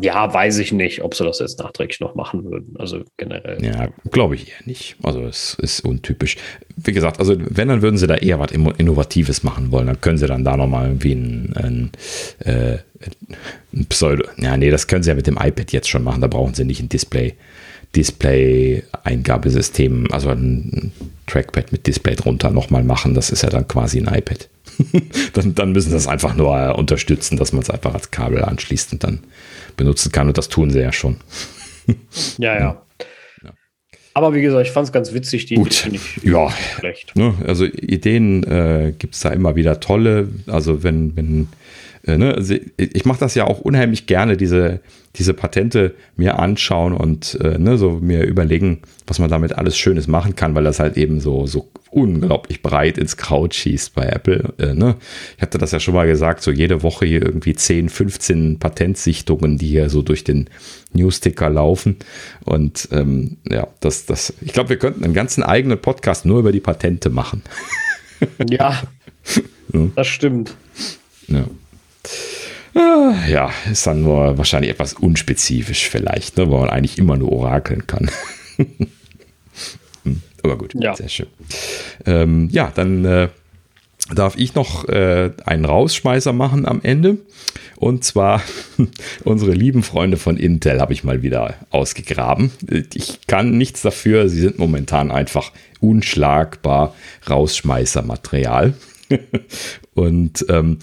[0.00, 2.74] ja, weiß ich nicht, ob sie das jetzt nachträglich noch machen würden.
[2.76, 3.64] Also generell.
[3.64, 4.96] Ja, glaube ich eher nicht.
[5.02, 6.36] Also es ist untypisch.
[6.76, 9.86] Wie gesagt, also wenn, dann würden sie da eher was Innovatives machen wollen.
[9.86, 11.92] Dann können sie dann da nochmal irgendwie ein, ein,
[12.40, 12.78] äh,
[13.72, 14.24] ein Pseudo.
[14.38, 16.20] Ja, nee, das können sie ja mit dem iPad jetzt schon machen.
[16.20, 17.34] Da brauchen sie nicht ein Display.
[17.96, 20.92] Display-Eingabesystem, also ein
[21.26, 23.14] Trackpad mit Display drunter nochmal machen.
[23.14, 24.50] Das ist ja dann quasi ein iPad.
[25.32, 28.44] dann, dann müssen sie das einfach nur äh, unterstützen, dass man es einfach als Kabel
[28.44, 29.20] anschließt und dann
[29.76, 30.28] benutzen kann.
[30.28, 31.16] Und das tun sie ja schon.
[32.38, 32.82] ja, ja.
[34.16, 35.90] Aber wie gesagt, ich fand es ganz witzig, die Gut.
[35.92, 37.14] Ich ja, schlecht.
[37.16, 40.30] Ne, also Ideen äh, gibt es da immer wieder tolle.
[40.46, 41.48] Also wenn, wenn
[42.06, 44.80] ne, also ich mache das ja auch unheimlich gerne, diese,
[45.16, 50.06] diese Patente mir anschauen und äh, ne, so mir überlegen, was man damit alles Schönes
[50.06, 54.52] machen kann, weil das halt eben so, so unglaublich breit ins Kraut schießt bei Apple.
[54.58, 54.96] Äh, ne?
[55.36, 59.58] Ich hatte das ja schon mal gesagt, so jede Woche hier irgendwie 10, 15 Patentsichtungen,
[59.58, 60.50] die hier so durch den
[60.92, 61.96] Newsticker laufen.
[62.44, 66.52] Und ähm, ja, das, das, ich glaube, wir könnten einen ganzen eigenen Podcast nur über
[66.52, 67.42] die Patente machen.
[68.48, 68.82] ja,
[69.94, 70.54] das stimmt.
[71.28, 71.46] Ja.
[72.74, 77.32] Ah, ja, ist dann nur wahrscheinlich etwas unspezifisch vielleicht, ne, wo man eigentlich immer nur
[77.32, 78.10] orakeln kann.
[80.04, 80.94] Hm, aber gut, ja.
[80.94, 81.26] sehr schön.
[82.06, 83.28] Ähm, ja, dann äh,
[84.14, 87.18] darf ich noch äh, einen Rausschmeißer machen am Ende.
[87.76, 88.42] Und zwar
[89.24, 92.52] unsere lieben Freunde von Intel habe ich mal wieder ausgegraben.
[92.94, 96.94] Ich kann nichts dafür, sie sind momentan einfach unschlagbar
[97.28, 98.74] Rausschmeißermaterial.
[99.94, 100.78] Und ähm,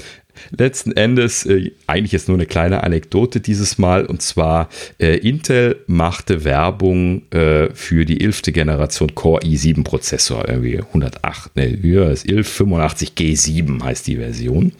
[0.51, 5.77] letzten Endes, äh, eigentlich ist nur eine kleine Anekdote dieses Mal, und zwar äh, Intel
[5.87, 8.43] machte Werbung äh, für die 11.
[8.53, 14.73] Generation Core i7 Prozessor, irgendwie 108, ne, ja, ist 1185G7 heißt die Version.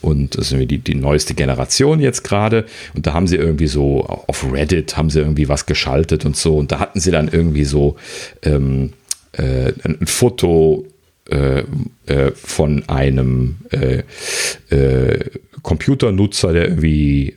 [0.00, 2.66] Und das ist die, die neueste Generation jetzt gerade.
[2.94, 6.56] Und da haben sie irgendwie so auf Reddit haben sie irgendwie was geschaltet und so.
[6.56, 7.96] Und da hatten sie dann irgendwie so
[8.42, 8.92] ähm,
[9.32, 10.86] äh, ein Foto
[11.32, 11.64] äh,
[12.06, 14.02] äh, von einem äh,
[14.74, 15.30] äh,
[15.62, 17.36] Computernutzer, der irgendwie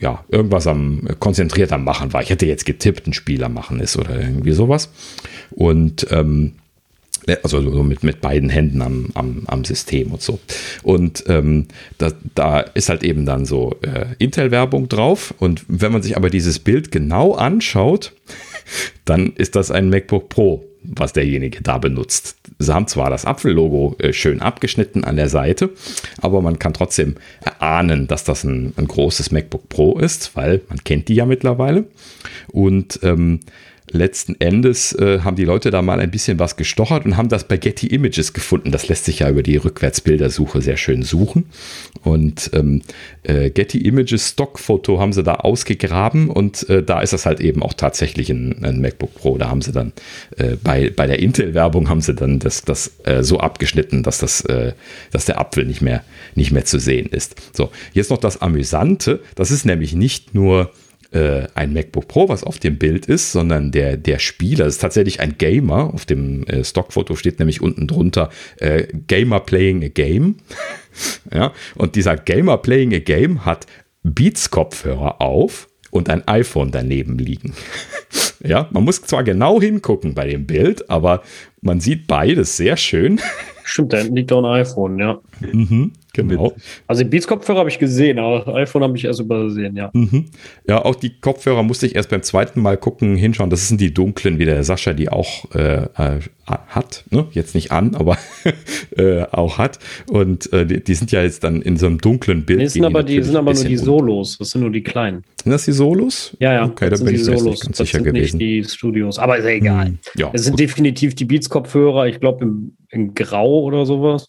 [0.00, 2.22] ja, irgendwas am konzentriert am Machen war.
[2.22, 4.90] Ich hätte jetzt getippt, ein Spieler machen ist oder irgendwie sowas.
[5.50, 6.54] Und ähm,
[7.42, 10.40] also so mit, mit beiden Händen am, am, am System und so.
[10.82, 11.66] Und ähm,
[11.98, 15.34] da, da ist halt eben dann so äh, Intel-Werbung drauf.
[15.38, 18.12] Und wenn man sich aber dieses Bild genau anschaut,
[19.04, 22.36] dann ist das ein MacBook Pro was derjenige da benutzt.
[22.58, 25.70] Sie haben zwar das Apfellogo äh, schön abgeschnitten an der Seite,
[26.20, 30.82] aber man kann trotzdem erahnen, dass das ein, ein großes MacBook Pro ist, weil man
[30.84, 31.84] kennt die ja mittlerweile.
[32.48, 33.40] Und ähm,
[33.92, 37.44] letzten Endes äh, haben die Leute da mal ein bisschen was gestochert und haben das
[37.44, 38.70] bei Getty Images gefunden.
[38.70, 41.46] Das lässt sich ja über die Rückwärtsbildersuche sehr schön suchen.
[42.02, 42.82] Und ähm,
[43.22, 47.62] äh, Getty Images Stockfoto haben sie da ausgegraben und äh, da ist das halt eben
[47.62, 49.38] auch tatsächlich ein, ein MacBook Pro.
[49.38, 49.92] Da haben sie dann
[50.36, 54.42] äh, bei, bei der Intel-Werbung haben sie dann das, das äh, so abgeschnitten, dass, das,
[54.42, 54.72] äh,
[55.10, 56.02] dass der Apfel nicht mehr,
[56.34, 57.36] nicht mehr zu sehen ist.
[57.52, 59.20] So, jetzt noch das Amüsante.
[59.34, 60.70] Das ist nämlich nicht nur
[61.12, 65.20] äh, ein MacBook Pro, was auf dem Bild ist, sondern der, der Spieler ist tatsächlich
[65.20, 65.92] ein Gamer.
[65.92, 70.36] Auf dem äh, Stockfoto steht nämlich unten drunter äh, Gamer Playing a Game.
[71.32, 73.66] ja, und dieser Gamer Playing a Game hat
[74.02, 77.54] Beats-Kopfhörer auf und ein iPhone daneben liegen.
[78.42, 81.22] ja, man muss zwar genau hingucken bei dem Bild, aber
[81.60, 83.20] man sieht beides sehr schön.
[83.64, 85.20] Stimmt, da liegt auch ein iPhone, ja.
[85.40, 85.92] Mhm.
[86.14, 86.52] Genau.
[86.86, 89.90] Also die Beats-Kopfhörer habe ich gesehen, aber das iPhone habe ich erst übersehen, ja.
[89.94, 90.26] Mhm.
[90.68, 93.48] Ja, auch die Kopfhörer musste ich erst beim zweiten Mal gucken, hinschauen.
[93.48, 97.04] Das sind die dunklen, wie der Sascha die auch äh, äh hat.
[97.10, 97.26] Ne?
[97.30, 98.18] Jetzt nicht an, aber
[98.96, 99.78] äh, auch hat.
[100.08, 102.58] Und äh, die, die, sind ja jetzt dann in so einem dunklen Bild.
[102.58, 104.38] Nee, sind aber, die sind aber nur die Solos.
[104.38, 105.24] Das sind nur die kleinen.
[105.42, 106.36] Sind das die Solos?
[106.40, 106.64] Ja, ja.
[106.66, 107.44] Okay, da bin ich Solos.
[107.44, 108.38] nicht ganz das sicher sind gewesen.
[108.38, 109.86] Nicht die Studios, aber ist ja egal.
[109.86, 110.60] Hm, ja, es sind gut.
[110.60, 112.44] definitiv die Beats-Kopfhörer, ich glaube
[112.90, 114.28] in Grau oder sowas.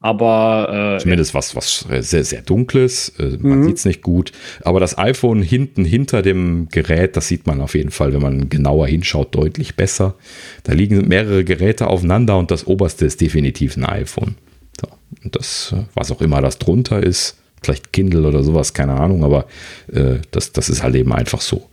[0.00, 3.08] Aber äh, zumindest was, was sehr, sehr dunkles.
[3.18, 3.64] Äh, man mhm.
[3.64, 4.32] sieht es nicht gut.
[4.62, 8.48] Aber das iPhone hinten hinter dem Gerät, das sieht man auf jeden Fall, wenn man
[8.50, 10.14] genauer hinschaut, deutlich besser.
[10.64, 14.36] Da liegen mehrere Geräte aufeinander und das oberste ist definitiv ein iPhone.
[14.78, 14.88] So.
[15.24, 19.24] Und das, äh, was auch immer das drunter ist, vielleicht Kindle oder sowas, keine Ahnung,
[19.24, 19.46] aber
[19.90, 21.68] äh, das, das ist halt eben einfach so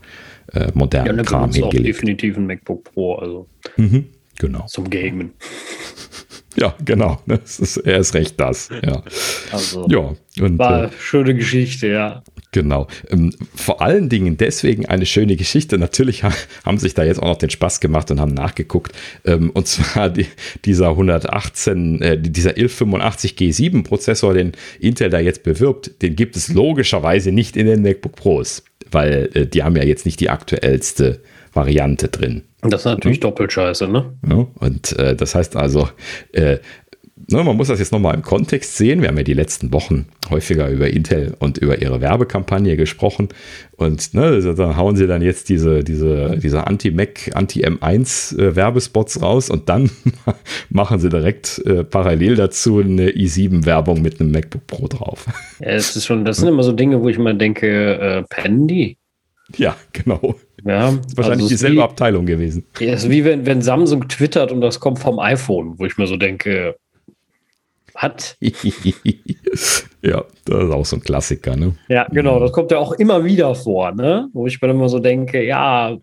[0.54, 1.76] äh, modern ja, Kram hingelegt.
[1.76, 4.06] Auch definitiv ein MacBook Pro, also mhm,
[4.40, 4.66] genau.
[4.68, 5.34] zum Gamen.
[6.56, 7.20] Ja, genau.
[7.28, 8.70] Ist, er ist recht das.
[8.84, 9.04] Ja.
[9.52, 12.24] Also, ja, und, war äh, schöne Geschichte, ja.
[12.52, 12.88] Genau.
[13.10, 15.78] Ähm, vor allen Dingen deswegen eine schöne Geschichte.
[15.78, 18.94] Natürlich haben sich da jetzt auch noch den Spaß gemacht und haben nachgeguckt.
[19.26, 20.28] Ähm, und zwar die,
[20.64, 26.50] dieser 118, äh, dieser 1185 G7 Prozessor, den Intel da jetzt bewirbt, den gibt es
[26.50, 31.22] logischerweise nicht in den MacBook Pros, weil äh, die haben ja jetzt nicht die aktuellste
[31.54, 32.44] Variante drin.
[32.70, 33.22] Das ist natürlich ja.
[33.22, 34.14] doppelt scheiße, ne?
[34.28, 35.90] Ja, und äh, das heißt also,
[36.32, 36.58] äh,
[37.30, 39.02] ne, man muss das jetzt nochmal im Kontext sehen.
[39.02, 43.30] Wir haben ja die letzten Wochen häufiger über Intel und über ihre Werbekampagne gesprochen.
[43.76, 49.50] Und ne, also da hauen sie dann jetzt diese, diese, diese Anti-Mac, Anti-M1-Werbespots äh, raus
[49.50, 49.90] und dann
[50.70, 55.26] machen sie direkt äh, parallel dazu eine i7-Werbung mit einem MacBook Pro drauf.
[55.60, 58.68] Ja, das ist schon, das sind immer so Dinge, wo ich immer denke, äh, pennen
[58.68, 58.98] die?
[59.58, 60.36] Ja, genau.
[60.66, 62.66] Ja, wahrscheinlich also dieselbe wie, Abteilung gewesen.
[62.80, 66.08] Ja, ist wie wenn, wenn Samsung twittert und das kommt vom iPhone, wo ich mir
[66.08, 66.78] so denke,
[67.96, 68.38] hat.
[70.02, 71.76] ja, das ist auch so ein Klassiker, ne?
[71.90, 74.30] Ja, genau, das kommt ja auch immer wieder vor, ne?
[74.34, 75.98] Wo ich mir immer so denke, ja,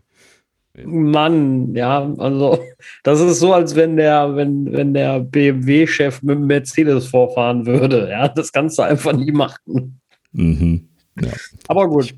[0.85, 2.59] Mann, ja, also
[3.03, 8.09] das ist so, als wenn der, wenn, wenn der BMW-Chef mit dem Mercedes vorfahren würde.
[8.11, 10.01] Ja, das kannst du einfach nie machen.
[10.33, 10.89] Mhm.
[11.21, 11.31] Ja.
[11.69, 12.15] Aber gut.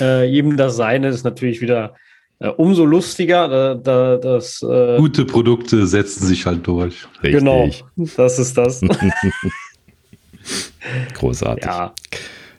[0.00, 1.94] Äh, jedem das Seine ist natürlich wieder
[2.38, 3.48] äh, umso lustiger.
[3.48, 7.06] Da, da, das, äh, Gute Produkte setzen sich halt durch.
[7.22, 7.38] Richtig.
[7.38, 7.70] Genau,
[8.16, 8.80] das ist das.
[11.14, 11.64] Großartig.
[11.64, 11.94] Ja.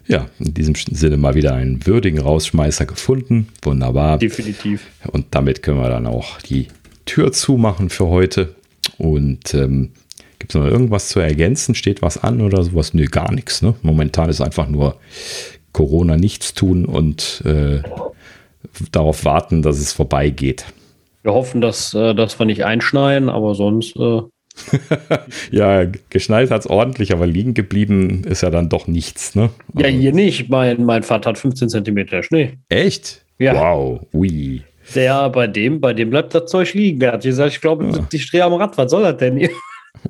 [0.07, 3.47] Ja, in diesem Sinne mal wieder einen würdigen Rausschmeißer gefunden.
[3.63, 4.19] Wunderbar.
[4.19, 4.85] Definitiv.
[5.11, 6.67] Und damit können wir dann auch die
[7.05, 8.53] Tür zumachen für heute.
[8.99, 9.93] Und ähm,
[10.37, 11.73] gibt es noch irgendwas zu ergänzen?
[11.73, 12.93] Steht was an oder sowas?
[12.93, 13.63] Nö, gar nichts.
[13.63, 13.73] Ne?
[13.81, 14.97] Momentan ist einfach nur
[15.75, 17.81] Corona nichts tun und äh,
[18.93, 20.65] darauf warten, dass es vorbeigeht.
[21.21, 23.97] Wir hoffen, dass, äh, dass wir nicht einschneien, aber sonst.
[23.97, 24.21] Äh
[25.51, 29.35] ja, geschneit hat es ordentlich, aber liegen geblieben ist ja dann doch nichts.
[29.35, 29.49] Ne?
[29.77, 30.49] Ja, hier nicht.
[30.49, 32.53] Mein, mein Vater hat 15 Zentimeter Schnee.
[32.69, 33.25] Echt?
[33.37, 33.55] Ja.
[33.55, 34.63] Wow, ui.
[34.95, 37.01] Der, bei dem, bei dem bleibt das Zeug liegen.
[37.01, 38.07] Der hat gesagt, ich glaube, ja.
[38.09, 38.77] ich drehe am Rad.
[38.77, 39.49] Was soll das denn hier?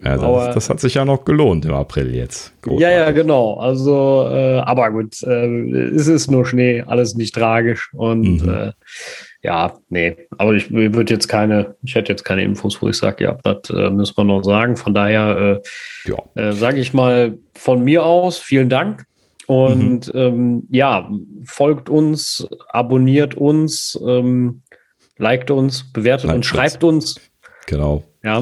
[0.03, 2.53] Ja, das, das, hat sich ja noch gelohnt im April jetzt.
[2.61, 2.81] Großartig.
[2.81, 3.55] Ja, ja, genau.
[3.55, 5.47] Also, äh, aber gut, äh,
[5.95, 7.89] es ist nur Schnee, alles nicht tragisch.
[7.93, 8.49] Und mhm.
[8.49, 8.71] äh,
[9.45, 13.23] Ja, nee, aber ich würde jetzt keine, ich hätte jetzt keine Infos, wo ich sage,
[13.23, 14.75] ja, das äh, müssen wir noch sagen.
[14.75, 15.61] Von daher
[16.05, 16.17] äh, ja.
[16.49, 19.05] äh, sage ich mal von mir aus, vielen Dank.
[19.45, 20.19] Und mhm.
[20.19, 21.07] ähm, ja,
[21.43, 24.63] folgt uns, abonniert uns, ähm,
[25.17, 27.21] liked uns, bewertet Nein, uns, schreibt uns.
[27.67, 28.03] Genau.
[28.23, 28.41] Ja.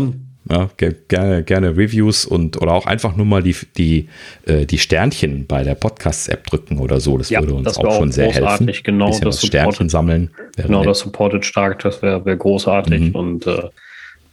[0.50, 0.70] Ja,
[1.08, 4.10] gerne, gerne Reviews und oder auch einfach nur mal die, die,
[4.46, 7.18] äh, die Sternchen bei der Podcast-App drücken oder so.
[7.18, 8.70] Das ja, würde uns auch, auch schon sehr helfen.
[8.84, 10.32] Genau, das Sternchen sammeln.
[10.58, 10.90] Genau, nett.
[10.90, 13.00] das supportet stark, das wäre wär großartig.
[13.00, 13.16] Mhm.
[13.16, 13.70] Und äh,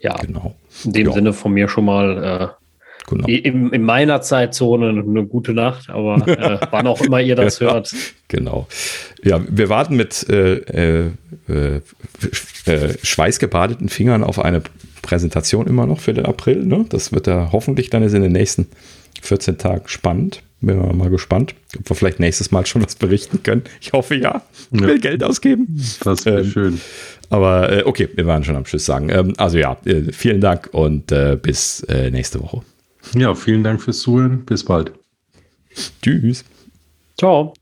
[0.00, 0.56] ja, genau.
[0.84, 1.12] in dem ja.
[1.12, 2.60] Sinne von mir schon mal äh,
[3.08, 3.26] Genau.
[3.26, 7.92] In, in, meiner Zeitzone eine gute Nacht, aber äh, wann auch immer ihr das hört.
[8.28, 8.68] Genau.
[9.24, 11.10] Ja, wir warten mit äh, äh,
[11.48, 11.80] äh,
[12.66, 14.62] äh, schweißgebadeten Fingern auf eine
[15.02, 16.64] Präsentation immer noch für den April.
[16.64, 16.84] Ne?
[16.88, 18.68] Das wird ja hoffentlich dann in den nächsten
[19.22, 20.42] 14 Tagen spannend.
[20.62, 23.62] Bin mal gespannt, ob wir vielleicht nächstes Mal schon was berichten können.
[23.80, 24.42] Ich hoffe ja.
[24.70, 24.98] Ich will ja.
[24.98, 25.82] Geld ausgeben.
[26.04, 26.80] Das wäre ähm, schön.
[27.30, 29.08] Aber äh, okay, wir waren schon am Schluss sagen.
[29.08, 32.62] Ähm, also ja, äh, vielen Dank und äh, bis äh, nächste Woche.
[33.14, 34.44] Ja, vielen Dank fürs Zuhören.
[34.44, 34.92] Bis bald.
[36.02, 36.44] Tschüss.
[37.16, 37.54] Ciao.